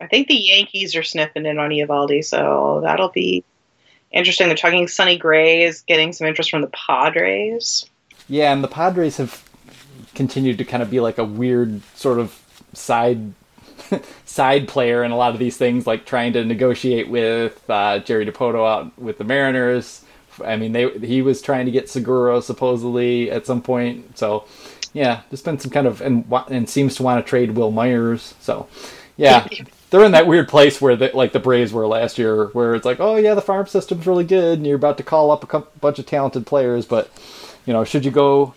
I 0.00 0.06
think 0.08 0.28
the 0.28 0.34
Yankees 0.34 0.96
are 0.96 1.02
sniffing 1.02 1.46
in 1.46 1.58
on 1.58 1.70
Eovaldi, 1.70 2.24
so 2.24 2.80
that'll 2.82 3.10
be 3.10 3.44
interesting. 4.10 4.48
They're 4.48 4.56
talking 4.56 4.88
Sonny 4.88 5.16
Gray 5.16 5.62
is 5.62 5.82
getting 5.82 6.12
some 6.12 6.26
interest 6.26 6.50
from 6.50 6.62
the 6.62 6.70
Padres. 6.72 7.88
Yeah, 8.28 8.52
and 8.52 8.64
the 8.64 8.68
Padres 8.68 9.18
have 9.18 9.45
continued 10.16 10.58
to 10.58 10.64
kind 10.64 10.82
of 10.82 10.90
be 10.90 10.98
like 11.00 11.18
a 11.18 11.24
weird 11.24 11.82
sort 11.94 12.18
of 12.18 12.42
side 12.72 13.32
side 14.24 14.68
player 14.68 15.04
in 15.04 15.10
a 15.10 15.16
lot 15.16 15.32
of 15.32 15.38
these 15.38 15.56
things, 15.56 15.86
like 15.86 16.04
trying 16.04 16.32
to 16.32 16.44
negotiate 16.44 17.08
with 17.08 17.68
uh, 17.70 17.98
Jerry 18.00 18.26
Dipoto 18.26 18.66
out 18.66 18.98
with 18.98 19.18
the 19.18 19.24
Mariners. 19.24 20.02
I 20.44 20.56
mean, 20.56 20.72
they 20.72 20.90
he 20.98 21.22
was 21.22 21.40
trying 21.40 21.66
to 21.66 21.72
get 21.72 21.88
Segura 21.88 22.42
supposedly 22.42 23.30
at 23.30 23.46
some 23.46 23.62
point. 23.62 24.18
So, 24.18 24.46
yeah, 24.92 25.22
there's 25.30 25.42
been 25.42 25.58
some 25.58 25.70
kind 25.70 25.86
of 25.86 26.00
and 26.00 26.30
and 26.48 26.68
seems 26.68 26.96
to 26.96 27.02
want 27.02 27.24
to 27.24 27.28
trade 27.28 27.52
Wil 27.52 27.70
Myers. 27.70 28.34
So, 28.40 28.68
yeah, 29.16 29.46
they're 29.90 30.04
in 30.04 30.12
that 30.12 30.26
weird 30.26 30.48
place 30.48 30.80
where 30.80 30.96
the, 30.96 31.10
like 31.14 31.32
the 31.32 31.40
Braves 31.40 31.72
were 31.72 31.86
last 31.86 32.18
year, 32.18 32.46
where 32.48 32.74
it's 32.74 32.84
like, 32.84 33.00
oh 33.00 33.16
yeah, 33.16 33.34
the 33.34 33.42
farm 33.42 33.66
system's 33.66 34.06
really 34.06 34.24
good, 34.24 34.58
and 34.58 34.66
you're 34.66 34.76
about 34.76 34.98
to 34.98 35.02
call 35.02 35.30
up 35.30 35.44
a 35.44 35.46
couple, 35.46 35.72
bunch 35.80 35.98
of 35.98 36.06
talented 36.06 36.46
players, 36.46 36.86
but 36.86 37.10
you 37.64 37.72
know, 37.72 37.84
should 37.84 38.04
you 38.04 38.10
go 38.10 38.54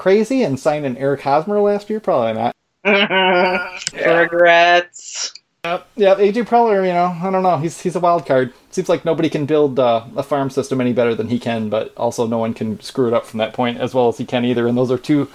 crazy 0.00 0.42
and 0.42 0.58
signed 0.58 0.86
an 0.86 0.96
Eric 0.96 1.20
Hosmer 1.20 1.60
last 1.60 1.90
year? 1.90 2.00
Probably 2.00 2.32
not. 2.32 2.56
yeah. 2.84 4.18
Regrets. 4.18 5.34
Yep, 5.64 5.88
yeah, 5.94 6.14
AJ 6.14 6.46
Preller, 6.46 6.86
you 6.86 6.94
know, 6.94 7.14
I 7.22 7.30
don't 7.30 7.42
know. 7.42 7.58
He's 7.58 7.78
he's 7.82 7.94
a 7.94 8.00
wild 8.00 8.24
card. 8.24 8.54
Seems 8.70 8.88
like 8.88 9.04
nobody 9.04 9.28
can 9.28 9.44
build 9.44 9.78
uh, 9.78 10.06
a 10.16 10.22
farm 10.22 10.48
system 10.48 10.80
any 10.80 10.94
better 10.94 11.14
than 11.14 11.28
he 11.28 11.38
can, 11.38 11.68
but 11.68 11.94
also 11.98 12.26
no 12.26 12.38
one 12.38 12.54
can 12.54 12.80
screw 12.80 13.08
it 13.08 13.12
up 13.12 13.26
from 13.26 13.38
that 13.38 13.52
point 13.52 13.78
as 13.78 13.92
well 13.92 14.08
as 14.08 14.16
he 14.16 14.24
can 14.24 14.46
either. 14.46 14.66
And 14.66 14.78
those 14.78 14.90
are 14.90 14.96
two 14.96 15.28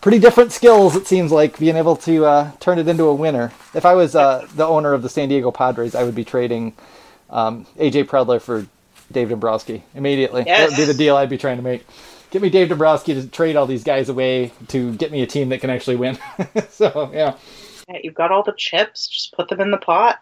pretty 0.00 0.20
different 0.20 0.52
skills. 0.52 0.94
It 0.94 1.08
seems 1.08 1.32
like 1.32 1.58
being 1.58 1.74
able 1.74 1.96
to 1.96 2.26
uh, 2.26 2.52
turn 2.60 2.78
it 2.78 2.86
into 2.86 3.04
a 3.04 3.14
winner. 3.14 3.52
If 3.74 3.84
I 3.84 3.94
was 3.94 4.14
uh, 4.14 4.46
the 4.54 4.64
owner 4.64 4.92
of 4.92 5.02
the 5.02 5.08
San 5.08 5.28
Diego 5.28 5.50
Padres, 5.50 5.96
I 5.96 6.04
would 6.04 6.14
be 6.14 6.24
trading 6.24 6.74
um, 7.28 7.66
AJ 7.76 8.04
Preller 8.04 8.40
for 8.40 8.68
Dave 9.10 9.30
Dombrowski 9.30 9.82
immediately. 9.96 10.44
Yes. 10.46 10.60
That 10.60 10.78
would 10.78 10.86
be 10.86 10.92
the 10.92 10.96
deal 10.96 11.16
I'd 11.16 11.28
be 11.28 11.38
trying 11.38 11.56
to 11.56 11.64
make 11.64 11.84
get 12.36 12.42
me 12.42 12.50
Dave 12.50 12.68
Dombrowski 12.68 13.14
to 13.14 13.26
trade 13.26 13.56
all 13.56 13.66
these 13.66 13.82
guys 13.82 14.10
away 14.10 14.52
to 14.68 14.92
get 14.96 15.10
me 15.10 15.22
a 15.22 15.26
team 15.26 15.48
that 15.48 15.62
can 15.62 15.70
actually 15.70 15.96
win. 15.96 16.18
so 16.68 17.10
yeah. 17.14 17.34
yeah. 17.88 17.98
You've 18.02 18.14
got 18.14 18.30
all 18.30 18.42
the 18.42 18.52
chips. 18.52 19.06
Just 19.06 19.32
put 19.32 19.48
them 19.48 19.58
in 19.62 19.70
the 19.70 19.78
pot. 19.78 20.20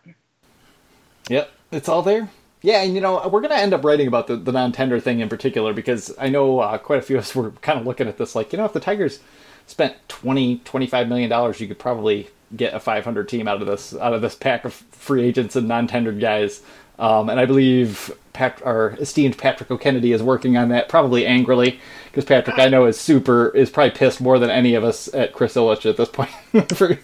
Yep, 1.29 1.51
it's 1.73 1.89
all 1.89 2.03
there. 2.03 2.31
Yeah, 2.63 2.83
and 2.83 2.95
you 2.95 3.01
know, 3.01 3.29
we're 3.29 3.41
going 3.41 3.51
to 3.51 3.59
end 3.59 3.75
up 3.75 3.85
writing 3.85 4.07
about 4.07 4.29
the, 4.29 4.37
the 4.37 4.53
non 4.53 4.71
tender 4.71 5.01
thing 5.01 5.19
in 5.19 5.29
particular 5.29 5.73
because 5.73 6.15
I 6.17 6.29
know 6.29 6.61
uh, 6.61 6.79
quite 6.79 7.01
a 7.01 7.03
few 7.03 7.17
of 7.17 7.25
us 7.25 7.35
were 7.35 7.51
kind 7.51 7.81
of 7.81 7.87
looking 7.87 8.07
at 8.07 8.17
this 8.17 8.37
like, 8.37 8.53
you 8.53 8.59
know, 8.59 8.65
if 8.65 8.73
the 8.73 8.79
Tigers 8.79 9.19
spent 9.67 9.97
20, 10.09 10.59
25 10.59 11.09
million 11.09 11.29
dollars, 11.29 11.61
you 11.61 11.67
could 11.67 11.81
probably 11.81 12.29
get 12.55 12.75
a 12.75 12.79
500 12.79 13.29
team 13.29 13.49
out 13.49 13.61
of 13.61 13.67
this 13.67 13.93
out 13.97 14.15
of 14.15 14.23
this 14.23 14.37
pack 14.37 14.65
of 14.65 14.73
free 14.73 15.25
agents 15.25 15.57
and 15.57 15.67
non 15.67 15.89
tendered 15.89 16.21
guys. 16.21 16.63
Um, 16.97 17.29
and 17.29 17.41
I 17.41 17.45
believe 17.45 18.13
Pat, 18.35 18.61
our 18.65 18.91
esteemed 18.99 19.39
Patrick 19.39 19.71
O'Kennedy 19.71 20.13
is 20.13 20.23
working 20.23 20.57
on 20.57 20.69
that, 20.69 20.89
probably 20.89 21.25
angrily, 21.25 21.81
because 22.07 22.25
Patrick 22.25 22.59
I 22.59 22.69
know 22.69 22.85
is 22.85 23.01
super 23.01 23.49
is 23.51 23.71
probably 23.71 23.93
pissed 23.93 24.21
more 24.21 24.39
than 24.39 24.51
any 24.51 24.75
of 24.75 24.85
us 24.85 25.13
at 25.15 25.33
Chris 25.33 25.55
Ilitch 25.55 25.89
at 25.89 25.97
this 25.97 26.09
point 26.09 26.31
for 26.75 26.97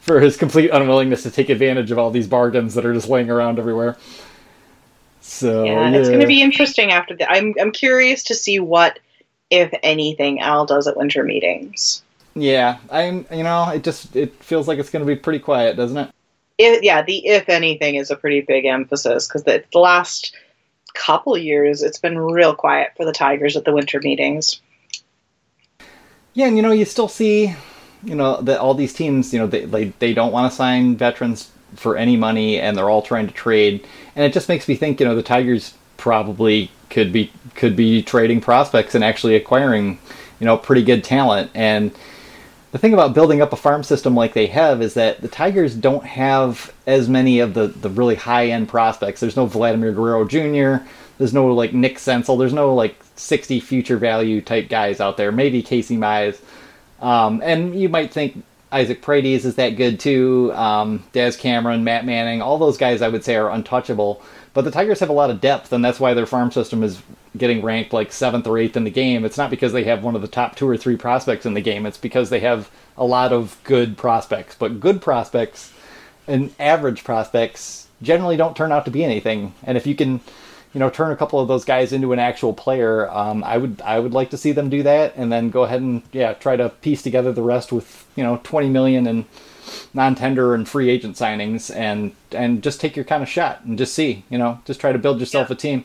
for 0.00 0.18
his 0.18 0.36
complete 0.36 0.70
unwillingness 0.70 1.22
to 1.24 1.30
take 1.30 1.50
advantage 1.50 1.90
of 1.90 1.98
all 1.98 2.10
these 2.10 2.26
bargains 2.26 2.74
that 2.74 2.86
are 2.86 2.94
just 2.94 3.08
laying 3.08 3.30
around 3.30 3.58
everywhere. 3.58 3.98
So 5.20 5.64
yeah, 5.64 5.90
yeah. 5.90 5.96
it's 5.96 6.08
going 6.08 6.20
to 6.20 6.26
be 6.26 6.42
interesting 6.42 6.90
after 6.90 7.14
that. 7.16 7.30
I'm 7.30 7.54
I'm 7.60 7.70
curious 7.70 8.24
to 8.24 8.34
see 8.34 8.58
what, 8.58 8.98
if 9.50 9.72
anything, 9.82 10.40
Al 10.40 10.64
does 10.64 10.88
at 10.88 10.96
winter 10.96 11.22
meetings. 11.22 12.02
Yeah, 12.34 12.78
I'm. 12.90 13.26
You 13.30 13.42
know, 13.42 13.68
it 13.68 13.84
just 13.84 14.16
it 14.16 14.34
feels 14.42 14.66
like 14.66 14.78
it's 14.78 14.88
going 14.88 15.04
to 15.04 15.06
be 15.06 15.20
pretty 15.20 15.38
quiet, 15.38 15.76
doesn't 15.76 15.98
it? 15.98 16.10
If, 16.56 16.82
yeah, 16.82 17.02
the 17.02 17.26
if 17.26 17.50
anything 17.50 17.96
is 17.96 18.10
a 18.10 18.16
pretty 18.16 18.40
big 18.40 18.64
emphasis 18.64 19.28
because 19.28 19.44
the 19.44 19.62
last 19.74 20.34
couple 20.94 21.36
years 21.36 21.82
it's 21.82 21.98
been 21.98 22.18
real 22.18 22.54
quiet 22.54 22.92
for 22.96 23.04
the 23.04 23.12
Tigers 23.12 23.56
at 23.56 23.64
the 23.64 23.72
winter 23.72 24.00
meetings. 24.00 24.60
Yeah, 26.34 26.46
and 26.46 26.56
you 26.56 26.62
know, 26.62 26.72
you 26.72 26.84
still 26.84 27.08
see, 27.08 27.54
you 28.02 28.14
know, 28.14 28.40
that 28.40 28.58
all 28.58 28.74
these 28.74 28.94
teams, 28.94 29.32
you 29.32 29.38
know, 29.38 29.46
they 29.46 29.64
they, 29.64 29.84
they 29.98 30.14
don't 30.14 30.32
want 30.32 30.50
to 30.50 30.56
sign 30.56 30.96
veterans 30.96 31.50
for 31.76 31.96
any 31.96 32.16
money, 32.16 32.58
and 32.58 32.76
they're 32.76 32.90
all 32.90 33.02
trying 33.02 33.26
to 33.26 33.34
trade, 33.34 33.86
and 34.16 34.24
it 34.24 34.32
just 34.32 34.48
makes 34.48 34.68
me 34.68 34.74
think, 34.74 35.00
you 35.00 35.06
know, 35.06 35.14
the 35.14 35.22
Tigers 35.22 35.74
probably 35.96 36.70
could 36.90 37.12
be 37.12 37.30
could 37.54 37.76
be 37.76 38.02
trading 38.02 38.40
prospects 38.40 38.94
and 38.94 39.04
actually 39.04 39.34
acquiring, 39.34 39.98
you 40.40 40.46
know, 40.46 40.56
pretty 40.56 40.82
good 40.82 41.04
talent. 41.04 41.50
And 41.54 41.92
the 42.72 42.78
thing 42.78 42.94
about 42.94 43.14
building 43.14 43.42
up 43.42 43.52
a 43.52 43.56
farm 43.56 43.82
system 43.82 44.14
like 44.14 44.32
they 44.32 44.46
have 44.46 44.80
is 44.80 44.94
that 44.94 45.20
the 45.20 45.28
Tigers 45.28 45.74
don't 45.74 46.04
have 46.04 46.72
as 46.86 47.08
many 47.08 47.38
of 47.38 47.54
the 47.54 47.68
the 47.68 47.90
really 47.90 48.14
high 48.14 48.46
end 48.46 48.68
prospects. 48.68 49.20
There's 49.20 49.36
no 49.36 49.46
Vladimir 49.46 49.92
Guerrero 49.92 50.26
Jr. 50.26 50.84
There's 51.18 51.34
no 51.34 51.46
like 51.54 51.74
Nick 51.74 51.98
Senzel. 51.98 52.38
There's 52.38 52.54
no 52.54 52.74
like 52.74 52.96
60 53.16 53.60
future 53.60 53.98
value 53.98 54.40
type 54.40 54.68
guys 54.70 55.00
out 55.00 55.18
there. 55.18 55.30
Maybe 55.30 55.62
Casey 55.62 55.98
Mize. 55.98 56.40
Um, 57.00 57.42
and 57.44 57.78
you 57.78 57.90
might 57.90 58.12
think 58.12 58.42
Isaac 58.72 59.02
Paredes 59.02 59.44
is 59.44 59.56
that 59.56 59.76
good 59.76 60.00
too. 60.00 60.50
Um, 60.54 61.04
Daz 61.12 61.36
Cameron, 61.36 61.84
Matt 61.84 62.06
Manning, 62.06 62.40
all 62.40 62.56
those 62.56 62.78
guys 62.78 63.02
I 63.02 63.08
would 63.08 63.22
say 63.22 63.36
are 63.36 63.50
untouchable. 63.50 64.22
But 64.54 64.64
the 64.64 64.70
Tigers 64.70 65.00
have 65.00 65.10
a 65.10 65.14
lot 65.14 65.30
of 65.30 65.42
depth, 65.42 65.72
and 65.74 65.84
that's 65.84 66.00
why 66.00 66.14
their 66.14 66.26
farm 66.26 66.50
system 66.50 66.82
is 66.82 67.02
getting 67.36 67.62
ranked 67.62 67.92
like 67.92 68.12
seventh 68.12 68.46
or 68.46 68.58
eighth 68.58 68.76
in 68.76 68.84
the 68.84 68.90
game. 68.90 69.24
It's 69.24 69.38
not 69.38 69.50
because 69.50 69.72
they 69.72 69.84
have 69.84 70.02
one 70.02 70.14
of 70.14 70.22
the 70.22 70.28
top 70.28 70.54
two 70.56 70.68
or 70.68 70.76
three 70.76 70.96
prospects 70.96 71.46
in 71.46 71.54
the 71.54 71.60
game. 71.60 71.86
It's 71.86 71.98
because 71.98 72.30
they 72.30 72.40
have 72.40 72.70
a 72.96 73.04
lot 73.04 73.32
of 73.32 73.58
good 73.64 73.96
prospects. 73.96 74.54
But 74.54 74.80
good 74.80 75.00
prospects 75.00 75.72
and 76.26 76.54
average 76.60 77.04
prospects 77.04 77.88
generally 78.02 78.36
don't 78.36 78.56
turn 78.56 78.72
out 78.72 78.84
to 78.84 78.90
be 78.90 79.04
anything. 79.04 79.54
And 79.64 79.76
if 79.76 79.86
you 79.86 79.94
can 79.94 80.20
you 80.74 80.78
know 80.78 80.90
turn 80.90 81.12
a 81.12 81.16
couple 81.16 81.38
of 81.38 81.48
those 81.48 81.64
guys 81.64 81.92
into 81.92 82.12
an 82.14 82.18
actual 82.18 82.54
player 82.54 83.10
um, 83.10 83.44
i 83.44 83.58
would 83.58 83.82
i 83.82 83.98
would 83.98 84.14
like 84.14 84.30
to 84.30 84.38
see 84.38 84.52
them 84.52 84.70
do 84.70 84.82
that 84.82 85.14
and 85.16 85.30
then 85.30 85.50
go 85.50 85.64
ahead 85.64 85.82
and 85.82 86.02
yeah 86.12 86.32
try 86.32 86.56
to 86.56 86.70
piece 86.70 87.02
together 87.02 87.30
the 87.30 87.42
rest 87.42 87.72
with 87.72 88.06
you 88.16 88.24
know 88.24 88.40
20 88.42 88.70
million 88.70 89.06
and 89.06 89.26
non-tender 89.92 90.54
and 90.54 90.68
free 90.68 90.88
agent 90.88 91.16
signings 91.16 91.74
and 91.74 92.14
and 92.32 92.62
just 92.62 92.80
take 92.80 92.96
your 92.96 93.04
kind 93.04 93.22
of 93.22 93.28
shot 93.28 93.62
and 93.64 93.76
just 93.76 93.94
see 93.94 94.24
you 94.30 94.38
know 94.38 94.60
just 94.64 94.80
try 94.80 94.92
to 94.92 94.98
build 94.98 95.20
yourself 95.20 95.48
Yeah. 95.50 95.54
a 95.54 95.56
team 95.56 95.84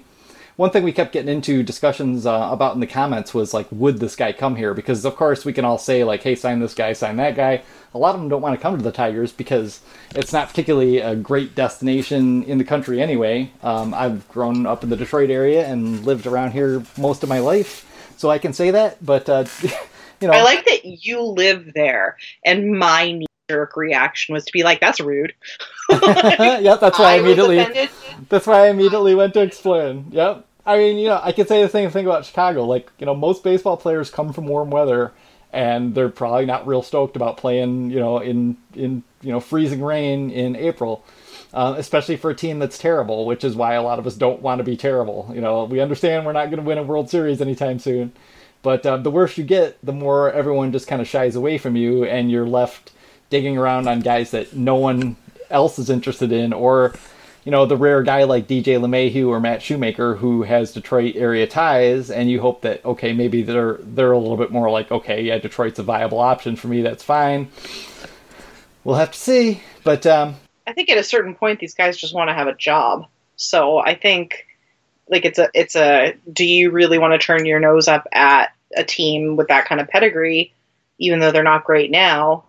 one 0.57 0.71
thing 0.71 0.83
we 0.83 0.91
kept 0.91 1.13
getting 1.13 1.33
into 1.33 1.63
discussions 1.63 2.25
uh, 2.25 2.49
about 2.51 2.73
in 2.73 2.81
the 2.81 2.87
comments 2.87 3.33
was 3.33 3.53
like 3.53 3.67
would 3.71 3.99
this 3.99 4.15
guy 4.15 4.33
come 4.33 4.55
here 4.55 4.73
because 4.73 5.05
of 5.05 5.15
course 5.15 5.45
we 5.45 5.53
can 5.53 5.63
all 5.63 5.77
say 5.77 6.03
like 6.03 6.21
hey 6.23 6.35
sign 6.35 6.59
this 6.59 6.73
guy 6.73 6.91
sign 6.93 7.15
that 7.15 7.35
guy 7.35 7.61
a 7.93 7.97
lot 7.97 8.13
of 8.13 8.19
them 8.19 8.27
don't 8.29 8.41
want 8.41 8.57
to 8.57 8.61
come 8.61 8.75
to 8.75 8.83
the 8.83 8.91
tigers 8.91 9.31
because 9.31 9.79
it's 10.13 10.33
not 10.33 10.49
particularly 10.49 10.97
a 10.97 11.15
great 11.15 11.55
destination 11.55 12.43
in 12.43 12.57
the 12.57 12.63
country 12.63 13.01
anyway 13.01 13.49
um, 13.63 13.93
i've 13.93 14.27
grown 14.27 14.65
up 14.65 14.83
in 14.83 14.89
the 14.89 14.97
detroit 14.97 15.29
area 15.29 15.65
and 15.65 16.03
lived 16.05 16.27
around 16.27 16.51
here 16.51 16.83
most 16.97 17.23
of 17.23 17.29
my 17.29 17.39
life 17.39 18.13
so 18.17 18.29
i 18.29 18.37
can 18.37 18.51
say 18.51 18.71
that 18.71 19.03
but 19.05 19.29
uh, 19.29 19.45
you 20.21 20.27
know 20.27 20.33
I 20.33 20.41
like 20.41 20.65
that 20.65 20.83
you 20.83 21.21
live 21.21 21.73
there, 21.75 22.17
and 22.43 22.71
my 22.71 23.11
knee 23.11 23.27
jerk 23.49 23.77
reaction 23.77 24.33
was 24.33 24.45
to 24.45 24.51
be 24.51 24.63
like, 24.63 24.79
"That's 24.79 24.99
rude." 24.99 25.33
yep 25.91 26.79
that's 26.79 26.97
why 26.99 27.13
i 27.13 27.21
was 27.21 27.37
immediately. 27.37 27.89
That's 28.29 28.47
why 28.47 28.65
I 28.65 28.69
immediately 28.69 29.15
went 29.15 29.33
to 29.35 29.41
explain. 29.41 30.07
Yep. 30.11 30.46
I 30.67 30.77
mean, 30.77 30.97
you 30.97 31.07
know, 31.07 31.21
I 31.23 31.31
could 31.31 31.47
say 31.47 31.63
the 31.63 31.69
same 31.69 31.89
thing 31.89 32.05
about 32.05 32.25
Chicago. 32.25 32.65
Like, 32.65 32.91
you 32.99 33.05
know, 33.05 33.15
most 33.15 33.41
baseball 33.41 33.77
players 33.77 34.09
come 34.09 34.33
from 34.33 34.47
warm 34.47 34.69
weather, 34.69 35.13
and 35.53 35.95
they're 35.95 36.09
probably 36.09 36.45
not 36.45 36.67
real 36.67 36.83
stoked 36.83 37.15
about 37.15 37.37
playing, 37.37 37.89
you 37.89 38.01
know, 38.01 38.19
in 38.19 38.57
in 38.75 39.03
you 39.21 39.31
know 39.31 39.39
freezing 39.39 39.81
rain 39.81 40.29
in 40.29 40.57
April, 40.57 41.05
uh, 41.53 41.75
especially 41.77 42.17
for 42.17 42.29
a 42.29 42.35
team 42.35 42.59
that's 42.59 42.77
terrible. 42.77 43.25
Which 43.25 43.45
is 43.45 43.55
why 43.55 43.75
a 43.75 43.81
lot 43.81 43.97
of 43.97 44.05
us 44.05 44.15
don't 44.15 44.41
want 44.41 44.59
to 44.59 44.65
be 44.65 44.75
terrible. 44.75 45.31
You 45.33 45.39
know, 45.39 45.63
we 45.63 45.79
understand 45.79 46.25
we're 46.25 46.33
not 46.33 46.47
going 46.47 46.59
to 46.59 46.67
win 46.67 46.77
a 46.77 46.83
World 46.83 47.09
Series 47.09 47.39
anytime 47.39 47.79
soon, 47.79 48.11
but 48.61 48.85
uh, 48.85 48.97
the 48.97 49.09
worse 49.09 49.37
you 49.37 49.45
get, 49.45 49.77
the 49.81 49.93
more 49.93 50.33
everyone 50.33 50.73
just 50.73 50.87
kind 50.87 51.01
of 51.01 51.07
shies 51.07 51.37
away 51.37 51.57
from 51.57 51.77
you, 51.77 52.03
and 52.03 52.29
you're 52.29 52.45
left 52.45 52.91
digging 53.29 53.57
around 53.57 53.87
on 53.87 54.01
guys 54.01 54.31
that 54.31 54.53
no 54.53 54.75
one 54.75 55.15
else 55.49 55.79
is 55.79 55.89
interested 55.89 56.33
in, 56.33 56.51
or 56.51 56.93
you 57.47 57.51
know, 57.51 57.65
the 57.65 57.77
rare 57.77 58.03
guy 58.03 58.25
like 58.25 58.45
DJ 58.45 58.77
LeMahieu 58.77 59.29
or 59.29 59.39
Matt 59.39 59.61
Shoemaker 59.61 60.15
who 60.15 60.43
has 60.43 60.73
Detroit 60.73 61.15
area 61.15 61.47
ties, 61.47 62.11
and 62.11 62.29
you 62.29 62.41
hope 62.41 62.63
that 62.63 62.83
okay, 62.83 63.13
maybe 63.13 63.41
they're 63.41 63.77
they're 63.79 64.11
a 64.11 64.17
little 64.17 64.35
bit 64.35 64.51
more 64.51 64.69
like 64.69 64.91
okay, 64.91 65.21
yeah, 65.23 65.37
Detroit's 65.37 65.79
a 65.79 65.83
viable 65.83 66.19
option 66.19 66.57
for 66.57 66.67
me. 66.67 66.81
That's 66.81 67.03
fine. 67.03 67.47
We'll 68.83 68.97
have 68.97 69.13
to 69.13 69.17
see, 69.17 69.61
but 69.85 70.05
um, 70.05 70.35
I 70.67 70.73
think 70.73 70.89
at 70.89 70.97
a 70.97 71.03
certain 71.05 71.35
point, 71.35 71.61
these 71.61 71.73
guys 71.73 71.95
just 71.95 72.13
want 72.13 72.29
to 72.29 72.33
have 72.33 72.47
a 72.47 72.53
job. 72.53 73.05
So 73.37 73.77
I 73.77 73.95
think, 73.95 74.45
like, 75.07 75.23
it's 75.23 75.39
a 75.39 75.49
it's 75.53 75.77
a. 75.77 76.15
Do 76.29 76.45
you 76.45 76.69
really 76.69 76.97
want 76.97 77.13
to 77.13 77.25
turn 77.25 77.45
your 77.45 77.61
nose 77.61 77.87
up 77.87 78.09
at 78.11 78.49
a 78.75 78.83
team 78.83 79.37
with 79.37 79.47
that 79.47 79.69
kind 79.69 79.79
of 79.79 79.87
pedigree, 79.87 80.53
even 80.97 81.19
though 81.19 81.31
they're 81.31 81.43
not 81.43 81.63
great 81.63 81.91
now? 81.91 82.43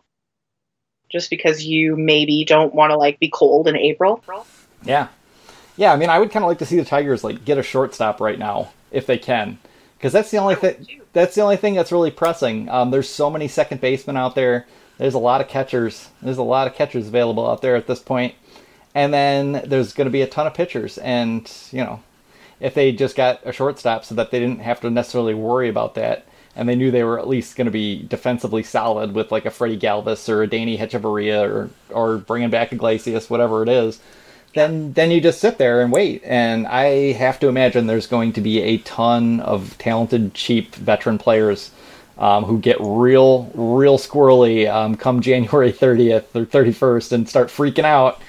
Just 1.08 1.30
because 1.30 1.64
you 1.64 1.94
maybe 1.96 2.44
don't 2.44 2.74
want 2.74 2.90
to 2.90 2.96
like 2.96 3.20
be 3.20 3.30
cold 3.32 3.68
in 3.68 3.76
April. 3.76 4.24
Yeah, 4.88 5.08
yeah. 5.76 5.92
I 5.92 5.96
mean, 5.96 6.10
I 6.10 6.18
would 6.18 6.32
kind 6.32 6.44
of 6.44 6.48
like 6.48 6.58
to 6.58 6.66
see 6.66 6.76
the 6.76 6.84
Tigers 6.84 7.22
like 7.22 7.44
get 7.44 7.58
a 7.58 7.62
shortstop 7.62 8.20
right 8.20 8.38
now 8.38 8.72
if 8.90 9.06
they 9.06 9.18
can, 9.18 9.58
because 9.96 10.12
that's 10.12 10.30
the 10.32 10.38
only 10.38 10.56
thing. 10.56 11.02
That's 11.12 11.34
the 11.34 11.42
only 11.42 11.56
thing 11.56 11.74
that's 11.74 11.92
really 11.92 12.10
pressing. 12.10 12.68
Um, 12.68 12.90
there's 12.90 13.08
so 13.08 13.30
many 13.30 13.48
second 13.48 13.80
basemen 13.80 14.16
out 14.16 14.34
there. 14.34 14.66
There's 14.98 15.14
a 15.14 15.18
lot 15.18 15.40
of 15.40 15.48
catchers. 15.48 16.08
There's 16.20 16.38
a 16.38 16.42
lot 16.42 16.66
of 16.66 16.74
catchers 16.74 17.08
available 17.08 17.48
out 17.48 17.62
there 17.62 17.76
at 17.76 17.86
this 17.86 18.00
point. 18.00 18.34
And 18.94 19.14
then 19.14 19.62
there's 19.64 19.92
going 19.92 20.06
to 20.06 20.12
be 20.12 20.22
a 20.22 20.26
ton 20.26 20.46
of 20.46 20.54
pitchers. 20.54 20.98
And, 20.98 21.50
you 21.70 21.84
know, 21.84 22.02
if 22.60 22.74
they 22.74 22.92
just 22.92 23.16
got 23.16 23.40
a 23.44 23.52
shortstop 23.52 24.04
so 24.04 24.14
that 24.16 24.30
they 24.30 24.40
didn't 24.40 24.60
have 24.60 24.80
to 24.80 24.90
necessarily 24.90 25.34
worry 25.34 25.68
about 25.68 25.94
that, 25.94 26.26
and 26.56 26.68
they 26.68 26.74
knew 26.74 26.90
they 26.90 27.04
were 27.04 27.20
at 27.20 27.28
least 27.28 27.56
going 27.56 27.66
to 27.66 27.70
be 27.70 28.02
defensively 28.02 28.64
solid 28.64 29.14
with 29.14 29.30
like 29.30 29.46
a 29.46 29.50
Freddie 29.50 29.78
Galvis 29.78 30.28
or 30.28 30.42
a 30.42 30.48
Danny 30.48 30.76
Hechavarria 30.76 31.48
or, 31.48 31.70
or 31.90 32.18
bringing 32.18 32.50
back 32.50 32.72
Iglesias, 32.72 33.30
whatever 33.30 33.62
it 33.62 33.68
is, 33.68 34.00
then 34.54 34.92
then 34.92 35.10
you 35.10 35.20
just 35.20 35.40
sit 35.40 35.58
there 35.58 35.80
and 35.80 35.92
wait. 35.92 36.22
And 36.24 36.66
I 36.66 37.12
have 37.12 37.38
to 37.40 37.48
imagine 37.48 37.86
there's 37.86 38.06
going 38.06 38.32
to 38.34 38.40
be 38.40 38.60
a 38.60 38.78
ton 38.78 39.40
of 39.40 39.76
talented, 39.78 40.34
cheap 40.34 40.74
veteran 40.74 41.18
players 41.18 41.70
um, 42.18 42.44
who 42.44 42.58
get 42.58 42.76
real, 42.80 43.50
real 43.54 43.98
squirrely 43.98 44.68
um, 44.72 44.96
come 44.96 45.20
January 45.28 45.72
30th 45.72 46.34
or 46.34 46.44
31st 46.44 47.12
and 47.12 47.28
start 47.28 47.48
freaking 47.48 47.84
out. 47.84 48.20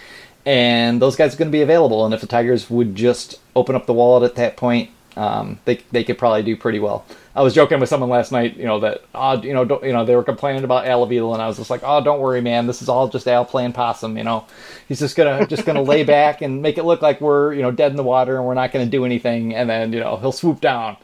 And 0.46 1.02
those 1.02 1.16
guys 1.16 1.36
are 1.36 1.38
going 1.38 1.50
to 1.50 1.56
be 1.56 1.62
available. 1.62 2.06
And 2.06 2.14
if 2.14 2.22
the 2.22 2.28
Tigers 2.28 2.70
would 2.70 2.96
just 2.96 3.40
open 3.56 3.76
up 3.76 3.86
the 3.86 3.94
wallet 3.94 4.24
at 4.24 4.36
that 4.36 4.58
point, 4.58 4.90
um, 5.20 5.60
they 5.66 5.82
they 5.92 6.06
could 6.06 6.18
probably 6.18 6.44
do 6.44 6.56
pretty 6.56 6.80
well. 6.80 7.06
I 7.36 7.42
was 7.42 7.54
joking 7.54 7.80
with 7.82 7.90
someone 7.90 8.10
last 8.10 8.32
night, 8.32 8.56
you 8.56 8.64
know 8.64 8.80
that 8.80 9.04
oh, 9.14 9.42
you 9.42 9.54
know 9.54 9.66
don't, 9.66 9.84
you 9.84 9.92
know 9.92 10.06
they 10.06 10.16
were 10.16 10.24
complaining 10.24 10.64
about 10.64 10.88
Al 10.88 11.04
Avila, 11.04 11.34
and 11.34 11.42
I 11.42 11.48
was 11.48 11.58
just 11.58 11.70
like, 11.70 11.82
oh, 11.84 12.02
don't 12.02 12.22
worry, 12.22 12.40
man, 12.40 12.68
this 12.68 12.82
is 12.82 12.88
all 12.88 13.10
just 13.10 13.28
Al 13.28 13.44
playing 13.44 13.74
possum. 13.74 14.18
You 14.18 14.24
know, 14.24 14.46
he's 14.88 15.00
just 15.00 15.18
gonna 15.18 15.46
just 15.46 15.66
gonna 15.66 15.82
lay 15.82 16.06
back 16.06 16.42
and 16.42 16.62
make 16.62 16.78
it 16.78 16.86
look 16.86 17.02
like 17.02 17.20
we're 17.20 17.54
you 17.54 17.62
know 17.62 17.72
dead 17.72 17.92
in 17.92 17.98
the 17.98 18.04
water 18.04 18.38
and 18.38 18.46
we're 18.46 18.54
not 18.54 18.72
gonna 18.72 18.86
do 18.86 19.04
anything, 19.04 19.54
and 19.54 19.70
then 19.70 19.92
you 19.92 20.00
know 20.00 20.16
he'll 20.16 20.32
swoop 20.32 20.62
down 20.62 20.96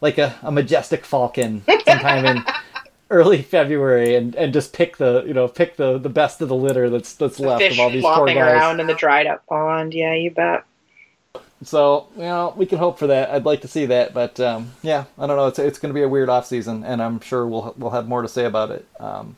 like 0.00 0.18
a, 0.18 0.36
a 0.42 0.50
majestic 0.50 1.04
falcon 1.04 1.62
sometime 1.84 2.26
in 2.26 2.44
early 3.10 3.42
February 3.42 4.16
and, 4.16 4.34
and 4.34 4.52
just 4.52 4.72
pick 4.72 4.96
the 4.96 5.22
you 5.26 5.34
know 5.34 5.46
pick 5.46 5.76
the, 5.76 5.98
the 5.98 6.08
best 6.08 6.40
of 6.40 6.48
the 6.48 6.56
litter 6.56 6.90
that's 6.90 7.14
that's 7.14 7.38
left 7.38 7.62
Fish 7.62 7.74
of 7.74 7.80
all 7.80 7.90
these 7.90 8.02
poor 8.02 8.26
guys. 8.26 8.36
around 8.36 8.80
in 8.80 8.88
the 8.88 8.94
dried 8.94 9.26
up 9.28 9.46
pond. 9.46 9.94
Yeah, 9.94 10.14
you 10.14 10.30
bet. 10.32 10.64
So 11.62 12.06
you 12.16 12.22
know 12.22 12.54
we 12.56 12.64
can 12.66 12.78
hope 12.78 12.98
for 12.98 13.06
that. 13.08 13.30
I'd 13.30 13.44
like 13.44 13.60
to 13.62 13.68
see 13.68 13.86
that, 13.86 14.14
but 14.14 14.40
um, 14.40 14.72
yeah, 14.82 15.04
I 15.18 15.26
don't 15.26 15.36
know. 15.36 15.46
It's 15.46 15.58
it's 15.58 15.78
going 15.78 15.90
to 15.92 15.94
be 15.98 16.02
a 16.02 16.08
weird 16.08 16.28
off 16.30 16.46
season, 16.46 16.84
and 16.84 17.02
I'm 17.02 17.20
sure 17.20 17.46
we'll 17.46 17.74
we'll 17.76 17.90
have 17.90 18.08
more 18.08 18.22
to 18.22 18.28
say 18.28 18.46
about 18.46 18.70
it. 18.70 18.86
Um, 18.98 19.36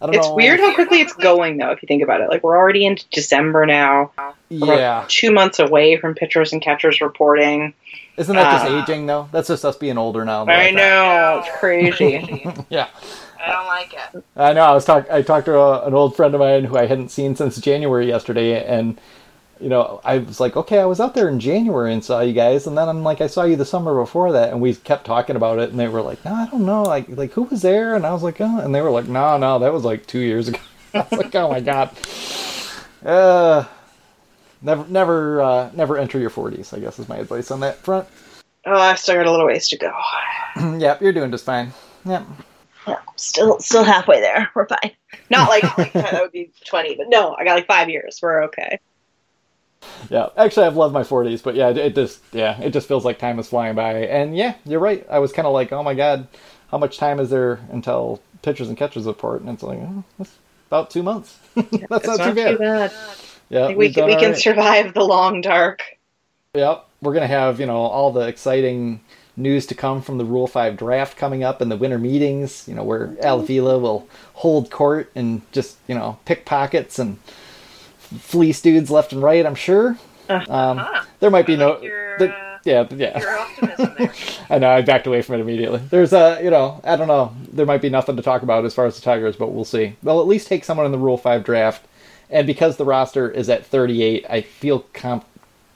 I 0.00 0.06
don't 0.06 0.14
It's 0.16 0.26
know. 0.26 0.34
weird 0.34 0.58
how 0.60 0.74
quickly 0.74 1.00
it's 1.00 1.14
going, 1.14 1.56
though, 1.56 1.70
if 1.70 1.82
you 1.82 1.86
think 1.86 2.02
about 2.02 2.20
it. 2.20 2.28
Like, 2.28 2.42
we're 2.42 2.56
already 2.56 2.84
into 2.84 3.06
December 3.10 3.64
now. 3.64 4.10
We're 4.50 4.76
Yeah, 4.78 5.04
two 5.08 5.30
months 5.32 5.58
away 5.58 5.96
from 5.96 6.14
pitchers 6.14 6.52
and 6.52 6.60
catchers 6.60 7.00
reporting. 7.00 7.72
isn't 8.16 8.34
that 8.36 8.52
just 8.52 8.66
Uh, 8.72 8.82
aging 8.82 9.06
though? 9.06 9.28
That's 9.32 9.48
just 9.48 9.64
us 9.64 9.76
being 9.76 9.96
older 9.98 10.24
now. 10.24 10.44
though, 10.44 10.52
I 10.52 10.64
think. 10.66 10.76
know. 10.76 11.42
It's 11.46 11.56
crazy. 11.58 12.46
Yeah, 12.68 12.88
I 13.40 13.52
don't 13.52 13.66
like 13.66 13.94
it. 13.94 14.24
I 14.36 14.52
know. 14.52 14.64
I 14.64 14.72
was 14.74 14.84
talk. 14.84 15.08
I 15.10 15.22
talked 15.22 15.46
to 15.46 15.56
a, 15.56 15.86
an 15.86 15.94
old 15.94 16.14
friend 16.16 16.34
of 16.34 16.40
mine 16.40 16.64
who 16.64 16.76
I 16.76 16.86
hadn't 16.86 17.10
seen 17.10 17.36
since 17.36 17.56
January 17.60 18.06
yesterday, 18.08 18.62
and 18.64 19.00
you 19.60 19.68
know, 19.68 20.00
I 20.04 20.18
was 20.18 20.38
like, 20.38 20.56
okay, 20.56 20.78
I 20.80 20.84
was 20.84 21.00
out 21.00 21.14
there 21.14 21.28
in 21.28 21.40
January 21.40 21.92
and 21.92 22.04
saw 22.04 22.20
you 22.20 22.32
guys, 22.32 22.66
and 22.66 22.76
then 22.76 22.88
I'm 22.88 23.02
like, 23.02 23.20
I 23.20 23.26
saw 23.26 23.44
you 23.44 23.56
the 23.56 23.64
summer 23.64 23.98
before 23.98 24.32
that, 24.32 24.50
and 24.50 24.60
we 24.60 24.74
kept 24.74 25.06
talking 25.06 25.36
about 25.36 25.58
it, 25.58 25.70
and 25.70 25.78
they 25.78 25.88
were 25.88 26.02
like, 26.02 26.24
no, 26.24 26.34
I 26.34 26.46
don't 26.46 26.66
know, 26.66 26.82
like, 26.82 27.08
like 27.08 27.32
who 27.32 27.42
was 27.42 27.62
there? 27.62 27.94
And 27.94 28.04
I 28.04 28.12
was 28.12 28.22
like, 28.22 28.40
oh, 28.40 28.60
and 28.60 28.74
they 28.74 28.82
were 28.82 28.90
like, 28.90 29.06
no, 29.06 29.38
no, 29.38 29.58
that 29.58 29.72
was 29.72 29.84
like 29.84 30.06
two 30.06 30.20
years 30.20 30.48
ago. 30.48 30.58
I 30.94 31.06
was 31.10 31.12
like, 31.12 31.34
oh 31.34 31.50
my 31.50 31.60
god. 31.60 31.90
Uh, 33.04 33.64
never, 34.62 34.86
never, 34.88 35.40
uh, 35.40 35.70
never 35.74 35.96
enter 35.96 36.18
your 36.18 36.30
40s. 36.30 36.76
I 36.76 36.80
guess 36.80 36.98
is 36.98 37.08
my 37.08 37.18
advice 37.18 37.50
on 37.50 37.60
that 37.60 37.76
front. 37.76 38.06
Oh, 38.66 38.74
I've 38.74 38.98
still 38.98 39.14
got 39.14 39.26
a 39.26 39.30
little 39.30 39.46
ways 39.46 39.68
to 39.68 39.78
go. 39.78 39.92
yep, 40.78 41.00
you're 41.00 41.12
doing 41.12 41.30
just 41.30 41.44
fine. 41.44 41.72
Yep. 42.04 42.26
Yeah, 42.88 42.98
still, 43.16 43.58
still 43.60 43.84
halfway 43.84 44.20
there. 44.20 44.50
We're 44.54 44.66
fine. 44.66 44.92
Not 45.30 45.48
like, 45.48 45.78
like 45.78 45.92
that 45.94 46.20
would 46.20 46.32
be 46.32 46.50
twenty, 46.64 46.94
but 46.96 47.06
no, 47.08 47.34
I 47.38 47.44
got 47.44 47.54
like 47.54 47.66
five 47.66 47.88
years. 47.88 48.18
We're 48.22 48.44
okay. 48.44 48.78
Yeah, 50.10 50.28
actually, 50.36 50.66
I've 50.66 50.76
loved 50.76 50.94
my 50.94 51.02
40s, 51.02 51.42
but 51.42 51.54
yeah, 51.54 51.70
it 51.70 51.94
just 51.94 52.20
yeah, 52.32 52.60
it 52.60 52.70
just 52.70 52.88
feels 52.88 53.04
like 53.04 53.18
time 53.18 53.38
is 53.38 53.48
flying 53.48 53.74
by. 53.74 53.92
And 53.92 54.36
yeah, 54.36 54.54
you're 54.64 54.80
right. 54.80 55.06
I 55.10 55.18
was 55.18 55.32
kind 55.32 55.46
of 55.46 55.52
like, 55.52 55.72
oh 55.72 55.82
my 55.82 55.94
god, 55.94 56.28
how 56.70 56.78
much 56.78 56.98
time 56.98 57.20
is 57.20 57.30
there 57.30 57.60
until 57.70 58.20
pitchers 58.42 58.68
and 58.68 58.76
catchers 58.76 59.04
report? 59.04 59.40
And 59.40 59.50
it's 59.50 59.62
like, 59.62 59.78
oh, 59.78 60.04
that's 60.18 60.32
about 60.68 60.90
two 60.90 61.02
months. 61.02 61.38
that's 61.54 61.68
It's 61.72 62.06
not, 62.06 62.28
too 62.28 62.34
bad. 62.34 62.50
Too 62.52 62.58
bad. 62.58 62.92
Yeah, 63.48 63.74
we 63.74 63.92
can, 63.92 64.06
we 64.06 64.16
can 64.16 64.32
right. 64.32 64.38
survive 64.38 64.94
the 64.94 65.04
long 65.04 65.40
dark. 65.40 65.82
Yep, 66.54 66.86
we're 67.02 67.14
gonna 67.14 67.26
have 67.26 67.60
you 67.60 67.66
know 67.66 67.76
all 67.76 68.12
the 68.12 68.26
exciting 68.26 69.00
news 69.36 69.66
to 69.66 69.74
come 69.74 70.00
from 70.02 70.18
the 70.18 70.24
Rule 70.24 70.46
Five 70.46 70.76
draft 70.76 71.16
coming 71.16 71.44
up 71.44 71.60
and 71.60 71.70
the 71.70 71.76
winter 71.76 71.98
meetings. 71.98 72.66
You 72.66 72.74
know 72.74 72.82
where 72.82 73.16
Al 73.22 73.40
Avila 73.40 73.78
will 73.78 74.08
hold 74.34 74.70
court 74.70 75.10
and 75.14 75.42
just 75.52 75.76
you 75.86 75.94
know 75.94 76.18
pick 76.24 76.44
pockets 76.44 76.98
and 76.98 77.18
fleece 78.06 78.60
dudes 78.60 78.90
left 78.90 79.12
and 79.12 79.22
right. 79.22 79.44
I'm 79.44 79.54
sure. 79.54 79.96
Uh, 80.28 80.44
um, 80.48 81.04
there 81.20 81.30
might 81.30 81.46
be 81.46 81.56
no. 81.56 81.80
there- 81.80 82.32
uh, 82.32 82.46
yeah, 82.66 82.86
yeah. 82.96 83.36
optimism 83.38 83.94
there. 83.96 84.12
I 84.50 84.58
know 84.58 84.70
I 84.70 84.82
backed 84.82 85.06
away 85.06 85.22
from 85.22 85.36
it 85.36 85.40
immediately. 85.40 85.78
There's 85.88 86.12
a, 86.12 86.40
you 86.42 86.50
know, 86.50 86.80
I 86.82 86.96
don't 86.96 87.06
know. 87.06 87.32
There 87.52 87.64
might 87.64 87.80
be 87.80 87.90
nothing 87.90 88.16
to 88.16 88.22
talk 88.22 88.42
about 88.42 88.64
as 88.64 88.74
far 88.74 88.86
as 88.86 88.96
the 88.96 89.02
Tigers, 89.02 89.36
but 89.36 89.52
we'll 89.52 89.64
see. 89.64 89.94
They'll 90.02 90.20
at 90.20 90.26
least 90.26 90.48
take 90.48 90.64
someone 90.64 90.84
in 90.84 90.92
the 90.92 90.98
Rule 90.98 91.16
Five 91.16 91.44
draft, 91.44 91.86
and 92.28 92.46
because 92.46 92.76
the 92.76 92.84
roster 92.84 93.30
is 93.30 93.48
at 93.48 93.64
38, 93.66 94.26
I 94.28 94.40
feel 94.40 94.80
comp. 94.92 95.24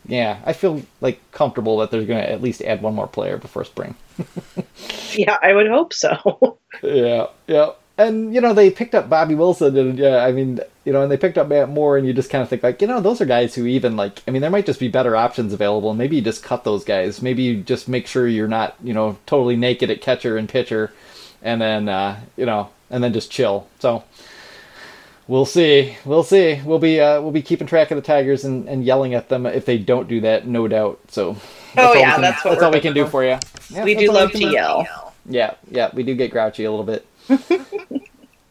Yeah, 0.07 0.40
I 0.44 0.52
feel 0.52 0.82
like 1.01 1.20
comfortable 1.31 1.77
that 1.78 1.90
they're 1.93 2.05
going 2.05 2.23
to 2.24 2.31
at 2.31 2.43
least 2.43 2.62
add 2.62 2.82
one 2.82 2.94
more 2.94 3.07
player 3.07 3.36
before 3.36 3.65
spring. 3.65 3.94
yeah, 5.12 5.39
I 5.43 5.52
would 5.52 5.69
hope 5.69 5.93
so. 5.93 6.59
Yeah, 6.82 7.27
yeah. 7.47 7.70
And 8.06 8.35
you 8.35 8.40
know 8.40 8.55
they 8.55 8.70
picked 8.70 8.94
up 8.94 9.09
Bobby 9.09 9.35
Wilson, 9.35 9.77
and 9.77 9.98
yeah, 9.98 10.24
I 10.24 10.32
mean, 10.32 10.60
you 10.85 10.93
know, 10.93 11.02
and 11.02 11.10
they 11.10 11.16
picked 11.16 11.36
up 11.39 11.48
Matt 11.48 11.68
Moore, 11.68 11.97
and 11.98 12.06
you 12.06 12.12
just 12.12 12.31
kind 12.31 12.43
of 12.43 12.48
think 12.48 12.62
like, 12.62 12.81
you 12.81 12.89
know, 12.89 13.01
those 13.01 13.20
are 13.20 13.27
guys 13.27 13.55
who 13.55 13.66
even 13.66 13.97
like, 13.97 14.22
I 14.27 14.31
mean, 14.31 14.43
there 14.43 14.51
might 14.51 14.66
just 14.66 14.81
be 14.81 14.89
better 14.89 15.16
options 15.16 15.52
available, 15.52 15.90
and 15.90 15.98
maybe 15.98 16.16
you 16.16 16.22
just 16.22 16.43
cut 16.43 16.64
those 16.64 16.85
guys. 16.85 17.20
Maybe 17.20 17.43
you 17.43 17.62
just 17.62 17.89
make 17.89 18.06
sure 18.06 18.27
you're 18.27 18.48
not, 18.48 18.77
you 18.82 18.94
know, 18.94 19.18
totally 19.27 19.56
naked 19.56 19.90
at 19.90 20.01
catcher 20.01 20.36
and 20.36 20.48
pitcher, 20.48 20.93
and 21.43 21.60
then 21.60 21.89
uh, 21.89 22.20
you 22.36 22.47
know, 22.47 22.70
and 22.90 23.02
then 23.05 23.12
just 23.12 23.31
chill. 23.31 23.66
So 23.81 24.05
we'll 25.28 25.44
see, 25.47 25.97
we'll 26.05 26.22
see. 26.24 26.60
We'll 26.64 26.78
be 26.78 27.01
uh, 27.01 27.20
we'll 27.20 27.32
be 27.32 27.43
keeping 27.43 27.66
track 27.66 27.90
of 27.90 27.97
the 27.97 28.02
Tigers 28.02 28.44
and, 28.44 28.68
and 28.68 28.85
yelling 28.85 29.14
at 29.14 29.28
them 29.28 29.47
if 29.47 29.64
they 29.66 29.78
don't 29.78 30.09
do 30.09 30.20
that, 30.22 30.47
no 30.47 30.66
doubt. 30.68 31.01
So 31.09 31.36
Oh, 31.77 31.94
yeah, 31.94 32.12
can- 32.12 32.22
that's 32.22 32.44
what 32.44 32.51
that's 32.52 32.60
we're 32.60 32.66
all 32.66 32.72
we 32.72 32.81
can 32.81 32.94
do 32.94 33.06
for 33.06 33.24
you. 33.24 33.39
Yeah, 33.70 33.85
we 33.85 33.94
do 33.94 34.10
love 34.10 34.32
to 34.32 34.39
yell. 34.51 35.12
Yeah, 35.28 35.55
yeah, 35.70 35.90
we 35.93 36.02
do 36.02 36.14
get 36.14 36.31
grouchy 36.31 36.64
a 36.64 36.70
little 36.70 36.85
bit. 36.86 37.06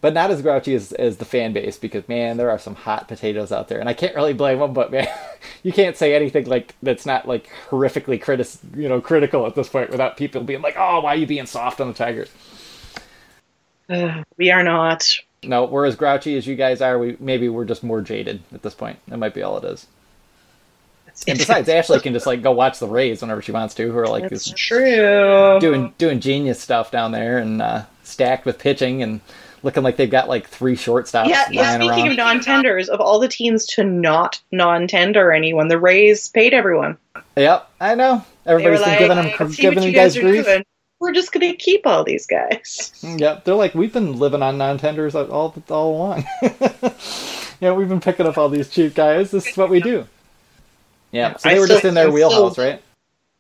But 0.01 0.13
not 0.13 0.31
as 0.31 0.41
grouchy 0.41 0.75
as, 0.75 0.91
as 0.93 1.17
the 1.17 1.25
fan 1.25 1.53
base 1.53 1.77
because 1.77 2.07
man, 2.07 2.37
there 2.37 2.49
are 2.49 2.59
some 2.59 2.75
hot 2.75 3.07
potatoes 3.07 3.51
out 3.51 3.67
there, 3.67 3.79
and 3.79 3.89
I 3.89 3.93
can't 3.93 4.15
really 4.15 4.33
blame 4.33 4.59
them. 4.59 4.73
But 4.73 4.91
man, 4.91 5.07
you 5.63 5.73
can't 5.73 5.97
say 5.97 6.15
anything 6.15 6.45
like 6.45 6.75
that's 6.81 7.05
not 7.05 7.27
like 7.27 7.49
horrifically 7.69 8.21
critic, 8.21 8.47
you 8.75 8.87
know, 8.87 9.01
critical 9.01 9.45
at 9.45 9.55
this 9.55 9.69
point 9.69 9.89
without 9.89 10.17
people 10.17 10.43
being 10.43 10.61
like, 10.61 10.75
"Oh, 10.77 11.01
why 11.01 11.13
are 11.13 11.17
you 11.17 11.27
being 11.27 11.45
soft 11.45 11.81
on 11.81 11.87
the 11.87 11.93
Tigers?" 11.93 12.29
Ugh, 13.89 14.23
we 14.37 14.51
are 14.51 14.63
not. 14.63 15.09
No, 15.43 15.65
we're 15.65 15.85
as 15.85 15.95
grouchy 15.95 16.37
as 16.37 16.45
you 16.45 16.55
guys 16.55 16.81
are. 16.81 16.97
We 16.99 17.17
maybe 17.19 17.49
we're 17.49 17.65
just 17.65 17.83
more 17.83 18.01
jaded 18.01 18.41
at 18.53 18.61
this 18.61 18.73
point. 18.73 18.99
That 19.07 19.17
might 19.17 19.33
be 19.33 19.41
all 19.41 19.57
it 19.57 19.63
is. 19.63 19.87
And 21.27 21.37
besides, 21.37 21.67
Ashley 21.69 21.99
can 21.99 22.13
just 22.13 22.25
like 22.25 22.41
go 22.41 22.51
watch 22.51 22.79
the 22.79 22.87
Rays 22.87 23.21
whenever 23.21 23.41
she 23.41 23.51
wants 23.51 23.75
to. 23.75 23.91
Who 23.91 23.97
are 23.97 24.07
like 24.07 24.29
That's 24.29 24.51
true. 24.51 25.57
doing 25.59 25.93
doing 25.97 26.19
genius 26.19 26.61
stuff 26.61 26.91
down 26.91 27.11
there 27.11 27.37
and 27.37 27.61
uh, 27.61 27.85
stacked 28.09 28.45
with 28.45 28.59
pitching 28.59 29.01
and 29.03 29.21
looking 29.63 29.83
like 29.83 29.97
they've 29.97 30.09
got 30.09 30.29
like 30.29 30.47
three 30.47 30.75
shortstops 30.75 31.27
Yeah, 31.27 31.45
yeah. 31.51 31.75
Speaking 31.75 31.89
around. 31.89 32.11
of 32.11 32.17
non-tenders, 32.17 32.89
of 32.89 32.99
all 33.01 33.19
the 33.19 33.27
teams 33.27 33.65
to 33.67 33.83
not 33.83 34.41
non-tender 34.51 35.31
anyone, 35.31 35.67
the 35.67 35.77
Rays 35.79 36.29
paid 36.29 36.53
everyone. 36.53 36.97
Yep, 37.35 37.69
I 37.81 37.95
know. 37.95 38.23
Everybody's 38.45 38.79
been 38.79 38.89
like, 38.89 38.99
giving 38.99 39.17
"Let's 39.17 39.37
them 39.37 39.51
see 39.51 39.61
giving 39.61 39.83
you 39.83 39.91
guys 39.91 40.15
guys 40.15 40.23
grief. 40.23 40.45
doing. 40.45 40.65
We're 41.01 41.13
just 41.13 41.31
gonna 41.31 41.53
keep 41.55 41.85
all 41.87 42.03
these 42.03 42.25
guys. 42.27 42.91
Mm, 43.01 43.19
yep, 43.19 43.43
they're 43.45 43.55
like 43.55 43.73
we've 43.75 43.93
been 43.93 44.17
living 44.19 44.41
on 44.41 44.57
non-tenders 44.57 45.15
all 45.15 45.53
all 45.69 45.95
along. 45.95 46.25
yeah, 47.61 47.71
we've 47.73 47.87
been 47.89 48.01
picking 48.01 48.25
up 48.25 48.37
all 48.37 48.49
these 48.49 48.69
cheap 48.69 48.95
guys. 48.95 49.31
This 49.31 49.47
is 49.47 49.57
what 49.57 49.69
we 49.69 49.79
do. 49.81 50.05
Yeah, 51.11 51.35
so 51.37 51.49
I 51.49 51.53
they 51.53 51.59
were 51.59 51.65
still- 51.65 51.77
just 51.77 51.85
in 51.85 51.93
their 51.95 52.07
I'm 52.07 52.13
wheelhouse, 52.13 52.57
right? 52.57 52.81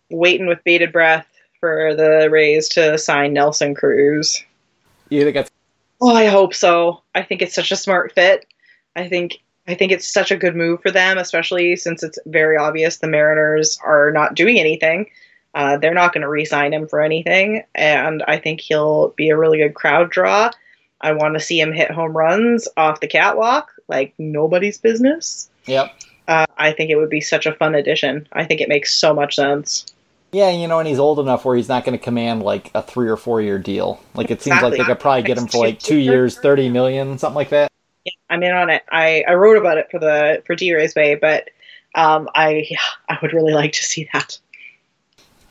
Waiting 0.09 0.47
with 0.47 0.63
bated 0.63 0.91
breath 0.91 1.27
for 1.59 1.93
the 1.95 2.29
Rays 2.31 2.67
to 2.69 2.97
sign 2.97 3.33
Nelson 3.33 3.75
Cruz. 3.75 4.43
You 5.09 5.23
think 5.23 5.35
it's 5.35 5.51
Oh, 6.01 6.15
I 6.15 6.27
hope 6.27 6.53
so. 6.53 7.01
I 7.13 7.23
think 7.23 7.41
it's 7.41 7.55
such 7.55 7.71
a 7.71 7.75
smart 7.75 8.13
fit. 8.13 8.45
I 8.95 9.07
think 9.07 9.39
I 9.67 9.75
think 9.75 9.91
it's 9.91 10.07
such 10.07 10.31
a 10.31 10.37
good 10.37 10.55
move 10.55 10.81
for 10.81 10.89
them, 10.89 11.17
especially 11.17 11.75
since 11.75 12.01
it's 12.01 12.17
very 12.25 12.57
obvious 12.57 12.97
the 12.97 13.07
Mariners 13.07 13.77
are 13.85 14.11
not 14.11 14.33
doing 14.33 14.59
anything. 14.59 15.09
Uh, 15.53 15.77
they're 15.77 15.93
not 15.93 16.13
going 16.13 16.21
to 16.21 16.29
re-sign 16.29 16.73
him 16.73 16.87
for 16.87 17.01
anything, 17.01 17.63
and 17.75 18.23
I 18.27 18.37
think 18.37 18.61
he'll 18.61 19.09
be 19.09 19.29
a 19.29 19.37
really 19.37 19.57
good 19.57 19.73
crowd 19.73 20.09
draw. 20.09 20.51
I 21.01 21.11
want 21.11 21.35
to 21.35 21.39
see 21.39 21.59
him 21.59 21.71
hit 21.71 21.91
home 21.91 22.15
runs 22.15 22.67
off 22.77 22.99
the 22.99 23.07
catwalk 23.07 23.71
like 23.87 24.13
nobody's 24.17 24.77
business. 24.77 25.49
Yep. 25.65 25.93
Uh, 26.27 26.45
I 26.57 26.71
think 26.71 26.89
it 26.89 26.95
would 26.95 27.09
be 27.09 27.21
such 27.21 27.45
a 27.45 27.53
fun 27.53 27.75
addition. 27.75 28.27
I 28.33 28.45
think 28.45 28.61
it 28.61 28.69
makes 28.69 28.93
so 28.93 29.13
much 29.13 29.35
sense. 29.35 29.85
Yeah, 30.31 30.51
you 30.51 30.67
know, 30.67 30.79
and 30.79 30.87
he's 30.87 30.99
old 30.99 31.19
enough 31.19 31.43
where 31.43 31.55
he's 31.55 31.69
not 31.69 31.83
going 31.85 31.97
to 31.97 32.03
command 32.03 32.43
like 32.43 32.69
a 32.75 32.83
three 32.83 33.09
or 33.09 33.17
four 33.17 33.41
year 33.41 33.57
deal. 33.57 33.99
Like 34.13 34.29
it 34.29 34.41
seems 34.41 34.61
like 34.61 34.77
they 34.77 34.83
could 34.83 34.99
probably 34.99 35.23
get 35.23 35.37
him 35.37 35.47
for 35.47 35.65
like 35.65 35.79
two 35.79 35.97
years, 35.97 36.37
thirty 36.37 36.69
million, 36.69 37.17
something 37.17 37.35
like 37.35 37.49
that. 37.49 37.71
I'm 38.29 38.43
in 38.43 38.53
on 38.53 38.69
it. 38.69 38.83
I, 38.91 39.23
I 39.27 39.33
wrote 39.33 39.57
about 39.57 39.77
it 39.77 39.89
for 39.89 39.99
the 39.99 40.43
for 40.45 40.55
DRaysBay, 40.55 41.19
but 41.19 41.49
um, 41.95 42.29
I 42.35 42.67
I 43.09 43.17
would 43.21 43.33
really 43.33 43.53
like 43.53 43.71
to 43.73 43.83
see 43.83 44.07
that. 44.13 44.39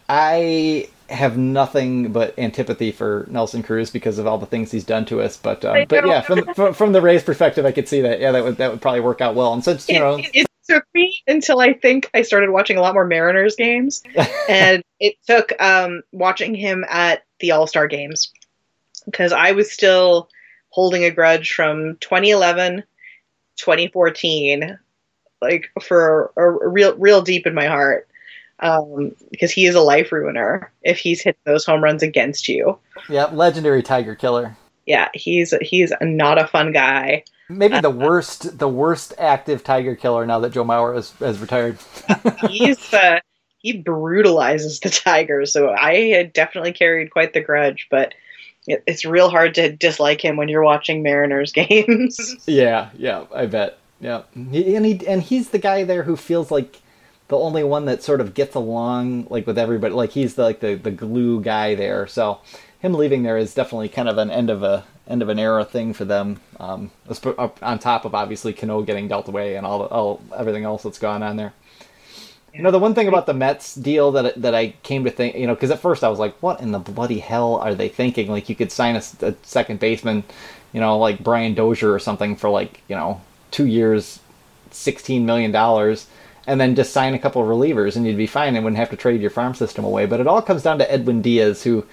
I 0.09 0.89
have 1.11 1.37
nothing 1.37 2.13
but 2.13 2.39
antipathy 2.39 2.93
for 2.93 3.27
Nelson 3.31 3.63
Cruz 3.63 3.91
because 3.91 4.19
of 4.19 4.27
all 4.27 4.39
the 4.39 4.47
things 4.47 4.71
he's 4.71 4.85
done 4.85 5.05
to 5.07 5.21
us. 5.21 5.37
But 5.37 5.65
um, 5.65 5.87
but 5.89 6.07
yeah, 6.07 6.21
from, 6.21 6.55
from 6.55 6.75
from 6.75 6.93
the 6.93 7.01
Rays' 7.01 7.23
perspective, 7.23 7.67
I 7.67 7.73
could 7.73 7.89
see 7.89 8.01
that. 8.03 8.21
Yeah, 8.21 8.33
that 8.33 8.45
would 8.45 8.57
that 8.59 8.71
would 8.71 8.81
probably 8.81 9.01
work 9.01 9.21
out 9.21 9.35
well. 9.35 9.53
And 9.53 9.65
since 9.65 9.89
you 9.89 9.99
know, 9.99 10.19
it 10.19 10.48
took 10.69 10.85
me 10.95 11.23
until 11.27 11.61
I 11.61 11.73
think 11.73 12.11
I 12.15 12.23
started 12.23 12.51
watching 12.51 12.77
a 12.77 12.81
lot 12.81 12.95
more 12.95 13.07
Mariners 13.07 13.57
games, 13.57 14.03
and 14.49 14.82
it 15.01 15.15
took 15.27 15.53
um, 15.61 16.03
watching 16.12 16.55
him 16.55 16.85
at 16.89 17.24
the 17.40 17.53
All 17.53 17.66
Star 17.66 17.86
games 17.86 18.32
because 19.05 19.32
I 19.32 19.53
was 19.53 19.70
still 19.70 20.28
holding 20.70 21.05
a 21.05 21.11
grudge 21.11 21.53
from 21.53 21.97
2011, 22.01 22.85
2014, 23.57 24.78
like 25.40 25.70
for 25.81 26.32
a, 26.36 26.43
a 26.43 26.69
real 26.69 26.97
real 26.97 27.23
deep 27.23 27.47
in 27.47 27.55
my 27.55 27.66
heart. 27.66 28.07
Um, 28.61 29.15
because 29.31 29.53
he 29.53 29.66
is 29.66 29.77
a 29.77 29.81
life 29.81 30.11
ruiner 30.11 30.73
if 30.82 30.99
he's 30.99 31.23
hit 31.23 31.39
those 31.45 31.65
home 31.65 31.82
runs 31.82 32.03
against 32.03 32.49
you. 32.49 32.77
yeah, 33.09 33.27
legendary 33.27 33.85
Tiger 33.85 34.16
killer. 34.16 34.57
Yeah, 34.85 35.11
he's 35.15 35.55
he's 35.61 35.93
not 36.01 36.39
a 36.39 36.49
fun 36.49 36.73
guy. 36.73 37.23
Maybe 37.49 37.81
the 37.81 37.91
worst, 38.07 38.59
the 38.59 38.69
worst 38.69 39.15
active 39.19 39.65
Tiger 39.65 39.97
killer 39.97 40.27
now 40.27 40.41
that 40.41 40.53
Joe 40.53 40.65
Mauer 40.65 40.95
has, 40.95 41.12
has 41.12 41.39
retired. 41.39 41.79
he's 42.49 42.93
uh, 42.93 43.20
he 43.59 43.77
brutalizes 43.77 44.81
the 44.81 44.89
tigers 44.89 45.53
so 45.53 45.70
i 45.70 45.95
had 45.95 46.33
definitely 46.33 46.73
carried 46.73 47.11
quite 47.11 47.33
the 47.33 47.41
grudge 47.41 47.87
but 47.91 48.15
it, 48.66 48.83
it's 48.87 49.05
real 49.05 49.29
hard 49.31 49.55
to 49.55 49.73
dislike 49.75 50.25
him 50.25 50.37
when 50.37 50.49
you're 50.49 50.62
watching 50.62 51.03
mariners 51.03 51.53
games 51.55 52.37
Yeah, 52.47 52.91
yeah, 52.97 53.25
I 53.35 53.47
bet. 53.47 53.79
Yeah, 54.01 54.23
he, 54.53 54.77
and 54.77 54.87
he 54.87 55.05
and 55.09 55.20
he's 55.23 55.51
the 55.51 55.59
guy 55.59 55.83
there 55.83 56.05
who 56.05 56.15
feels 56.16 56.53
like 56.53 56.81
the 57.27 57.37
only 57.37 57.65
one 57.65 57.87
that 57.87 58.03
sort 58.03 58.20
of 58.20 58.33
gets 58.33 58.55
along 58.55 59.27
like 59.29 59.45
with 59.47 59.59
everybody. 59.59 59.93
Like 59.93 60.11
he's 60.11 60.35
the 60.37 60.45
like 60.45 60.61
the 60.61 60.77
the 60.77 60.93
glue 60.93 61.41
guy 61.41 61.75
there. 61.75 62.07
So 62.07 62.41
him 62.79 62.95
leaving 62.95 63.25
there 63.25 63.37
is 63.37 63.55
definitely 63.55 63.89
kind 63.89 64.09
of 64.09 64.16
an 64.19 64.31
end 64.31 64.51
of 64.51 64.62
a 64.62 64.85
end 65.09 65.22
of 65.22 65.28
an 65.28 65.39
era 65.39 65.64
thing 65.64 65.93
for 65.93 66.05
them. 66.05 66.40
Um, 66.60 66.90
on 67.62 67.78
top 67.78 68.05
of 68.05 68.14
obviously 68.14 68.52
Cano 68.52 68.82
getting 68.82 69.09
dealt 69.09 69.28
away 69.28 69.56
and 69.56 69.66
all, 69.66 69.86
all 69.86 70.20
everything 70.36 70.64
else 70.64 70.82
that's 70.82 70.98
gone 70.98 71.22
on 71.22 71.36
there. 71.36 71.55
You 72.55 72.62
know, 72.62 72.70
the 72.70 72.78
one 72.78 72.94
thing 72.94 73.09
about 73.09 73.26
the 73.26 73.35
Mets 73.35 73.74
deal 73.74 74.10
that 74.12 74.40
that 74.40 74.55
I 74.55 74.70
came 74.82 75.05
to 75.05 75.10
think, 75.10 75.36
you 75.36 75.47
know, 75.47 75.55
because 75.55 75.70
at 75.70 75.80
first 75.80 76.02
I 76.02 76.09
was 76.09 76.18
like, 76.18 76.35
what 76.43 76.60
in 76.60 76.72
the 76.72 76.78
bloody 76.78 77.18
hell 77.18 77.56
are 77.56 77.74
they 77.74 77.89
thinking? 77.89 78.30
Like, 78.30 78.48
you 78.48 78.56
could 78.56 78.72
sign 78.72 78.97
a, 78.97 79.02
a 79.22 79.35
second 79.43 79.80
baseman, 79.80 80.24
you 80.72 80.80
know, 80.80 80.98
like 80.98 81.22
Brian 81.22 81.55
Dozier 81.55 81.93
or 81.93 81.98
something 81.98 82.36
for 82.36 82.51
like, 82.51 82.82
you 82.89 82.97
know, 82.97 83.20
two 83.51 83.66
years, 83.66 84.20
$16 84.70 85.22
million, 85.22 85.55
and 86.47 86.60
then 86.60 86.74
just 86.74 86.93
sign 86.93 87.14
a 87.14 87.18
couple 87.18 87.43
relievers 87.43 87.97
and 87.97 88.06
you'd 88.06 88.16
be 88.16 88.26
fine 88.26 88.56
and 88.56 88.64
wouldn't 88.64 88.78
have 88.78 88.90
to 88.90 88.97
trade 88.97 89.20
your 89.20 89.30
farm 89.30 89.55
system 89.55 89.85
away. 89.85 90.06
But 90.06 90.20
it 90.20 90.26
all 90.26 90.43
comes 90.43 90.62
down 90.62 90.78
to 90.78 90.90
Edwin 90.90 91.22
Diaz, 91.22 91.62
who 91.62 91.86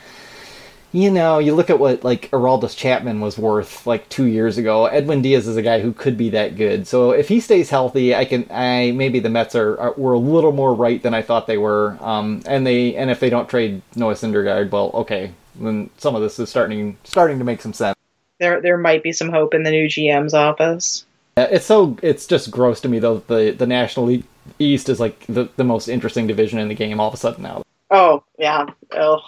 you 0.96 1.12
know, 1.12 1.40
you 1.40 1.54
look 1.54 1.70
at 1.70 1.78
what 1.78 2.06
like 2.06 2.32
Aroldis 2.32 2.76
Chapman 2.76 3.20
was 3.20 3.38
worth 3.38 3.86
like 3.86 4.08
two 4.08 4.28
years 4.28 4.58
ago. 4.58 4.86
Edwin 4.86 5.22
Diaz 5.22 5.46
is 5.46 5.58
a 5.58 5.62
guy 5.62 5.82
who 5.82 5.92
could 5.92 6.18
be 6.18 6.30
that 6.30 6.56
good. 6.56 6.88
So 6.88 7.12
if 7.12 7.28
he 7.28 7.42
stays 7.42 7.70
healthy, 7.70 8.16
I 8.16 8.24
can. 8.24 8.48
I 8.50 8.92
maybe 8.92 9.20
the 9.20 9.30
Mets 9.30 9.56
are, 9.56 9.78
are 9.78 9.94
were 9.98 10.14
a 10.14 10.18
little 10.18 10.54
more 10.54 10.74
right 10.74 11.04
than 11.04 11.14
I 11.14 11.22
thought 11.22 11.48
they 11.48 11.58
were. 11.58 11.98
Um, 12.00 12.42
and 12.46 12.66
they 12.66 12.96
and 12.96 13.12
if 13.12 13.20
they 13.20 13.30
don't 13.30 13.50
trade 13.50 13.82
Noah 13.98 14.14
Syndergaard, 14.14 14.72
well, 14.72 14.92
okay, 14.94 15.34
then 15.56 15.90
some 15.98 16.16
of 16.16 16.22
this 16.22 16.40
is 16.40 16.50
starting 16.50 16.98
starting 17.04 17.40
to 17.40 17.44
make 17.44 17.60
some 17.60 17.74
sense. 17.74 17.98
There 18.40 18.62
there 18.62 18.78
might 18.78 19.04
be 19.04 19.12
some 19.12 19.30
hope 19.30 19.54
in 19.54 19.64
the 19.64 19.72
new 19.72 19.88
GM's 19.88 20.34
office. 20.34 21.06
It's 21.36 21.66
so 21.66 21.98
it's 22.04 22.26
just 22.26 22.52
gross 22.52 22.80
to 22.82 22.88
me 22.88 23.00
though. 23.00 23.18
The 23.18 23.52
the 23.52 23.68
National 23.68 24.06
League 24.06 24.24
East 24.60 24.88
is 24.88 25.02
like 25.02 25.26
the 25.28 25.50
the 25.58 25.66
most 25.66 25.90
interesting 25.90 26.26
division 26.26 26.58
in 26.58 26.70
the 26.70 26.76
game 26.76 27.02
all 27.02 27.10
of 27.10 27.14
a 27.14 27.18
sudden 27.18 27.44
now. 27.44 27.64
Oh 27.92 28.24
yeah. 28.40 28.68
Oh 28.94 29.20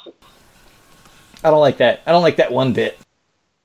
I 1.43 1.49
don't 1.49 1.59
like 1.59 1.77
that. 1.77 2.01
I 2.05 2.11
don't 2.11 2.23
like 2.23 2.37
that 2.37 2.51
one 2.51 2.73
bit. 2.73 2.97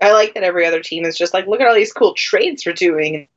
I 0.00 0.12
like 0.12 0.34
that 0.34 0.42
every 0.42 0.66
other 0.66 0.82
team 0.82 1.04
is 1.04 1.16
just 1.16 1.32
like, 1.32 1.46
look 1.46 1.60
at 1.60 1.66
all 1.68 1.74
these 1.74 1.92
cool 1.92 2.14
trades 2.14 2.66
we're 2.66 2.72
doing. 2.72 3.28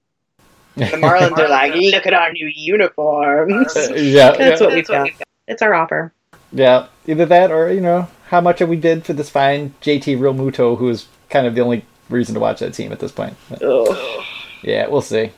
The 0.76 0.86
Marlins 0.86 1.38
are 1.38 1.48
like, 1.48 1.74
look 1.76 2.06
at 2.06 2.14
our 2.14 2.32
new 2.32 2.48
uniforms. 2.48 3.76
Uh, 3.76 3.94
yeah, 3.96 4.32
that's 4.32 4.62
yeah. 4.62 4.68
what 4.68 4.76
we've 4.76 4.88
got. 4.88 5.10
It's 5.48 5.62
our 5.62 5.74
offer. 5.74 6.12
Yeah, 6.52 6.88
either 7.08 7.26
that 7.28 7.52
or 7.52 7.72
you 7.72 7.82
know 7.82 8.08
how 8.28 8.42
much 8.42 8.60
have 8.60 8.70
we 8.70 8.78
did 8.78 9.06
for 9.06 9.14
this 9.14 9.30
fine 9.30 9.74
JT 9.82 10.18
Realmuto, 10.18 10.78
who 10.78 10.90
is 10.90 11.08
kind 11.30 11.46
of 11.46 11.56
the 11.56 11.62
only 11.62 11.86
reason 12.10 12.34
to 12.34 12.40
watch 12.40 12.60
that 12.60 12.74
team 12.74 12.92
at 12.92 13.00
this 13.00 13.12
point. 13.12 13.36
Yeah, 14.62 14.88
we'll 14.88 15.02
see. 15.02 15.32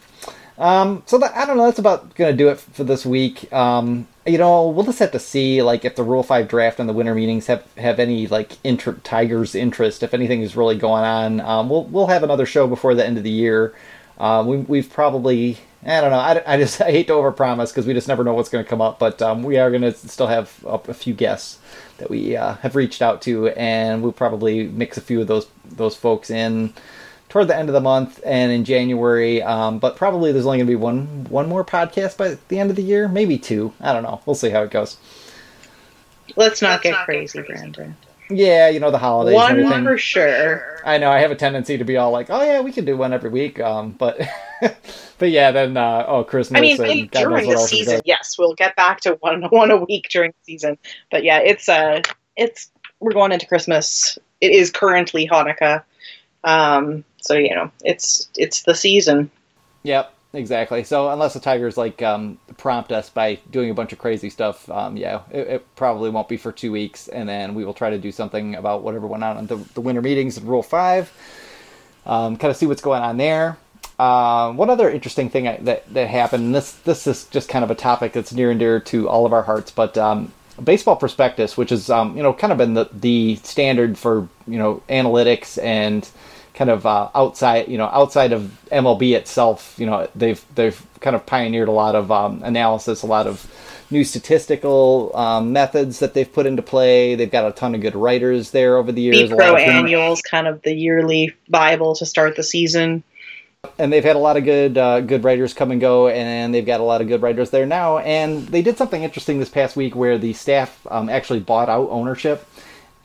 Um, 0.57 1.03
so 1.05 1.19
that, 1.19 1.35
I 1.35 1.45
don't 1.45 1.57
know. 1.57 1.65
That's 1.65 1.79
about 1.79 2.15
to 2.15 2.34
do 2.34 2.49
it 2.49 2.59
for 2.59 2.84
this 2.84 3.05
week. 3.05 3.51
Um, 3.53 4.07
you 4.25 4.38
know, 4.38 4.67
we'll 4.69 4.85
just 4.85 4.99
have 4.99 5.11
to 5.11 5.19
see 5.19 5.61
like 5.61 5.85
if 5.85 5.95
the 5.95 6.03
Rule 6.03 6.23
Five 6.23 6.47
draft 6.47 6.79
and 6.79 6.89
the 6.89 6.93
winter 6.93 7.13
meetings 7.13 7.47
have 7.47 7.65
have 7.77 7.99
any 7.99 8.27
like 8.27 8.53
inter- 8.63 8.99
Tigers 9.03 9.55
interest. 9.55 10.03
If 10.03 10.13
anything 10.13 10.41
is 10.41 10.55
really 10.55 10.77
going 10.77 11.03
on, 11.03 11.41
um, 11.41 11.69
we'll 11.69 11.84
we'll 11.85 12.07
have 12.07 12.23
another 12.23 12.45
show 12.45 12.67
before 12.67 12.95
the 12.95 13.05
end 13.05 13.17
of 13.17 13.23
the 13.23 13.29
year. 13.29 13.75
Um, 14.19 14.47
we, 14.47 14.57
we've 14.57 14.89
probably 14.89 15.59
I 15.85 16.01
don't 16.01 16.09
know. 16.11 16.17
I, 16.17 16.41
I 16.45 16.57
just 16.57 16.81
I 16.81 16.91
hate 16.91 17.07
to 17.07 17.13
overpromise 17.13 17.69
because 17.69 17.85
we 17.85 17.93
just 17.93 18.07
never 18.07 18.23
know 18.23 18.34
what's 18.34 18.49
going 18.49 18.63
to 18.63 18.69
come 18.69 18.81
up. 18.81 18.99
But 18.99 19.21
um, 19.21 19.43
we 19.43 19.57
are 19.57 19.69
going 19.69 19.84
to 19.84 19.93
still 19.93 20.27
have 20.27 20.63
a, 20.65 20.79
a, 20.88 20.93
few 20.93 21.13
guests 21.13 21.59
that 21.97 22.09
we 22.09 22.35
uh, 22.35 22.55
have 22.55 22.75
reached 22.75 23.01
out 23.01 23.21
to, 23.23 23.49
and 23.49 24.01
we'll 24.01 24.11
probably 24.11 24.67
mix 24.67 24.97
a 24.97 25.01
few 25.01 25.21
of 25.21 25.27
those 25.27 25.47
those 25.65 25.95
folks 25.95 26.29
in 26.29 26.73
toward 27.29 27.47
the 27.47 27.55
end 27.55 27.69
of 27.69 27.73
the 27.73 27.81
month 27.81 28.21
and 28.25 28.51
in 28.51 28.63
January. 28.63 29.41
Um, 29.41 29.79
but 29.79 29.95
probably 29.95 30.31
there's 30.31 30.45
only 30.45 30.59
going 30.59 30.67
to 30.67 30.71
be 30.71 30.75
one 30.75 31.25
one 31.29 31.49
more 31.49 31.63
podcast 31.63 32.17
by 32.17 32.37
the 32.47 32.59
end 32.59 32.69
of 32.69 32.75
the 32.75 32.83
year, 32.83 33.07
maybe 33.07 33.37
two. 33.37 33.73
I 33.81 33.93
don't 33.93 34.03
know. 34.03 34.21
We'll 34.25 34.35
see 34.35 34.49
how 34.49 34.63
it 34.63 34.71
goes. 34.71 34.97
Let's 36.35 36.61
not, 36.61 36.69
Let's 36.69 36.83
get, 36.83 36.91
not 36.91 37.05
crazy, 37.05 37.39
get 37.39 37.47
crazy, 37.47 37.61
Brandon. 37.61 37.95
Yeah, 38.29 38.67
you 38.69 38.79
know 38.79 38.91
the 38.91 38.97
holidays. 38.97 39.35
One 39.35 39.85
for 39.85 39.97
sure. 39.97 40.81
I 40.85 40.97
know 40.97 41.09
I 41.09 41.19
have 41.19 41.31
a 41.31 41.35
tendency 41.35 41.77
to 41.77 41.85
be 41.85 41.95
all 41.95 42.11
like, 42.11 42.29
"Oh 42.29 42.43
yeah, 42.43 42.59
we 42.59 42.73
can 42.73 42.83
do 42.83 42.97
one 42.97 43.13
every 43.13 43.29
week," 43.29 43.59
um, 43.59 43.91
but 43.91 44.19
but 45.17 45.29
yeah, 45.29 45.51
then 45.51 45.77
uh, 45.77 46.03
oh 46.07 46.23
Christmas. 46.25 46.57
I 46.57 46.61
mean, 46.61 47.07
during 47.07 47.49
the 47.49 47.57
season, 47.57 48.01
yes, 48.03 48.35
we'll 48.37 48.53
get 48.53 48.75
back 48.75 48.99
to 49.01 49.13
one 49.21 49.43
one 49.49 49.71
a 49.71 49.77
week 49.77 50.09
during 50.09 50.31
the 50.31 50.43
season. 50.43 50.77
But 51.09 51.23
yeah, 51.23 51.39
it's 51.39 51.69
uh, 51.69 52.01
it's 52.35 52.69
we're 52.99 53.13
going 53.13 53.31
into 53.31 53.47
Christmas. 53.47 54.17
It 54.41 54.51
is 54.51 54.71
currently 54.71 55.27
Hanukkah. 55.27 55.83
Um, 56.43 57.05
so 57.27 57.35
you 57.35 57.53
know, 57.53 57.69
it's 57.83 58.29
it's 58.37 58.63
the 58.63 58.73
season. 58.73 59.29
Yep, 59.83 60.13
exactly. 60.33 60.83
So 60.85 61.09
unless 61.09 61.33
the 61.33 61.41
Tigers 61.41 61.75
like 61.77 62.01
um, 62.01 62.39
prompt 62.55 62.93
us 62.93 63.09
by 63.09 63.35
doing 63.51 63.69
a 63.69 63.73
bunch 63.73 63.91
of 63.91 63.99
crazy 63.99 64.29
stuff, 64.29 64.69
um, 64.71 64.95
yeah, 64.95 65.23
it, 65.29 65.47
it, 65.47 65.75
probably 65.75 66.09
won't 66.09 66.29
be 66.29 66.37
for 66.37 66.53
two 66.53 66.71
weeks, 66.71 67.09
and 67.09 67.27
then 67.27 67.53
we 67.53 67.65
will 67.65 67.73
try 67.73 67.89
to 67.89 67.97
do 67.97 68.13
something 68.13 68.55
about 68.55 68.81
whatever 68.81 69.05
went 69.07 69.25
on 69.25 69.37
in 69.37 69.47
the, 69.47 69.57
the 69.73 69.81
winter 69.81 70.01
meetings 70.01 70.37
of 70.37 70.47
Rule 70.47 70.63
Five. 70.63 71.11
Um, 72.05 72.37
kind 72.37 72.49
of 72.49 72.55
see 72.55 72.65
what's 72.65 72.81
going 72.81 73.03
on 73.03 73.17
there. 73.17 73.57
Uh, 73.99 74.53
one 74.53 74.69
other 74.69 74.89
interesting 74.89 75.29
thing 75.29 75.43
that 75.65 75.93
that 75.93 76.07
happened. 76.07 76.55
This 76.55 76.71
this 76.71 77.07
is 77.07 77.25
just 77.25 77.49
kind 77.49 77.65
of 77.65 77.71
a 77.71 77.75
topic 77.75 78.13
that's 78.13 78.31
near 78.31 78.51
and 78.51 78.59
dear 78.59 78.79
to 78.79 79.09
all 79.09 79.25
of 79.25 79.33
our 79.33 79.43
hearts, 79.43 79.69
but 79.69 79.97
um, 79.97 80.31
baseball 80.63 80.95
prospectus, 80.95 81.57
which 81.57 81.73
is 81.73 81.89
um, 81.89 82.15
you 82.15 82.23
know 82.23 82.31
kind 82.31 82.53
of 82.53 82.57
been 82.57 82.73
the 82.73 82.87
the 82.93 83.35
standard 83.37 83.97
for 83.97 84.29
you 84.47 84.57
know 84.57 84.81
analytics 84.87 85.61
and 85.61 86.09
kind 86.57 86.71
of 86.71 86.88
uh, 86.88 87.09
outside, 87.13 87.67
you 87.67 87.77
know, 87.77 87.85
outside 87.85 88.34
of 88.34 88.41
MLB 88.71 89.15
itself, 89.15 89.75
you 89.77 89.85
know, 89.85 90.09
they've 90.15 90.43
they've 90.55 90.84
kind 91.01 91.15
of 91.15 91.23
pioneered 91.25 91.67
a 91.67 91.71
lot 91.71 91.93
of 91.93 92.11
um, 92.11 92.41
analysis, 92.43 93.03
a 93.03 93.05
lot 93.05 93.27
of 93.27 93.45
new 93.91 94.03
statistical 94.03 95.15
um, 95.15 95.53
methods 95.53 95.99
that 95.99 96.15
they've 96.15 96.31
put 96.34 96.47
into 96.47 96.63
play. 96.63 97.13
They've 97.13 97.31
got 97.31 97.47
a 97.47 97.51
ton 97.51 97.75
of 97.75 97.81
good 97.81 97.95
writers 97.95 98.51
there 98.51 98.77
over 98.77 98.91
the 98.91 99.01
years. 99.01 99.29
Pro 99.29 99.55
annuals, 99.55 100.21
kind 100.23 100.47
of 100.47 100.63
the 100.63 100.73
yearly 100.73 101.35
bible 101.47 101.93
to 101.95 102.05
start 102.07 102.35
the 102.35 102.43
season. 102.43 103.03
And 103.77 103.93
they've 103.93 104.03
had 104.03 104.15
a 104.15 104.19
lot 104.19 104.35
of 104.35 104.43
good 104.43 104.79
uh, 104.79 105.01
good 105.01 105.23
writers 105.23 105.53
come 105.53 105.69
and 105.69 105.79
go, 105.79 106.07
and 106.07 106.55
they've 106.55 106.65
got 106.65 106.79
a 106.79 106.84
lot 106.84 107.01
of 107.01 107.07
good 107.07 107.21
writers 107.21 107.51
there 107.51 107.67
now. 107.67 107.99
And 107.99 108.47
they 108.47 108.63
did 108.63 108.79
something 108.79 109.03
interesting 109.03 109.38
this 109.39 109.49
past 109.49 109.75
week 109.75 109.95
where 109.95 110.17
the 110.17 110.34
staff 110.34 110.88
um, 110.89 111.07
actually 111.07 111.41
bought 111.41 111.69
out 111.69 111.88
ownership 111.91 112.47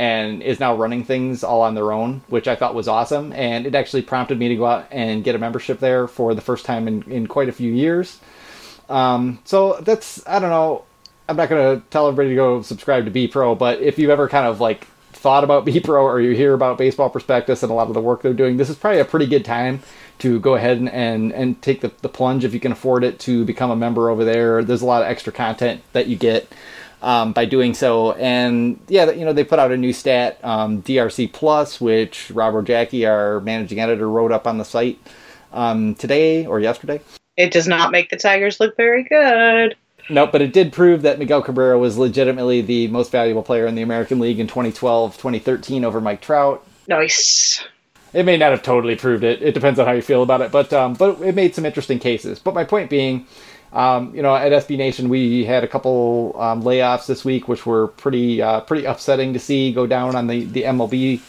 and 0.02 0.42
is 0.42 0.58
now 0.58 0.74
running 0.74 1.04
things 1.04 1.44
all 1.44 1.60
on 1.60 1.76
their 1.76 1.92
own, 1.92 2.22
which 2.26 2.48
I 2.48 2.56
thought 2.56 2.74
was 2.74 2.88
awesome. 2.88 3.32
And 3.34 3.66
it 3.66 3.76
actually 3.76 4.02
prompted 4.02 4.36
me 4.36 4.48
to 4.48 4.56
go 4.56 4.66
out 4.66 4.88
and 4.90 5.22
get 5.22 5.36
a 5.36 5.38
membership 5.38 5.78
there 5.78 6.08
for 6.08 6.34
the 6.34 6.40
first 6.40 6.64
time 6.64 6.88
in, 6.88 7.04
in 7.04 7.28
quite 7.28 7.48
a 7.48 7.52
few 7.52 7.72
years. 7.72 8.18
Um, 8.88 9.38
so 9.44 9.78
that's, 9.80 10.20
I 10.26 10.40
don't 10.40 10.50
know, 10.50 10.84
I'm 11.28 11.36
not 11.36 11.48
going 11.48 11.80
to 11.80 11.86
tell 11.90 12.08
everybody 12.08 12.30
to 12.30 12.34
go 12.34 12.62
subscribe 12.62 13.04
to 13.04 13.12
B 13.12 13.28
Pro, 13.28 13.54
but 13.54 13.80
if 13.80 13.96
you've 13.96 14.10
ever 14.10 14.28
kind 14.28 14.44
of 14.44 14.60
like 14.60 14.88
thought 15.12 15.44
about 15.44 15.64
B 15.66 15.78
Pro 15.78 16.02
or 16.02 16.20
you 16.20 16.34
hear 16.34 16.52
about 16.52 16.78
Baseball 16.78 17.08
Prospectus 17.08 17.62
and 17.62 17.70
a 17.70 17.74
lot 17.74 17.86
of 17.86 17.94
the 17.94 18.00
work 18.00 18.22
they're 18.22 18.32
doing, 18.32 18.56
this 18.56 18.70
is 18.70 18.74
probably 18.74 18.98
a 18.98 19.04
pretty 19.04 19.26
good 19.26 19.44
time 19.44 19.84
to 20.18 20.40
go 20.40 20.56
ahead 20.56 20.78
and, 20.78 20.88
and, 20.88 21.32
and 21.32 21.62
take 21.62 21.80
the, 21.80 21.92
the 22.00 22.08
plunge 22.08 22.44
if 22.44 22.52
you 22.52 22.58
can 22.58 22.72
afford 22.72 23.04
it 23.04 23.20
to 23.20 23.44
become 23.44 23.70
a 23.70 23.76
member 23.76 24.10
over 24.10 24.24
there. 24.24 24.64
There's 24.64 24.82
a 24.82 24.86
lot 24.86 25.02
of 25.02 25.08
extra 25.08 25.32
content 25.32 25.80
that 25.92 26.08
you 26.08 26.16
get 26.16 26.52
um, 27.02 27.32
by 27.32 27.44
doing 27.44 27.74
so. 27.74 28.12
And 28.12 28.80
yeah, 28.88 29.10
you 29.10 29.24
know, 29.24 29.32
they 29.32 29.44
put 29.44 29.58
out 29.58 29.72
a 29.72 29.76
new 29.76 29.92
stat, 29.92 30.38
um, 30.42 30.82
DRC 30.82 31.32
Plus, 31.32 31.80
which 31.80 32.30
Rob 32.30 32.54
Rogacki, 32.54 33.08
our 33.08 33.40
managing 33.40 33.80
editor, 33.80 34.08
wrote 34.08 34.32
up 34.32 34.46
on 34.46 34.58
the 34.58 34.64
site 34.64 34.98
um, 35.52 35.94
today 35.96 36.46
or 36.46 36.60
yesterday. 36.60 37.00
It 37.36 37.52
does 37.52 37.66
not 37.66 37.90
make 37.90 38.10
the 38.10 38.16
Tigers 38.16 38.60
look 38.60 38.76
very 38.76 39.02
good. 39.04 39.76
Nope, 40.10 40.32
but 40.32 40.42
it 40.42 40.52
did 40.52 40.72
prove 40.72 41.02
that 41.02 41.18
Miguel 41.18 41.42
Cabrera 41.42 41.78
was 41.78 41.96
legitimately 41.96 42.60
the 42.60 42.88
most 42.88 43.10
valuable 43.12 43.42
player 43.42 43.66
in 43.66 43.74
the 43.74 43.82
American 43.82 44.18
League 44.18 44.40
in 44.40 44.46
2012 44.46 45.16
2013 45.16 45.84
over 45.84 46.00
Mike 46.00 46.20
Trout. 46.20 46.64
Nice. 46.88 47.64
It 48.12 48.26
may 48.26 48.36
not 48.36 48.50
have 48.50 48.62
totally 48.62 48.96
proved 48.96 49.24
it. 49.24 49.40
It 49.40 49.54
depends 49.54 49.78
on 49.78 49.86
how 49.86 49.92
you 49.92 50.02
feel 50.02 50.22
about 50.22 50.42
it, 50.42 50.50
but 50.50 50.72
um, 50.72 50.94
but 50.94 51.20
it 51.22 51.34
made 51.34 51.54
some 51.54 51.64
interesting 51.64 51.98
cases. 51.98 52.38
But 52.38 52.54
my 52.54 52.64
point 52.64 52.90
being, 52.90 53.26
um, 53.72 54.14
you 54.14 54.22
know, 54.22 54.34
at 54.36 54.52
SB 54.52 54.76
Nation, 54.76 55.08
we 55.08 55.44
had 55.44 55.64
a 55.64 55.68
couple 55.68 56.34
um, 56.38 56.62
layoffs 56.62 57.06
this 57.06 57.24
week, 57.24 57.48
which 57.48 57.64
were 57.64 57.88
pretty 57.88 58.42
uh, 58.42 58.60
pretty 58.60 58.84
upsetting 58.84 59.32
to 59.32 59.38
see 59.38 59.72
go 59.72 59.86
down 59.86 60.14
on 60.14 60.26
the, 60.26 60.44
the 60.44 60.64
MLB 60.64 61.20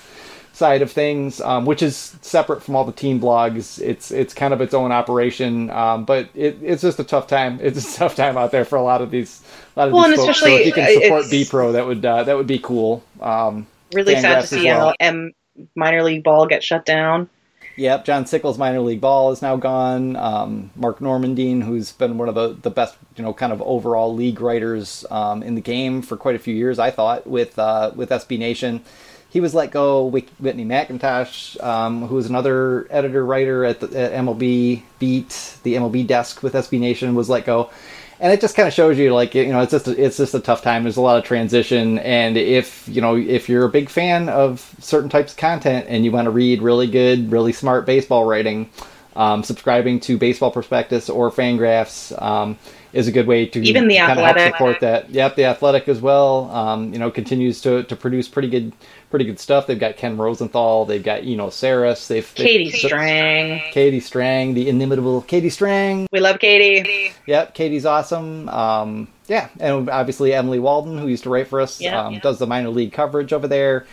side 0.52 0.82
of 0.82 0.92
things, 0.92 1.40
um, 1.42 1.66
which 1.66 1.82
is 1.82 2.16
separate 2.22 2.62
from 2.62 2.76
all 2.76 2.84
the 2.84 2.92
team 2.92 3.20
blogs. 3.20 3.82
It's 3.82 4.12
it's 4.12 4.34
kind 4.34 4.54
of 4.54 4.60
its 4.60 4.74
own 4.74 4.92
operation, 4.92 5.70
um, 5.70 6.04
but 6.04 6.30
it, 6.36 6.58
it's 6.62 6.82
just 6.82 7.00
a 7.00 7.04
tough 7.04 7.28
time. 7.28 7.60
It's 7.62 7.96
a 7.96 7.98
tough 7.98 8.16
time 8.16 8.38
out 8.38 8.52
there 8.52 8.66
for 8.66 8.76
a 8.76 8.84
lot 8.84 9.02
of 9.02 9.10
these 9.10 9.42
a 9.76 9.80
lot 9.80 9.88
of 9.88 9.94
well, 9.94 10.10
these 10.10 10.18
folks. 10.18 10.40
So 10.40 10.48
if 10.48 10.66
you 10.66 10.74
can 10.74 11.02
support 11.02 11.26
B 11.30 11.46
Pro, 11.46 11.72
that 11.72 11.86
would 11.86 12.06
uh, 12.06 12.24
that 12.24 12.36
would 12.36 12.48
be 12.48 12.60
cool. 12.60 13.04
Um, 13.22 13.68
really 13.94 14.20
sad 14.20 14.42
to 14.42 14.48
see 14.48 14.66
well. 14.66 14.94
M 15.00 15.32
minor 15.76 16.04
league 16.04 16.24
ball 16.24 16.46
get 16.46 16.64
shut 16.64 16.86
down. 16.86 17.30
Yep, 17.76 18.06
John 18.06 18.26
Sickles' 18.28 18.58
minor 18.58 18.82
league 18.82 19.02
ball 19.02 19.32
is 19.32 19.42
now 19.42 19.56
gone. 19.56 20.16
Um, 20.16 20.70
Marc 20.76 21.00
Normandin, 21.00 21.64
who's 21.64 21.92
been 21.92 22.20
one 22.20 22.30
of 22.30 22.36
the, 22.36 22.54
the 22.54 22.70
best, 22.70 22.96
you 23.16 23.24
know, 23.24 23.34
kind 23.34 23.52
of 23.52 23.62
overall 23.64 24.14
league 24.14 24.40
writers 24.42 25.06
um, 25.10 25.42
in 25.42 25.56
the 25.56 25.62
game 25.62 26.04
for 26.04 26.16
quite 26.16 26.36
a 26.36 26.40
few 26.40 26.54
years, 26.54 26.78
I 26.78 26.92
thought, 26.92 27.26
with 27.26 27.58
uh, 27.58 27.92
with 27.96 28.10
SB 28.10 28.38
Nation. 28.38 28.84
He 29.28 29.40
was 29.40 29.56
let 29.56 29.72
go. 29.72 30.06
Whitney 30.06 30.64
McIntosh, 30.64 31.62
um, 31.64 32.06
who 32.06 32.16
was 32.16 32.28
another 32.28 32.86
editor 32.92 33.26
writer 33.26 33.66
at, 33.66 33.80
the, 33.80 33.88
at 34.00 34.12
MLB 34.12 34.84
Beat, 35.00 35.58
the 35.64 35.74
MLB 35.74 36.06
desk 36.06 36.44
with 36.44 36.54
SB 36.54 36.80
Nation, 36.80 37.16
was 37.16 37.30
let 37.30 37.44
go. 37.44 37.72
And 38.20 38.32
it 38.32 38.40
just 38.42 38.56
kind 38.56 38.68
of 38.68 38.74
shows 38.74 38.98
you 38.98 39.14
like 39.14 39.36
you 39.36 39.48
know 39.48 39.62
it's 39.62 39.72
just 39.72 39.88
a, 39.88 40.04
it's 40.04 40.18
just 40.18 40.34
a 40.34 40.40
tough 40.40 40.62
time. 40.62 40.84
There's 40.84 40.98
a 40.98 41.02
lot 41.02 41.18
of 41.18 41.24
transition, 41.24 42.00
and 42.00 42.38
if 42.38 42.88
you 42.88 43.02
know 43.02 43.16
if 43.16 43.50
you're 43.50 43.66
a 43.66 43.70
big 43.70 43.90
fan 43.90 44.30
of 44.30 44.76
certain 44.80 45.10
types 45.10 45.34
of 45.34 45.38
content 45.38 45.88
and 45.90 46.06
you 46.06 46.12
want 46.12 46.26
to 46.26 46.32
read 46.32 46.62
really 46.62 46.88
good, 46.88 47.32
really 47.32 47.54
smart 47.54 47.86
baseball 47.86 48.26
writing, 48.26 48.70
um, 49.16 49.44
subscribing 49.44 50.00
to 50.02 50.18
Baseball 50.18 50.52
Prospectus 50.52 51.10
or 51.10 51.32
FanGraphs. 51.32 52.22
Um, 52.22 52.58
is 52.94 53.08
a 53.08 53.12
good 53.12 53.26
way 53.26 53.48
to 53.48 53.60
even 53.62 53.88
the 53.88 53.98
athletic 53.98 54.30
of 54.30 54.42
help 54.42 54.54
support 54.54 54.80
that. 54.82 55.10
Yep, 55.10 55.36
the 55.36 55.46
athletic 55.46 55.88
as 55.88 56.00
well. 56.00 56.50
Um, 56.52 56.94
you 56.94 57.00
know, 57.00 57.10
continues 57.10 57.60
to, 57.62 57.84
to 57.84 57.96
produce 57.96 58.28
pretty 58.28 58.50
good 58.50 58.72
pretty 59.14 59.26
good 59.26 59.40
stuff. 59.40 59.68
They've 59.68 59.80
got 59.80 59.96
Ken 59.96 60.18
Rosenthal, 60.18 60.86
they've 60.86 61.04
got 61.04 61.20
Eno 61.20 61.50
Sarris, 61.50 62.08
they've 62.08 62.34
Katie 62.34 62.72
they've, 62.72 62.80
Strang, 62.80 63.62
Katie 63.72 64.00
Strang, 64.00 64.56
the 64.56 64.68
inimitable 64.68 65.22
Katie 65.22 65.52
Strang. 65.52 66.08
We 66.12 66.20
love 66.20 66.40
Katie. 66.40 67.14
Yep, 67.28 67.54
Katie's 67.54 67.86
awesome. 67.86 68.50
Um, 68.50 69.08
yeah, 69.28 69.50
and 69.60 69.88
obviously 69.88 70.34
Emily 70.34 70.58
Waldon, 70.58 70.98
who 70.98 71.08
used 71.08 71.22
to 71.26 71.30
write 71.30 71.48
for 71.48 71.62
us, 71.62 71.80
Yeah, 71.80 72.02
um, 72.08 72.16
yeah. 72.16 72.22
does 72.22 72.40
the 72.40 72.48
minor 72.48 72.70
league 72.70 72.92
coverage 72.92 73.34
over 73.34 73.48
there. 73.48 73.86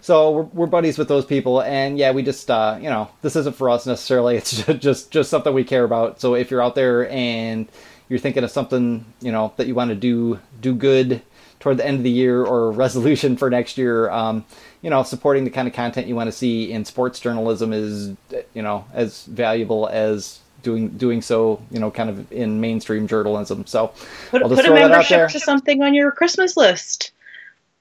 So 0.00 0.32
we're, 0.32 0.42
we're 0.42 0.66
buddies 0.66 0.98
with 0.98 1.06
those 1.06 1.24
people, 1.24 1.62
and 1.62 1.96
yeah, 1.96 2.10
we 2.10 2.24
just 2.24 2.50
uh, 2.50 2.76
you 2.80 2.90
know 2.90 3.08
this 3.22 3.36
isn't 3.36 3.54
for 3.54 3.70
us 3.70 3.86
necessarily. 3.86 4.34
It's 4.34 4.50
just, 4.66 4.80
just 4.80 5.10
just 5.12 5.30
something 5.30 5.54
we 5.54 5.62
care 5.62 5.84
about. 5.84 6.20
So 6.20 6.34
if 6.34 6.50
you're 6.50 6.60
out 6.60 6.74
there 6.74 7.08
and 7.08 7.68
you're 8.08 8.18
thinking 8.18 8.42
of 8.42 8.50
something 8.50 9.04
you 9.22 9.30
know 9.30 9.52
that 9.56 9.68
you 9.68 9.76
want 9.76 9.90
to 9.90 9.94
do 9.94 10.40
do 10.60 10.74
good 10.74 11.22
toward 11.64 11.78
the 11.78 11.86
end 11.86 11.96
of 11.96 12.04
the 12.04 12.10
year 12.10 12.44
or 12.44 12.70
resolution 12.70 13.36
for 13.38 13.48
next 13.48 13.78
year, 13.78 14.10
um, 14.10 14.44
you 14.82 14.90
know, 14.90 15.02
supporting 15.02 15.44
the 15.44 15.50
kind 15.50 15.66
of 15.66 15.72
content 15.72 16.06
you 16.06 16.14
want 16.14 16.28
to 16.28 16.32
see 16.32 16.70
in 16.70 16.84
sports 16.84 17.18
journalism 17.18 17.72
is 17.72 18.14
you 18.52 18.60
know 18.62 18.84
as 18.92 19.24
valuable 19.24 19.88
as 19.88 20.38
doing 20.62 20.88
doing 20.90 21.20
so 21.22 21.60
you 21.70 21.80
know 21.80 21.90
kind 21.90 22.10
of 22.10 22.30
in 22.30 22.60
mainstream 22.60 23.08
journalism. 23.08 23.64
So 23.66 23.92
Put, 24.30 24.42
I'll 24.42 24.50
just 24.50 24.60
put 24.60 24.66
a 24.66 24.68
throw 24.68 24.76
out 24.76 24.78
there. 24.78 24.88
membership 24.90 25.28
to 25.30 25.40
something 25.40 25.82
on 25.82 25.94
your 25.94 26.12
Christmas 26.12 26.54
list. 26.56 27.12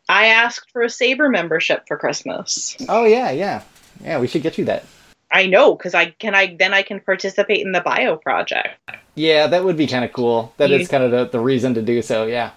I 0.07 0.27
asked 0.27 0.71
for 0.71 0.81
a 0.81 0.87
SABR 0.87 1.29
membership 1.29 1.85
for 1.87 1.97
Christmas. 1.97 2.77
Oh 2.87 3.03
yeah, 3.05 3.31
yeah, 3.31 3.63
yeah. 4.01 4.17
We 4.19 4.27
should 4.27 4.41
get 4.41 4.57
you 4.57 4.63
that. 4.65 4.85
I 5.29 5.45
know 5.47 5.75
because 5.75 5.93
I 5.93 6.11
can. 6.11 6.33
I 6.35 6.55
then 6.57 6.73
I 6.73 6.83
can 6.83 7.01
participate 7.01 7.59
in 7.65 7.73
the 7.73 7.81
BioProject. 7.81 8.75
Yeah, 9.15 9.47
that 9.47 9.63
would 9.65 9.75
be 9.77 9.87
kind 9.87 10.05
of 10.05 10.13
cool. 10.13 10.53
That 10.57 10.69
You- 10.69 10.77
is 10.77 10.87
kind 10.87 11.03
of 11.03 11.11
the, 11.11 11.25
the 11.25 11.39
reason 11.43 11.73
to 11.73 11.81
do 11.81 12.01
so. 12.01 12.25
Yeah. 12.27 12.51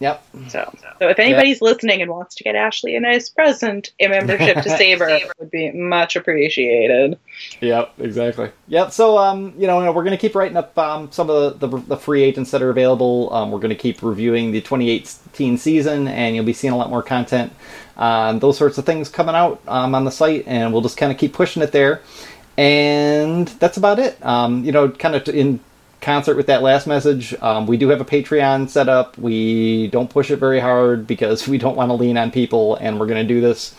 Yep. 0.00 0.24
So, 0.48 0.72
so 0.98 1.08
if 1.08 1.18
anybody's 1.18 1.60
listening 1.60 2.00
and 2.00 2.10
wants 2.10 2.34
to 2.36 2.44
get 2.44 2.56
Ashley 2.56 2.96
a 2.96 3.00
nice 3.00 3.28
present, 3.28 3.92
a 4.00 4.08
membership 4.08 4.56
to 4.62 4.68
SABR 4.70 5.30
would 5.38 5.50
be 5.50 5.70
much 5.72 6.16
appreciated. 6.16 7.18
Yep. 7.60 7.92
Exactly. 7.98 8.50
Yep. 8.68 8.92
So, 8.92 9.18
um, 9.18 9.52
you 9.58 9.66
know, 9.66 9.92
we're 9.92 10.02
going 10.02 10.16
to 10.16 10.20
keep 10.20 10.34
writing 10.34 10.56
up 10.56 10.76
um, 10.78 11.12
some 11.12 11.28
of 11.28 11.60
the, 11.60 11.66
the, 11.66 11.76
the 11.82 11.96
free 11.98 12.22
agents 12.22 12.50
that 12.52 12.62
are 12.62 12.70
available. 12.70 13.30
Um, 13.30 13.50
we're 13.50 13.58
going 13.58 13.68
to 13.68 13.76
keep 13.76 14.02
reviewing 14.02 14.52
the 14.52 14.62
2018 14.62 15.58
season, 15.58 16.08
and 16.08 16.34
you'll 16.34 16.46
be 16.46 16.54
seeing 16.54 16.72
a 16.72 16.76
lot 16.78 16.88
more 16.88 17.02
content 17.02 17.52
on 17.98 18.38
those 18.38 18.56
sorts 18.56 18.78
of 18.78 18.86
things 18.86 19.10
coming 19.10 19.34
out 19.34 19.60
um, 19.68 19.94
on 19.94 20.06
the 20.06 20.10
site, 20.10 20.44
and 20.46 20.72
we'll 20.72 20.82
just 20.82 20.96
kind 20.96 21.12
of 21.12 21.18
keep 21.18 21.34
pushing 21.34 21.62
it 21.62 21.72
there. 21.72 22.00
And 22.56 23.48
that's 23.48 23.76
about 23.76 23.98
it. 23.98 24.24
Um, 24.24 24.64
you 24.64 24.72
know, 24.72 24.88
kind 24.88 25.14
of 25.14 25.28
in 25.28 25.60
concert 26.00 26.36
with 26.36 26.46
that 26.46 26.62
last 26.62 26.86
message, 26.86 27.34
um, 27.40 27.66
we 27.66 27.76
do 27.76 27.88
have 27.88 28.00
a 28.00 28.04
Patreon 28.04 28.68
set 28.68 28.88
up. 28.88 29.16
We 29.18 29.88
don't 29.88 30.10
push 30.10 30.30
it 30.30 30.36
very 30.36 30.60
hard 30.60 31.06
because 31.06 31.46
we 31.48 31.58
don't 31.58 31.76
want 31.76 31.90
to 31.90 31.94
lean 31.94 32.16
on 32.16 32.30
people, 32.30 32.76
and 32.76 32.98
we're 32.98 33.06
going 33.06 33.26
to 33.26 33.34
do 33.34 33.40
this 33.40 33.74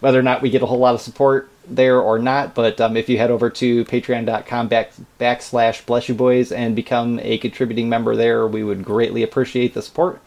whether 0.00 0.18
or 0.18 0.22
not 0.22 0.42
we 0.42 0.50
get 0.50 0.62
a 0.62 0.66
whole 0.66 0.78
lot 0.78 0.94
of 0.94 1.00
support 1.00 1.48
there 1.66 2.00
or 2.00 2.18
not. 2.18 2.54
But 2.54 2.80
um, 2.80 2.96
if 2.96 3.08
you 3.08 3.16
head 3.18 3.30
over 3.30 3.48
to 3.50 3.84
patreon.com 3.86 4.68
back, 4.68 4.92
backslash 5.18 5.84
bless 5.86 6.08
you 6.08 6.14
boys 6.14 6.52
and 6.52 6.76
become 6.76 7.18
a 7.22 7.38
contributing 7.38 7.88
member 7.88 8.14
there, 8.14 8.46
we 8.46 8.62
would 8.62 8.84
greatly 8.84 9.22
appreciate 9.22 9.74
the 9.74 9.82
support. 9.82 10.20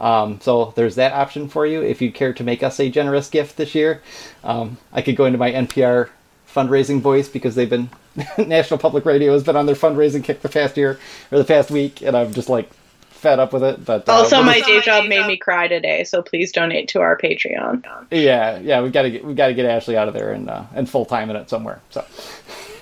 Um, 0.00 0.40
so 0.40 0.72
there's 0.76 0.94
that 0.94 1.12
option 1.12 1.48
for 1.48 1.66
you 1.66 1.82
if 1.82 2.00
you 2.00 2.10
care 2.10 2.32
to 2.32 2.42
make 2.42 2.62
us 2.62 2.80
a 2.80 2.88
generous 2.88 3.28
gift 3.28 3.56
this 3.56 3.74
year. 3.74 4.02
Um, 4.42 4.78
I 4.92 5.02
could 5.02 5.14
go 5.14 5.26
into 5.26 5.38
my 5.38 5.52
NPR 5.52 6.08
fundraising 6.52 7.00
voice 7.00 7.28
because 7.28 7.54
they've 7.54 7.70
been 7.70 7.90
National 8.38 8.78
Public 8.78 9.04
Radio 9.04 9.32
has 9.32 9.44
been 9.44 9.56
on 9.56 9.66
their 9.66 9.74
fundraising 9.74 10.24
kick 10.24 10.42
the 10.42 10.48
past 10.48 10.76
year 10.76 10.98
or 11.30 11.38
the 11.38 11.44
past 11.44 11.70
week, 11.70 12.02
and 12.02 12.16
I'm 12.16 12.32
just 12.32 12.48
like 12.48 12.70
fed 13.10 13.38
up 13.38 13.52
with 13.52 13.62
it. 13.62 13.84
But 13.84 14.08
uh, 14.08 14.12
Also, 14.12 14.42
my 14.42 14.60
day 14.60 14.80
job 14.80 15.06
made 15.08 15.26
me 15.26 15.36
cry 15.46 15.68
today, 15.68 16.04
so 16.04 16.22
please 16.22 16.52
donate 16.52 16.88
to 16.88 17.00
our 17.00 17.16
Patreon. 17.16 17.84
yeah, 18.10 18.58
yeah, 18.58 18.82
we 18.82 18.90
got 18.90 19.02
to 19.02 19.20
we 19.20 19.34
got 19.34 19.48
to 19.48 19.54
get 19.54 19.66
Ashley 19.66 19.96
out 19.96 20.08
of 20.08 20.14
there 20.14 20.32
and 20.32 20.48
uh, 20.50 20.64
and 20.74 20.88
full 20.88 21.04
time 21.04 21.30
in 21.30 21.36
it 21.36 21.48
somewhere. 21.48 21.80
So. 21.90 22.04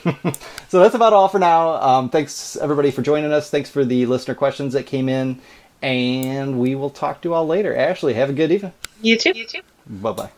so 0.68 0.80
that's 0.80 0.94
about 0.94 1.12
all 1.12 1.28
for 1.28 1.38
now. 1.40 1.70
Um, 1.82 2.08
thanks 2.08 2.56
everybody 2.56 2.90
for 2.90 3.02
joining 3.02 3.32
us. 3.32 3.50
Thanks 3.50 3.68
for 3.68 3.84
the 3.84 4.06
listener 4.06 4.34
questions 4.34 4.72
that 4.72 4.86
came 4.86 5.08
in, 5.08 5.40
and 5.82 6.58
we 6.58 6.76
will 6.76 6.90
talk 6.90 7.20
to 7.22 7.28
you 7.28 7.34
all 7.34 7.46
later. 7.46 7.76
Ashley, 7.76 8.14
have 8.14 8.30
a 8.30 8.32
good 8.32 8.52
evening. 8.52 8.72
You 9.02 9.16
too. 9.18 9.32
You 9.34 9.44
too. 9.44 9.60
Bye 9.86 10.12
bye. 10.12 10.30